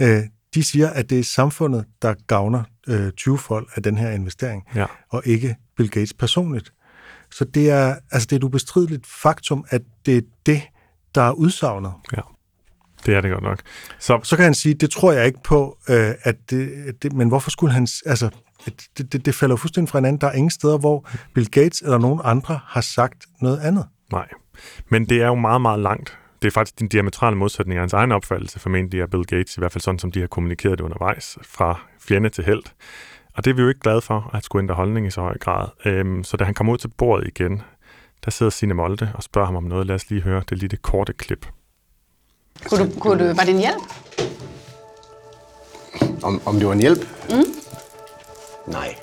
Øh, 0.00 0.22
de 0.54 0.62
siger, 0.62 0.90
at 0.90 1.10
det 1.10 1.18
er 1.18 1.24
samfundet, 1.24 1.84
der 2.02 2.14
gavner 2.26 2.62
øh, 2.88 3.10
20-fold 3.20 3.66
af 3.74 3.82
den 3.82 3.98
her 3.98 4.10
investering, 4.10 4.62
Ja. 4.74 4.86
og 5.10 5.22
ikke 5.24 5.56
Bill 5.76 5.90
Gates 5.90 6.14
personligt. 6.14 6.72
Så 7.30 7.44
det 7.44 7.70
er, 7.70 7.94
altså 8.10 8.26
det 8.26 8.32
er 8.32 8.36
et 8.36 8.44
ubestrideligt 8.44 9.06
faktum, 9.06 9.64
at 9.68 9.82
det 10.06 10.16
er 10.16 10.22
det, 10.46 10.62
der 11.14 11.22
er 11.22 11.32
udsagnet. 11.32 11.92
ja. 12.16 12.20
Det 13.06 13.14
er 13.14 13.20
det 13.20 13.30
godt 13.30 13.42
nok. 13.44 13.60
Så, 13.98 14.20
Så 14.22 14.36
kan 14.36 14.44
han 14.44 14.54
sige, 14.54 14.74
det 14.74 14.90
tror 14.90 15.12
jeg 15.12 15.26
ikke 15.26 15.42
på, 15.44 15.78
øh, 15.88 16.14
at 16.22 16.36
det, 16.50 16.70
det, 17.02 17.12
men 17.12 17.28
hvorfor 17.28 17.50
skulle 17.50 17.72
han, 17.72 17.88
altså, 18.06 18.30
det, 18.98 19.12
det, 19.12 19.26
det 19.26 19.34
falder 19.34 19.56
fuldstændig 19.56 19.88
fra 19.90 19.98
hinanden. 19.98 20.20
Der 20.20 20.26
er 20.26 20.32
ingen 20.32 20.50
steder, 20.50 20.78
hvor 20.78 21.08
Bill 21.34 21.50
Gates 21.50 21.80
eller 21.80 21.98
nogen 21.98 22.20
andre 22.24 22.60
har 22.64 22.80
sagt 22.80 23.26
noget 23.40 23.58
andet. 23.60 23.86
nej. 24.12 24.28
Men 24.88 25.08
det 25.08 25.22
er 25.22 25.26
jo 25.26 25.34
meget, 25.34 25.60
meget 25.60 25.80
langt. 25.80 26.18
Det 26.42 26.48
er 26.48 26.52
faktisk 26.52 26.78
din 26.78 26.88
diametrale 26.88 27.36
modsætning 27.36 27.76
af 27.78 27.82
hans 27.82 27.92
egen 27.92 28.12
opfattelse, 28.12 28.58
formentlig 28.58 29.02
af 29.02 29.10
Bill 29.10 29.24
Gates, 29.24 29.56
i 29.56 29.60
hvert 29.60 29.72
fald 29.72 29.82
sådan, 29.82 29.98
som 29.98 30.12
de 30.12 30.20
har 30.20 30.26
kommunikeret 30.26 30.78
det 30.78 30.84
undervejs, 30.84 31.38
fra 31.42 31.80
fjende 32.08 32.28
til 32.28 32.44
held. 32.44 32.62
Og 33.38 33.44
det 33.44 33.50
er 33.50 33.54
vi 33.54 33.62
jo 33.62 33.68
ikke 33.68 33.80
glade 33.80 34.00
for, 34.00 34.30
at 34.34 34.44
skulle 34.44 34.62
ændre 34.62 34.74
holdning 34.74 35.06
i 35.06 35.10
så 35.10 35.20
høj 35.20 35.38
grad. 35.38 35.68
Øhm, 35.84 36.24
så 36.24 36.36
da 36.36 36.44
han 36.44 36.54
kommer 36.54 36.72
ud 36.72 36.78
til 36.78 36.88
bordet 36.88 37.28
igen, 37.28 37.62
der 38.24 38.30
sidder 38.30 38.50
Signe 38.50 38.74
Molde 38.74 39.12
og 39.14 39.22
spørger 39.22 39.46
ham 39.46 39.56
om 39.56 39.62
noget. 39.64 39.86
Lad 39.86 39.94
os 39.94 40.10
lige 40.10 40.22
høre 40.22 40.42
det 40.48 40.58
lille 40.58 40.76
korte 40.76 41.12
klip. 41.12 41.46
Kunne 42.68 42.84
du, 42.84 43.00
kunne 43.00 43.28
du, 43.28 43.34
var 43.34 43.44
det 43.44 43.54
en 43.54 43.58
hjælp? 43.58 43.82
Om, 46.22 46.40
om 46.46 46.54
det 46.56 46.66
var 46.66 46.72
en 46.72 46.80
hjælp? 46.80 46.98
Mm. 47.30 48.72
Nej. 48.72 48.94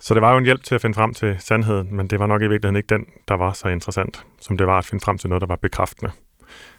Så 0.00 0.14
det 0.14 0.22
var 0.22 0.32
jo 0.32 0.38
en 0.38 0.44
hjælp 0.44 0.64
til 0.64 0.74
at 0.74 0.80
finde 0.80 0.94
frem 0.94 1.14
til 1.14 1.36
sandheden, 1.38 1.96
men 1.96 2.06
det 2.06 2.18
var 2.18 2.26
nok 2.26 2.42
i 2.42 2.46
virkeligheden 2.46 2.76
ikke 2.76 2.94
den, 2.94 3.06
der 3.28 3.34
var 3.34 3.52
så 3.52 3.68
interessant, 3.68 4.24
som 4.40 4.58
det 4.58 4.66
var 4.66 4.78
at 4.78 4.84
finde 4.84 5.04
frem 5.04 5.18
til 5.18 5.28
noget, 5.28 5.40
der 5.40 5.48
var 5.48 5.56
bekræftende. 5.56 6.10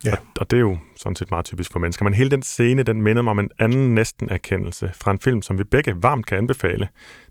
Ja. 0.06 0.12
Og, 0.12 0.18
og 0.40 0.52
det 0.52 0.58
er 0.58 0.62
jo 0.62 0.78
sådan 0.98 1.16
set 1.16 1.32
meget 1.32 1.46
typisk 1.46 1.72
for 1.72 1.80
mennesker. 1.80 2.04
Men 2.04 2.14
hele 2.14 2.30
den 2.30 2.44
scene, 2.44 2.84
den 2.84 3.02
minder 3.02 3.22
mig 3.22 3.32
om 3.32 3.40
en 3.40 3.50
anden 3.60 3.96
næsten 3.96 4.30
erkendelse 4.30 4.92
fra 4.96 5.12
en 5.12 5.20
film, 5.20 5.42
som 5.42 5.58
vi 5.58 5.64
begge 5.64 5.94
varmt 6.04 6.26
kan 6.26 6.38
anbefale. 6.38 6.88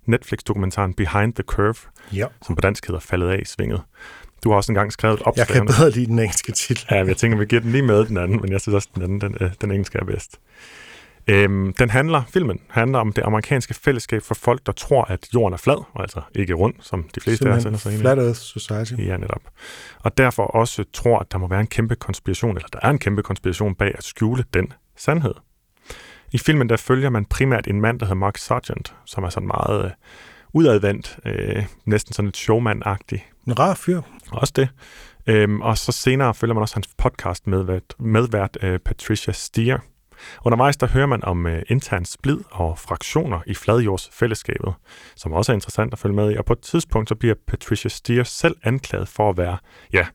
Netflix-dokumentaren 0.07 0.95
Behind 0.95 1.35
the 1.35 1.43
Curve, 1.43 1.75
Ja. 2.13 2.27
som 2.47 2.55
på 2.55 2.61
dansk 2.61 2.87
hedder 2.87 3.01
Faldet 3.01 3.29
af 3.29 3.39
i 3.43 3.45
svinget. 3.45 3.83
Du 4.45 4.51
har 4.51 4.57
også 4.57 4.73
engang 4.73 4.93
skrevet 4.93 5.21
et 5.21 5.37
Jeg 5.37 5.47
kan 5.47 5.67
bedre 5.67 5.91
lide 5.91 6.07
den 6.07 6.19
engelske 6.19 6.53
titel. 6.53 6.87
Ja, 6.91 7.05
jeg 7.05 7.17
tænker, 7.17 7.39
vi 7.39 7.45
giver 7.45 7.61
den 7.63 7.73
lige 7.73 7.83
med 7.83 8.05
den 8.05 8.17
anden, 8.17 8.41
men 8.41 8.53
jeg 8.53 8.61
synes 8.61 8.75
også, 8.75 8.89
den 8.95 9.03
anden, 9.03 9.21
den, 9.21 9.37
øh, 9.41 9.51
den 9.61 9.71
engelske 9.71 9.99
er 9.99 10.05
bedst. 10.05 10.41
Øhm, 11.31 11.73
den 11.73 11.91
handler, 11.91 12.23
filmen 12.29 12.61
handler 12.69 12.99
om 12.99 13.13
det 13.13 13.23
amerikanske 13.23 13.75
fællesskab 13.75 14.23
for 14.23 14.35
folk, 14.35 14.67
der 14.67 14.73
tror, 14.73 15.05
at 15.05 15.29
jorden 15.35 15.53
er 15.53 15.57
flad, 15.57 15.85
og 15.93 16.01
altså 16.01 16.21
ikke 16.35 16.55
rund, 16.55 16.75
som 16.81 17.09
de 17.15 17.21
fleste 17.21 17.49
af 17.49 17.53
os 17.53 17.65
ellers 17.65 17.87
er 17.87 17.91
Simpelthen. 17.91 18.01
Flat 18.01 18.19
Earth 18.19 18.39
Society. 18.39 18.93
Ja, 18.99 19.17
netop. 19.17 19.43
Og 19.99 20.19
derfor 20.19 20.43
også 20.43 20.85
tror, 20.93 21.19
at 21.19 21.33
der 21.33 21.39
må 21.39 21.49
være 21.49 21.61
en 21.61 21.67
kæmpe 21.67 21.95
konspiration, 21.95 22.57
eller 22.57 22.69
der 22.73 22.79
er 22.83 22.91
en 22.91 22.99
kæmpe 22.99 23.23
konspiration 23.23 23.75
bag 23.75 23.95
at 23.99 24.05
skjule 24.05 24.45
den 24.55 24.73
sandhed. 24.97 25.35
I 26.33 26.39
filmen 26.39 26.69
der 26.69 26.77
følger 26.77 27.11
man 27.11 27.25
primært 27.25 27.67
en 27.67 27.81
mand, 27.81 28.01
der 28.01 28.07
hedder 28.07 28.19
Mark 28.19 28.37
Sargent, 28.37 28.95
som 29.05 29.25
er 29.25 29.29
sådan 29.29 29.47
meget 29.47 29.85
øh, 29.85 29.91
udadvendt, 30.53 31.19
øh, 31.27 31.65
næsten 31.85 32.13
sådan 32.15 32.27
lidt 32.27 32.37
showman-agtig. 32.37 33.21
En 33.47 33.59
rar 33.59 33.75
fyr. 33.75 34.01
Også 34.33 34.53
det. 34.57 34.69
Øhm, 35.27 35.61
og 35.61 35.79
så 35.79 35.93
senere 35.93 36.35
følger 36.35 36.55
man 36.55 36.63
også 36.63 36.75
hans 36.75 36.89
podcast 36.99 37.47
medvært, 37.47 37.95
medvært 37.99 38.59
øh, 38.63 38.79
Patricia 38.79 39.33
Stier. 39.33 39.79
Undervejs 40.45 40.77
der 40.77 40.87
hører 40.87 41.07
man 41.07 41.25
om 41.25 41.47
øh, 41.47 41.63
intern 41.69 42.05
splid 42.05 42.39
og 42.51 42.79
fraktioner 42.79 43.41
i 43.47 43.55
fladjordsfællesskabet, 43.55 44.75
som 45.17 45.33
også 45.33 45.53
er 45.53 45.55
interessant 45.55 45.93
at 45.93 45.99
følge 45.99 46.15
med 46.15 46.33
i. 46.33 46.37
Og 46.37 46.45
på 46.45 46.53
et 46.53 46.61
tidspunkt 46.61 47.09
så 47.09 47.15
bliver 47.15 47.35
Patricia 47.47 47.89
Steer 47.89 48.25
selv 48.25 48.57
anklaget 48.65 49.09
for 49.09 49.31
at 49.31 49.37
være, 49.37 49.59
ja, 49.93 50.07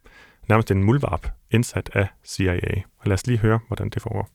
nærmest 0.49 0.72
en 0.72 0.84
mulvarp 0.84 1.28
indsat 1.51 1.89
af 1.93 2.08
CIA. 2.26 2.82
Og 2.99 3.08
lad 3.08 3.14
os 3.14 3.28
lige 3.28 3.38
høre, 3.38 3.60
hvordan 3.68 3.89
det 3.89 4.01
foregår. 4.01 4.30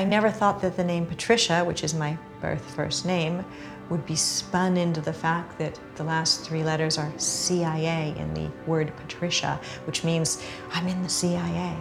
I 0.00 0.04
never 0.04 0.30
thought 0.30 0.60
that 0.60 0.72
the 0.72 0.84
name 0.84 1.06
Patricia, 1.06 1.64
which 1.64 1.84
is 1.84 1.94
my 1.94 2.16
birth 2.40 2.64
first 2.76 3.06
name, 3.06 3.44
would 3.90 4.06
be 4.06 4.16
spun 4.16 4.76
into 4.76 5.02
the 5.02 5.12
fact 5.12 5.58
that 5.58 5.80
the 5.96 6.04
last 6.04 6.48
three 6.48 6.62
letters 6.62 6.98
are 6.98 7.12
CIA 7.18 8.14
in 8.16 8.34
the 8.34 8.50
word 8.66 8.86
Patricia, 8.96 9.58
which 9.86 10.04
means 10.04 10.42
I'm 10.70 10.88
in 10.88 11.02
the 11.02 11.10
CIA 11.10 11.76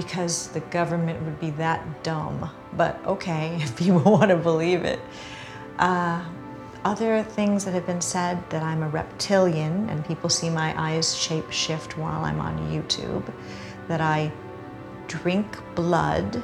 because 0.00 0.48
the 0.48 0.60
government 0.60 1.22
would 1.24 1.40
be 1.40 1.50
that 1.50 2.02
dumb. 2.02 2.50
But 2.76 3.04
okay, 3.06 3.56
if 3.60 3.76
people 3.76 4.12
want 4.12 4.30
to 4.30 4.36
believe 4.36 4.84
it. 4.84 5.00
Uh, 5.78 6.24
other 6.84 7.22
things 7.22 7.64
that 7.64 7.74
have 7.74 7.86
been 7.86 8.00
said 8.00 8.38
that 8.50 8.62
I'm 8.62 8.82
a 8.82 8.88
reptilian 8.88 9.88
and 9.90 10.04
people 10.06 10.30
see 10.30 10.48
my 10.48 10.72
eyes 10.80 11.16
shape 11.16 11.50
shift 11.50 11.98
while 11.98 12.24
I'm 12.24 12.40
on 12.40 12.56
YouTube, 12.70 13.24
that 13.88 14.00
I 14.00 14.32
drink 15.08 15.58
blood 15.74 16.42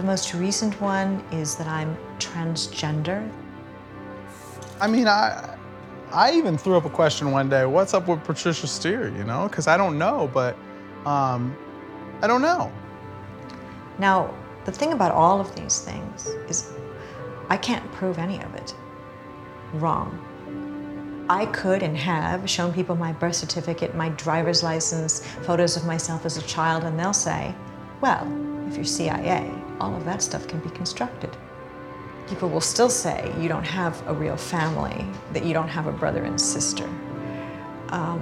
the 0.00 0.06
most 0.06 0.32
recent 0.32 0.80
one 0.80 1.22
is 1.30 1.56
that 1.56 1.66
I'm 1.66 1.94
transgender. 2.18 3.30
I 4.80 4.86
mean, 4.86 5.06
I 5.06 5.58
I 6.10 6.32
even 6.32 6.56
threw 6.56 6.74
up 6.74 6.86
a 6.86 6.90
question 6.90 7.30
one 7.32 7.50
day. 7.50 7.66
What's 7.66 7.92
up 7.92 8.08
with 8.08 8.24
Patricia 8.24 8.66
Steer? 8.66 9.08
You 9.14 9.24
know, 9.24 9.46
because 9.46 9.66
I 9.66 9.76
don't 9.76 9.98
know, 9.98 10.30
but 10.32 10.56
um, 11.06 11.56
I 12.22 12.26
don't 12.26 12.42
know. 12.42 12.72
Now, 13.98 14.34
the 14.64 14.72
thing 14.72 14.92
about 14.92 15.12
all 15.12 15.40
of 15.40 15.54
these 15.56 15.80
things 15.80 16.26
is 16.48 16.72
I 17.48 17.56
can't 17.56 17.90
prove 17.92 18.18
any 18.18 18.42
of 18.42 18.54
it 18.54 18.74
wrong. 19.74 20.26
I 21.28 21.46
could 21.46 21.82
and 21.82 21.96
have 21.96 22.48
shown 22.50 22.72
people 22.72 22.96
my 22.96 23.12
birth 23.12 23.36
certificate, 23.36 23.94
my 23.94 24.08
driver's 24.10 24.62
license, 24.62 25.24
photos 25.42 25.76
of 25.76 25.86
myself 25.86 26.26
as 26.26 26.36
a 26.36 26.42
child, 26.42 26.84
and 26.84 26.98
they'll 26.98 27.12
say, 27.12 27.54
well, 28.00 28.26
if 28.66 28.76
you're 28.76 28.84
CIA, 28.84 29.52
all 29.80 29.94
of 29.94 30.04
that 30.04 30.22
stuff 30.22 30.48
can 30.48 30.58
be 30.60 30.70
constructed. 30.70 31.36
People 32.28 32.48
will 32.48 32.60
still 32.60 32.90
say 32.90 33.32
you 33.38 33.48
don't 33.48 33.66
have 33.66 34.06
a 34.08 34.14
real 34.14 34.36
family, 34.36 35.06
that 35.32 35.44
you 35.44 35.54
don't 35.54 35.68
have 35.68 35.86
a 35.86 35.92
brother 35.92 36.24
and 36.24 36.40
sister. 36.40 36.88
Um, 37.88 38.20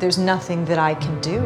there's 0.00 0.20
nothing 0.34 0.66
that 0.66 0.78
I 0.90 1.04
can 1.04 1.20
do. 1.34 1.38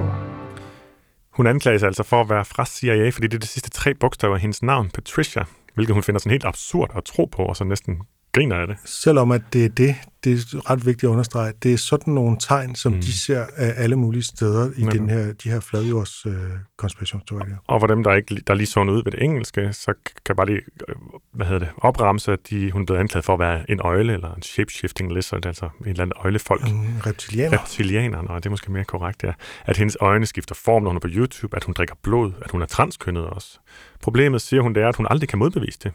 Hun 1.31 1.47
anklages 1.47 1.83
altså 1.83 2.03
for 2.03 2.21
at 2.21 2.29
være 2.31 2.45
fra 2.45 2.65
CIA, 2.67 3.11
fordi 3.11 3.27
det 3.27 3.35
er 3.35 3.39
de 3.39 3.47
sidste 3.47 3.71
tre 3.71 3.95
bogstaver 3.95 4.35
af 4.35 4.41
hendes 4.41 4.63
navn, 4.63 4.91
Patricia, 4.91 5.45
hvilket 5.75 5.95
hun 5.95 6.03
finder 6.03 6.19
sådan 6.19 6.31
helt 6.31 6.45
absurd 6.45 6.91
at 6.97 7.05
tro 7.05 7.25
på, 7.25 7.43
og 7.43 7.57
så 7.57 7.65
næsten 7.65 8.03
griner 8.33 8.57
af 8.57 8.67
det. 8.67 8.77
Selvom 8.85 9.33
at 9.33 9.43
det 9.53 9.65
er 9.65 9.69
det, 9.69 9.95
det 10.25 10.33
er 10.33 10.71
ret 10.71 10.87
vigtigt 10.87 11.05
at 11.05 11.09
understrege, 11.09 11.53
det 11.63 11.73
er 11.73 11.77
sådan 11.77 12.15
nogle 12.15 12.37
tegn, 12.41 12.75
som 12.75 12.93
mm. 12.93 13.01
de 13.01 13.13
ser 13.13 13.47
af 13.57 13.73
alle 13.77 13.97
mulige 13.97 14.23
steder 14.23 14.71
i 14.77 14.81
Netop. 14.81 14.93
den 14.93 15.11
her, 15.11 15.33
de 15.33 15.51
her 15.51 15.61
fladjords 15.61 16.27
øh, 16.27 16.35
konspirationsteorier. 16.79 17.57
Og 17.67 17.81
for 17.81 17.87
dem, 17.87 18.05
der 18.05 18.15
ikke 18.15 18.35
der 18.47 18.53
er 18.53 18.57
lige 18.57 18.67
sådan 18.67 18.89
ud 18.89 19.05
ved 19.05 19.13
det 19.13 19.23
engelske, 19.23 19.73
så 19.73 19.93
kan 20.05 20.25
jeg 20.29 20.37
bare 20.37 20.47
lige 20.47 20.61
øh, 20.89 20.95
hvad 21.33 21.47
hedder 21.47 21.59
det, 21.59 21.69
opramse, 21.77 22.33
at 22.33 22.51
de, 22.51 22.71
hun 22.71 22.87
blevet 22.87 23.01
anklaget 23.01 23.25
for 23.25 23.33
at 23.33 23.39
være 23.39 23.71
en 23.71 23.81
øjle, 23.81 24.13
eller 24.13 24.35
en 24.35 24.43
shape-shifting 24.43 25.15
lizard, 25.15 25.47
altså 25.47 25.69
en 25.81 25.89
eller 25.89 26.03
anden 26.03 26.17
øjlefolk. 26.25 26.63
Mm, 26.63 27.01
reptilianer. 27.07 27.59
Reptilianerne, 27.59 28.31
og 28.31 28.43
det 28.43 28.47
er 28.47 28.51
måske 28.51 28.73
mere 28.73 28.85
korrekt, 28.85 29.23
ja. 29.23 29.33
At 29.65 29.77
hendes 29.77 29.97
øjne 30.01 30.27
skifter 30.27 30.55
form, 30.55 30.83
når 30.83 30.91
hun 30.91 30.97
er 30.97 31.01
på 31.01 31.09
YouTube, 31.11 31.57
at 31.57 31.65
hun 31.65 31.73
drikker 31.73 31.95
blod, 32.03 32.33
at 32.43 32.51
hun 32.51 32.63
er 32.63 32.67
transkønnet 32.67 33.27
også. 33.27 33.59
Problemet, 34.03 34.43
siger 34.43 34.63
hun, 34.63 34.75
det 34.75 34.83
er, 34.83 34.89
at 34.89 34.97
hun 34.97 35.07
aldrig 35.11 35.29
kan 35.29 35.39
modbevise 35.39 35.79
det. 35.83 35.93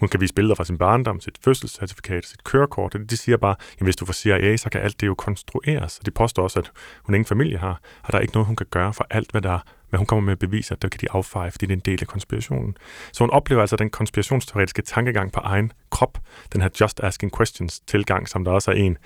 Hun 0.00 0.08
kan 0.08 0.20
vise 0.20 0.34
billeder 0.34 0.54
fra 0.54 0.64
sin 0.64 0.78
barndom, 0.78 1.20
sit 1.20 1.38
fødselscertifikat, 1.44 2.26
sit 2.26 2.44
kørekort. 2.44 2.94
og 2.94 3.10
De 3.10 3.16
siger 3.16 3.36
bare, 3.36 3.54
at 3.78 3.82
hvis 3.82 3.96
du 3.96 4.06
får 4.06 4.12
CIA, 4.12 4.56
så 4.56 4.70
kan 4.70 4.80
alt 4.80 5.00
det 5.00 5.06
jo 5.06 5.14
konstrueres. 5.14 5.98
Og 5.98 6.06
de 6.06 6.10
påstår 6.10 6.42
også, 6.42 6.58
at 6.58 6.70
hun 7.02 7.14
ingen 7.14 7.26
familie 7.26 7.58
har, 7.58 7.80
og 8.02 8.12
der 8.12 8.18
er 8.18 8.22
ikke 8.22 8.34
noget, 8.34 8.46
hun 8.46 8.56
kan 8.56 8.66
gøre 8.70 8.92
for 8.92 9.06
alt, 9.10 9.30
hvad 9.30 9.42
der 9.42 9.58
hvad 9.88 9.98
hun 9.98 10.06
kommer 10.06 10.24
med 10.24 10.32
at 10.32 10.38
bevise, 10.38 10.74
at 10.74 10.82
det 10.82 10.90
kan 10.90 11.00
de 11.00 11.06
affeje, 11.10 11.50
fordi 11.50 11.66
det 11.66 11.72
er 11.72 11.76
en 11.76 11.80
del 11.80 11.98
af 12.00 12.06
konspirationen. 12.06 12.76
Så 13.12 13.24
hun 13.24 13.30
oplever 13.30 13.60
altså 13.60 13.76
den 13.76 13.90
konspirationsteoretiske 13.90 14.82
tankegang 14.82 15.32
på 15.32 15.40
egen 15.40 15.72
krop, 15.90 16.18
den 16.52 16.60
her 16.60 16.68
just 16.80 17.00
asking 17.00 17.36
questions 17.36 17.80
tilgang, 17.80 18.28
som 18.28 18.44
der 18.44 18.52
også 18.52 18.70
er 18.70 18.74
en, 18.74 18.98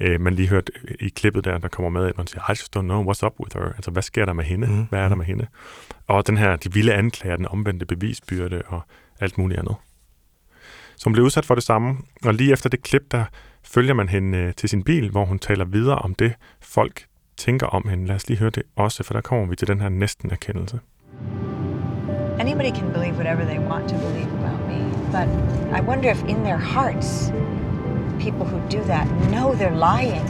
øh, 0.00 0.20
man 0.20 0.34
lige 0.34 0.48
hørte 0.48 0.72
i 1.00 1.08
klippet 1.08 1.44
der, 1.44 1.58
der 1.58 1.68
kommer 1.68 2.00
med, 2.00 2.08
at 2.08 2.16
man 2.16 2.26
siger, 2.26 2.50
I 2.50 2.52
just 2.52 2.76
don't 2.76 2.80
know 2.80 3.12
what's 3.12 3.26
up 3.26 3.32
with 3.40 3.58
her. 3.58 3.72
Altså, 3.72 3.90
hvad 3.90 4.02
sker 4.02 4.24
der 4.24 4.32
med 4.32 4.44
hende? 4.44 4.66
Mm. 4.66 4.86
Hvad 4.88 5.00
er 5.00 5.08
der 5.08 5.16
med 5.16 5.24
hende? 5.24 5.46
Og 6.06 6.26
den 6.26 6.36
her, 6.36 6.56
de 6.56 6.72
vilde 6.72 6.94
anklager, 6.94 7.36
den 7.36 7.48
omvendte 7.48 7.86
bevisbyrde 7.86 8.62
og 8.66 8.80
alt 9.20 9.38
muligt 9.38 9.60
andet 9.60 9.76
som 10.98 11.12
blev 11.12 11.24
udsat 11.24 11.44
for 11.44 11.54
det 11.54 11.64
samme, 11.64 11.96
og 12.24 12.34
lige 12.34 12.52
efter 12.52 12.68
det 12.68 12.82
klip, 12.82 13.02
der 13.10 13.24
følger 13.64 13.94
man 13.94 14.08
hende 14.08 14.38
øh, 14.38 14.54
til 14.54 14.68
sin 14.68 14.82
bil, 14.82 15.10
hvor 15.10 15.24
hun 15.24 15.38
taler 15.38 15.64
videre 15.64 15.98
om 15.98 16.14
det, 16.14 16.34
folk 16.60 17.06
tænker 17.36 17.66
om 17.66 17.88
hende. 17.88 18.06
Lad 18.06 18.16
os 18.16 18.28
lige 18.28 18.38
høre 18.38 18.50
det 18.50 18.62
også, 18.76 19.02
for 19.02 19.14
der 19.14 19.20
kommer 19.20 19.46
vi 19.46 19.56
til 19.56 19.68
den 19.68 19.80
her 19.80 19.88
næsten 19.88 20.30
erkendelse. 20.30 20.80
Anybody 22.40 22.72
can 22.78 22.92
believe 22.92 23.14
whatever 23.14 23.44
they 23.44 23.58
want 23.58 23.88
to 23.88 23.96
believe 24.06 24.30
about 24.40 24.60
me, 24.70 24.80
but 25.16 25.28
I 25.78 25.80
wonder 25.80 26.10
if 26.10 26.22
in 26.28 26.36
their 26.44 26.60
hearts, 26.74 27.32
people 28.20 28.44
who 28.50 28.58
do 28.70 28.80
that 28.84 29.06
know 29.34 29.54
they're 29.54 29.80
lying, 29.90 30.24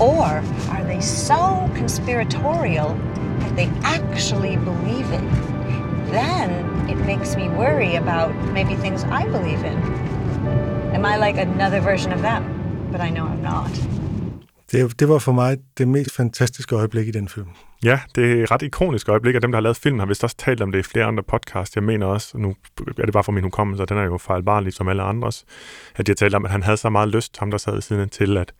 or 0.00 0.26
are 0.74 0.84
they 0.90 1.00
so 1.00 1.42
conspiratorial 1.76 2.88
that 3.40 3.52
they 3.56 3.68
actually 3.84 4.56
believe 4.56 5.08
it? 5.18 5.24
Then 6.12 6.50
it 6.88 6.98
makes 7.06 7.36
me 7.36 7.48
worry 7.48 7.96
about 7.96 8.30
maybe 8.52 8.74
things 8.84 9.04
I 9.04 9.24
believe 9.36 9.64
in. 9.70 9.76
Am 10.96 11.04
I 11.04 11.16
like 11.26 11.40
another 11.40 11.80
version 11.80 12.12
of 12.12 12.20
them? 12.20 12.42
But 12.92 13.00
I 13.00 13.10
know 13.10 13.26
I'm 13.26 13.42
not. 13.42 13.70
Det, 14.72 15.00
det 15.00 15.08
var 15.08 15.18
for 15.18 15.32
mig 15.32 15.58
det 15.78 15.88
mest 15.88 16.16
fantastiske 16.16 16.76
øjeblik 16.76 17.08
i 17.08 17.10
den 17.10 17.28
film. 17.28 17.48
Ja, 17.84 18.00
det 18.14 18.32
er 18.32 18.42
et 18.42 18.50
ret 18.50 18.62
ikonisk 18.62 19.08
øjeblik, 19.08 19.34
og 19.34 19.42
dem, 19.42 19.52
der 19.52 19.56
har 19.56 19.62
lavet 19.62 19.76
filmen, 19.76 20.00
har 20.00 20.06
vist 20.06 20.24
også 20.24 20.36
talt 20.36 20.60
om 20.60 20.72
det 20.72 20.78
i 20.78 20.82
flere 20.82 21.04
andre 21.04 21.22
podcasts. 21.22 21.76
Jeg 21.76 21.84
mener 21.84 22.06
også, 22.06 22.38
nu 22.38 22.54
er 22.98 23.04
det 23.04 23.12
bare 23.12 23.24
for 23.24 23.32
min 23.32 23.44
hukommelse, 23.44 23.82
og 23.82 23.88
den 23.88 23.98
er 23.98 24.04
jo 24.04 24.18
fejlbarlig 24.18 24.72
som 24.72 24.88
alle 24.88 25.02
andres, 25.02 25.44
at 25.96 26.06
de 26.06 26.10
har 26.10 26.14
talt 26.14 26.34
om, 26.34 26.44
at 26.44 26.50
han 26.50 26.62
havde 26.62 26.76
så 26.76 26.90
meget 26.90 27.08
lyst, 27.08 27.38
ham 27.38 27.50
der 27.50 27.58
sad 27.58 27.72
ved 27.72 27.82
siden 27.82 28.08
til 28.08 28.36
at 28.36 28.52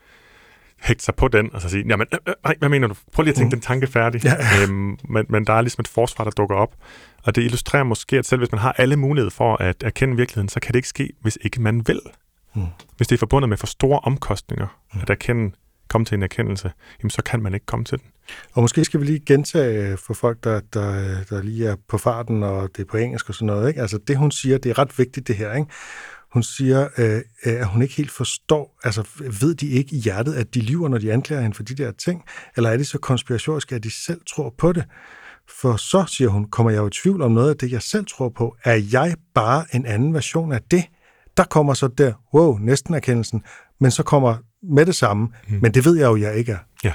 hægte 0.82 1.04
sig 1.04 1.14
på 1.14 1.28
den, 1.28 1.54
og 1.54 1.60
så 1.60 1.68
sige, 1.68 1.84
jamen, 1.88 2.06
øh, 2.12 2.18
øh, 2.28 2.34
nej, 2.44 2.54
hvad 2.58 2.68
mener 2.68 2.88
du? 2.88 2.94
Prøv 3.12 3.22
lige 3.22 3.32
at 3.32 3.36
tænke 3.36 3.46
mm. 3.46 3.60
den 3.60 3.60
tanke 3.60 3.86
færdig. 3.86 4.24
Ja. 4.24 4.36
Øhm, 4.62 4.98
men, 5.08 5.26
men 5.28 5.46
der 5.46 5.52
er 5.52 5.60
ligesom 5.60 5.82
et 5.82 5.88
forsvar, 5.88 6.24
der 6.24 6.30
dukker 6.30 6.56
op, 6.56 6.74
og 7.22 7.36
det 7.36 7.42
illustrerer 7.42 7.84
måske, 7.84 8.18
at 8.18 8.26
selv 8.26 8.38
hvis 8.38 8.52
man 8.52 8.58
har 8.58 8.72
alle 8.78 8.96
muligheder 8.96 9.30
for 9.30 9.56
at 9.56 9.82
erkende 9.82 10.16
virkeligheden, 10.16 10.48
så 10.48 10.60
kan 10.60 10.72
det 10.72 10.78
ikke 10.78 10.88
ske, 10.88 11.10
hvis 11.20 11.38
ikke 11.40 11.62
man 11.62 11.88
vil. 11.88 12.00
Mm. 12.54 12.62
Hvis 12.96 13.08
det 13.08 13.16
er 13.16 13.18
forbundet 13.18 13.48
med 13.48 13.56
for 13.56 13.66
store 13.66 14.00
omkostninger, 14.00 14.66
mm. 14.94 15.00
at 15.02 15.10
erkende, 15.10 15.52
komme 15.88 16.04
til 16.04 16.14
en 16.14 16.22
erkendelse, 16.22 16.72
jamen 17.02 17.10
så 17.10 17.22
kan 17.22 17.42
man 17.42 17.54
ikke 17.54 17.66
komme 17.66 17.84
til 17.84 17.98
den. 17.98 18.06
Og 18.52 18.62
måske 18.62 18.84
skal 18.84 19.00
vi 19.00 19.04
lige 19.04 19.20
gentage 19.26 19.96
for 19.96 20.14
folk, 20.14 20.44
der, 20.44 20.60
der, 20.74 21.16
der 21.30 21.42
lige 21.42 21.68
er 21.68 21.76
på 21.88 21.98
farten, 21.98 22.42
og 22.42 22.68
det 22.76 22.82
er 22.82 22.86
på 22.90 22.96
engelsk 22.96 23.28
og 23.28 23.34
sådan 23.34 23.46
noget. 23.46 23.68
Ikke? 23.68 23.80
Altså 23.80 23.98
det, 24.08 24.16
hun 24.16 24.30
siger, 24.30 24.58
det 24.58 24.70
er 24.70 24.78
ret 24.78 24.98
vigtigt 24.98 25.28
det 25.28 25.36
her. 25.36 25.52
Ikke? 25.52 25.70
Hun 26.32 26.42
siger, 26.42 26.88
øh, 26.98 27.20
at 27.42 27.66
hun 27.66 27.82
ikke 27.82 27.94
helt 27.94 28.10
forstår, 28.10 28.78
altså 28.84 29.08
ved 29.40 29.54
de 29.54 29.68
ikke 29.68 29.96
i 29.96 29.98
hjertet, 29.98 30.34
at 30.34 30.54
de 30.54 30.60
lyver, 30.60 30.88
når 30.88 30.98
de 30.98 31.12
anklager 31.12 31.42
hende 31.42 31.56
for 31.56 31.62
de 31.62 31.74
der 31.74 31.92
ting? 31.92 32.22
Eller 32.56 32.70
er 32.70 32.76
de 32.76 32.84
så 32.84 32.98
konspiratoriske, 32.98 33.74
at 33.74 33.84
de 33.84 33.90
selv 33.90 34.20
tror 34.28 34.54
på 34.58 34.72
det? 34.72 34.84
For 35.60 35.76
så, 35.76 36.04
siger 36.08 36.28
hun, 36.28 36.44
kommer 36.50 36.70
jeg 36.70 36.78
jo 36.78 36.86
i 36.86 36.90
tvivl 36.90 37.22
om 37.22 37.32
noget 37.32 37.50
af 37.50 37.56
det, 37.56 37.72
jeg 37.72 37.82
selv 37.82 38.06
tror 38.06 38.28
på. 38.28 38.56
Er 38.64 38.82
jeg 38.92 39.16
bare 39.34 39.64
en 39.72 39.86
anden 39.86 40.14
version 40.14 40.52
af 40.52 40.60
det? 40.70 40.84
Der 41.36 41.44
kommer 41.44 41.74
så 41.74 41.88
der, 41.88 42.12
wow, 42.34 42.58
næsten 42.58 42.94
erkendelsen, 42.94 43.42
men 43.80 43.90
så 43.90 44.02
kommer 44.02 44.36
med 44.62 44.86
det 44.86 44.94
samme, 44.94 45.28
mm. 45.48 45.58
men 45.62 45.74
det 45.74 45.84
ved 45.84 45.96
jeg 45.96 46.06
jo, 46.06 46.16
jeg 46.16 46.36
ikke 46.36 46.52
er. 46.52 46.58
Ja. 46.84 46.92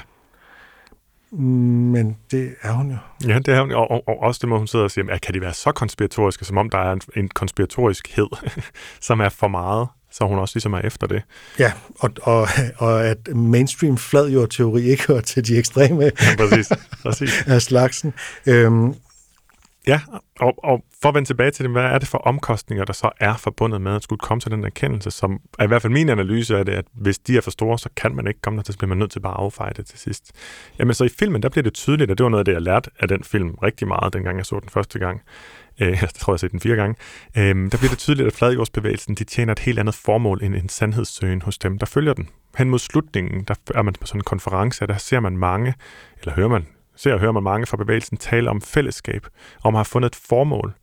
Men 1.32 2.16
det 2.30 2.54
er 2.62 2.72
hun 2.72 2.90
jo. 2.90 2.96
Ja, 3.28 3.38
det 3.38 3.48
er 3.48 3.60
hun. 3.60 3.72
Og, 3.72 3.90
og, 3.90 4.08
og 4.08 4.18
også 4.22 4.38
det 4.42 4.48
må 4.48 4.58
hun 4.58 4.66
sidder 4.66 4.84
og 4.84 4.90
siger, 4.90 5.12
at 5.12 5.20
kan 5.20 5.34
de 5.34 5.40
være 5.40 5.54
så 5.54 5.72
konspiratoriske, 5.72 6.44
som 6.44 6.58
om 6.58 6.70
der 6.70 6.78
er 6.78 6.92
en, 6.92 7.00
en 7.16 7.28
konspiratoriskhed, 7.28 8.26
som 9.00 9.20
er 9.20 9.28
for 9.28 9.48
meget, 9.48 9.88
så 10.10 10.24
hun 10.24 10.38
også 10.38 10.56
ligesom 10.56 10.72
er 10.72 10.78
efter 10.78 11.06
det. 11.06 11.22
Ja, 11.58 11.72
og, 11.98 12.10
og, 12.22 12.48
og 12.76 13.06
at 13.06 13.28
mainstream 13.34 13.96
fladjord-teori 13.96 14.82
ikke 14.82 15.06
hører 15.06 15.20
til 15.20 15.46
de 15.46 15.58
ekstreme 15.58 16.04
ja, 16.04 16.10
præcis, 16.38 16.72
præcis. 17.02 17.42
af 17.46 17.62
slagsen. 17.62 18.14
Øhm, 18.46 18.94
Ja, 19.88 20.00
og, 20.40 20.64
og 20.64 20.84
for 21.02 21.08
at 21.08 21.14
vende 21.14 21.28
tilbage 21.28 21.50
til 21.50 21.64
det, 21.64 21.72
hvad 21.72 21.82
er 21.82 21.98
det 21.98 22.08
for 22.08 22.18
omkostninger, 22.18 22.84
der 22.84 22.92
så 22.92 23.10
er 23.20 23.36
forbundet 23.36 23.80
med 23.80 23.96
at 23.96 24.02
skulle 24.02 24.18
komme 24.18 24.40
til 24.40 24.50
den 24.50 24.64
erkendelse, 24.64 25.10
som 25.10 25.40
er 25.58 25.64
i 25.64 25.66
hvert 25.66 25.82
fald 25.82 25.92
min 25.92 26.08
analyse 26.08 26.58
af 26.58 26.64
det, 26.64 26.72
at 26.72 26.84
hvis 26.92 27.18
de 27.18 27.36
er 27.36 27.40
for 27.40 27.50
store, 27.50 27.78
så 27.78 27.88
kan 27.96 28.14
man 28.14 28.26
ikke 28.26 28.40
komme 28.40 28.56
der 28.56 28.62
til, 28.62 28.72
så 28.72 28.78
bliver 28.78 28.88
man 28.88 28.98
nødt 28.98 29.10
til 29.10 29.20
bare 29.20 29.32
at 29.32 29.44
affeje 29.44 29.72
det 29.76 29.86
til 29.86 29.98
sidst. 29.98 30.32
Jamen 30.78 30.94
så 30.94 31.04
i 31.04 31.08
filmen, 31.08 31.42
der 31.42 31.48
bliver 31.48 31.62
det 31.62 31.74
tydeligt, 31.74 32.10
og 32.10 32.18
det 32.18 32.24
var 32.24 32.30
noget 32.30 32.40
af 32.40 32.44
det, 32.44 32.52
jeg 32.52 32.62
lærte 32.62 32.90
af 33.00 33.08
den 33.08 33.24
film 33.24 33.50
rigtig 33.50 33.88
meget, 33.88 34.12
dengang 34.12 34.38
jeg 34.38 34.46
så 34.46 34.60
den 34.60 34.68
første 34.68 34.98
gang. 34.98 35.22
Øh, 35.80 35.88
jeg 36.02 36.08
tror, 36.14 36.32
jeg 36.32 36.34
har 36.34 36.38
set 36.38 36.52
den 36.52 36.60
fire 36.60 36.76
gange. 36.76 36.96
Øh, 37.36 37.44
der 37.44 37.78
bliver 37.78 37.90
det 37.90 37.98
tydeligt, 37.98 38.26
at 38.26 38.32
fladjordsbevægelsen, 38.32 39.14
de 39.14 39.24
tjener 39.24 39.52
et 39.52 39.58
helt 39.58 39.78
andet 39.78 39.94
formål 39.94 40.42
end 40.42 40.54
en 40.54 40.68
sandhedssøgen 40.68 41.42
hos 41.42 41.58
dem, 41.58 41.78
der 41.78 41.86
følger 41.86 42.14
den. 42.14 42.28
Hen 42.58 42.70
mod 42.70 42.78
slutningen, 42.78 43.44
der 43.44 43.54
er 43.74 43.82
man 43.82 43.94
på 44.00 44.06
sådan 44.06 44.20
en 44.20 44.24
konference, 44.24 44.84
og 44.84 44.88
der 44.88 44.96
ser 44.96 45.20
man 45.20 45.36
mange, 45.36 45.74
eller 46.20 46.34
hører 46.34 46.48
man 46.48 46.66
ser 46.98 47.14
og 47.14 47.20
hører 47.20 47.32
man 47.32 47.42
mange 47.42 47.66
fra 47.66 47.76
bevægelsen 47.76 48.16
tale 48.16 48.50
om 48.50 48.60
fællesskab, 48.60 49.26
om 49.64 49.74
at 49.74 49.78
have 49.78 49.84
fundet 49.84 50.06
et 50.06 50.16
formål, 50.16 50.74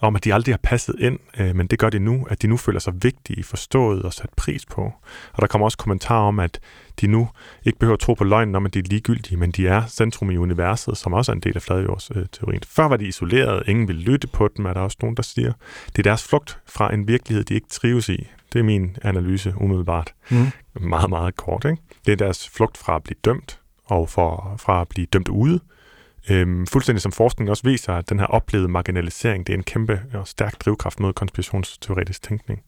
om 0.00 0.16
at 0.16 0.24
de 0.24 0.34
aldrig 0.34 0.52
har 0.52 0.60
passet 0.62 0.94
ind, 0.98 1.18
øh, 1.38 1.56
men 1.56 1.66
det 1.66 1.78
gør 1.78 1.90
de 1.90 1.98
nu, 1.98 2.26
at 2.30 2.42
de 2.42 2.46
nu 2.46 2.56
føler 2.56 2.80
sig 2.80 2.92
vigtige, 3.02 3.44
forstået 3.44 4.02
og 4.02 4.12
sat 4.12 4.30
pris 4.36 4.66
på. 4.66 4.92
Og 5.32 5.40
der 5.40 5.46
kommer 5.46 5.64
også 5.64 5.78
kommentarer 5.78 6.28
om, 6.28 6.40
at 6.40 6.60
de 7.00 7.06
nu 7.06 7.28
ikke 7.64 7.78
behøver 7.78 7.94
at 7.94 8.00
tro 8.00 8.14
på 8.14 8.24
løgnen 8.24 8.54
om, 8.54 8.66
at 8.66 8.74
de 8.74 8.78
er 8.78 8.82
ligegyldige, 8.82 9.36
men 9.36 9.50
de 9.50 9.68
er 9.68 9.86
centrum 9.86 10.30
i 10.30 10.36
universet, 10.36 10.96
som 10.96 11.12
også 11.12 11.32
er 11.32 11.34
en 11.34 11.40
del 11.40 11.56
af 11.56 11.62
fladjordsteorien. 11.62 12.62
Før 12.66 12.88
var 12.88 12.96
de 12.96 13.06
isoleret, 13.06 13.68
ingen 13.68 13.88
ville 13.88 14.02
lytte 14.02 14.26
på 14.26 14.48
dem, 14.56 14.66
er 14.66 14.72
der 14.72 14.80
også 14.80 14.96
nogen, 15.00 15.16
der 15.16 15.22
siger. 15.22 15.52
Det 15.86 15.98
er 15.98 16.02
deres 16.02 16.28
flugt 16.28 16.58
fra 16.66 16.94
en 16.94 17.08
virkelighed, 17.08 17.44
de 17.44 17.54
ikke 17.54 17.68
trives 17.68 18.08
i. 18.08 18.28
Det 18.52 18.58
er 18.58 18.62
min 18.62 18.96
analyse 19.02 19.54
umiddelbart. 19.56 20.14
Mm. 20.30 20.46
Meget, 20.80 21.10
meget 21.10 21.36
kort. 21.36 21.64
Ikke? 21.64 21.82
Det 22.06 22.12
er 22.12 22.16
deres 22.16 22.48
flugt 22.48 22.76
fra 22.76 22.96
at 22.96 23.02
blive 23.02 23.16
dømt, 23.24 23.60
og 23.86 24.08
for, 24.08 24.54
fra 24.58 24.80
at 24.80 24.88
blive 24.88 25.06
dømt 25.06 25.28
ude. 25.28 25.60
Øhm, 26.30 26.66
fuldstændig 26.66 27.02
som 27.02 27.12
forskning 27.12 27.50
også 27.50 27.62
viser, 27.62 27.92
at 27.92 28.10
den 28.10 28.18
her 28.18 28.26
oplevede 28.26 28.68
marginalisering, 28.68 29.46
det 29.46 29.52
er 29.52 29.56
en 29.56 29.64
kæmpe 29.64 30.02
og 30.14 30.28
stærk 30.28 30.64
drivkraft 30.64 31.00
mod 31.00 31.12
konspirationsteoretisk 31.12 32.22
tænkning. 32.22 32.62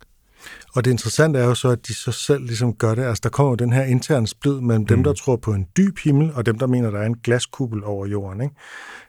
Og 0.75 0.85
det 0.85 0.91
interessante 0.91 1.39
er 1.39 1.45
jo 1.45 1.55
så, 1.55 1.69
at 1.69 1.87
de 1.87 1.95
så 1.95 2.13
selv 2.13 2.45
ligesom 2.45 2.75
gør 2.75 2.95
det. 2.95 3.03
Altså, 3.03 3.21
der 3.23 3.29
kommer 3.29 3.51
jo 3.51 3.57
den 3.57 3.73
her 3.73 3.83
interne 3.83 4.27
splid 4.27 4.61
mellem 4.61 4.81
mm. 4.81 4.87
dem, 4.87 5.05
der 5.05 5.13
tror 5.13 5.37
på 5.37 5.53
en 5.53 5.67
dyb 5.77 5.99
himmel, 5.99 6.33
og 6.35 6.47
dem, 6.47 6.59
der 6.59 6.67
mener, 6.67 6.91
der 6.91 6.99
er 6.99 7.07
en 7.07 7.19
glaskuppel 7.19 7.85
over 7.85 8.07
jorden. 8.07 8.41
Ikke? 8.41 8.55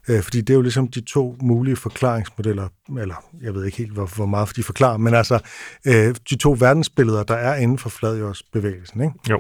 Øh, 0.07 0.23
fordi 0.23 0.41
det 0.41 0.49
er 0.49 0.55
jo 0.55 0.61
ligesom 0.61 0.87
de 0.87 1.01
to 1.01 1.35
mulige 1.41 1.75
forklaringsmodeller, 1.75 2.67
eller 2.99 3.15
jeg 3.41 3.53
ved 3.53 3.65
ikke 3.65 3.77
helt, 3.77 3.93
hvor, 3.93 4.15
hvor 4.15 4.25
meget 4.25 4.55
de 4.55 4.63
forklarer, 4.63 4.97
men 4.97 5.13
altså 5.13 5.39
øh, 5.87 6.15
de 6.29 6.35
to 6.35 6.55
verdensbilleder, 6.59 7.23
der 7.23 7.35
er 7.35 7.55
inden 7.55 7.77
for 7.77 7.89
fladjordsbevægelsen. 7.89 9.01
Ikke? 9.01 9.13
Jo. 9.29 9.39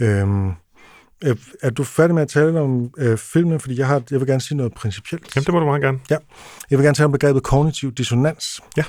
Øhm, 0.00 0.52
Øh, 1.24 1.36
er 1.62 1.70
du 1.70 1.84
færdig 1.84 2.14
med 2.14 2.22
at 2.22 2.28
tale 2.28 2.60
om 2.60 2.90
øh, 2.98 3.18
filmen? 3.18 3.60
Fordi 3.60 3.78
jeg, 3.78 3.86
har, 3.86 4.02
jeg 4.10 4.20
vil 4.20 4.28
gerne 4.28 4.40
sige 4.40 4.56
noget 4.56 4.74
principielt. 4.74 5.36
Jamen, 5.36 5.44
det 5.44 5.54
må 5.54 5.60
du 5.60 5.66
meget 5.66 5.82
gerne. 5.82 5.98
Ja. 6.10 6.16
Jeg 6.70 6.78
vil 6.78 6.84
gerne 6.84 6.94
tale 6.94 7.04
om 7.04 7.12
begrebet 7.12 7.42
kognitiv 7.42 7.92
dissonans, 7.92 8.60
ja. 8.76 8.84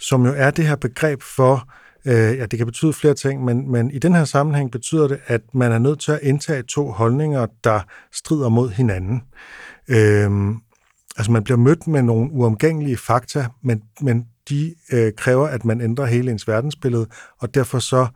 som 0.00 0.26
jo 0.26 0.32
er 0.36 0.50
det 0.50 0.66
her 0.66 0.76
begreb 0.76 1.22
for, 1.22 1.68
øh, 2.04 2.12
ja, 2.14 2.46
det 2.46 2.56
kan 2.58 2.66
betyde 2.66 2.92
flere 2.92 3.14
ting, 3.14 3.44
men, 3.44 3.72
men 3.72 3.90
i 3.90 3.98
den 3.98 4.14
her 4.14 4.24
sammenhæng 4.24 4.70
betyder 4.72 5.08
det, 5.08 5.18
at 5.26 5.40
man 5.54 5.72
er 5.72 5.78
nødt 5.78 6.00
til 6.00 6.12
at 6.12 6.20
indtage 6.22 6.62
to 6.62 6.90
holdninger, 6.90 7.46
der 7.64 7.80
strider 8.12 8.48
mod 8.48 8.70
hinanden. 8.70 9.22
Øh, 9.88 10.30
altså, 11.16 11.32
man 11.32 11.44
bliver 11.44 11.58
mødt 11.58 11.86
med 11.86 12.02
nogle 12.02 12.30
uomgængelige 12.32 12.96
fakta, 12.96 13.46
men, 13.62 13.82
men 14.00 14.26
de 14.48 14.74
øh, 14.92 15.12
kræver, 15.16 15.46
at 15.46 15.64
man 15.64 15.80
ændrer 15.80 16.06
hele 16.06 16.30
ens 16.30 16.48
verdensbillede, 16.48 17.06
og 17.38 17.54
derfor 17.54 17.78
så 17.78 18.06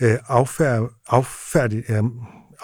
øh, 0.00 0.16
affærd, 0.28 0.90
affærdig, 1.08 1.82
øh, 1.88 2.02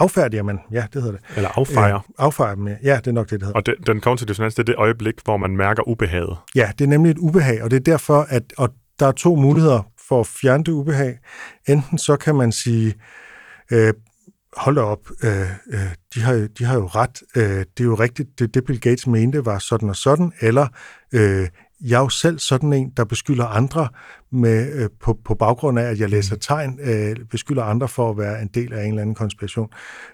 affærdiger 0.01 0.43
man, 0.43 0.59
ja, 0.73 0.87
det 0.93 1.03
hedder 1.03 1.19
det. 1.19 1.37
Eller 1.37 1.59
affejer. 1.59 1.95
Øh, 1.95 2.01
affejer 2.19 2.55
dem, 2.55 2.69
ja, 2.69 2.97
det 2.97 3.07
er 3.07 3.13
nok 3.13 3.31
det, 3.31 3.41
det 3.41 3.47
hedder. 3.47 3.59
Og 3.59 3.67
det, 3.67 3.75
den 3.87 4.01
kognitive 4.01 4.29
dissonans, 4.29 4.55
det 4.55 4.63
er 4.63 4.67
det 4.67 4.75
øjeblik, 4.79 5.15
hvor 5.25 5.37
man 5.37 5.57
mærker 5.57 5.89
ubehaget. 5.89 6.37
Ja, 6.55 6.71
det 6.79 6.85
er 6.85 6.89
nemlig 6.89 7.11
et 7.11 7.19
ubehag, 7.19 7.63
og 7.63 7.71
det 7.71 7.77
er 7.77 7.81
derfor, 7.81 8.27
at 8.29 8.43
og 8.59 8.69
der 9.01 9.07
er 9.07 9.13
to 9.13 9.37
muligheder 9.37 9.83
for 10.09 10.21
at 10.21 10.27
fjerne 10.27 10.65
det 10.65 10.73
ubehag. 10.73 11.19
Enten 11.69 11.99
så 11.99 12.17
kan 12.17 12.35
man 12.35 12.53
sige, 12.53 12.95
øh, 13.73 13.95
hold 14.57 14.77
da 14.77 14.83
op, 14.83 15.11
øh, 15.25 15.41
øh, 15.73 15.81
de, 16.15 16.21
har, 16.21 16.49
de 16.59 16.65
har 16.65 16.75
jo 16.75 16.87
ret, 16.87 17.23
øh, 17.37 17.43
det 17.43 17.81
er 17.81 17.85
jo 17.85 17.95
rigtigt, 17.95 18.39
det, 18.39 18.55
det 18.55 18.65
Bill 18.65 18.81
Gates 18.81 19.07
mente 19.07 19.47
var 19.47 19.59
sådan 19.59 19.89
og 19.89 19.97
sådan, 19.97 20.33
eller 20.41 20.67
øh, 21.15 21.49
jeg 21.83 21.97
er 21.97 22.01
jo 22.01 22.09
selv 22.09 22.39
sådan 22.39 22.73
en, 22.73 22.93
der 22.97 23.05
beskylder 23.05 23.47
andre 23.47 23.89
med, 24.33 24.73
øh, 24.73 24.89
på, 25.01 25.19
på 25.25 25.35
baggrund 25.35 25.79
af, 25.79 25.83
at 25.83 26.01
jeg 26.01 26.09
læser 26.09 26.35
mm. 26.35 26.41
tegn, 26.41 26.79
øh, 26.83 27.17
beskylder 27.31 27.63
andre 27.63 27.89
for 27.89 28.11
at 28.11 28.19
være 28.19 28.43
en 28.43 28.49
del 28.55 28.73
af 28.73 28.83
en 28.83 28.89
eller 28.89 29.03
anden 29.03 29.15
konspiration. 29.15 29.69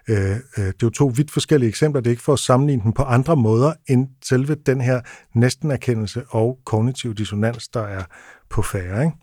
Øh, 0.08 0.30
øh, 0.30 0.36
det 0.56 0.66
er 0.68 0.72
jo 0.82 0.90
to 0.90 1.12
vidt 1.16 1.30
forskellige 1.30 1.68
eksempler. 1.68 2.00
Det 2.00 2.06
er 2.06 2.12
ikke 2.12 2.22
for 2.22 2.32
at 2.32 2.38
sammenligne 2.38 2.82
dem 2.82 2.92
på 2.92 3.02
andre 3.02 3.36
måder 3.36 3.72
end 3.88 4.08
selve 4.24 4.54
den 4.54 4.80
her 4.80 5.00
næsten-erkendelse 5.34 6.22
og 6.28 6.58
kognitiv 6.64 7.14
dissonans, 7.14 7.68
der 7.68 7.82
er 7.82 8.02
på 8.50 8.62
færre. 8.62 9.04
Ikke? 9.04 9.16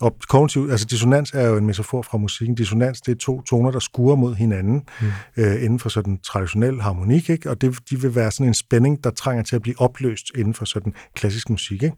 Og 0.00 0.16
kognitiv, 0.28 0.68
altså 0.70 0.86
dissonans 0.86 1.30
er 1.34 1.48
jo 1.48 1.56
en 1.56 1.66
metafor 1.66 2.02
fra 2.02 2.18
musikken. 2.18 2.54
Dissonans, 2.54 3.00
det 3.00 3.12
er 3.12 3.18
to 3.18 3.42
toner, 3.42 3.70
der 3.70 3.78
skurer 3.78 4.16
mod 4.16 4.34
hinanden 4.34 4.82
mm. 5.00 5.06
øh, 5.36 5.64
inden 5.64 5.78
for 5.78 5.88
sådan 5.88 6.18
traditionel 6.18 6.82
harmonik, 6.82 7.30
ikke? 7.30 7.50
og 7.50 7.60
det, 7.60 7.78
de 7.90 8.00
vil 8.00 8.14
være 8.14 8.30
sådan 8.30 8.46
en 8.46 8.54
spænding, 8.54 9.04
der 9.04 9.10
trænger 9.10 9.42
til 9.42 9.56
at 9.56 9.62
blive 9.62 9.80
opløst 9.80 10.26
inden 10.36 10.54
for 10.54 10.64
sådan 10.64 10.94
klassisk 11.14 11.50
musik. 11.50 11.82
Ikke? 11.82 11.96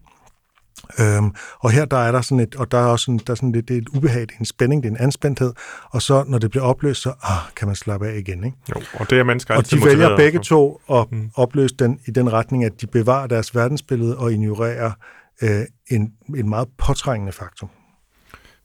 Øhm, 0.99 1.31
og 1.59 1.71
her 1.71 1.85
der 1.85 1.97
er 1.97 2.11
der 2.11 2.21
sådan 2.21 2.39
et, 2.39 2.55
og 2.55 2.71
der 2.71 2.77
er 2.77 2.85
også 2.85 3.05
sådan, 3.05 3.19
der 3.27 3.33
er 3.33 3.35
sådan 3.35 3.51
lidt, 3.51 3.67
det 3.67 3.73
er 3.73 3.81
et 3.81 3.89
ubehag, 3.89 4.21
det 4.21 4.31
er 4.31 4.39
en 4.39 4.45
spænding, 4.45 4.83
det 4.83 4.89
er 4.89 4.95
en 4.95 5.01
anspændthed, 5.01 5.53
og 5.91 6.01
så 6.01 6.23
når 6.27 6.37
det 6.37 6.51
bliver 6.51 6.63
opløst, 6.63 7.01
så 7.01 7.13
ah, 7.23 7.37
kan 7.55 7.67
man 7.67 7.75
slappe 7.75 8.07
af 8.07 8.17
igen. 8.17 8.43
Ikke? 8.43 8.57
Jo, 8.69 8.81
og 8.93 9.09
det 9.09 9.19
er 9.19 9.23
mennesker 9.23 9.55
Og 9.55 9.71
de 9.71 9.85
vælger 9.85 10.17
begge 10.17 10.39
to 10.39 10.81
at 10.91 11.11
mm. 11.11 11.29
opløse 11.35 11.75
den 11.75 11.99
i 12.07 12.11
den 12.11 12.33
retning, 12.33 12.63
at 12.63 12.81
de 12.81 12.87
bevarer 12.87 13.27
deres 13.27 13.55
verdensbillede 13.55 14.17
og 14.17 14.31
ignorerer 14.31 14.91
øh, 15.41 15.65
en, 15.91 16.13
en 16.35 16.49
meget 16.49 16.67
påtrængende 16.77 17.31
faktum. 17.31 17.69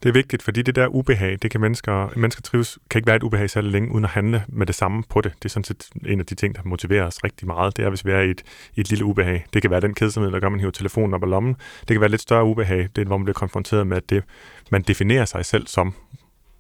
Det 0.03 0.09
er 0.09 0.13
vigtigt, 0.13 0.43
fordi 0.43 0.63
det 0.63 0.77
der 0.77 0.87
ubehag, 0.87 1.39
det 1.43 1.51
kan 1.51 1.61
mennesker, 1.61 2.19
mennesker 2.19 2.43
trives, 2.43 2.79
kan 2.91 2.99
ikke 2.99 3.07
være 3.07 3.17
et 3.17 3.23
ubehag 3.23 3.51
særlig 3.51 3.73
længe, 3.73 3.93
uden 3.93 4.05
at 4.05 4.11
handle 4.11 4.45
med 4.49 4.67
det 4.67 4.75
samme 4.75 5.03
på 5.09 5.21
det. 5.21 5.33
Det 5.35 5.45
er 5.45 5.49
sådan 5.49 5.65
set 5.65 5.89
en 6.07 6.21
af 6.21 6.27
de 6.27 6.35
ting, 6.35 6.55
der 6.55 6.63
motiverer 6.65 7.05
os 7.05 7.25
rigtig 7.25 7.47
meget. 7.47 7.77
Det 7.77 7.85
er, 7.85 7.89
hvis 7.89 8.05
vi 8.05 8.11
er 8.11 8.21
i 8.21 8.31
et, 8.31 8.43
i 8.75 8.81
et 8.81 8.91
lille 8.91 9.05
ubehag. 9.05 9.45
Det 9.53 9.63
kan 9.63 9.71
være 9.71 9.81
den 9.81 9.95
kedsomhed, 9.95 10.33
der 10.33 10.41
gør, 10.41 10.47
at 10.47 10.53
man 10.53 10.61
hiver 10.61 10.73
telefonen 10.73 11.15
op 11.15 11.23
af 11.23 11.31
lommen. 11.31 11.55
Det 11.81 11.89
kan 11.89 12.01
være 12.01 12.11
lidt 12.11 12.23
større 12.23 12.45
ubehag, 12.45 12.89
det 12.97 13.03
er, 13.03 13.07
hvor 13.07 13.17
man 13.17 13.25
bliver 13.25 13.35
konfronteret 13.35 13.87
med, 13.87 13.97
at 13.97 14.11
det, 14.11 14.25
man 14.71 14.83
definerer 14.83 15.25
sig 15.25 15.45
selv 15.45 15.67
som, 15.67 15.95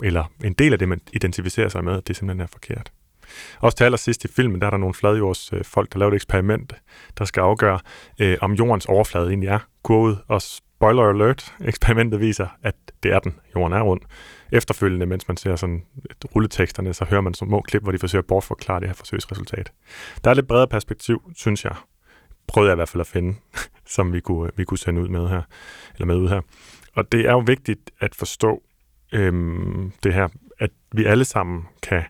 eller 0.02 0.32
en 0.44 0.52
del 0.52 0.72
af 0.72 0.78
det, 0.78 0.88
man 0.88 1.00
identificerer 1.12 1.68
sig 1.68 1.84
med, 1.84 1.96
at 1.96 2.09
det 2.09 2.16
simpelthen 2.16 2.40
er 2.40 2.46
forkert. 2.46 2.92
Også 3.61 3.76
til 3.76 3.85
allersidst 3.85 4.24
i 4.24 4.29
filmen, 4.29 4.61
der 4.61 4.66
er 4.66 4.70
der 4.70 4.79
nogle 4.79 4.95
fladjordsfolk, 4.95 5.61
øh, 5.61 5.64
folk, 5.64 5.93
der 5.93 5.99
laver 5.99 6.12
et 6.12 6.14
eksperiment, 6.14 6.72
der 7.18 7.24
skal 7.24 7.41
afgøre, 7.41 7.81
øh, 8.20 8.39
om 8.41 8.53
jordens 8.53 8.87
overflade 8.87 9.29
egentlig 9.29 9.49
er 9.49 9.59
kurvet, 9.83 10.18
og 10.29 10.43
spoiler 10.43 11.03
alert, 11.03 11.55
eksperimentet 11.70 12.20
viser, 12.20 12.47
at 12.62 12.74
det 13.03 13.12
er 13.12 13.18
den. 13.18 13.35
Jorden 13.57 13.72
er 13.72 13.83
rund. 13.83 14.01
Efterfølgende, 14.53 15.07
mens 15.07 15.29
man 15.29 15.37
ser 15.37 15.57
sådan 15.57 15.83
rulleteksterne, 16.35 16.95
så 16.95 17.05
hører 17.05 17.20
man 17.20 17.35
små 17.35 17.61
klip, 17.61 17.83
hvor 17.83 17.93
de 17.93 17.99
forsøger 17.99 18.22
at 18.22 18.26
bortforklare 18.26 18.81
det 18.81 18.89
her 18.89 18.95
forsøgsresultat. 18.95 19.72
Der 20.24 20.31
er 20.31 20.35
lidt 20.35 20.49
bredere 20.49 20.68
perspektiv, 20.68 21.33
synes 21.37 21.64
jeg. 21.64 21.74
Prøvede 22.47 22.70
jeg 22.70 22.74
i 22.74 22.79
hvert 22.79 22.89
fald 22.89 23.01
at 23.01 23.07
finde, 23.07 23.35
som 23.97 24.12
vi 24.12 24.20
kunne, 24.20 24.51
vi 24.57 24.64
kunne 24.64 24.79
sende 24.79 25.01
ud 25.01 25.09
med 25.09 25.29
her, 25.29 25.43
eller 25.95 26.07
med 26.07 26.16
ud 26.16 26.29
her. 26.29 26.41
Og 26.95 27.12
det 27.12 27.20
er 27.20 27.33
jo 27.33 27.43
vigtigt 27.47 27.91
at 28.01 28.14
forstå 28.14 28.62
øhm, 29.12 29.93
det 30.03 30.14
her, 30.14 30.29
at 30.59 30.70
vi 30.93 31.05
alle 31.05 31.24
sammen 31.24 31.66
kan 31.83 32.03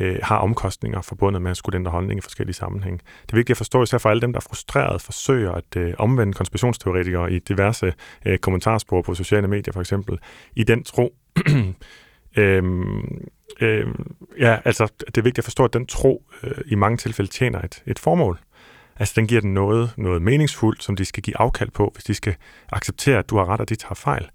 øh, 0.00 0.18
har 0.22 0.36
omkostninger 0.36 1.00
forbundet 1.00 1.42
med 1.42 1.50
at 1.50 1.56
skulle 1.56 1.76
ændre 1.76 1.90
holdning 1.90 2.18
i 2.18 2.20
forskellige 2.20 2.54
sammenhænge. 2.54 2.98
Det 3.22 3.32
er 3.32 3.36
vigtigt 3.36 3.54
at 3.54 3.56
forstå, 3.56 3.82
især 3.82 3.98
for 3.98 4.10
alle 4.10 4.20
dem, 4.20 4.32
der 4.32 4.38
er 4.38 4.46
frustreret, 4.48 5.02
forsøger 5.02 5.52
at 5.52 5.76
øh, 5.76 5.94
omvende 5.98 6.32
konspirationsteoretikere 6.32 7.32
i 7.32 7.38
diverse 7.38 7.94
øh, 8.26 8.38
kommentarspor 8.38 9.02
på 9.02 9.14
sociale 9.14 9.48
medier 9.48 9.72
for 9.72 9.80
eksempel, 9.80 10.18
i 10.56 10.64
den 10.64 10.84
tro, 10.84 11.14
øhm, 12.36 13.28
øhm, 13.60 14.16
ja, 14.38 14.58
altså, 14.64 14.88
det 15.06 15.18
er 15.18 15.22
vigtigt 15.22 15.38
at 15.38 15.44
forstå, 15.44 15.64
at 15.64 15.72
den 15.72 15.86
tro 15.86 16.22
øh, 16.42 16.58
i 16.66 16.74
mange 16.74 16.96
tilfælde 16.96 17.30
tjener 17.30 17.62
et, 17.62 17.82
et 17.86 17.98
formål. 17.98 18.38
Altså, 18.96 19.14
den 19.16 19.26
giver 19.26 19.40
den 19.40 19.54
noget, 19.54 19.90
noget 19.96 20.22
meningsfuldt, 20.22 20.82
som 20.82 20.96
de 20.96 21.04
skal 21.04 21.22
give 21.22 21.40
afkald 21.40 21.70
på, 21.70 21.90
hvis 21.94 22.04
de 22.04 22.14
skal 22.14 22.34
acceptere, 22.72 23.18
at 23.18 23.30
du 23.30 23.36
har 23.36 23.48
ret, 23.48 23.60
og 23.60 23.68
de 23.68 23.74
tager 23.74 23.94
fejl. 23.94 24.28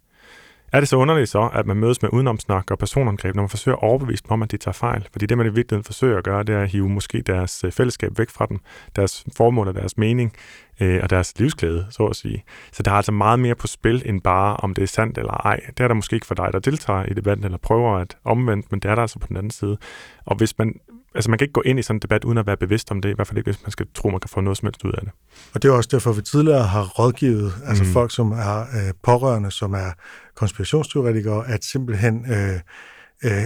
Er 0.74 0.80
det 0.80 0.90
så 0.90 0.96
underligt 0.96 1.30
så, 1.30 1.50
at 1.54 1.66
man 1.66 1.78
mødes 1.78 2.02
med 2.02 2.14
udenomsnak 2.14 2.72
og 2.72 2.78
personangreb, 2.78 3.36
når 3.36 3.44
man 3.44 3.50
forsøger 3.50 3.76
at 3.78 3.84
overbevise 3.84 4.24
dem 4.24 4.32
om, 4.32 4.44
at 4.44 4.52
de 4.52 4.58
tager 4.58 4.74
fejl? 4.74 5.08
Fordi 5.12 5.26
det, 5.26 5.38
man 5.38 5.48
i 5.48 5.50
virkeligheden 5.50 5.84
forsøger 5.84 6.18
at 6.18 6.24
gøre, 6.24 6.44
det 6.44 6.56
er 6.56 6.62
at 6.62 6.70
hive 6.70 6.90
måske 6.90 7.22
deres 7.22 7.64
øh, 7.64 7.72
fællesskab 7.72 8.18
væk 8.18 8.30
fra 8.30 8.46
dem, 8.46 8.60
deres 8.96 9.26
formål 9.38 9.68
og 9.68 9.76
deres 9.76 9.98
mening 9.98 10.34
øh, 10.82 11.00
og 11.04 11.10
deres 11.10 11.40
livsglæde, 11.40 11.88
så 11.90 12.06
at 12.06 12.16
sige. 12.16 12.44
Så 12.72 12.84
der 12.84 12.92
er 12.92 12.96
altså 12.96 13.12
meget 13.12 13.40
mere 13.40 13.56
på 13.56 13.68
spil, 13.68 14.04
end 14.06 14.22
bare 14.22 14.58
om 14.58 14.74
det 14.74 14.82
er 14.82 14.88
sandt 14.88 15.18
eller 15.18 15.34
ej. 15.34 15.60
Det 15.68 15.80
er 15.80 15.88
der 15.88 15.96
måske 15.96 16.14
ikke 16.14 16.26
for 16.26 16.36
dig, 16.36 16.50
der 16.54 16.60
deltager 16.60 17.06
i 17.06 17.14
debatten 17.14 17.46
eller 17.46 17.58
prøver 17.58 17.98
at 17.98 18.18
omvende, 18.24 18.68
men 18.72 18.80
det 18.80 18.92
er 18.92 18.96
der 18.96 19.02
altså 19.02 19.20
på 19.20 19.28
den 19.28 19.38
anden 19.38 19.52
side. 19.52 19.78
Og 20.26 20.36
hvis 20.36 20.58
man 20.58 20.74
altså 21.16 21.30
man 21.30 21.40
kan 21.40 21.46
ikke 21.46 21.54
gå 21.54 21.62
ind 21.66 21.80
i 21.80 21.82
sådan 21.82 21.96
en 21.96 22.00
debat 22.02 22.24
uden 22.24 22.38
at 22.38 22.48
være 22.48 22.58
bevidst 22.58 22.92
om 22.92 23.02
det, 23.02 23.10
i 23.10 23.14
hvert 23.14 23.28
fald 23.28 23.38
ikke, 23.38 23.52
hvis 23.52 23.62
man 23.64 23.72
skal 23.72 23.86
tro, 23.96 24.10
man 24.10 24.20
kan 24.20 24.30
få 24.30 24.42
noget 24.42 24.58
som 24.58 24.66
helst 24.66 24.84
ud 24.86 24.92
af 24.92 25.02
det. 25.02 25.12
Og 25.54 25.62
det 25.62 25.70
er 25.70 25.74
også 25.74 25.90
derfor, 25.92 26.12
vi 26.14 26.22
tidligere 26.22 26.64
har 26.64 26.84
rådgivet, 26.88 27.54
altså 27.66 27.84
Mm. 27.84 27.90
folk, 27.90 28.12
som 28.16 28.32
er 28.32 28.60
øh, 28.62 28.94
pårørende, 29.04 29.52
som 29.52 29.74
er 29.74 29.92
konspirationsteoretikere, 30.36 31.48
at 31.48 31.64
simpelthen 31.64 32.26
øh, 32.32 32.60
øh, 33.24 33.44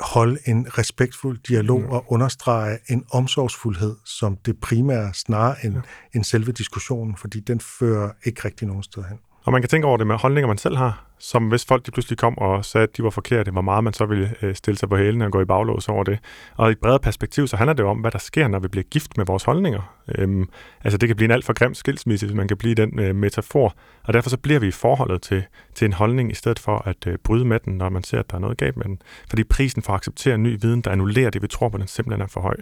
holde 0.00 0.38
en 0.46 0.78
respektfuld 0.78 1.38
dialog 1.48 1.80
Mm. 1.80 1.86
og 1.88 2.04
understrege 2.12 2.78
en 2.88 3.04
omsorgsfuldhed 3.12 3.96
som 4.04 4.36
det 4.46 4.60
primære, 4.60 5.14
snarere 5.14 5.56
end, 5.64 5.76
end 6.14 6.24
selve 6.24 6.52
diskussionen, 6.52 7.16
fordi 7.16 7.40
den 7.40 7.60
fører 7.60 8.10
ikke 8.24 8.40
rigtig 8.44 8.66
nogen 8.68 8.82
sted 8.82 9.02
hen. 9.08 9.18
Og 9.44 9.52
man 9.52 9.62
kan 9.62 9.68
tænke 9.68 9.86
over 9.86 9.96
det 9.96 10.06
med 10.06 10.16
holdninger, 10.16 10.48
man 10.48 10.58
selv 10.58 10.76
har, 10.76 11.05
som 11.18 11.48
hvis 11.48 11.64
folk 11.64 11.86
de 11.86 11.90
pludselig 11.90 12.18
kom 12.18 12.38
og 12.38 12.64
sagde, 12.64 12.82
at 12.82 12.96
de 12.96 13.02
var 13.02 13.10
forkerte, 13.10 13.50
hvor 13.50 13.60
meget 13.60 13.84
man 13.84 13.92
så 13.92 14.06
ville 14.06 14.34
øh, 14.42 14.54
stille 14.54 14.78
sig 14.78 14.88
på 14.88 14.96
hælene 14.96 15.24
og 15.24 15.32
gå 15.32 15.40
i 15.40 15.44
baglås 15.44 15.88
over 15.88 16.04
det. 16.04 16.18
Og 16.56 16.68
i 16.68 16.72
et 16.72 16.78
bredere 16.78 16.98
perspektiv, 16.98 17.46
så 17.46 17.56
handler 17.56 17.72
det 17.72 17.82
jo 17.82 17.88
om, 17.88 17.98
hvad 17.98 18.10
der 18.10 18.18
sker, 18.18 18.48
når 18.48 18.58
vi 18.58 18.68
bliver 18.68 18.84
gift 18.84 19.16
med 19.16 19.26
vores 19.26 19.44
holdninger. 19.44 19.96
Øhm, 20.18 20.48
altså 20.84 20.98
det 20.98 21.08
kan 21.08 21.16
blive 21.16 21.24
en 21.24 21.30
alt 21.30 21.44
for 21.44 21.52
grim 21.52 21.74
skilsmisse, 21.74 22.26
hvis 22.26 22.36
man 22.36 22.48
kan 22.48 22.56
blive 22.56 22.74
den 22.74 22.98
øh, 22.98 23.14
metafor. 23.14 23.74
Og 24.04 24.14
derfor 24.14 24.30
så 24.30 24.38
bliver 24.38 24.60
vi 24.60 24.68
i 24.68 24.70
forholdet 24.70 25.22
til, 25.22 25.44
til 25.74 25.84
en 25.84 25.92
holdning, 25.92 26.30
i 26.30 26.34
stedet 26.34 26.58
for 26.58 26.88
at 26.88 27.06
øh, 27.06 27.18
bryde 27.24 27.44
med 27.44 27.60
den, 27.60 27.76
når 27.76 27.88
man 27.88 28.04
ser, 28.04 28.18
at 28.18 28.30
der 28.30 28.36
er 28.36 28.40
noget 28.40 28.58
galt 28.58 28.76
med 28.76 28.84
den. 28.84 29.02
Fordi 29.28 29.44
prisen 29.44 29.82
for 29.82 29.92
at 29.92 29.96
acceptere 29.96 30.38
ny 30.38 30.58
viden, 30.60 30.80
der 30.80 30.90
annullerer 30.90 31.30
det, 31.30 31.42
vi 31.42 31.48
tror 31.48 31.68
på, 31.68 31.78
den 31.78 31.86
simpelthen 31.86 32.22
er 32.22 32.26
for 32.26 32.40
høj. 32.40 32.56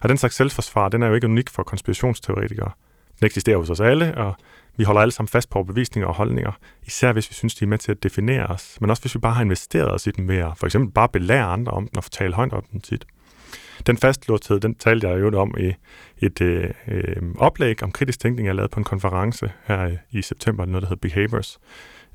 Og 0.00 0.08
den 0.08 0.18
slags 0.18 0.36
selvforsvar, 0.36 0.88
den 0.88 1.02
er 1.02 1.06
jo 1.06 1.14
ikke 1.14 1.26
unik 1.26 1.50
for 1.50 1.62
konspirationsteoretikere. 1.62 2.70
Den 3.20 3.26
eksisterer 3.26 3.56
hos 3.56 3.70
os 3.70 3.80
alle, 3.80 4.14
og 4.16 4.36
vi 4.76 4.84
holder 4.84 5.00
alle 5.00 5.12
sammen 5.12 5.28
fast 5.28 5.50
på 5.50 5.58
overbevisninger 5.58 6.08
og 6.08 6.14
holdninger, 6.14 6.52
især 6.86 7.12
hvis 7.12 7.30
vi 7.30 7.34
synes, 7.34 7.54
de 7.54 7.64
er 7.64 7.68
med 7.68 7.78
til 7.78 7.92
at 7.92 8.02
definere 8.02 8.46
os, 8.46 8.78
men 8.80 8.90
også 8.90 9.02
hvis 9.02 9.14
vi 9.14 9.20
bare 9.20 9.34
har 9.34 9.42
investeret 9.42 9.92
os 9.92 10.06
i 10.06 10.10
dem 10.10 10.28
ved 10.28 10.36
at 10.36 10.52
for 10.56 10.66
eksempel 10.66 10.92
bare 10.92 11.08
belære 11.08 11.44
andre 11.44 11.72
om 11.72 11.88
den 11.88 11.96
og 11.96 12.04
fortælle 12.04 12.36
højt 12.36 12.52
om 12.52 12.64
den 12.72 12.80
tit. 12.80 13.06
Den 13.86 13.96
fastlåsthed, 13.96 14.60
den 14.60 14.74
talte 14.74 15.08
jeg 15.08 15.20
jo 15.20 15.40
om 15.40 15.54
i 15.58 15.72
et 16.18 16.40
øh, 16.40 16.70
øh, 16.88 17.16
oplæg 17.38 17.82
om 17.82 17.92
kritisk 17.92 18.20
tænkning, 18.20 18.46
jeg 18.46 18.54
lavede 18.54 18.70
på 18.70 18.80
en 18.80 18.84
konference 18.84 19.52
her 19.64 19.86
i, 19.86 19.96
i 20.10 20.22
september, 20.22 20.64
noget 20.64 20.82
der 20.82 20.88
hedder 20.88 21.08
Behaviors. 21.08 21.60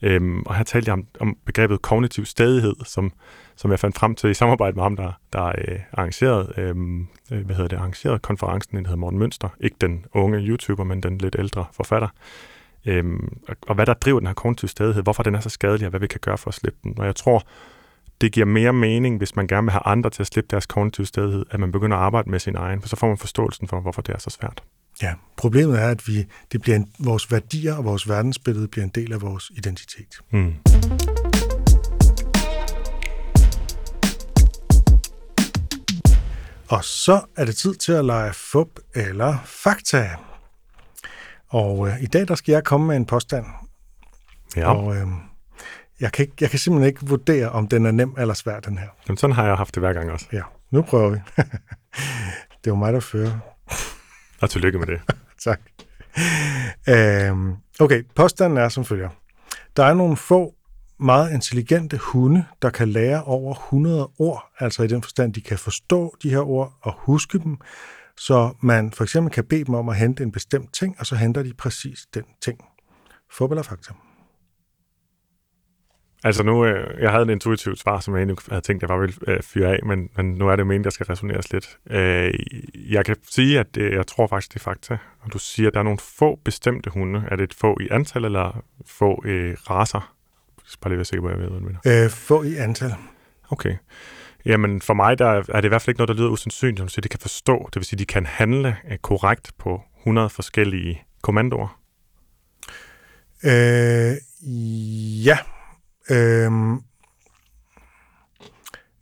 Øhm, 0.01 0.43
og 0.45 0.55
her 0.55 0.63
talte 0.63 0.89
jeg 0.89 0.93
om, 0.93 1.05
om 1.19 1.37
begrebet 1.45 1.81
kognitiv 1.81 2.25
stadighed, 2.25 2.75
som, 2.85 3.11
som 3.55 3.71
jeg 3.71 3.79
fandt 3.79 3.97
frem 3.97 4.15
til 4.15 4.29
i 4.29 4.33
samarbejde 4.33 4.75
med 4.75 4.83
ham, 4.83 4.95
der, 4.95 5.11
der 5.33 5.45
øh, 5.45 5.79
arrangerede, 5.93 6.53
øhm, 6.57 7.07
øh, 7.31 7.45
hvad 7.45 7.55
hedder 7.55 7.69
det, 7.69 7.77
arrangerede 7.77 8.19
konferencen, 8.19 8.77
den 8.77 8.85
hedder 8.85 8.99
Morten 8.99 9.19
Mønster. 9.19 9.49
Ikke 9.61 9.75
den 9.81 10.05
unge 10.13 10.39
YouTuber, 10.39 10.83
men 10.83 11.03
den 11.03 11.17
lidt 11.17 11.35
ældre 11.39 11.65
forfatter. 11.73 12.07
Øhm, 12.85 13.37
og, 13.47 13.55
og 13.67 13.75
hvad 13.75 13.85
der 13.85 13.93
driver 13.93 14.19
den 14.19 14.27
her 14.27 14.33
kognitive 14.33 14.69
stadighed, 14.69 15.03
hvorfor 15.03 15.23
den 15.23 15.35
er 15.35 15.39
så 15.39 15.49
skadelig, 15.49 15.85
og 15.85 15.89
hvad 15.89 15.99
vi 15.99 16.07
kan 16.07 16.19
gøre 16.19 16.37
for 16.37 16.47
at 16.47 16.53
slippe 16.53 16.79
den. 16.83 16.99
Og 16.99 17.05
jeg 17.05 17.15
tror, 17.15 17.43
det 18.21 18.31
giver 18.31 18.45
mere 18.45 18.73
mening, 18.73 19.17
hvis 19.17 19.35
man 19.35 19.47
gerne 19.47 19.65
vil 19.65 19.71
have 19.71 19.85
andre 19.85 20.09
til 20.09 20.23
at 20.23 20.27
slippe 20.27 20.47
deres 20.51 20.65
kognitive 20.65 21.05
stadighed, 21.05 21.45
at 21.51 21.59
man 21.59 21.71
begynder 21.71 21.97
at 21.97 22.03
arbejde 22.03 22.29
med 22.29 22.39
sin 22.39 22.55
egen, 22.55 22.81
for 22.81 22.87
så 22.87 22.95
får 22.95 23.07
man 23.07 23.17
forståelsen 23.17 23.67
for, 23.67 23.79
hvorfor 23.79 24.01
det 24.01 24.15
er 24.15 24.19
så 24.19 24.29
svært. 24.29 24.63
Ja, 25.01 25.13
problemet 25.35 25.81
er, 25.81 25.87
at 25.87 26.07
vi, 26.07 26.25
det 26.51 26.61
bliver 26.61 26.75
en, 26.75 26.91
vores 26.99 27.31
værdier 27.31 27.75
og 27.75 27.85
vores 27.85 28.09
verdensbillede 28.09 28.67
bliver 28.67 28.83
en 28.83 28.91
del 28.95 29.13
af 29.13 29.21
vores 29.21 29.51
identitet. 29.55 30.19
Mm. 30.31 30.53
Og 36.69 36.83
så 36.83 37.21
er 37.35 37.45
det 37.45 37.55
tid 37.55 37.75
til 37.75 37.91
at 37.91 38.05
lege 38.05 38.33
fup 38.33 38.67
eller 38.95 39.37
fakta. 39.45 40.09
Og 41.49 41.87
øh, 41.87 42.03
i 42.03 42.05
dag 42.05 42.27
der 42.27 42.35
skal 42.35 42.51
jeg 42.51 42.63
komme 42.63 42.87
med 42.87 42.95
en 42.95 43.05
påstand. 43.05 43.45
Ja. 44.55 44.73
Og 44.73 44.95
øh, 44.95 45.07
jeg, 45.99 46.11
kan 46.11 46.23
ikke, 46.23 46.35
jeg 46.41 46.49
kan 46.49 46.59
simpelthen 46.59 46.87
ikke 46.87 47.05
vurdere, 47.05 47.49
om 47.49 47.67
den 47.67 47.85
er 47.85 47.91
nem 47.91 48.15
eller 48.17 48.33
svær, 48.33 48.59
den 48.59 48.77
her. 48.77 48.87
Jamen, 49.07 49.17
sådan 49.17 49.35
har 49.35 49.47
jeg 49.47 49.55
haft 49.55 49.75
det 49.75 49.81
hver 49.81 49.93
gang 49.93 50.11
også. 50.11 50.25
Ja, 50.33 50.41
nu 50.71 50.81
prøver 50.81 51.09
vi. 51.09 51.17
det 52.61 52.67
er 52.67 52.71
jo 52.71 52.75
mig, 52.75 52.93
der 52.93 52.99
fører. 52.99 53.39
Og 54.41 54.49
tillykke 54.49 54.79
med 54.79 54.88
det. 54.88 55.01
tak. 55.45 55.61
Øhm, 56.89 57.55
okay, 57.79 58.03
påstanden 58.15 58.57
er 58.57 58.69
som 58.69 58.85
følger. 58.85 59.09
Der 59.77 59.83
er 59.83 59.93
nogle 59.93 60.17
få 60.17 60.53
meget 60.99 61.33
intelligente 61.33 61.97
hunde, 61.97 62.45
der 62.61 62.69
kan 62.69 62.89
lære 62.89 63.23
over 63.23 63.53
100 63.53 64.09
ord, 64.19 64.51
altså 64.59 64.83
i 64.83 64.88
den 64.88 65.01
forstand, 65.01 65.33
de 65.33 65.41
kan 65.41 65.57
forstå 65.57 66.15
de 66.23 66.29
her 66.29 66.49
ord 66.49 66.73
og 66.81 66.93
huske 66.97 67.39
dem, 67.39 67.57
så 68.17 68.53
man 68.61 68.91
for 68.91 69.03
eksempel 69.03 69.33
kan 69.33 69.43
bede 69.43 69.65
dem 69.65 69.75
om 69.75 69.89
at 69.89 69.97
hente 69.97 70.23
en 70.23 70.31
bestemt 70.31 70.73
ting, 70.73 70.95
og 70.99 71.05
så 71.05 71.15
henter 71.15 71.43
de 71.43 71.53
præcis 71.53 71.99
den 72.13 72.23
ting. 72.41 72.59
Fodbold 73.31 73.59
er 73.59 73.63
faktum. 73.63 73.95
Altså 76.24 76.43
nu, 76.43 76.65
øh, 76.65 77.01
jeg 77.01 77.11
havde 77.11 77.24
en 77.24 77.30
intuitivt 77.30 77.80
svar, 77.80 77.99
som 77.99 78.13
jeg 78.13 78.20
egentlig 78.20 78.38
havde 78.49 78.61
tænkt, 78.61 78.82
jeg 78.82 78.88
bare 78.88 78.99
ville 78.99 79.15
øh, 79.28 79.43
fyre 79.43 79.70
af, 79.70 79.80
men, 79.86 80.09
men 80.15 80.34
nu 80.34 80.49
er 80.49 80.55
det 80.55 80.68
meningen, 80.68 80.84
der 80.84 80.89
skal 80.89 81.05
resoneres 81.05 81.53
lidt. 81.53 81.78
Øh, 81.89 82.34
jeg 82.91 83.05
kan 83.05 83.15
sige, 83.30 83.59
at 83.59 83.76
det, 83.76 83.93
jeg 83.93 84.07
tror 84.07 84.28
faktisk, 84.28 84.53
det 84.53 84.59
er 84.59 84.63
fakta. 84.63 84.97
Og 85.22 85.34
du 85.34 85.39
siger, 85.39 85.68
at 85.68 85.74
der 85.74 85.80
er 85.80 85.84
nogle 85.84 85.99
få 86.18 86.39
bestemte 86.43 86.89
hunde. 86.89 87.24
Er 87.32 87.36
det 87.36 87.43
et 87.43 87.53
få 87.53 87.78
i 87.82 87.88
antal, 87.91 88.26
eller 88.26 88.63
få 88.86 89.24
øh, 89.26 89.57
raser? 89.70 90.13
Jeg 90.57 90.63
skal 90.65 90.82
bare 90.82 90.91
lige 90.91 90.97
være 90.97 91.05
sikker 91.05 91.22
på, 91.22 91.28
at 91.28 91.34
jeg 91.34 91.41
ved, 91.41 91.49
hvad 91.49 91.59
du 91.59 91.65
mener. 91.65 92.03
Øh, 92.05 92.09
få 92.09 92.43
i 92.43 92.55
antal. 92.55 92.93
Okay. 93.49 93.76
Jamen 94.45 94.82
for 94.82 94.93
mig 94.93 95.20
der 95.20 95.43
er 95.49 95.61
det 95.61 95.65
i 95.65 95.68
hvert 95.68 95.82
fald 95.82 95.89
ikke 95.89 95.99
noget, 95.99 96.07
der 96.07 96.13
lyder 96.15 96.30
usandsynligt, 96.30 96.80
som 96.80 96.89
siger, 96.89 97.01
de 97.01 97.09
kan 97.09 97.20
forstå. 97.20 97.70
Det 97.74 97.76
vil 97.76 97.86
sige, 97.86 97.99
de 97.99 98.05
kan 98.05 98.26
handle 98.26 98.78
øh, 98.91 98.97
korrekt 98.97 99.51
på 99.57 99.82
100 99.99 100.30
forskellige 100.30 101.03
kommandoer. 101.22 101.80
Øh, 103.43 104.15
ja. 105.26 105.38
Øh, 106.10 106.51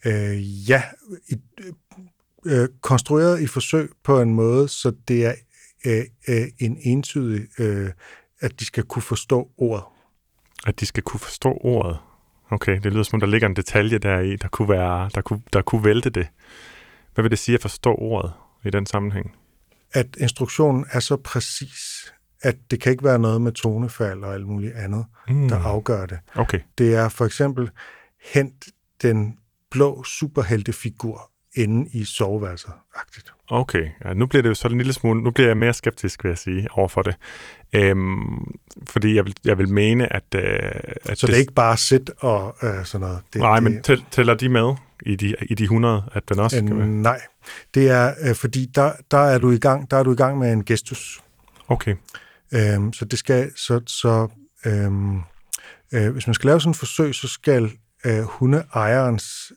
øh, 0.06 0.70
ja. 0.70 0.84
I, 1.28 1.36
øh, 2.46 2.70
konstrueret 2.82 3.42
i 3.42 3.48
forsøg 3.48 3.90
på 4.04 4.22
en 4.22 4.34
måde, 4.34 4.68
så 4.68 4.94
det 5.08 5.26
er 5.26 5.34
øh, 5.86 6.04
øh, 6.28 6.48
en 6.60 6.78
entydig, 6.82 7.48
øh, 7.60 7.92
at 8.40 8.60
de 8.60 8.66
skal 8.66 8.84
kunne 8.84 9.02
forstå 9.02 9.50
ordet. 9.58 9.86
At 10.66 10.80
de 10.80 10.86
skal 10.86 11.04
kunne 11.04 11.20
forstå 11.20 11.58
ordet. 11.62 11.98
Okay, 12.50 12.80
det 12.84 12.94
lyder 12.94 13.04
som 13.04 13.16
om, 13.18 13.20
der 13.20 13.28
ligger 13.28 13.48
en 13.48 13.56
detalje 13.56 13.98
der 13.98 14.20
i, 14.20 14.36
der 14.36 14.48
kunne, 14.48 14.70
være, 14.70 15.10
der 15.16 15.22
kunne, 15.22 15.42
der 15.54 15.62
kunne 15.62 15.84
vælte 15.84 16.10
det. 16.10 16.28
Hvad 17.14 17.24
vil 17.24 17.32
det 17.32 17.40
sige 17.40 17.56
at 17.56 17.62
forstå 17.62 17.96
ordet 17.96 18.34
i 18.66 18.70
den 18.70 18.86
sammenhæng? 18.86 19.36
At 19.94 20.16
instruktionen 20.20 20.86
er 20.92 21.00
så 21.00 21.18
præcis, 21.18 22.14
at 22.46 22.56
det 22.72 22.82
kan 22.82 22.92
ikke 22.92 23.04
være 23.04 23.20
noget 23.20 23.42
med 23.42 23.52
tonefald 23.52 24.24
og 24.24 24.34
alt 24.34 24.48
muligt 24.48 24.76
andet, 24.76 25.06
Mm. 25.30 25.50
der 25.50 25.58
afgør 25.60 26.06
det. 26.06 26.20
Okay. 26.36 26.60
Det 26.78 26.96
er 26.96 27.10
for 27.10 27.26
eksempel, 27.26 27.70
hent 28.34 28.66
den 29.02 29.38
blå 29.72 30.04
superheltefigur 30.04 31.32
inde 31.56 31.90
i 31.94 32.04
soveværelset. 32.06 32.72
-agtigt. 32.96 33.32
Okay, 33.50 33.90
ja, 34.06 34.14
nu 34.14 34.26
bliver 34.26 34.42
det 34.42 34.50
jo 34.50 34.54
så 34.54 34.68
en 34.68 34.78
lille 34.78 34.94
smule, 34.94 35.22
nu 35.24 35.32
bliver 35.32 35.48
jeg 35.48 35.58
mere 35.58 35.74
skeptisk, 35.74 36.24
vil 36.24 36.30
jeg 36.30 36.38
sige, 36.38 36.68
overfor 36.72 37.02
det. 37.02 37.16
Øhm, 37.74 38.56
fordi 38.90 39.16
jeg 39.16 39.26
vil, 39.26 39.36
jeg 39.46 39.58
vil 39.58 39.70
mene, 39.70 40.14
at... 40.14 40.24
Øh, 40.36 40.42
at 41.06 41.18
Så 41.18 41.28
det 41.28 41.34
er 41.36 41.40
ikke 41.40 41.54
bare 41.54 41.78
sæt 41.78 42.12
og 42.20 42.56
øh, 42.64 42.86
sådan 42.86 43.08
noget. 43.08 43.22
Det, 43.34 43.42
Nej, 43.42 43.56
det, 43.56 43.64
men 43.64 43.82
tæl, 43.82 44.04
tæller 44.12 44.34
de 44.34 44.50
med 44.50 44.76
i 45.06 45.16
de, 45.16 45.36
i 45.42 45.54
de 45.54 45.64
100, 45.64 46.04
at 46.14 46.30
den 46.30 46.40
også 46.40 46.58
øh, 46.58 46.64
skal 46.64 46.78
være? 46.78 46.88
Nej, 46.88 47.22
det 47.74 47.90
er 47.90 48.14
øh, 48.30 48.36
fordi, 48.36 48.72
der, 48.76 48.92
der, 49.12 49.18
er 49.18 49.38
du 49.38 49.52
i 49.52 49.58
gang, 49.60 49.92
der 49.92 49.98
er 49.98 50.04
du 50.04 50.12
i 50.12 50.16
gang 50.16 50.38
med 50.38 50.54
en 50.54 50.66
gestus. 50.66 51.22
Okay. 51.68 51.96
Øhm, 52.54 52.94
så 52.94 53.06
det 53.06 53.20
skal, 53.20 53.52
så, 53.56 53.82
så 53.88 54.28
øhm, 54.66 55.18
øh, 55.94 56.14
hvis 56.14 56.28
man 56.28 56.34
skal 56.34 56.48
lave 56.48 56.62
sådan 56.62 56.72
et 56.72 56.78
forsøg, 56.78 57.16
så 57.16 57.28
skal 57.28 57.72
øh, 58.06 58.22
hundeejerens 58.22 59.54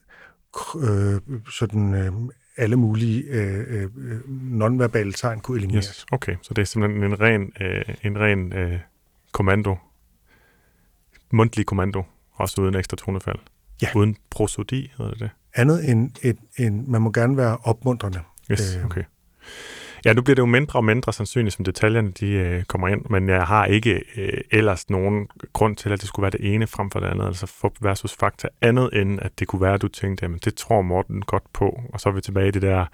øh, 0.82 1.20
sådan 1.50 1.94
øh, 1.94 2.12
alle 2.56 2.76
mulige 2.76 3.22
øh, 3.22 3.64
øh, 3.68 3.90
nonverbale 4.28 5.12
tegn 5.12 5.40
kunne 5.40 5.58
elimineres. 5.58 5.86
Yes. 5.86 6.06
Okay, 6.12 6.36
så 6.42 6.54
det 6.54 6.62
er 6.62 6.66
simpelthen 6.66 7.04
en 7.04 7.20
ren, 7.20 7.52
øh, 7.60 7.84
en 8.02 8.18
ren 8.18 8.52
øh, 8.52 8.80
kommando. 9.32 9.76
Mundtlig 11.30 11.66
kommando, 11.66 12.02
også 12.34 12.60
uden 12.60 12.74
ekstra 12.74 12.96
tonefald. 12.96 13.38
Ja. 13.82 13.88
Uden 13.94 14.16
prosodi, 14.30 14.92
hedder 14.98 15.10
det 15.10 15.20
det? 15.20 15.30
Andet 15.54 15.90
end, 15.90 16.10
et, 16.22 16.38
en, 16.58 16.90
man 16.90 17.02
må 17.02 17.12
gerne 17.12 17.36
være 17.36 17.56
opmuntrende. 17.56 18.20
Yes, 18.50 18.76
Øh, 18.76 18.84
okay. 18.84 19.02
Ja, 20.04 20.12
nu 20.12 20.22
bliver 20.22 20.34
det 20.34 20.42
jo 20.42 20.46
mindre 20.46 20.78
og 20.78 20.84
mindre 20.84 21.12
sandsynligt, 21.12 21.56
som 21.56 21.64
detaljerne 21.64 22.10
de, 22.10 22.26
øh, 22.26 22.64
kommer 22.64 22.88
ind, 22.88 23.04
men 23.10 23.28
jeg 23.28 23.42
har 23.42 23.64
ikke 23.64 24.02
øh, 24.16 24.40
ellers 24.50 24.90
nogen 24.90 25.28
grund 25.52 25.76
til, 25.76 25.92
at 25.92 26.00
det 26.00 26.08
skulle 26.08 26.22
være 26.22 26.30
det 26.30 26.54
ene 26.54 26.66
frem 26.66 26.90
for 26.90 27.00
det 27.00 27.06
andet, 27.06 27.26
altså 27.26 27.46
fup 27.46 27.72
versus 27.80 28.16
fakta, 28.20 28.48
andet 28.60 28.90
end 28.92 29.18
at 29.22 29.38
det 29.38 29.48
kunne 29.48 29.62
være, 29.62 29.74
at 29.74 29.82
du 29.82 29.88
tænkte, 29.88 30.24
jamen 30.24 30.38
det 30.44 30.54
tror 30.54 30.82
Morten 30.82 31.22
godt 31.22 31.52
på, 31.52 31.80
og 31.92 32.00
så 32.00 32.08
er 32.08 32.12
vi 32.12 32.20
tilbage 32.20 32.48
i 32.48 32.50
det 32.50 32.62
der 32.62 32.84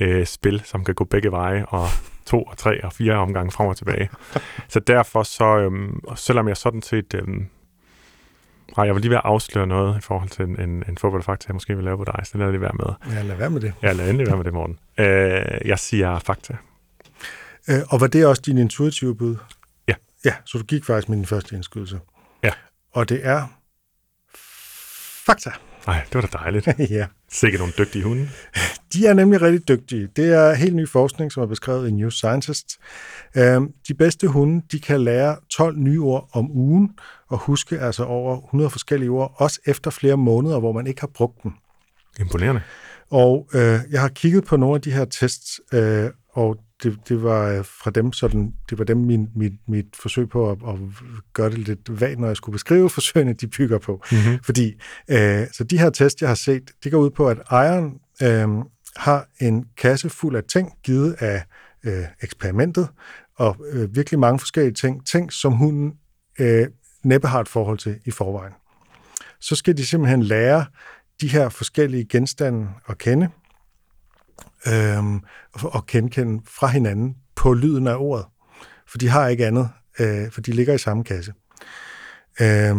øh, 0.00 0.26
spil, 0.26 0.62
som 0.64 0.84
kan 0.84 0.94
gå 0.94 1.04
begge 1.04 1.30
veje, 1.30 1.64
og 1.68 1.86
to 2.26 2.42
og 2.42 2.56
tre 2.56 2.84
og 2.84 2.92
fire 2.92 3.14
omgange 3.14 3.52
frem 3.52 3.66
og 3.66 3.76
tilbage. 3.76 4.10
så 4.68 4.80
derfor 4.80 5.22
så, 5.22 5.58
øhm, 5.58 6.00
selvom 6.16 6.48
jeg 6.48 6.56
sådan 6.56 6.82
set, 6.82 7.14
øhm, 7.14 7.46
nej, 8.76 8.86
jeg 8.86 8.94
vil 8.94 9.02
lige 9.02 9.10
være 9.10 9.26
at 9.26 9.30
afsløre 9.30 9.66
noget 9.66 9.98
i 9.98 10.00
forhold 10.00 10.28
til 10.28 10.44
en, 10.44 10.60
en, 10.60 10.84
en 10.88 10.98
fodboldfakta, 10.98 11.48
jeg 11.48 11.54
måske 11.54 11.74
vil 11.74 11.84
lave 11.84 11.96
på 11.96 12.04
dig, 12.04 12.20
så 12.24 12.38
det 12.38 12.44
jeg 12.44 12.50
lige 12.50 12.60
være 12.60 12.72
med. 12.72 13.14
Ja, 13.14 13.22
lad 13.22 13.36
være 13.36 13.50
med 13.50 13.60
det. 13.60 13.72
Ja, 13.82 13.92
lad 13.92 14.08
endelig 14.08 14.26
være 14.26 14.36
med 14.36 14.44
det, 14.44 14.52
Morten. 14.52 14.78
Øh, 14.98 15.68
jeg 15.68 15.78
siger 15.78 16.18
fakta. 16.18 16.56
Øh, 17.68 17.80
og 17.88 18.00
var 18.00 18.06
det 18.06 18.26
også 18.26 18.42
din 18.46 18.58
intuitive 18.58 19.16
bud? 19.16 19.36
Ja. 19.88 19.94
Ja, 20.24 20.34
så 20.44 20.58
du 20.58 20.64
gik 20.64 20.84
faktisk 20.84 21.08
med 21.08 21.16
din 21.16 21.26
første 21.26 21.54
indskydelse. 21.54 22.00
Ja. 22.42 22.50
Og 22.92 23.08
det 23.08 23.26
er 23.26 23.46
fakta. 25.26 25.50
Nej, 25.86 26.04
det 26.04 26.14
var 26.14 26.20
da 26.20 26.38
dejligt. 26.38 26.68
ja. 26.98 27.06
Sikkert 27.32 27.60
nogle 27.60 27.74
dygtige 27.78 28.04
hunde. 28.04 28.28
De 28.92 29.06
er 29.06 29.14
nemlig 29.14 29.42
rigtig 29.42 29.68
dygtige. 29.68 30.08
Det 30.16 30.32
er 30.32 30.54
helt 30.54 30.76
ny 30.76 30.88
forskning, 30.88 31.32
som 31.32 31.42
er 31.42 31.46
beskrevet 31.46 31.88
i 31.88 31.90
New 31.90 32.10
Scientist. 32.10 32.66
Øhm, 33.36 33.72
de 33.88 33.94
bedste 33.94 34.28
hunde, 34.28 34.62
de 34.72 34.80
kan 34.80 35.00
lære 35.00 35.36
12 35.50 35.78
nye 35.78 36.00
ord 36.00 36.28
om 36.32 36.50
ugen, 36.50 36.90
og 37.28 37.38
huske 37.38 37.78
altså 37.78 38.04
over 38.04 38.40
100 38.44 38.70
forskellige 38.70 39.10
ord, 39.10 39.34
også 39.36 39.60
efter 39.66 39.90
flere 39.90 40.16
måneder, 40.16 40.60
hvor 40.60 40.72
man 40.72 40.86
ikke 40.86 41.00
har 41.00 41.10
brugt 41.14 41.42
dem. 41.42 41.52
Imponerende. 42.20 42.62
Og 43.10 43.48
øh, 43.54 43.78
jeg 43.90 44.00
har 44.00 44.08
kigget 44.08 44.44
på 44.44 44.56
nogle 44.56 44.74
af 44.74 44.80
de 44.80 44.92
her 44.92 45.04
tests, 45.04 45.60
øh, 45.72 46.10
og 46.32 46.56
det, 46.82 46.98
det 47.08 47.22
var 47.22 47.48
øh, 47.48 47.64
fra 47.64 47.90
dem 47.90 48.12
sådan, 48.12 48.54
det 48.70 48.78
var 48.78 48.84
dem 48.84 48.96
min, 48.96 49.28
mit, 49.36 49.52
mit 49.68 49.86
forsøg 49.94 50.28
på 50.28 50.50
at, 50.50 50.58
at 50.68 50.78
gøre 51.32 51.50
det 51.50 51.58
lidt 51.58 52.00
vagt, 52.00 52.18
når 52.18 52.26
jeg 52.26 52.36
skulle 52.36 52.52
beskrive 52.52 52.90
forsøgene, 52.98 53.32
de 53.32 53.46
bygger 53.46 53.78
på. 53.78 54.04
Mhm. 54.12 54.38
Fordi, 54.42 54.74
øh, 55.08 55.46
så 55.52 55.64
de 55.64 55.78
her 55.78 55.90
tests, 55.90 56.20
jeg 56.20 56.30
har 56.30 56.34
set, 56.34 56.70
de 56.84 56.90
går 56.90 56.98
ud 56.98 57.10
på, 57.10 57.28
at 57.28 57.38
ejeren 57.50 57.94
øh, 58.22 58.48
har 58.96 59.28
en 59.40 59.64
kasse 59.76 60.10
fuld 60.10 60.36
af 60.36 60.44
ting, 60.44 60.72
givet 60.82 61.12
af 61.18 61.44
øh, 61.84 62.04
eksperimentet, 62.22 62.88
og 63.36 63.56
øh, 63.72 63.96
virkelig 63.96 64.20
mange 64.20 64.38
forskellige 64.38 64.74
ting, 64.74 65.06
ting 65.06 65.32
som 65.32 65.52
hunden 65.52 65.92
øh, 66.38 66.66
næppe 67.04 67.28
har 67.28 67.40
et 67.40 67.48
forhold 67.48 67.78
til 67.78 67.98
i 68.04 68.10
forvejen. 68.10 68.52
Så 69.40 69.56
skal 69.56 69.76
de 69.76 69.86
simpelthen 69.86 70.22
lære 70.22 70.64
de 71.20 71.28
her 71.28 71.48
forskellige 71.48 72.04
genstande 72.04 72.68
at 72.88 72.98
kende, 72.98 73.28
øh, 74.66 75.14
og 75.52 75.74
og 75.74 75.86
genkende 75.86 76.42
fra 76.46 76.66
hinanden 76.66 77.16
på 77.36 77.54
lyden 77.54 77.86
af 77.86 77.96
ordet. 77.96 78.26
For 78.86 78.98
de 78.98 79.08
har 79.08 79.28
ikke 79.28 79.46
andet, 79.46 79.70
øh, 80.00 80.30
for 80.30 80.40
de 80.40 80.52
ligger 80.52 80.74
i 80.74 80.78
samme 80.78 81.04
kasse. 81.04 81.32
Øh, 82.40 82.76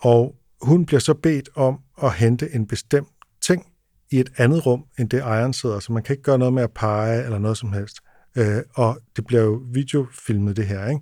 og 0.00 0.34
hun 0.62 0.86
bliver 0.86 1.00
så 1.00 1.14
bedt 1.14 1.48
om 1.54 1.78
at 2.02 2.14
hente 2.14 2.54
en 2.54 2.66
bestemt 2.66 3.08
ting 3.42 3.66
i 4.10 4.20
et 4.20 4.32
andet 4.36 4.66
rum, 4.66 4.84
end 4.98 5.10
det 5.10 5.20
ejeren 5.20 5.52
sidder. 5.52 5.80
Så 5.80 5.92
man 5.92 6.02
kan 6.02 6.12
ikke 6.12 6.22
gøre 6.22 6.38
noget 6.38 6.54
med 6.54 6.62
at 6.62 6.72
pege 6.72 7.24
eller 7.24 7.38
noget 7.38 7.58
som 7.58 7.72
helst. 7.72 7.96
Øh, 8.36 8.62
og 8.74 8.98
det 9.16 9.26
bliver 9.26 9.42
jo 9.42 9.62
videofilmet, 9.72 10.56
det 10.56 10.66
her. 10.66 10.88
Ikke? 10.88 11.00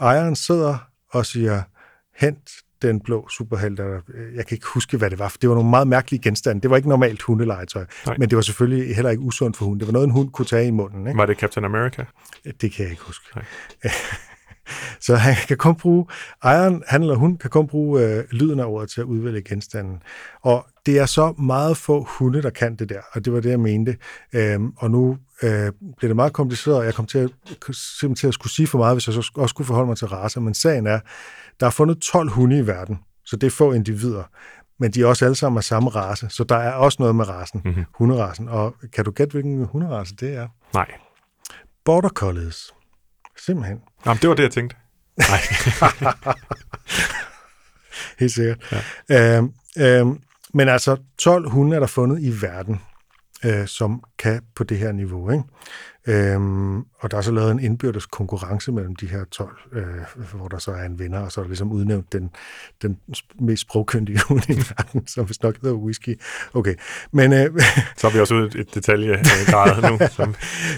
Ejeren 0.00 0.36
sidder 0.36 0.88
og 1.10 1.26
siger, 1.26 1.62
hent 2.16 2.50
den 2.82 3.00
blå 3.00 3.28
superhelt. 3.28 3.80
eller, 3.80 4.00
øh, 4.14 4.34
Jeg 4.36 4.46
kan 4.46 4.54
ikke 4.54 4.66
huske, 4.74 4.96
hvad 4.96 5.10
det 5.10 5.18
var, 5.18 5.28
for 5.28 5.38
det 5.38 5.48
var 5.48 5.54
nogle 5.54 5.70
meget 5.70 5.88
mærkelige 5.88 6.22
genstande. 6.22 6.60
Det 6.62 6.70
var 6.70 6.76
ikke 6.76 6.88
normalt 6.88 7.22
hundelegetøj, 7.22 7.84
Nej. 8.06 8.16
men 8.18 8.30
det 8.30 8.36
var 8.36 8.42
selvfølgelig 8.42 8.96
heller 8.96 9.10
ikke 9.10 9.22
usundt 9.22 9.56
for 9.56 9.64
hunden. 9.64 9.80
Det 9.80 9.86
var 9.86 9.92
noget, 9.92 10.06
en 10.06 10.12
hund 10.12 10.30
kunne 10.30 10.46
tage 10.46 10.66
i 10.66 10.70
munden. 10.70 11.06
Ikke? 11.06 11.18
Var 11.18 11.26
det 11.26 11.38
Captain 11.38 11.64
America? 11.64 12.04
Det 12.60 12.72
kan 12.72 12.82
jeg 12.82 12.90
ikke 12.90 13.02
huske. 13.02 13.24
Nej. 13.36 13.44
Så 15.00 15.16
han 15.16 15.34
kan 15.48 15.56
kun 15.56 15.74
bruge, 15.76 16.06
ejeren, 16.42 16.82
han 16.86 17.02
eller 17.02 17.14
hun, 17.14 17.36
kan 17.36 17.50
kun 17.50 17.66
bruge 17.66 18.02
øh, 18.02 18.24
lyden 18.30 18.60
af 18.60 18.64
ordet 18.64 18.90
til 18.90 19.00
at 19.00 19.04
udvælge 19.04 19.42
genstanden. 19.42 20.02
Og 20.42 20.66
det 20.86 20.98
er 20.98 21.06
så 21.06 21.32
meget 21.32 21.76
få 21.76 22.02
hunde, 22.08 22.42
der 22.42 22.50
kan 22.50 22.76
det 22.76 22.88
der, 22.88 23.00
og 23.12 23.24
det 23.24 23.32
var 23.32 23.40
det, 23.40 23.50
jeg 23.50 23.60
mente. 23.60 23.96
Øhm, 24.32 24.72
og 24.76 24.90
nu 24.90 25.18
øh, 25.42 25.50
bliver 25.96 26.08
det 26.08 26.16
meget 26.16 26.32
kompliceret, 26.32 26.76
og 26.76 26.84
jeg 26.84 26.94
kom 26.94 27.06
til 27.06 27.18
at, 27.18 27.30
simpelthen 27.72 28.14
til 28.14 28.26
at 28.26 28.34
skulle 28.34 28.52
sige 28.52 28.66
for 28.66 28.78
meget, 28.78 28.94
hvis 28.94 29.06
jeg 29.06 29.14
så 29.14 29.30
også 29.34 29.52
skulle 29.52 29.66
forholde 29.66 29.86
mig 29.86 29.96
til 29.96 30.06
racer. 30.06 30.40
Men 30.40 30.54
sagen 30.54 30.86
er, 30.86 31.00
der 31.60 31.66
er 31.66 31.70
fundet 31.70 31.98
12 31.98 32.30
hunde 32.30 32.58
i 32.58 32.66
verden, 32.66 32.98
så 33.24 33.36
det 33.36 33.46
er 33.46 33.50
få 33.50 33.72
individer. 33.72 34.24
Men 34.78 34.90
de 34.90 35.02
er 35.02 35.06
også 35.06 35.24
alle 35.24 35.34
sammen 35.34 35.58
af 35.58 35.64
samme 35.64 35.90
race, 35.90 36.28
så 36.30 36.44
der 36.44 36.56
er 36.56 36.72
også 36.72 36.96
noget 37.00 37.14
med 37.14 37.28
rasen, 37.28 37.62
mm-hmm. 37.64 37.84
hunderasen. 37.94 38.48
Og 38.48 38.74
kan 38.92 39.04
du 39.04 39.10
gætte, 39.10 39.32
hvilken 39.32 39.64
hunderace 39.64 40.16
det 40.16 40.34
er? 40.34 40.48
Nej. 40.74 40.92
Border 41.84 42.08
Collies. 42.08 42.74
Simpelthen. 43.46 43.80
Jamen, 44.06 44.18
det 44.22 44.28
var 44.28 44.34
det, 44.34 44.42
jeg 44.42 44.50
tænkte. 44.50 44.76
Nej. 45.18 45.40
Helt 48.20 48.32
sikkert. 48.32 48.82
Ja. 49.08 49.36
Øhm, 49.36 49.52
øhm, 49.78 50.20
men 50.54 50.68
altså, 50.68 50.96
12 51.18 51.50
hunde 51.50 51.76
er 51.76 51.80
der 51.80 51.86
fundet 51.86 52.22
i 52.22 52.42
verden, 52.42 52.80
øh, 53.44 53.66
som 53.66 54.02
kan 54.18 54.42
på 54.54 54.64
det 54.64 54.78
her 54.78 54.92
niveau. 54.92 55.30
Ikke? 55.30 55.44
Øhm, 56.08 56.78
og 56.78 57.10
der 57.10 57.16
er 57.16 57.20
så 57.20 57.32
lavet 57.32 57.50
en 57.50 57.60
indbyrdes 57.60 58.06
konkurrence 58.06 58.72
mellem 58.72 58.96
de 58.96 59.06
her 59.06 59.24
12, 59.24 59.56
øh, 59.72 59.84
hvor 60.34 60.48
der 60.48 60.58
så 60.58 60.70
er 60.70 60.82
en 60.82 60.98
vinder, 60.98 61.18
og 61.18 61.32
så 61.32 61.40
er 61.40 61.44
der 61.44 61.48
ligesom 61.48 61.72
udnævnt 61.72 62.12
den, 62.12 62.30
den 62.82 62.98
mest 63.40 63.62
sprogkyndige 63.62 64.20
hund 64.28 64.42
i 64.48 64.52
verden, 64.52 65.06
som 65.06 65.28
vist 65.28 65.42
nok 65.42 65.62
hedder 65.62 65.76
whisky. 65.76 66.20
Okay, 66.54 66.74
men... 67.12 67.32
Øh, 67.32 67.60
så 67.96 68.06
er 68.06 68.10
vi 68.10 68.20
også 68.20 68.34
ude 68.34 68.60
et 68.60 68.74
detaljegrad 68.74 69.90
nu. 69.90 69.98
Som... 70.16 70.34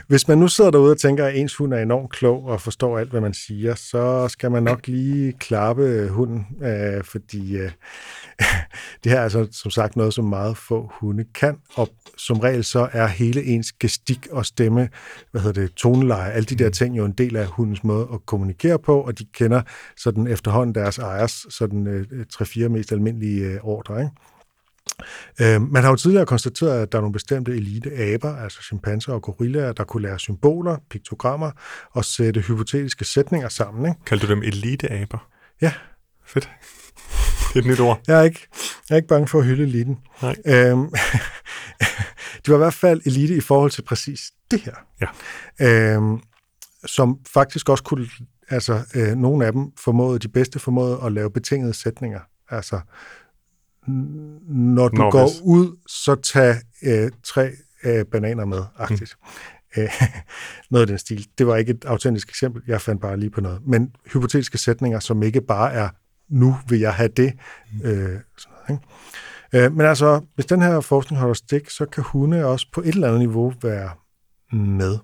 Hvis 0.07 0.29
man 0.29 0.39
nu 0.39 0.49
sidder 0.49 0.71
derude 0.71 0.91
og 0.91 0.99
tænker, 0.99 1.27
at 1.27 1.37
ens 1.37 1.57
hund 1.57 1.75
er 1.75 1.79
enormt 1.79 2.11
klog 2.11 2.45
og 2.45 2.61
forstår 2.61 2.99
alt, 2.99 3.11
hvad 3.11 3.21
man 3.21 3.35
siger, 3.35 3.75
så 3.75 4.29
skal 4.29 4.51
man 4.51 4.63
nok 4.63 4.87
lige 4.87 5.33
klappe 5.33 6.09
hunden, 6.09 6.47
øh, 6.63 7.05
fordi 7.05 7.57
øh, 7.57 7.71
det 9.05 9.13
her 9.13 9.19
er 9.19 9.23
altså 9.23 9.49
som 9.53 9.71
sagt 9.71 9.97
noget, 9.97 10.15
som 10.15 10.25
meget 10.25 10.57
få 10.57 10.93
hunde 11.01 11.25
kan, 11.35 11.57
og 11.75 11.89
som 12.17 12.41
regel 12.41 12.65
så 12.65 12.89
er 12.93 13.07
hele 13.07 13.45
ens 13.45 13.73
gestik 13.73 14.29
og 14.31 14.47
stemme, 14.47 14.89
hvad 15.31 15.41
hedder 15.41 15.61
det, 15.61 15.75
toneleje, 15.75 16.33
alle 16.33 16.47
de 16.47 16.55
der 16.55 16.71
ting 16.71 16.97
jo 16.97 17.05
en 17.05 17.13
del 17.13 17.37
af 17.37 17.47
hundens 17.47 17.85
måde 17.85 18.09
at 18.13 18.27
kommunikere 18.27 18.79
på, 18.79 19.01
og 19.01 19.19
de 19.19 19.25
kender 19.25 19.63
sådan 19.97 20.27
efterhånden 20.27 20.75
deres 20.75 20.99
ejers 20.99 21.47
sådan 21.51 21.87
øh, 21.87 22.07
3-4 22.35 22.69
mest 22.69 22.93
almindelige 22.93 23.45
øh, 23.45 23.59
ordre, 23.63 24.01
ikke? 24.01 24.13
Øh, 25.41 25.63
man 25.63 25.83
har 25.83 25.91
jo 25.91 25.97
tidligere 25.97 26.27
konstateret, 26.27 26.83
at 26.83 26.93
der 26.93 26.99
er 26.99 27.03
nogle 27.03 27.13
bestemte 27.13 27.53
elite-aber, 27.53 28.37
altså 28.37 28.63
chimpanser 28.63 29.13
og 29.13 29.23
gorillaer, 29.23 29.73
der 29.73 29.85
kunne 29.85 30.03
lære 30.03 30.19
symboler, 30.19 30.77
piktogrammer 30.91 31.51
og 31.91 32.05
sætte 32.05 32.41
hypotetiske 32.41 33.05
sætninger 33.05 33.49
sammen. 33.49 33.87
Ikke? 33.87 34.05
Kaldte 34.07 34.27
du 34.27 34.33
dem 34.33 34.43
elite-aber? 34.43 35.29
Ja. 35.63 35.73
Fedt. 36.27 36.51
Det 37.49 37.57
er 37.57 37.61
et 37.61 37.67
nyt 37.67 37.81
ord. 37.81 38.01
Jeg 38.07 38.19
er 38.19 38.23
ikke, 38.23 38.47
jeg 38.89 38.95
er 38.95 38.97
ikke 38.97 39.09
bange 39.09 39.29
for 39.29 39.39
at 39.39 39.45
hylde 39.45 39.63
eliten. 39.63 39.99
Nej. 40.23 40.37
Øhm, 40.47 40.83
de 42.47 42.51
var 42.51 42.55
i 42.55 42.59
hvert 42.59 42.75
fald 42.75 43.01
elite 43.05 43.37
i 43.37 43.41
forhold 43.41 43.71
til 43.71 43.83
præcis 43.83 44.21
det 44.51 44.61
her. 44.61 44.75
Ja. 45.01 45.95
Øhm, 45.97 46.21
som 46.87 47.19
faktisk 47.33 47.69
også 47.69 47.85
kunne, 47.85 48.07
altså 48.49 48.81
øh, 48.95 49.17
nogle 49.17 49.47
af 49.47 49.53
dem 49.53 49.73
formåede, 49.79 50.19
de 50.19 50.29
bedste 50.29 50.59
formåede 50.59 51.01
at 51.05 51.13
lave 51.13 51.31
betingede 51.31 51.75
sætninger. 51.75 52.21
Altså, 52.51 52.81
når 53.87 54.89
du 54.89 54.97
Når 54.97 55.11
går 55.11 55.27
hvis. 55.27 55.41
ud, 55.45 55.77
så 55.87 56.15
tag 56.15 56.57
øh, 56.83 57.11
tre 57.25 57.51
øh, 57.85 58.05
bananer 58.05 58.45
med, 58.45 58.63
agtigt. 58.79 59.17
Mm. 59.77 59.83
noget 60.71 60.83
af 60.83 60.87
den 60.87 60.99
stil. 60.99 61.27
Det 61.39 61.47
var 61.47 61.57
ikke 61.57 61.73
et 61.73 61.85
autentisk 61.85 62.29
eksempel, 62.29 62.63
jeg 62.67 62.81
fandt 62.81 63.01
bare 63.01 63.17
lige 63.17 63.31
på 63.31 63.41
noget. 63.41 63.61
Men 63.67 63.95
hypotetiske 64.13 64.59
sætninger, 64.59 65.01
som 65.01 65.23
ikke 65.23 65.41
bare 65.41 65.73
er, 65.73 65.89
nu 66.29 66.57
vil 66.69 66.81
jeg 66.81 66.95
have 66.95 67.09
det. 67.09 67.33
Mm. 67.73 67.89
Øh, 67.89 68.21
sådan 68.37 68.57
noget, 68.69 68.81
ikke? 69.53 69.65
Øh, 69.67 69.73
men 69.73 69.87
altså, 69.87 70.21
hvis 70.35 70.47
den 70.47 70.63
her 70.63 70.81
forskning 70.81 71.21
holder 71.21 71.35
stik, 71.35 71.71
så 71.71 71.87
kan 71.87 72.05
hunde 72.07 72.45
også 72.45 72.67
på 72.73 72.81
et 72.81 72.89
eller 72.89 73.09
andet 73.09 73.21
niveau 73.21 73.53
være 73.63 73.91
med. 74.53 74.99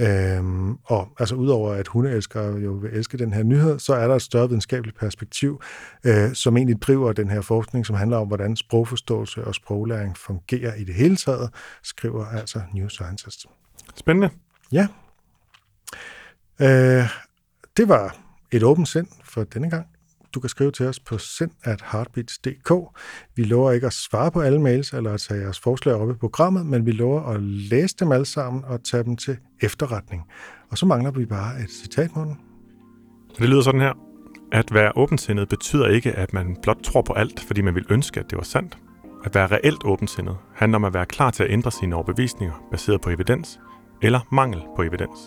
Øhm, 0.00 0.74
og 0.84 1.08
altså 1.18 1.34
udover 1.34 1.72
at 1.72 1.88
hundeelskere 1.88 2.54
jo 2.58 2.72
vil 2.72 2.90
elske 2.92 3.18
den 3.18 3.32
her 3.32 3.42
nyhed, 3.42 3.78
så 3.78 3.94
er 3.94 4.08
der 4.08 4.14
et 4.14 4.22
større 4.22 4.48
videnskabeligt 4.48 4.98
perspektiv, 4.98 5.62
øh, 6.04 6.34
som 6.34 6.56
egentlig 6.56 6.82
driver 6.82 7.12
den 7.12 7.30
her 7.30 7.40
forskning, 7.40 7.86
som 7.86 7.96
handler 7.96 8.16
om, 8.16 8.26
hvordan 8.26 8.56
sprogforståelse 8.56 9.44
og 9.44 9.54
sproglæring 9.54 10.16
fungerer 10.16 10.74
i 10.74 10.84
det 10.84 10.94
hele 10.94 11.16
taget, 11.16 11.50
skriver 11.82 12.26
altså 12.26 12.62
New 12.74 12.88
Scientist. 12.88 13.46
Spændende. 13.96 14.30
Ja. 14.72 14.86
Øh, 16.60 17.08
det 17.76 17.88
var 17.88 18.16
et 18.52 18.62
åbent 18.62 18.88
sind 18.88 19.08
for 19.24 19.44
denne 19.44 19.70
gang. 19.70 19.86
Du 20.34 20.40
kan 20.40 20.48
skrive 20.48 20.70
til 20.70 20.86
os 20.86 21.00
på 21.00 21.18
sendatheartbeats.dk. 21.18 22.72
Vi 23.36 23.44
lover 23.44 23.72
ikke 23.72 23.86
at 23.86 23.92
svare 23.92 24.30
på 24.30 24.40
alle 24.40 24.60
mails 24.60 24.92
eller 24.92 25.12
at 25.12 25.20
tage 25.20 25.40
jeres 25.40 25.60
forslag 25.60 25.94
op 25.94 26.10
i 26.10 26.14
programmet, 26.14 26.66
men 26.66 26.86
vi 26.86 26.92
lover 26.92 27.22
at 27.22 27.42
læse 27.42 27.96
dem 28.00 28.12
alle 28.12 28.26
sammen 28.26 28.64
og 28.64 28.84
tage 28.84 29.04
dem 29.04 29.16
til 29.16 29.36
efterretning. 29.60 30.22
Og 30.70 30.78
så 30.78 30.86
mangler 30.86 31.10
vi 31.10 31.26
bare 31.26 31.60
et 31.60 31.70
citat, 31.70 32.16
Morten. 32.16 32.38
Det 33.38 33.48
lyder 33.48 33.62
sådan 33.62 33.80
her. 33.80 33.92
At 34.52 34.74
være 34.74 34.92
åbensindet 34.96 35.48
betyder 35.48 35.88
ikke, 35.88 36.12
at 36.12 36.32
man 36.32 36.56
blot 36.62 36.78
tror 36.84 37.02
på 37.02 37.12
alt, 37.12 37.40
fordi 37.40 37.60
man 37.60 37.74
vil 37.74 37.84
ønske, 37.90 38.20
at 38.20 38.30
det 38.30 38.38
var 38.38 38.44
sandt. 38.44 38.78
At 39.24 39.34
være 39.34 39.46
reelt 39.46 39.84
åbensindet 39.84 40.36
handler 40.54 40.76
om 40.76 40.84
at 40.84 40.94
være 40.94 41.06
klar 41.06 41.30
til 41.30 41.42
at 41.42 41.50
ændre 41.50 41.70
sine 41.70 41.94
overbevisninger 41.96 42.66
baseret 42.70 43.00
på 43.00 43.10
evidens 43.10 43.60
eller 44.02 44.20
mangel 44.32 44.62
på 44.76 44.82
evidens. 44.82 45.18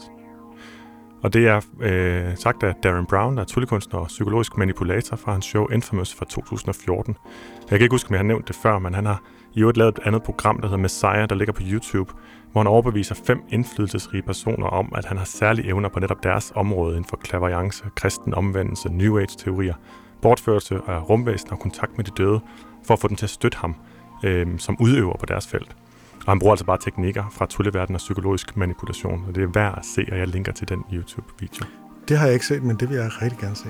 Og 1.28 1.34
det 1.34 1.48
er 1.48 1.62
øh, 1.82 2.38
sagt 2.38 2.64
af 2.64 2.76
Darren 2.84 3.06
Brown, 3.06 3.36
der 3.36 3.42
er 3.42 3.46
tryllekunstner 3.46 4.00
og 4.00 4.08
psykologisk 4.08 4.58
manipulator 4.58 5.16
fra 5.16 5.32
hans 5.32 5.46
show 5.46 5.68
Infamous 5.68 6.16
fra 6.16 6.26
2014. 6.26 7.16
Jeg 7.60 7.80
kan 7.80 7.86
ikke 7.86 7.94
huske, 7.94 8.10
om 8.10 8.14
jeg 8.14 8.20
har 8.20 8.24
nævnt 8.24 8.48
det 8.48 8.56
før, 8.56 8.80
men 8.80 8.94
han 8.94 9.06
har 9.06 9.24
i 9.54 9.62
øvrigt 9.62 9.78
lavet 9.78 9.98
et 9.98 10.04
andet 10.06 10.24
program, 10.24 10.62
der 10.62 10.68
hedder 10.68 10.78
Messiah, 10.78 11.30
der 11.30 11.36
ligger 11.36 11.54
på 11.54 11.62
YouTube, 11.66 12.14
hvor 12.52 12.62
han 12.62 12.68
overbeviser 12.68 13.16
fem 13.26 13.42
indflydelsesrige 13.50 14.22
personer 14.22 14.68
om, 14.68 14.92
at 14.96 15.06
han 15.06 15.18
har 15.18 15.26
særlige 15.26 15.68
evner 15.68 15.90
på 15.90 16.00
netop 16.00 16.24
deres 16.24 16.54
område 16.56 16.96
inden 16.98 17.10
for 17.10 17.18
klaverjance, 17.18 17.84
kristen 17.96 18.34
omvendelse, 18.34 18.90
New 18.90 19.20
Age-teorier, 19.20 19.76
bortførelse 20.22 20.80
af 20.88 21.10
rumvæsen 21.10 21.52
og 21.52 21.60
kontakt 21.60 21.98
med 21.98 22.06
de 22.06 22.12
døde, 22.18 22.40
for 22.86 22.94
at 22.94 23.00
få 23.00 23.08
dem 23.08 23.16
til 23.16 23.26
at 23.26 23.30
støtte 23.30 23.58
ham 23.58 23.76
øh, 24.24 24.48
som 24.58 24.78
udøver 24.80 25.18
på 25.18 25.26
deres 25.26 25.48
felt. 25.48 25.76
Og 26.28 26.32
han 26.32 26.40
bruger 26.40 26.54
altså 26.54 26.66
bare 26.66 26.78
teknikker 26.78 27.24
fra 27.32 27.46
trylleverden 27.46 27.96
og 27.96 28.00
psykologisk 28.00 28.58
manipulation, 28.58 29.26
og 29.28 29.36
det 29.36 29.44
er 29.44 29.48
værd 29.48 29.78
at 29.78 29.86
se, 29.86 30.06
og 30.12 30.18
jeg 30.18 30.28
linker 30.28 30.52
til 30.52 30.70
den 30.70 30.84
YouTube-video. 30.94 31.66
Det 32.08 32.18
har 32.18 32.26
jeg 32.26 32.34
ikke 32.34 32.46
set, 32.46 32.64
men 32.64 32.76
det 32.76 32.90
vil 32.90 32.98
jeg 32.98 33.10
rigtig 33.22 33.40
gerne 33.40 33.56
se. 33.56 33.70